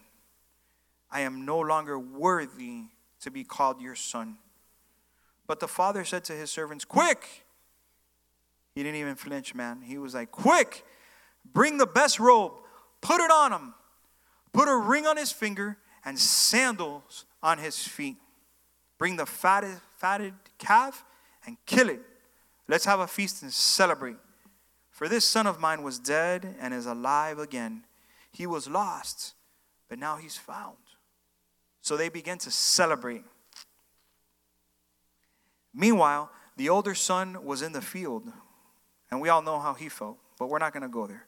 I 1.09 1.21
am 1.21 1.45
no 1.45 1.61
longer 1.61 1.97
worthy 1.97 2.87
to 3.21 3.31
be 3.31 3.45
called 3.45 3.81
your 3.81 3.95
son. 3.95 4.39
But 5.47 5.61
the 5.61 5.69
father 5.69 6.05
said 6.05 6.25
to 6.25 6.33
his 6.33 6.51
servants, 6.51 6.85
Quick! 6.85 7.47
He 8.75 8.83
didn't 8.83 8.99
even 8.99 9.15
flinch, 9.15 9.55
man. 9.55 9.83
He 9.83 9.97
was 9.97 10.15
like, 10.15 10.33
Quick! 10.33 10.85
Bring 11.45 11.79
the 11.79 11.87
best 11.87 12.19
robe, 12.19 12.55
put 13.01 13.21
it 13.21 13.31
on 13.31 13.53
him, 13.53 13.75
put 14.53 14.67
a 14.67 14.77
ring 14.77 15.07
on 15.07 15.17
his 15.17 15.31
finger, 15.31 15.79
and 16.05 16.19
sandals 16.19 17.27
on 17.45 17.59
his 17.59 17.79
feet. 17.79 18.17
Bring 18.99 19.15
the 19.15 19.25
fatted, 19.25 19.77
fatted 19.99 20.35
calf 20.59 21.05
and 21.47 21.57
kill 21.65 21.91
it. 21.91 22.01
Let's 22.69 22.85
have 22.85 23.01
a 23.01 23.07
feast 23.07 23.43
and 23.43 23.53
celebrate. 23.53 24.17
For 24.91 25.09
this 25.09 25.25
son 25.25 25.47
of 25.47 25.59
mine 25.59 25.83
was 25.83 25.99
dead 25.99 26.57
and 26.61 26.75
is 26.75 26.87
alive 26.87 27.39
again. 27.39 27.85
He 28.31 28.47
was 28.47 28.69
lost, 28.69 29.35
but 29.89 29.99
now 29.99 30.17
he's 30.17 30.37
found. 30.37 30.77
So 31.81 31.97
they 31.97 32.09
began 32.09 32.39
to 32.39 32.51
celebrate. 32.51 33.25
Meanwhile, 35.73 36.31
the 36.57 36.69
older 36.69 36.95
son 36.95 37.45
was 37.45 37.63
in 37.63 37.73
the 37.73 37.81
field, 37.81 38.25
and 39.11 39.21
we 39.21 39.29
all 39.29 39.43
know 39.43 39.61
how 39.61 39.75
he 39.75 39.89
felt, 39.89 40.19
but 40.39 40.51
we're 40.51 40.59
not 40.59 40.73
going 40.73 40.83
to 40.83 40.89
go 40.89 41.07
there. 41.07 41.27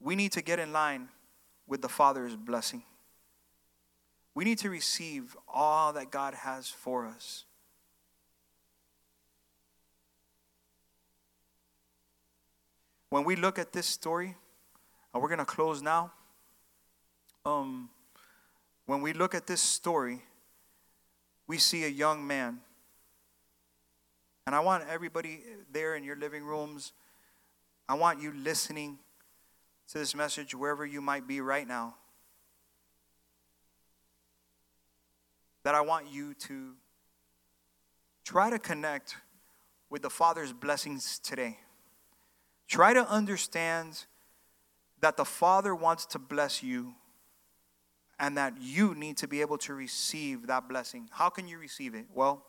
We 0.00 0.16
need 0.16 0.32
to 0.32 0.42
get 0.42 0.58
in 0.58 0.72
line 0.72 1.08
with 1.66 1.82
the 1.82 1.88
Father's 1.88 2.34
blessing. 2.34 2.82
We 4.34 4.44
need 4.44 4.58
to 4.58 4.70
receive 4.70 5.36
all 5.46 5.92
that 5.92 6.10
God 6.10 6.34
has 6.34 6.68
for 6.68 7.06
us. 7.06 7.44
When 13.14 13.22
we 13.22 13.36
look 13.36 13.60
at 13.60 13.72
this 13.72 13.86
story, 13.86 14.34
and 15.12 15.22
we're 15.22 15.28
going 15.28 15.38
to 15.38 15.44
close 15.44 15.80
now. 15.80 16.10
Um, 17.46 17.88
when 18.86 19.02
we 19.02 19.12
look 19.12 19.36
at 19.36 19.46
this 19.46 19.60
story, 19.60 20.20
we 21.46 21.58
see 21.58 21.84
a 21.84 21.88
young 21.88 22.26
man. 22.26 22.58
And 24.48 24.54
And 24.54 24.60
I 24.60 24.64
want 24.64 24.84
everybody 24.88 25.42
there 25.72 25.94
in 25.94 26.02
your 26.02 26.16
living 26.16 26.44
rooms, 26.44 26.92
I 27.88 27.94
want 27.94 28.20
you 28.20 28.32
listening 28.32 28.98
to 29.92 29.98
this 29.98 30.14
message 30.14 30.52
wherever 30.52 30.84
you 30.84 31.00
might 31.00 31.28
be 31.28 31.40
right 31.40 31.68
now. 31.68 31.94
That 35.62 35.76
I 35.76 35.82
want 35.82 36.10
you 36.10 36.34
to 36.34 36.72
try 38.24 38.50
to 38.50 38.58
connect 38.58 39.16
with 39.88 40.02
the 40.02 40.10
Father's 40.10 40.52
blessings 40.52 41.20
today. 41.20 41.58
Try 42.68 42.94
to 42.94 43.08
understand 43.08 44.04
that 45.00 45.16
the 45.16 45.24
Father 45.24 45.74
wants 45.74 46.06
to 46.06 46.18
bless 46.18 46.62
you 46.62 46.94
and 48.18 48.36
that 48.36 48.54
you 48.60 48.94
need 48.94 49.16
to 49.18 49.28
be 49.28 49.40
able 49.40 49.58
to 49.58 49.74
receive 49.74 50.46
that 50.46 50.68
blessing. 50.68 51.08
How 51.10 51.28
can 51.28 51.46
you 51.48 51.58
receive 51.58 51.94
it? 51.94 52.06
Well, 52.14 52.42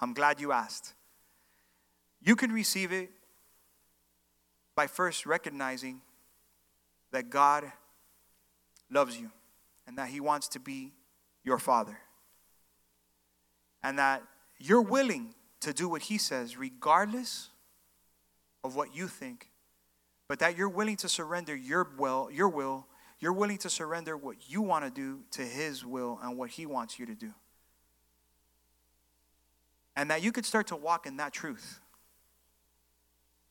I'm 0.00 0.12
glad 0.12 0.40
you 0.40 0.52
asked. 0.52 0.94
You 2.22 2.36
can 2.36 2.52
receive 2.52 2.92
it 2.92 3.10
by 4.74 4.86
first 4.86 5.26
recognizing 5.26 6.00
that 7.10 7.30
God 7.30 7.64
loves 8.90 9.18
you 9.18 9.30
and 9.86 9.98
that 9.98 10.08
He 10.08 10.20
wants 10.20 10.48
to 10.48 10.60
be 10.60 10.92
your 11.42 11.58
Father. 11.58 11.98
And 13.82 13.98
that 13.98 14.22
you're 14.58 14.82
willing 14.82 15.34
to 15.60 15.72
do 15.72 15.88
what 15.88 16.02
He 16.02 16.18
says, 16.18 16.56
regardless 16.56 17.50
of 18.64 18.76
what 18.76 18.94
you 18.94 19.08
think, 19.08 19.50
but 20.26 20.38
that 20.40 20.56
you're 20.56 20.68
willing 20.68 20.96
to 20.96 21.08
surrender 21.08 21.54
your 21.54 21.88
will, 21.96 22.30
your 22.30 22.48
will, 22.48 22.86
you're 23.20 23.32
willing 23.32 23.58
to 23.58 23.70
surrender 23.70 24.16
what 24.16 24.36
you 24.48 24.62
want 24.62 24.84
to 24.84 24.90
do 24.90 25.20
to 25.32 25.42
His 25.42 25.84
will 25.84 26.18
and 26.22 26.36
what 26.36 26.50
He 26.50 26.66
wants 26.66 26.98
you 26.98 27.06
to 27.06 27.14
do. 27.14 27.32
And 29.96 30.10
that 30.10 30.22
you 30.22 30.30
could 30.30 30.46
start 30.46 30.68
to 30.68 30.76
walk 30.76 31.06
in 31.06 31.16
that 31.16 31.32
truth. 31.32 31.80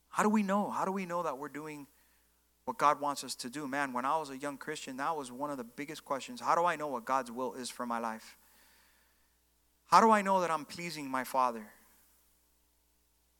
How 0.10 0.24
do 0.24 0.30
we 0.30 0.44
know? 0.44 0.70
How 0.70 0.86
do 0.86 0.92
we 0.92 1.06
know 1.06 1.24
that 1.24 1.38
we're 1.38 1.50
doing 1.50 1.88
what 2.64 2.78
God 2.78 3.02
wants 3.02 3.24
us 3.24 3.36
to 3.36 3.50
do? 3.50 3.68
Man, 3.68 3.92
when 3.92 4.06
I 4.06 4.18
was 4.18 4.30
a 4.30 4.38
young 4.38 4.58
Christian, 4.58 4.98
that 4.98 5.16
was 5.16 5.32
one 5.32 5.52
of 5.52 5.58
the 5.58 5.66
biggest 5.66 6.06
questions. 6.06 6.40
How 6.40 6.56
do 6.56 6.64
I 6.64 6.76
know 6.76 6.88
what 6.88 7.04
God's 7.04 7.32
will 7.32 7.54
is 7.54 7.70
for 7.70 7.86
my 7.86 8.00
life? 8.00 8.38
How 9.88 10.02
do 10.02 10.10
I 10.10 10.22
know 10.22 10.42
that 10.42 10.52
I'm 10.52 10.66
pleasing 10.66 11.10
my 11.10 11.24
Father? 11.24 11.66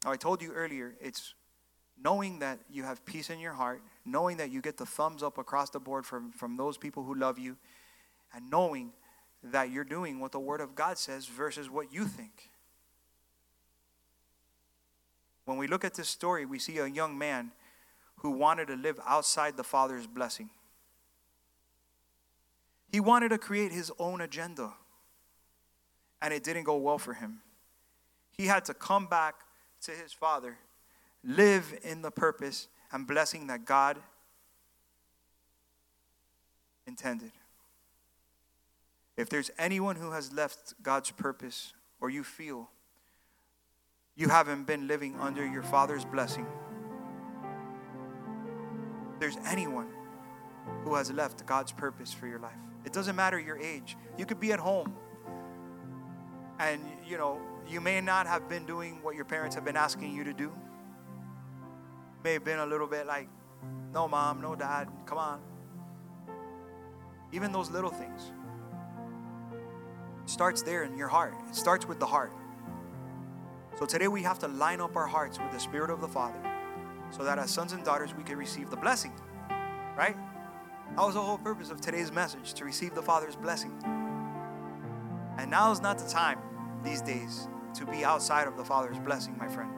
Now, 0.04 0.12
I 0.12 0.18
told 0.18 0.42
you 0.42 0.52
earlier, 0.52 0.96
it's 1.02 1.34
knowing 2.04 2.40
that 2.40 2.60
you 2.70 2.84
have 2.84 3.04
peace 3.06 3.30
in 3.30 3.40
your 3.40 3.54
heart, 3.54 3.82
knowing 4.06 4.38
that 4.38 4.52
you 4.52 4.62
get 4.62 4.78
the 4.78 4.86
thumbs 4.86 5.24
up 5.24 5.38
across 5.38 5.70
the 5.70 5.80
board 5.80 6.06
from, 6.06 6.32
from 6.32 6.58
those 6.58 6.78
people 6.78 7.04
who 7.04 7.16
love 7.16 7.40
you, 7.40 7.58
and 8.34 8.50
knowing 8.50 8.92
that 9.44 9.72
you're 9.72 9.84
doing 9.84 10.20
what 10.20 10.32
the 10.32 10.40
Word 10.40 10.62
of 10.62 10.76
God 10.76 10.98
says 10.98 11.26
versus 11.26 11.70
what 11.70 11.94
you 11.94 12.06
think. 12.06 12.50
When 15.46 15.58
we 15.58 15.68
look 15.68 15.86
at 15.86 15.94
this 15.94 16.10
story, 16.10 16.46
we 16.46 16.60
see 16.60 16.78
a 16.80 16.88
young 16.88 17.18
man 17.18 17.52
who 18.18 18.32
wanted 18.32 18.68
to 18.68 18.76
live 18.76 19.00
outside 19.08 19.56
the 19.56 19.64
Father's 19.64 20.08
blessing. 20.08 20.50
He 22.92 23.00
wanted 23.00 23.30
to 23.30 23.38
create 23.38 23.72
his 23.72 23.92
own 24.00 24.22
agenda, 24.22 24.74
and 26.22 26.34
it 26.34 26.44
didn't 26.44 26.64
go 26.64 26.78
well 26.78 26.98
for 26.98 27.14
him. 27.14 27.40
He 28.32 28.48
had 28.48 28.66
to 28.66 28.74
come 28.74 29.08
back 29.08 29.36
to 29.82 29.92
his 29.92 30.14
Father, 30.14 30.58
live 31.28 31.78
in 31.84 32.02
the 32.02 32.10
purpose 32.10 32.68
and 32.92 33.06
blessing 33.06 33.48
that 33.48 33.66
God 33.66 33.98
intended. 36.88 37.32
If 39.18 39.30
there's 39.30 39.52
anyone 39.60 39.98
who 39.98 40.12
has 40.12 40.32
left 40.32 40.74
God's 40.82 41.12
purpose, 41.12 41.74
or 42.00 42.10
you 42.10 42.24
feel 42.24 42.70
you 44.16 44.30
haven't 44.30 44.66
been 44.66 44.88
living 44.88 45.16
under 45.20 45.46
your 45.46 45.62
Father's 45.62 46.06
blessing. 46.06 46.48
There's 49.20 49.38
anyone 49.46 49.90
who 50.84 50.96
has 50.96 51.12
left 51.12 51.46
God's 51.46 51.72
purpose 51.72 52.14
for 52.14 52.26
your 52.26 52.40
life. 52.40 52.58
It 52.84 52.94
doesn't 52.94 53.16
matter 53.16 53.40
your 53.40 53.58
age. 53.60 53.96
You 54.18 54.26
could 54.26 54.40
be 54.40 54.52
at 54.54 54.60
home 54.60 54.96
and 56.60 56.82
you 57.06 57.18
know, 57.18 57.40
you 57.68 57.82
may 57.82 58.02
not 58.02 58.28
have 58.28 58.50
been 58.50 58.66
doing 58.66 59.00
what 59.04 59.16
your 59.16 59.26
parents 59.26 59.56
have 59.56 59.66
been 59.66 59.76
asking 59.76 60.16
you 60.16 60.24
to 60.24 60.34
do. 60.34 60.52
May 62.28 62.34
have 62.34 62.44
been 62.44 62.60
a 62.60 62.66
little 62.66 62.88
bit 62.88 63.08
like, 63.08 63.30
no 63.94 64.06
mom, 64.06 64.42
no 64.42 64.54
dad, 64.54 64.90
come 65.06 65.18
on. 65.18 65.40
Even 67.32 67.54
those 67.54 67.72
little 67.72 67.90
things. 67.90 68.34
It 70.26 70.30
starts 70.30 70.62
there 70.62 70.84
in 70.84 70.98
your 70.98 71.08
heart. 71.08 71.36
It 71.48 71.56
starts 71.56 71.88
with 71.88 72.02
the 72.02 72.06
heart. 72.06 72.34
So 73.80 73.86
today 73.86 74.10
we 74.10 74.24
have 74.24 74.40
to 74.40 74.50
line 74.50 74.82
up 74.82 74.98
our 74.98 75.08
hearts 75.08 75.40
with 75.40 75.54
the 75.54 75.58
Spirit 75.58 75.90
of 75.90 76.02
the 76.02 76.08
Father 76.10 76.38
so 77.12 77.24
that 77.24 77.40
as 77.40 77.50
sons 77.50 77.72
and 77.72 77.82
daughters 77.86 78.14
we 78.14 78.24
can 78.24 78.38
receive 78.38 78.70
the 78.72 78.76
blessing. 78.76 79.14
Right? 79.98 80.18
That 80.98 81.06
was 81.06 81.14
the 81.14 81.22
whole 81.22 81.38
purpose 81.38 81.70
of 81.70 81.80
today's 81.80 82.12
message 82.12 82.54
to 82.56 82.66
receive 82.66 82.94
the 82.94 83.02
Father's 83.02 83.38
blessing. 83.38 83.72
And 85.38 85.50
now 85.50 85.72
is 85.72 85.80
not 85.80 85.98
the 85.98 86.10
time 86.10 86.40
these 86.84 87.02
days 87.02 87.48
to 87.76 87.86
be 87.86 88.04
outside 88.04 88.50
of 88.50 88.58
the 88.58 88.66
Father's 88.66 89.00
blessing, 89.00 89.38
my 89.38 89.48
friend. 89.48 89.77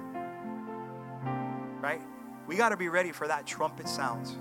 We 2.49 2.55
got 2.55 2.69
to 2.69 2.77
be 2.77 2.89
ready 2.89 3.11
for 3.11 3.27
that 3.27 3.45
trumpet 3.45 3.87
sounds. 3.87 4.35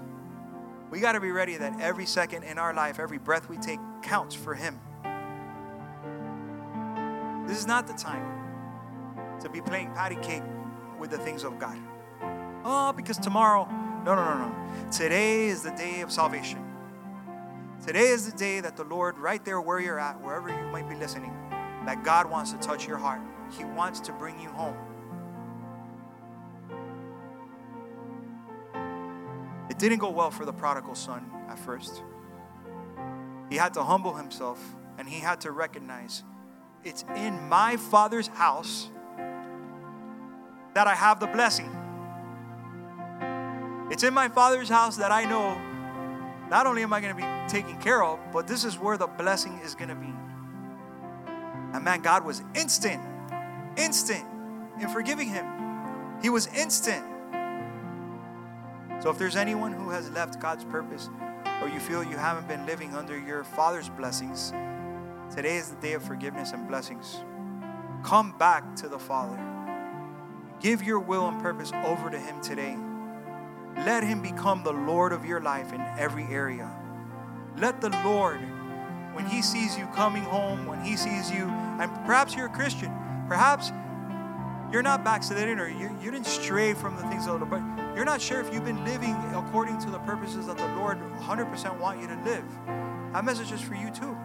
We 0.90 0.98
got 0.98 1.12
to 1.12 1.20
be 1.20 1.30
ready 1.30 1.59
that 1.59 1.78
every 1.78 2.06
second 2.06 2.43
in 2.43 2.56
our 2.56 2.72
life, 2.72 2.98
every 2.98 3.18
breath 3.18 3.51
we 3.51 3.59
take 3.59 3.78
counts 4.02 4.35
for 4.35 4.55
Him. 4.55 4.80
This 7.47 7.59
is 7.59 7.66
not 7.66 7.86
the 7.86 7.93
time 7.93 8.24
to 9.40 9.51
be 9.51 9.60
playing 9.60 9.93
patty 9.93 10.16
cake 10.16 10.43
with 10.98 11.10
the 11.10 11.18
things 11.18 11.44
of 11.44 11.59
God. 11.59 11.76
Oh, 12.64 12.94
because 12.97 13.18
tomorrow, 13.18 13.68
no, 14.06 14.14
no, 14.14 14.24
no, 14.24 14.48
no. 14.48 14.90
Today 14.90 15.48
is 15.48 15.62
the 15.62 15.72
day 15.72 16.01
of 16.01 16.10
salvation. 16.10 16.64
Today 17.85 18.09
is 18.09 18.24
the 18.32 18.39
day 18.39 18.60
that 18.60 18.74
the 18.74 18.85
Lord, 18.85 19.18
right 19.18 19.44
there 19.44 19.60
where 19.60 19.80
you're 19.80 20.01
at, 20.01 20.18
wherever 20.22 20.48
you 20.48 20.72
might 20.72 20.89
be 20.89 20.94
listening, 20.94 21.35
that 21.85 22.05
God 22.05 22.30
wants 22.30 22.52
to 22.52 22.59
touch 22.59 22.89
your 22.89 22.97
heart. 22.97 23.20
He 23.59 23.64
wants 23.66 24.01
to 24.01 24.12
bring 24.12 24.40
you 24.40 24.48
home. 24.48 24.88
Didn't 29.79 29.99
go 29.99 30.11
well 30.11 30.31
for 30.31 30.45
the 30.45 30.53
prodigal 30.53 30.95
son 30.95 31.31
at 31.49 31.59
first. 31.59 32.03
He 33.49 33.57
had 33.57 33.75
to 33.75 33.85
humble 33.85 34.15
himself 34.15 34.61
and 34.99 35.09
he 35.09 35.21
had 35.21 35.41
to 35.43 35.53
recognize 35.53 36.25
it's 36.85 37.05
in 37.17 37.49
my 37.49 37.77
father's 37.77 38.29
house 38.29 38.91
that 40.75 40.87
I 40.87 40.95
have 40.95 41.19
the 41.19 41.27
blessing. 41.27 41.71
It's 43.91 44.03
in 44.03 44.13
my 44.13 44.29
Father's 44.29 44.69
house 44.69 44.97
that 44.99 45.11
I 45.11 45.25
know 45.25 45.59
not 46.51 46.67
only 46.67 46.83
am 46.83 46.93
I 46.93 47.01
going 47.01 47.17
to 47.17 47.21
be 47.21 47.27
taken 47.49 47.81
care 47.81 48.03
of, 48.03 48.19
but 48.33 48.47
this 48.47 48.65
is 48.65 48.79
where 48.79 48.97
the 48.97 49.07
blessing 49.07 49.59
is 49.65 49.75
going 49.75 49.89
to 49.89 49.95
be. 49.95 50.13
And 51.73 51.85
man, 51.85 52.01
God 52.03 52.25
was 52.25 52.43
instant, 52.55 53.03
instant 53.77 54.25
in 54.81 54.89
forgiving 54.89 55.29
him. 55.29 55.47
He 56.23 56.29
was 56.29 56.47
instant. 56.49 57.05
So 59.01 59.11
if 59.11 59.19
there's 59.19 59.37
anyone 59.37 59.73
who 59.73 59.91
has 59.91 60.11
left 60.11 60.41
God's 60.41 60.65
purpose, 60.65 61.09
or 61.62 61.69
you 61.69 61.79
feel 61.79 62.03
you 62.03 62.16
haven't 62.16 62.49
been 62.49 62.66
living 62.66 62.95
under 62.95 63.16
your 63.19 63.45
Father's 63.45 63.89
blessings, 63.89 64.53
today 65.35 65.57
is 65.57 65.70
the 65.70 65.77
day 65.77 65.93
of 65.93 66.03
forgiveness 66.03 66.53
and 66.53 66.66
blessings. 66.66 67.20
Come 68.03 68.37
back 68.39 68.75
to 68.77 68.89
the 68.89 68.99
Father. 68.99 69.39
Give 70.61 70.83
your 70.83 70.99
will 70.99 71.29
and 71.29 71.41
purpose 71.41 71.70
over 71.85 72.11
to 72.11 72.19
Him 72.19 72.41
today. 72.41 72.77
Let 73.87 74.03
Him 74.03 74.20
become 74.20 74.65
the 74.65 74.73
Lord 74.73 75.12
of 75.12 75.25
your 75.25 75.41
life 75.41 75.73
in 75.73 75.81
every 75.81 76.25
area. 76.25 76.69
Let 77.57 77.81
the 77.81 77.91
Lord, 78.05 78.41
when 79.12 79.27
He 79.27 79.43
sees 79.43 79.79
you 79.79 79.87
coming 79.95 80.25
home, 80.25 80.66
when 80.66 80.83
He 80.83 80.97
sees 80.97 81.31
you, 81.31 81.45
and 81.45 81.89
perhaps 82.05 82.35
you're 82.35 82.47
a 82.47 82.51
Christian, 82.51 82.93
perhaps 83.29 83.70
you're 84.73 84.83
not 84.83 85.05
backsliding 85.05 85.61
or 85.61 85.69
you, 85.69 85.97
you 86.03 86.11
didn't 86.11 86.27
stray 86.27 86.75
from 86.75 86.97
the 86.97 87.03
things 87.03 87.27
of 87.27 87.39
the 87.39 87.47
Lord, 87.47 87.51
but 87.51 87.88
you're 87.99 88.05
not 88.05 88.23
sure 88.23 88.41
if 88.41 88.55
you've 88.55 88.65
been 88.65 88.85
living 88.85 89.16
according 89.35 89.77
to 89.81 89.91
the 89.91 89.99
purposes 89.99 90.47
that 90.47 90.57
the 90.57 90.69
Lord 90.77 90.99
100% 91.15 91.81
want 91.81 92.01
you 92.01 92.07
to 92.07 92.15
live. 92.23 92.45
That 93.12 93.25
message 93.25 93.51
is 93.51 93.61
for 93.61 93.75
you 93.75 93.91
too. 93.91 94.16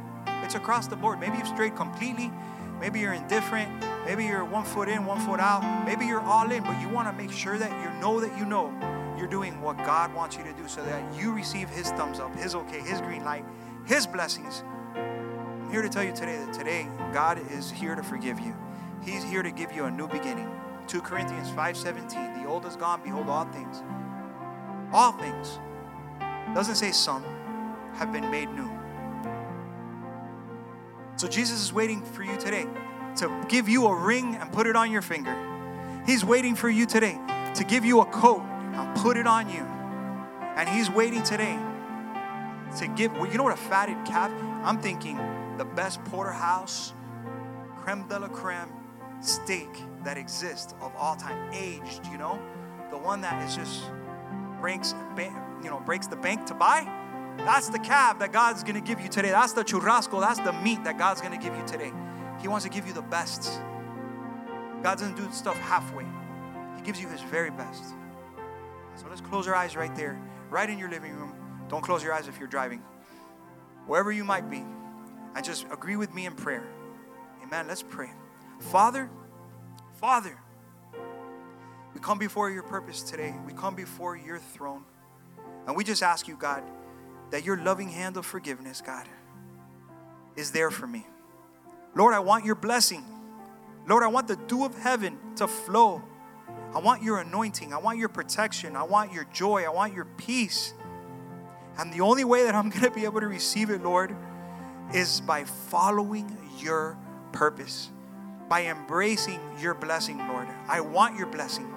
It's 0.43 0.53
across 0.53 0.85
the 0.85 0.95
board. 0.95 1.19
Maybe 1.19 1.39
you've 1.39 1.47
strayed 1.47 1.75
completely. 1.75 2.31
Maybe 2.79 2.99
you're 2.99 3.13
indifferent. 3.13 3.83
Maybe 4.05 4.25
you're 4.25 4.45
one 4.45 4.63
foot 4.63 4.89
in, 4.89 5.07
one 5.07 5.19
foot 5.21 5.39
out. 5.39 5.87
Maybe 5.87 6.05
you're 6.05 6.21
all 6.21 6.51
in, 6.51 6.61
but 6.61 6.79
you 6.81 6.87
want 6.87 7.07
to 7.07 7.13
make 7.13 7.31
sure 7.31 7.57
that 7.57 7.71
you 7.81 7.99
know 7.99 8.19
that 8.19 8.37
you 8.37 8.45
know 8.45 8.71
you're 9.17 9.25
doing 9.25 9.59
what 9.59 9.77
God 9.77 10.13
wants 10.13 10.37
you 10.37 10.43
to 10.43 10.53
do 10.53 10.67
so 10.67 10.83
that 10.83 11.19
you 11.19 11.33
receive 11.33 11.67
His 11.67 11.89
thumbs 11.93 12.19
up, 12.19 12.35
His 12.35 12.53
okay, 12.53 12.79
His 12.79 13.01
green 13.01 13.25
light, 13.25 13.43
His 13.87 14.05
blessings. 14.05 14.63
I'm 14.93 15.71
here 15.71 15.81
to 15.81 15.89
tell 15.89 16.03
you 16.03 16.13
today 16.13 16.37
that 16.37 16.53
today 16.53 16.87
God 17.11 17.41
is 17.51 17.71
here 17.71 17.95
to 17.95 18.03
forgive 18.03 18.39
you. 18.39 18.55
He's 19.03 19.23
here 19.23 19.41
to 19.41 19.49
give 19.49 19.71
you 19.71 19.85
a 19.85 19.91
new 19.91 20.07
beginning. 20.07 20.47
2 20.87 21.01
Corinthians 21.01 21.49
5:17, 21.49 22.41
the 22.41 22.47
old 22.47 22.65
is 22.65 22.75
gone, 22.75 23.01
behold 23.03 23.29
all 23.29 23.45
things. 23.45 23.81
All 24.91 25.11
things. 25.13 25.59
Doesn't 26.53 26.75
say 26.75 26.91
some 26.91 27.23
have 27.93 28.11
been 28.11 28.29
made 28.29 28.49
new. 28.49 28.69
So 31.15 31.27
Jesus 31.27 31.61
is 31.61 31.71
waiting 31.71 32.03
for 32.03 32.23
you 32.23 32.37
today 32.37 32.67
to 33.17 33.45
give 33.47 33.69
you 33.69 33.85
a 33.87 33.95
ring 33.95 34.35
and 34.35 34.51
put 34.51 34.67
it 34.67 34.75
on 34.75 34.91
your 34.91 35.01
finger. 35.01 35.35
He's 36.05 36.25
waiting 36.25 36.55
for 36.55 36.69
you 36.69 36.85
today 36.85 37.19
to 37.55 37.63
give 37.63 37.85
you 37.85 38.01
a 38.01 38.05
coat 38.05 38.41
and 38.41 38.95
put 38.97 39.17
it 39.17 39.27
on 39.27 39.49
you. 39.49 39.65
And 40.55 40.67
He's 40.67 40.89
waiting 40.89 41.23
today 41.23 41.57
to 42.77 42.87
give, 42.87 43.13
well, 43.13 43.31
you 43.31 43.37
know 43.37 43.43
what 43.43 43.53
a 43.53 43.61
fatted 43.61 44.03
calf? 44.05 44.31
I'm 44.63 44.79
thinking 44.79 45.17
the 45.57 45.65
best 45.65 46.03
porterhouse, 46.05 46.93
creme 47.77 48.07
de 48.07 48.19
la 48.19 48.27
creme 48.27 48.82
steak 49.25 49.69
that 50.03 50.17
exists 50.17 50.73
of 50.81 50.93
all 50.95 51.15
time, 51.15 51.51
aged, 51.53 52.05
you 52.11 52.17
know? 52.17 52.39
The 52.91 52.97
one 52.97 53.21
that 53.21 53.43
is 53.47 53.55
just 53.55 53.83
breaks, 54.59 54.93
you 55.63 55.69
know, 55.69 55.81
breaks 55.85 56.07
the 56.07 56.15
bank 56.15 56.45
to 56.47 56.53
buy. 56.53 56.87
That's 57.39 57.69
the 57.69 57.79
calf 57.79 58.19
that 58.19 58.31
God's 58.31 58.63
gonna 58.63 58.81
give 58.81 59.01
you 59.01 59.09
today. 59.09 59.29
That's 59.29 59.53
the 59.53 59.63
churrasco. 59.63 60.21
That's 60.21 60.39
the 60.39 60.53
meat 60.53 60.83
that 60.83 60.97
God's 60.97 61.21
gonna 61.21 61.37
give 61.37 61.55
you 61.55 61.63
today. 61.65 61.91
He 62.41 62.47
wants 62.47 62.65
to 62.65 62.69
give 62.69 62.85
you 62.87 62.93
the 62.93 63.01
best. 63.01 63.61
God 64.81 64.97
doesn't 64.97 65.15
do 65.15 65.27
stuff 65.31 65.57
halfway. 65.59 66.05
He 66.75 66.81
gives 66.83 67.01
you 67.01 67.07
His 67.07 67.21
very 67.21 67.49
best. 67.49 67.83
So 68.95 69.07
let's 69.09 69.21
close 69.21 69.47
our 69.47 69.55
eyes 69.55 69.75
right 69.75 69.95
there, 69.95 70.21
right 70.49 70.69
in 70.69 70.77
your 70.77 70.89
living 70.89 71.13
room. 71.13 71.33
Don't 71.69 71.81
close 71.81 72.03
your 72.03 72.13
eyes 72.13 72.27
if 72.27 72.37
you're 72.37 72.47
driving. 72.47 72.83
Wherever 73.87 74.11
you 74.11 74.23
might 74.23 74.49
be, 74.49 74.63
and 75.35 75.43
just 75.43 75.65
agree 75.71 75.95
with 75.95 76.13
me 76.13 76.25
in 76.25 76.33
prayer. 76.33 76.63
Amen. 77.43 77.67
Let's 77.67 77.81
pray. 77.81 78.11
Father, 78.71 79.09
Father, 79.99 80.37
we 81.93 81.99
come 82.01 82.17
before 82.17 82.49
your 82.49 82.63
purpose 82.63 83.01
today. 83.01 83.33
We 83.45 83.53
come 83.53 83.75
before 83.75 84.17
your 84.17 84.39
throne. 84.39 84.83
And 85.67 85.75
we 85.75 85.83
just 85.83 86.03
ask 86.03 86.27
you, 86.27 86.35
God, 86.35 86.63
that 87.31 87.45
your 87.45 87.57
loving 87.57 87.89
hand 87.89 88.17
of 88.17 88.25
forgiveness, 88.25 88.81
God, 88.81 89.07
is 90.35 90.51
there 90.51 90.71
for 90.71 90.87
me. 90.87 91.05
Lord, 91.95 92.13
I 92.13 92.19
want 92.19 92.45
your 92.45 92.55
blessing. 92.55 93.03
Lord, 93.87 94.03
I 94.03 94.07
want 94.07 94.27
the 94.27 94.35
dew 94.35 94.65
of 94.65 94.77
heaven 94.77 95.17
to 95.35 95.47
flow. 95.47 96.01
I 96.73 96.79
want 96.79 97.03
your 97.03 97.19
anointing. 97.19 97.73
I 97.73 97.77
want 97.77 97.99
your 97.99 98.09
protection. 98.09 98.75
I 98.75 98.83
want 98.83 99.13
your 99.13 99.25
joy. 99.25 99.63
I 99.63 99.69
want 99.69 99.93
your 99.93 100.05
peace. 100.17 100.73
And 101.77 101.93
the 101.93 102.01
only 102.01 102.23
way 102.23 102.43
that 102.43 102.55
I'm 102.55 102.69
going 102.71 102.83
to 102.83 102.91
be 102.91 103.05
able 103.05 103.19
to 103.21 103.27
receive 103.27 103.69
it, 103.69 103.83
Lord, 103.83 104.15
is 104.93 105.21
by 105.21 105.43
following 105.43 106.37
your 106.59 106.97
purpose, 107.31 107.89
by 108.49 108.65
embracing 108.65 109.39
your 109.59 109.73
blessing, 109.73 110.17
Lord. 110.27 110.47
I 110.67 110.81
want 110.81 111.17
your 111.17 111.27
blessing. 111.27 111.73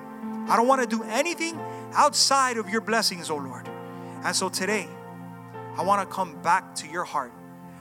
I 0.48 0.56
don't 0.56 0.68
want 0.68 0.82
to 0.82 0.96
do 0.96 1.02
anything 1.04 1.58
outside 1.92 2.56
of 2.56 2.68
your 2.68 2.80
blessings, 2.80 3.30
oh 3.30 3.36
Lord. 3.36 3.68
And 4.22 4.34
so 4.34 4.48
today, 4.48 4.88
I 5.76 5.82
want 5.82 6.08
to 6.08 6.14
come 6.14 6.40
back 6.42 6.74
to 6.76 6.88
your 6.88 7.04
heart. 7.04 7.32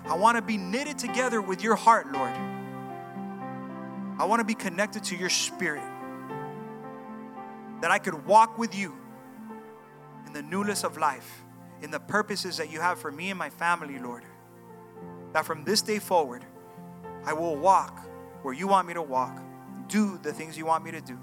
I 0.05 0.15
want 0.15 0.37
to 0.37 0.41
be 0.41 0.57
knitted 0.57 0.97
together 0.97 1.41
with 1.41 1.63
your 1.63 1.75
heart, 1.75 2.11
Lord. 2.11 2.33
I 4.17 4.25
want 4.25 4.39
to 4.39 4.45
be 4.45 4.53
connected 4.53 5.03
to 5.05 5.15
your 5.15 5.29
spirit. 5.29 5.83
That 7.81 7.91
I 7.91 7.99
could 7.99 8.25
walk 8.25 8.57
with 8.57 8.75
you 8.75 8.95
in 10.25 10.33
the 10.33 10.41
newness 10.41 10.83
of 10.83 10.97
life, 10.97 11.43
in 11.81 11.91
the 11.91 11.99
purposes 11.99 12.57
that 12.57 12.71
you 12.71 12.79
have 12.79 12.99
for 12.99 13.11
me 13.11 13.29
and 13.29 13.37
my 13.37 13.49
family, 13.49 13.99
Lord. 13.99 14.23
That 15.33 15.45
from 15.45 15.63
this 15.63 15.81
day 15.81 15.99
forward, 15.99 16.45
I 17.25 17.33
will 17.33 17.55
walk 17.55 18.05
where 18.45 18.53
you 18.53 18.67
want 18.67 18.87
me 18.87 18.93
to 18.93 19.01
walk, 19.01 19.41
do 19.87 20.19
the 20.19 20.31
things 20.31 20.55
you 20.55 20.67
want 20.67 20.85
me 20.85 20.91
to 20.91 21.01
do, 21.01 21.17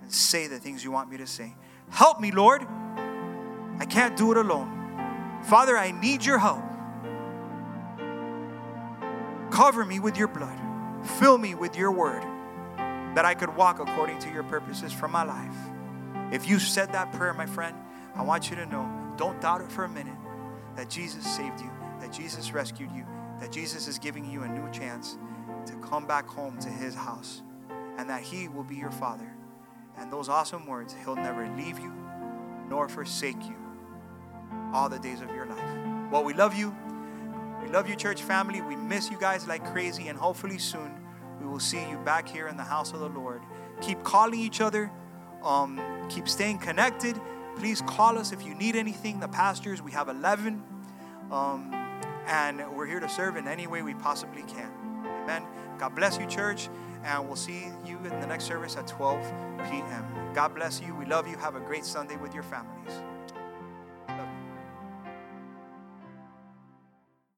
and 0.00 0.12
say 0.12 0.46
the 0.46 0.60
things 0.60 0.84
you 0.84 0.92
want 0.92 1.10
me 1.10 1.16
to 1.16 1.26
say. 1.26 1.52
Help 1.90 2.20
me, 2.20 2.30
Lord. 2.30 2.64
I 3.80 3.84
can't 3.84 4.16
do 4.16 4.30
it 4.30 4.36
alone. 4.36 5.40
Father, 5.42 5.76
I 5.76 5.90
need 5.90 6.24
your 6.24 6.38
help. 6.38 6.62
Cover 9.50 9.84
me 9.84 9.98
with 9.98 10.16
your 10.16 10.28
blood. 10.28 10.56
Fill 11.18 11.36
me 11.36 11.56
with 11.56 11.76
your 11.76 11.90
word 11.90 12.22
that 13.16 13.24
I 13.24 13.34
could 13.34 13.56
walk 13.56 13.80
according 13.80 14.20
to 14.20 14.30
your 14.30 14.44
purposes 14.44 14.92
for 14.92 15.08
my 15.08 15.24
life. 15.24 15.56
If 16.32 16.48
you 16.48 16.60
said 16.60 16.92
that 16.92 17.12
prayer, 17.12 17.34
my 17.34 17.46
friend, 17.46 17.76
I 18.14 18.22
want 18.22 18.50
you 18.50 18.56
to 18.56 18.66
know 18.66 18.88
don't 19.16 19.40
doubt 19.40 19.62
it 19.62 19.72
for 19.72 19.82
a 19.82 19.88
minute 19.88 20.14
that 20.76 20.88
Jesus 20.88 21.26
saved 21.26 21.60
you, 21.60 21.70
that 21.98 22.12
Jesus 22.12 22.52
rescued 22.52 22.92
you, 22.92 23.04
that 23.40 23.50
Jesus 23.50 23.88
is 23.88 23.98
giving 23.98 24.24
you 24.30 24.44
a 24.44 24.48
new 24.48 24.70
chance 24.70 25.18
to 25.66 25.74
come 25.76 26.06
back 26.06 26.26
home 26.26 26.58
to 26.58 26.68
his 26.68 26.94
house, 26.94 27.42
and 27.98 28.08
that 28.08 28.22
he 28.22 28.48
will 28.48 28.64
be 28.64 28.76
your 28.76 28.90
father. 28.90 29.30
And 29.98 30.12
those 30.12 30.28
awesome 30.28 30.66
words, 30.66 30.94
he'll 31.04 31.16
never 31.16 31.48
leave 31.56 31.78
you 31.78 31.92
nor 32.68 32.88
forsake 32.88 33.42
you 33.46 33.56
all 34.72 34.88
the 34.88 34.98
days 34.98 35.20
of 35.20 35.30
your 35.30 35.46
life. 35.46 36.10
Well, 36.10 36.24
we 36.24 36.34
love 36.34 36.54
you. 36.54 36.74
We 37.62 37.68
love 37.68 37.88
you, 37.88 37.96
church 37.96 38.22
family. 38.22 38.60
We 38.60 38.76
miss 38.76 39.10
you 39.10 39.18
guys 39.18 39.46
like 39.46 39.64
crazy, 39.72 40.08
and 40.08 40.18
hopefully 40.18 40.58
soon 40.58 40.94
we 41.40 41.46
will 41.46 41.60
see 41.60 41.88
you 41.88 41.98
back 41.98 42.28
here 42.28 42.48
in 42.48 42.56
the 42.56 42.64
house 42.64 42.92
of 42.92 43.00
the 43.00 43.08
Lord. 43.08 43.42
Keep 43.80 44.04
calling 44.04 44.38
each 44.40 44.60
other, 44.60 44.90
um, 45.42 45.80
keep 46.08 46.28
staying 46.28 46.58
connected. 46.58 47.20
Please 47.56 47.80
call 47.82 48.18
us 48.18 48.32
if 48.32 48.44
you 48.44 48.54
need 48.54 48.76
anything. 48.76 49.20
The 49.20 49.28
pastors, 49.28 49.80
we 49.80 49.92
have 49.92 50.08
11, 50.08 50.62
um, 51.30 51.72
and 52.26 52.62
we're 52.76 52.86
here 52.86 53.00
to 53.00 53.08
serve 53.08 53.36
in 53.36 53.48
any 53.48 53.66
way 53.66 53.82
we 53.82 53.94
possibly 53.94 54.42
can. 54.42 54.70
Amen. 55.26 55.42
God 55.76 55.96
bless 55.96 56.18
you, 56.18 56.26
church, 56.26 56.68
and 57.02 57.26
we'll 57.26 57.34
see 57.34 57.64
you 57.84 57.96
in 57.98 58.20
the 58.20 58.26
next 58.28 58.44
service 58.44 58.76
at 58.76 58.86
12 58.86 59.20
p.m. 59.68 60.06
God 60.32 60.54
bless 60.54 60.80
you. 60.80 60.94
We 60.94 61.04
love 61.04 61.26
you. 61.26 61.36
Have 61.36 61.56
a 61.56 61.60
great 61.60 61.84
Sunday 61.84 62.16
with 62.16 62.32
your 62.32 62.44
families. 62.44 63.02